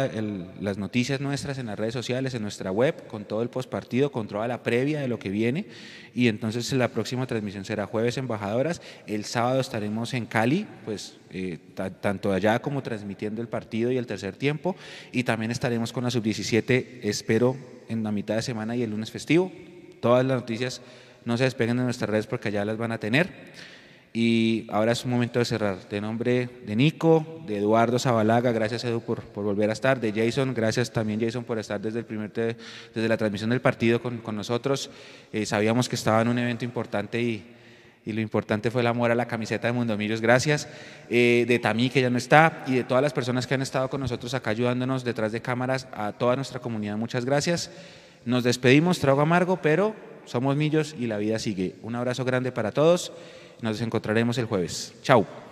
las 0.60 0.78
noticias 0.78 1.20
nuestras 1.20 1.56
en 1.58 1.66
las 1.66 1.78
redes 1.78 1.94
sociales, 1.94 2.34
en 2.34 2.42
nuestra 2.42 2.70
web, 2.70 3.06
con 3.06 3.24
todo 3.24 3.40
el 3.42 3.48
postpartido, 3.48 4.12
con 4.12 4.28
toda 4.28 4.46
la 4.46 4.62
previa 4.62 5.00
de 5.00 5.08
lo 5.08 5.18
que 5.18 5.30
viene. 5.30 5.66
Y 6.14 6.28
entonces 6.28 6.70
la 6.74 6.88
próxima 6.88 7.26
transmisión 7.26 7.64
será 7.64 7.86
jueves 7.86 8.18
embajadoras. 8.18 8.82
El 9.06 9.24
sábado 9.24 9.60
estaremos 9.60 10.12
en 10.12 10.26
Cali, 10.26 10.66
pues 10.84 11.16
eh, 11.30 11.58
tanto 12.00 12.32
allá 12.32 12.60
como 12.60 12.82
transmitiendo 12.82 13.40
el 13.40 13.48
partido 13.48 13.90
y 13.90 13.96
el 13.96 14.06
tercer 14.06 14.36
tiempo. 14.36 14.76
Y 15.10 15.24
también 15.24 15.50
estaremos 15.50 15.92
con 15.92 16.04
la 16.04 16.10
sub-17, 16.10 17.00
espero, 17.02 17.56
en 17.88 18.02
la 18.02 18.12
mitad 18.12 18.36
de 18.36 18.42
semana 18.42 18.76
y 18.76 18.82
el 18.82 18.90
lunes 18.90 19.10
festivo. 19.10 19.50
Todas 20.00 20.26
las 20.26 20.40
noticias 20.40 20.82
no 21.24 21.38
se 21.38 21.44
despeguen 21.44 21.78
de 21.78 21.84
nuestras 21.84 22.10
redes 22.10 22.26
porque 22.26 22.48
allá 22.48 22.66
las 22.66 22.76
van 22.76 22.92
a 22.92 22.98
tener. 22.98 23.32
Y 24.16 24.68
ahora 24.70 24.92
es 24.92 25.04
un 25.04 25.10
momento 25.10 25.40
de 25.40 25.44
cerrar. 25.44 25.88
De 25.88 26.00
nombre 26.00 26.48
de 26.64 26.76
Nico, 26.76 27.42
de 27.48 27.58
Eduardo 27.58 27.98
Zabalaga, 27.98 28.52
gracias 28.52 28.84
Edu 28.84 29.00
por, 29.00 29.22
por 29.22 29.42
volver 29.42 29.70
a 29.70 29.72
estar. 29.72 29.98
De 29.98 30.12
Jason, 30.12 30.54
gracias 30.54 30.92
también 30.92 31.20
Jason 31.20 31.42
por 31.42 31.58
estar 31.58 31.80
desde, 31.80 31.98
el 31.98 32.04
primer 32.04 32.32
desde 32.32 33.08
la 33.08 33.16
transmisión 33.16 33.50
del 33.50 33.60
partido 33.60 34.00
con, 34.00 34.18
con 34.18 34.36
nosotros. 34.36 34.88
Eh, 35.32 35.44
sabíamos 35.44 35.88
que 35.88 35.96
estaba 35.96 36.22
en 36.22 36.28
un 36.28 36.38
evento 36.38 36.64
importante 36.64 37.20
y, 37.20 37.44
y, 38.06 38.12
lo 38.12 38.20
importante 38.20 38.70
fue 38.70 38.82
el 38.82 38.86
amor 38.86 39.10
a 39.10 39.16
la 39.16 39.26
camiseta 39.26 39.66
de 39.66 39.72
Mundomillos, 39.72 40.20
gracias. 40.20 40.68
Eh, 41.10 41.44
de 41.48 41.58
Tamí, 41.58 41.90
que 41.90 42.00
ya 42.00 42.08
no 42.08 42.18
está, 42.18 42.62
y 42.68 42.76
de 42.76 42.84
todas 42.84 43.02
las 43.02 43.12
personas 43.12 43.48
que 43.48 43.54
han 43.54 43.62
estado 43.62 43.90
con 43.90 44.00
nosotros 44.00 44.32
acá 44.32 44.50
ayudándonos 44.50 45.02
detrás 45.02 45.32
de 45.32 45.42
cámaras, 45.42 45.88
a 45.92 46.12
toda 46.12 46.36
nuestra 46.36 46.60
comunidad, 46.60 46.96
muchas 46.96 47.24
gracias. 47.24 47.68
Nos 48.24 48.44
despedimos, 48.44 49.00
trago 49.00 49.22
amargo, 49.22 49.60
pero 49.60 49.92
somos 50.24 50.54
millos 50.54 50.94
y 50.96 51.08
la 51.08 51.18
vida 51.18 51.40
sigue. 51.40 51.74
Un 51.82 51.96
abrazo 51.96 52.24
grande 52.24 52.52
para 52.52 52.70
todos. 52.70 53.12
Nos 53.64 53.80
encontraremos 53.80 54.36
el 54.36 54.44
jueves. 54.44 54.92
Chao. 55.02 55.43